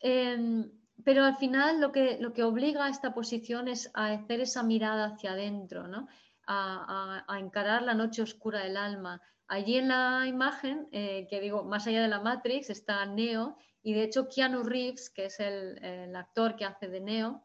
Em, 0.00 0.70
pero 1.04 1.24
al 1.24 1.36
final 1.36 1.80
lo 1.80 1.92
que, 1.92 2.18
lo 2.20 2.32
que 2.32 2.42
obliga 2.42 2.86
a 2.86 2.90
esta 2.90 3.14
posición 3.14 3.68
es 3.68 3.90
a 3.94 4.06
hacer 4.06 4.40
esa 4.40 4.62
mirada 4.62 5.06
hacia 5.06 5.32
adentro, 5.32 5.88
¿no? 5.88 6.08
a, 6.50 7.38
encarar 7.38 7.82
la 7.82 7.94
noche 7.94 8.22
oscura 8.22 8.60
del 8.60 8.76
alma. 8.76 9.22
Allí 9.46 9.76
en 9.76 9.88
la 9.88 10.26
imagen, 10.26 10.88
eh, 10.92 11.26
que 11.28 11.40
digo, 11.40 11.64
más 11.64 11.86
allá 11.86 12.02
de 12.02 12.08
la 12.08 12.20
Matrix, 12.20 12.70
está 12.70 13.04
Neo, 13.06 13.56
y 13.82 13.94
de 13.94 14.04
hecho 14.04 14.28
Keanu 14.28 14.62
Reeves, 14.62 15.10
que 15.10 15.26
es 15.26 15.40
el, 15.40 16.14
actor 16.14 16.56
que 16.56 16.64
hace 16.64 16.88
de 16.88 17.00
Neo, 17.00 17.42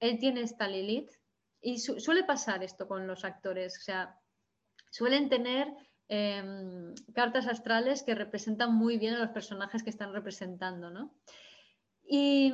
él 0.00 0.18
tiene 0.18 0.42
esta 0.42 0.68
Lilith, 0.68 1.10
y 1.60 1.78
suele 1.78 2.24
pasar 2.24 2.64
esto 2.64 2.88
con 2.88 3.06
los 3.06 3.24
actores, 3.24 3.78
o 3.78 3.82
sea, 3.82 4.18
suelen 4.90 5.28
tener 5.28 5.68
em, 6.08 6.92
cartas 7.14 7.46
astrales 7.46 8.02
que 8.02 8.14
representan 8.14 8.74
muy 8.74 8.98
bien 8.98 9.14
a 9.14 9.20
los 9.20 9.30
personajes 9.30 9.82
que 9.84 9.90
están 9.90 10.12
representando, 10.12 10.90
¿no? 10.90 11.14
Y, 12.02 12.52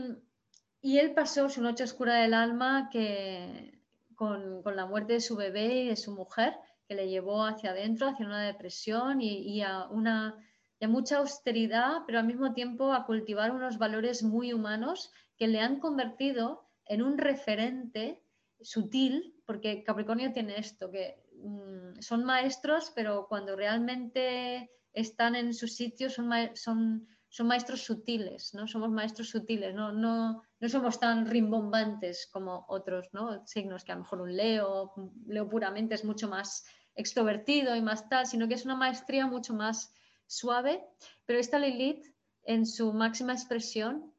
y 0.80 0.98
él 0.98 1.12
pasó 1.12 1.48
su 1.48 1.60
noche 1.62 1.84
oscura 1.84 2.16
del 2.16 2.34
alma 2.34 2.88
que, 2.90 3.80
con, 4.14 4.62
la 4.64 4.86
muerte 4.86 5.14
de 5.14 5.20
su 5.20 5.36
bebé 5.36 5.82
y 5.82 5.88
de 5.88 5.96
su 5.96 6.12
mujer, 6.12 6.54
que 6.86 6.94
le 6.94 7.08
llevó 7.08 7.44
hacia 7.44 7.70
adentro, 7.70 8.08
hacia 8.08 8.26
una 8.26 8.42
depresión 8.42 9.20
y, 9.20 9.62
a 9.62 9.86
una 9.88 10.36
mucha 10.82 11.18
austeridad, 11.18 12.02
pero 12.06 12.20
al 12.20 12.26
mismo 12.26 12.52
tiempo 12.52 12.92
a 12.92 13.04
cultivar 13.04 13.50
unos 13.50 13.78
valores 13.78 14.22
muy 14.22 14.52
humanos 14.52 15.10
que 15.36 15.48
le 15.48 15.60
han 15.60 15.80
convertido 15.80 16.68
en 16.86 17.02
un 17.02 17.18
referente 17.18 18.22
sutil, 18.60 19.34
porque 19.44 19.82
Capricornio 19.82 20.32
tiene 20.32 20.58
esto, 20.58 20.90
que 20.90 21.22
mm, 21.42 22.00
son 22.00 22.24
maestros, 22.24 22.92
pero 22.94 23.26
cuando 23.28 23.56
realmente 23.56 24.70
están 24.92 25.34
en 25.34 25.52
su 25.52 25.66
sitio 25.66 26.10
son, 26.10 26.30
son 26.54 27.06
son 27.28 27.46
maestros 27.46 27.82
sutiles, 27.82 28.54
¿no? 28.54 28.66
Somos 28.66 28.90
maestros 28.90 29.28
sutiles, 29.28 29.74
no, 29.74 29.92
no, 29.92 30.42
no 30.60 30.68
somos 30.68 30.98
tan 30.98 31.26
rimbombantes 31.26 32.28
como 32.32 32.64
otros, 32.68 33.08
¿no? 33.12 33.46
Signos 33.46 33.84
que 33.84 33.92
a 33.92 33.94
lo 33.94 34.02
mejor 34.02 34.20
un 34.20 34.36
Leo, 34.36 34.92
Leo 35.26 35.48
puramente 35.48 35.94
es 35.94 36.04
mucho 36.04 36.28
más 36.28 36.64
extrovertido 36.94 37.76
y 37.76 37.80
más 37.80 38.08
tal, 38.08 38.26
sino 38.26 38.48
que 38.48 38.54
es 38.54 38.64
una 38.64 38.74
maestría 38.74 39.26
mucho 39.26 39.54
más 39.54 39.94
suave, 40.26 40.84
pero 41.26 41.38
esta 41.38 41.58
Lilith 41.58 42.06
en 42.44 42.66
su 42.66 42.92
máxima 42.92 43.32
expresión 43.32 44.12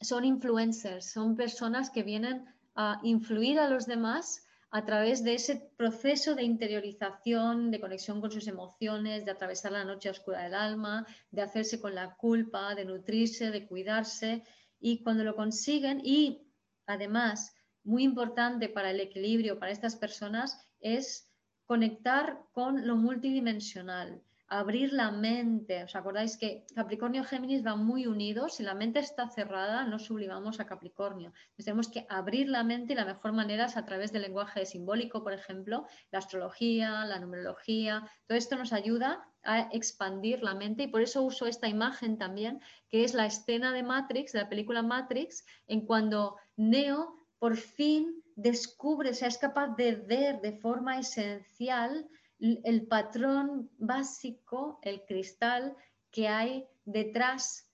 son 0.00 0.24
influencers, 0.24 1.12
son 1.12 1.36
personas 1.36 1.90
que 1.90 2.02
vienen 2.02 2.46
a 2.74 3.00
influir 3.02 3.58
a 3.58 3.68
los 3.68 3.86
demás 3.86 4.44
a 4.70 4.84
través 4.84 5.24
de 5.24 5.34
ese 5.34 5.70
proceso 5.76 6.34
de 6.34 6.44
interiorización, 6.44 7.70
de 7.70 7.80
conexión 7.80 8.20
con 8.20 8.30
sus 8.30 8.46
emociones, 8.48 9.24
de 9.24 9.30
atravesar 9.30 9.72
la 9.72 9.84
noche 9.84 10.10
oscura 10.10 10.42
del 10.42 10.54
alma, 10.54 11.06
de 11.30 11.42
hacerse 11.42 11.80
con 11.80 11.94
la 11.94 12.14
culpa, 12.16 12.74
de 12.74 12.84
nutrirse, 12.84 13.50
de 13.50 13.66
cuidarse. 13.66 14.44
Y 14.80 15.02
cuando 15.02 15.24
lo 15.24 15.34
consiguen, 15.36 16.00
y 16.04 16.46
además, 16.86 17.54
muy 17.84 18.04
importante 18.04 18.68
para 18.68 18.90
el 18.90 19.00
equilibrio 19.00 19.58
para 19.58 19.72
estas 19.72 19.96
personas 19.96 20.58
es 20.80 21.32
conectar 21.64 22.44
con 22.52 22.86
lo 22.86 22.96
multidimensional, 22.96 24.22
abrir 24.48 24.92
la 24.92 25.10
mente. 25.10 25.84
¿Os 25.84 25.94
acordáis 25.94 26.36
que 26.36 26.64
Capricornio 26.74 27.24
Géminis 27.24 27.62
van 27.62 27.84
muy 27.84 28.06
unidos? 28.06 28.54
Si 28.54 28.62
la 28.62 28.74
mente 28.74 28.98
está 28.98 29.28
cerrada, 29.28 29.84
no 29.84 29.98
sublimamos 29.98 30.58
a 30.58 30.66
Capricornio. 30.66 31.32
tenemos 31.56 31.88
que 31.88 32.06
abrir 32.08 32.48
la 32.48 32.64
mente 32.64 32.92
y 32.92 32.96
la 32.96 33.04
mejor 33.04 33.32
manera 33.32 33.66
es 33.66 33.76
a 33.76 33.84
través 33.84 34.12
del 34.12 34.22
lenguaje 34.22 34.64
simbólico, 34.64 35.22
por 35.22 35.32
ejemplo, 35.32 35.86
la 36.10 36.18
astrología, 36.18 37.04
la 37.04 37.18
numerología. 37.18 38.08
Todo 38.26 38.38
esto 38.38 38.56
nos 38.56 38.72
ayuda 38.72 39.28
a 39.44 39.68
expandir 39.72 40.42
la 40.42 40.54
mente 40.54 40.84
y 40.84 40.88
por 40.88 41.02
eso 41.02 41.22
uso 41.22 41.46
esta 41.46 41.68
imagen 41.68 42.18
también, 42.18 42.60
que 42.88 43.04
es 43.04 43.14
la 43.14 43.26
escena 43.26 43.72
de 43.72 43.82
Matrix, 43.82 44.32
de 44.32 44.40
la 44.40 44.48
película 44.48 44.82
Matrix, 44.82 45.44
en 45.66 45.86
cuando 45.86 46.36
Neo 46.56 47.18
por 47.38 47.56
fin 47.56 48.22
descubre, 48.34 49.10
o 49.10 49.12
es 49.12 49.38
capaz 49.38 49.76
de 49.76 49.96
ver 49.96 50.40
de 50.40 50.52
forma 50.52 50.98
esencial 50.98 52.08
el 52.40 52.86
patrón 52.86 53.70
básico, 53.78 54.78
el 54.82 55.04
cristal 55.04 55.76
que 56.10 56.28
hay 56.28 56.66
detrás 56.84 57.70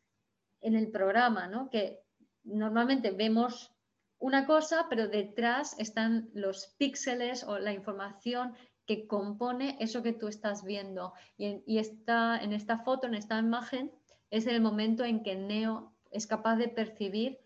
en 0.60 0.74
el 0.74 0.90
programa, 0.90 1.46
¿no? 1.46 1.68
Que 1.70 2.02
normalmente 2.44 3.10
vemos 3.10 3.72
una 4.18 4.46
cosa, 4.46 4.86
pero 4.88 5.08
detrás 5.08 5.78
están 5.78 6.30
los 6.32 6.74
píxeles 6.78 7.44
o 7.44 7.58
la 7.58 7.72
información 7.72 8.54
que 8.86 9.06
compone 9.06 9.76
eso 9.80 10.02
que 10.02 10.12
tú 10.12 10.28
estás 10.28 10.64
viendo. 10.64 11.12
Y, 11.36 11.62
y 11.66 11.78
está, 11.78 12.38
en 12.42 12.52
esta 12.52 12.78
foto, 12.78 13.06
en 13.06 13.14
esta 13.14 13.38
imagen, 13.38 13.92
es 14.30 14.46
el 14.46 14.60
momento 14.60 15.04
en 15.04 15.22
que 15.22 15.36
Neo 15.36 15.94
es 16.10 16.26
capaz 16.26 16.56
de 16.56 16.68
percibir 16.68 17.38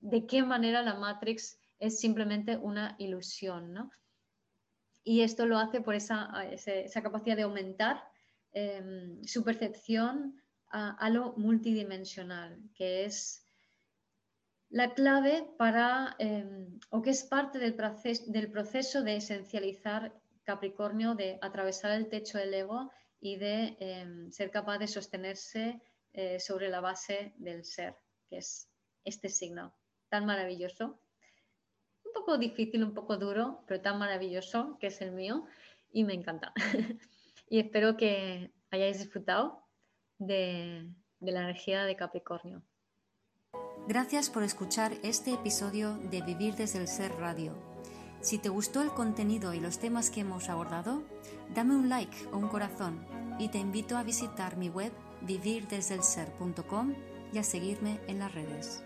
de 0.00 0.26
qué 0.26 0.42
manera 0.42 0.82
la 0.82 0.94
Matrix 0.94 1.58
es 1.78 2.00
simplemente 2.00 2.56
una 2.56 2.96
ilusión, 2.98 3.72
¿no? 3.72 3.90
Y 5.08 5.22
esto 5.22 5.46
lo 5.46 5.56
hace 5.56 5.80
por 5.80 5.94
esa, 5.94 6.30
capacidad 7.02 7.34
de 7.34 7.44
aumentar 7.44 8.04
em, 8.52 9.24
su 9.24 9.42
percepción 9.42 10.38
a, 10.66 11.08
lo 11.08 11.32
multidimensional, 11.38 12.58
que 12.74 13.06
es 13.06 13.42
la 14.68 14.92
clave 14.92 15.48
para, 15.56 16.14
em, 16.18 16.78
o 16.90 17.00
que 17.00 17.08
es 17.08 17.22
parte 17.24 17.58
del, 17.58 17.74
del 18.26 18.50
proceso 18.50 19.02
de 19.02 19.16
esencializar 19.16 20.12
Capricornio, 20.44 21.14
de 21.14 21.38
atravesar 21.40 21.92
el 21.92 22.10
techo 22.10 22.36
del 22.36 22.52
ego 22.52 22.92
y 23.18 23.36
de 23.36 23.78
em, 23.80 24.30
ser 24.30 24.50
capaz 24.50 24.76
de 24.76 24.88
sostenerse 24.88 25.80
eh, 26.12 26.38
sobre 26.38 26.68
la 26.68 26.80
base 26.80 27.32
del 27.38 27.64
ser, 27.64 27.96
que 28.28 28.36
es 28.38 28.68
este 29.04 29.30
signo 29.30 29.74
tan 30.10 30.26
maravilloso 30.26 31.00
un 32.08 32.12
poco 32.14 32.38
difícil, 32.38 32.84
un 32.84 32.94
poco 32.94 33.16
duro, 33.16 33.62
pero 33.66 33.80
tan 33.80 33.98
maravilloso 33.98 34.76
que 34.80 34.88
es 34.88 35.00
el 35.00 35.12
mío 35.12 35.44
y 35.92 36.04
me 36.04 36.14
encanta. 36.14 36.52
y 37.48 37.60
espero 37.60 37.96
que 37.96 38.52
hayáis 38.70 38.98
disfrutado 38.98 39.62
de, 40.18 40.88
de 41.20 41.32
la 41.32 41.40
energía 41.40 41.84
de 41.84 41.96
Capricornio. 41.96 42.62
Gracias 43.86 44.28
por 44.28 44.42
escuchar 44.42 44.92
este 45.02 45.32
episodio 45.32 45.96
de 46.10 46.20
Vivir 46.20 46.54
desde 46.56 46.78
el 46.78 46.88
Ser 46.88 47.12
Radio. 47.12 47.54
Si 48.20 48.38
te 48.38 48.48
gustó 48.48 48.82
el 48.82 48.90
contenido 48.90 49.54
y 49.54 49.60
los 49.60 49.78
temas 49.78 50.10
que 50.10 50.20
hemos 50.20 50.48
abordado, 50.48 51.04
dame 51.54 51.74
un 51.74 51.88
like 51.88 52.26
o 52.32 52.36
un 52.36 52.48
corazón 52.48 53.06
y 53.38 53.48
te 53.48 53.58
invito 53.58 53.96
a 53.96 54.02
visitar 54.02 54.56
mi 54.56 54.68
web 54.68 54.92
vivirdesdelser.com 55.22 56.94
y 57.32 57.38
a 57.38 57.44
seguirme 57.44 58.00
en 58.08 58.18
las 58.18 58.34
redes. 58.34 58.82